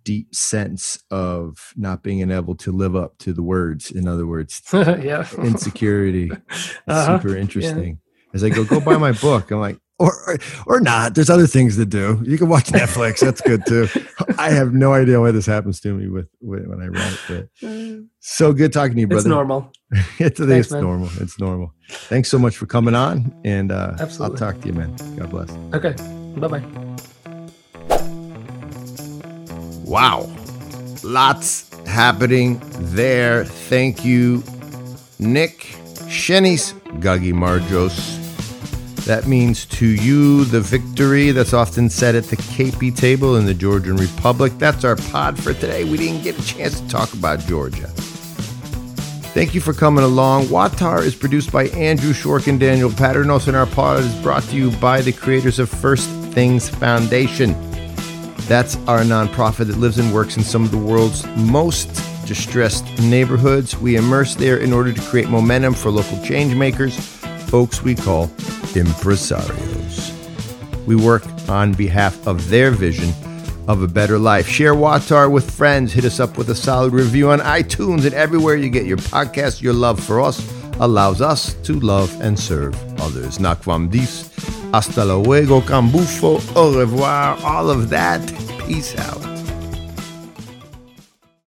deep 0.05 0.35
sense 0.35 1.03
of 1.11 1.73
not 1.77 2.03
being 2.03 2.31
able 2.31 2.55
to 2.57 2.73
live 2.73 2.95
up 2.95 3.19
to 3.19 3.33
the 3.33 3.43
words. 3.43 3.91
In 3.91 4.07
other 4.07 4.27
words, 4.27 4.63
yeah, 4.73 5.27
insecurity. 5.39 6.31
Uh-huh. 6.31 7.19
Super 7.19 7.37
interesting. 7.37 7.89
Yeah. 7.89 8.35
As 8.35 8.45
I 8.45 8.49
go, 8.51 8.65
go 8.65 8.81
buy 8.81 8.97
my 8.97 9.13
book. 9.13 9.51
I'm 9.51 9.61
like, 9.61 9.79
or, 9.99 10.13
or, 10.27 10.39
or 10.67 10.81
not. 10.81 11.15
There's 11.15 11.31
other 11.31 11.47
things 11.47 11.77
to 11.77 11.87
do. 11.87 12.21
You 12.25 12.37
can 12.39 12.49
watch 12.49 12.67
Netflix. 12.67 13.21
That's 13.21 13.41
good 13.41 13.65
too. 13.67 13.89
I 14.39 14.51
have 14.51 14.73
no 14.75 14.93
idea 14.93 15.21
why 15.21 15.31
this 15.31 15.47
happens 15.47 15.81
to 15.81 15.95
me 15.95 16.09
with, 16.09 16.29
with 16.41 16.67
when 16.67 16.81
I 16.81 16.89
write. 16.89 17.19
But 17.29 18.05
so 18.21 18.53
good 18.53 18.73
talking 18.73 18.95
to 18.97 19.01
you, 19.01 19.07
brother. 19.07 19.21
It's 19.25 19.29
normal. 19.29 19.73
it's, 20.19 20.41
Thanks, 20.41 20.67
it's 20.67 20.73
normal. 20.73 21.09
It's 21.21 21.39
normal. 21.39 21.75
Thanks 21.89 22.29
so 22.29 22.39
much 22.39 22.57
for 22.57 22.67
coming 22.67 22.95
on, 22.95 23.33
and 23.45 23.71
uh, 23.71 23.95
Absolutely. 24.01 24.35
I'll 24.41 24.53
talk 24.53 24.61
to 24.63 24.67
you, 24.69 24.73
man. 24.75 24.95
God 25.17 25.31
bless. 25.31 25.51
Okay. 25.73 25.95
Bye 26.41 26.49
bye. 26.49 26.65
Wow, 29.85 30.29
lots 31.05 31.73
happening 31.87 32.61
there. 32.79 33.45
Thank 33.45 34.05
you, 34.05 34.43
Nick 35.21 35.61
Shenis 36.09 36.73
Gagimargos. 37.01 38.24
That 39.07 39.27
means 39.27 39.67
to 39.67 39.87
you 39.87 40.47
the 40.47 40.63
victory 40.63 41.31
that's 41.31 41.53
often 41.53 41.91
said 41.91 42.15
at 42.15 42.25
the 42.25 42.37
KP 42.37 42.97
table 42.97 43.37
in 43.37 43.45
the 43.45 43.53
Georgian 43.53 43.97
Republic. 43.97 44.55
That's 44.57 44.83
our 44.83 44.97
pod 44.97 45.39
for 45.39 45.53
today. 45.53 45.85
We 45.85 45.99
didn't 45.99 46.23
get 46.23 46.39
a 46.39 46.47
chance 46.47 46.81
to 46.81 46.89
talk 46.89 47.13
about 47.13 47.41
Georgia. 47.41 47.89
Thank 49.35 49.55
you 49.55 49.61
for 49.61 49.75
coming 49.75 50.05
along. 50.05 50.45
WAWTAR 50.45 51.03
is 51.03 51.15
produced 51.15 51.53
by 51.53 51.65
Andrew 51.69 52.15
Shork 52.15 52.47
and 52.47 52.59
Daniel 52.59 52.89
Padrnos, 52.89 53.47
and 53.47 53.55
our 53.55 53.67
pod 53.67 54.01
is 54.01 54.23
brought 54.23 54.45
to 54.45 54.57
you 54.57 54.71
by 54.79 55.03
the 55.03 55.13
creators 55.13 55.59
of 55.59 55.69
First 55.69 56.09
Things 56.33 56.71
Foundation. 56.71 57.55
That's 58.47 58.77
our 58.87 59.01
nonprofit 59.01 59.67
that 59.67 59.77
lives 59.77 59.99
and 59.99 60.15
works 60.15 60.39
in 60.39 60.45
some 60.45 60.65
of 60.65 60.71
the 60.71 60.79
world's 60.79 61.27
most 61.37 61.89
distressed 62.27 62.87
neighborhoods. 63.03 63.77
We 63.77 63.97
immerse 63.97 64.35
there 64.35 64.57
in 64.57 64.73
order 64.73 64.95
to 64.95 65.01
create 65.03 65.29
momentum 65.29 65.75
for 65.75 65.91
local 65.91 66.23
change 66.25 66.55
makers, 66.55 66.97
folks 67.51 67.83
we 67.83 67.95
call 67.95 68.31
impresarios. 68.75 70.13
We 70.87 70.97
work 70.97 71.25
on 71.49 71.73
behalf 71.73 72.27
of 72.27 72.49
their 72.51 72.71
vision 72.71 73.13
of 73.69 73.83
a 73.83 73.89
better 73.89 74.19
life. 74.19 74.47
Share 74.47 74.75
WAWTAR 74.75 75.31
with 75.31 75.51
friends. 75.51 75.93
Hit 75.93 76.05
us 76.05 76.21
up 76.21 76.37
with 76.37 76.51
a 76.51 76.55
solid 76.55 76.93
review 76.93 77.31
on 77.31 77.41
iTunes 77.41 78.05
and 78.05 78.15
everywhere 78.15 78.57
you 78.57 78.69
get 78.69 78.87
your 78.87 78.99
podcast. 78.99 79.63
Your 79.63 79.73
love 79.73 79.99
for 79.99 80.21
us 80.21 80.47
allows 80.81 81.21
us 81.21 81.55
to 81.63 81.79
love 81.81 82.13
and 82.21 82.39
serve 82.39 82.75
others. 83.01 83.39
Nakvam 83.39 83.91
dis, 83.91 84.31
hasta 84.73 85.05
luego, 85.05 85.61
cambufo, 85.61 86.41
au 86.57 86.79
revoir, 86.79 87.39
all 87.45 87.71
of 87.71 87.89
that. 87.91 88.21
Peace 88.67 88.97
out. 88.99 89.34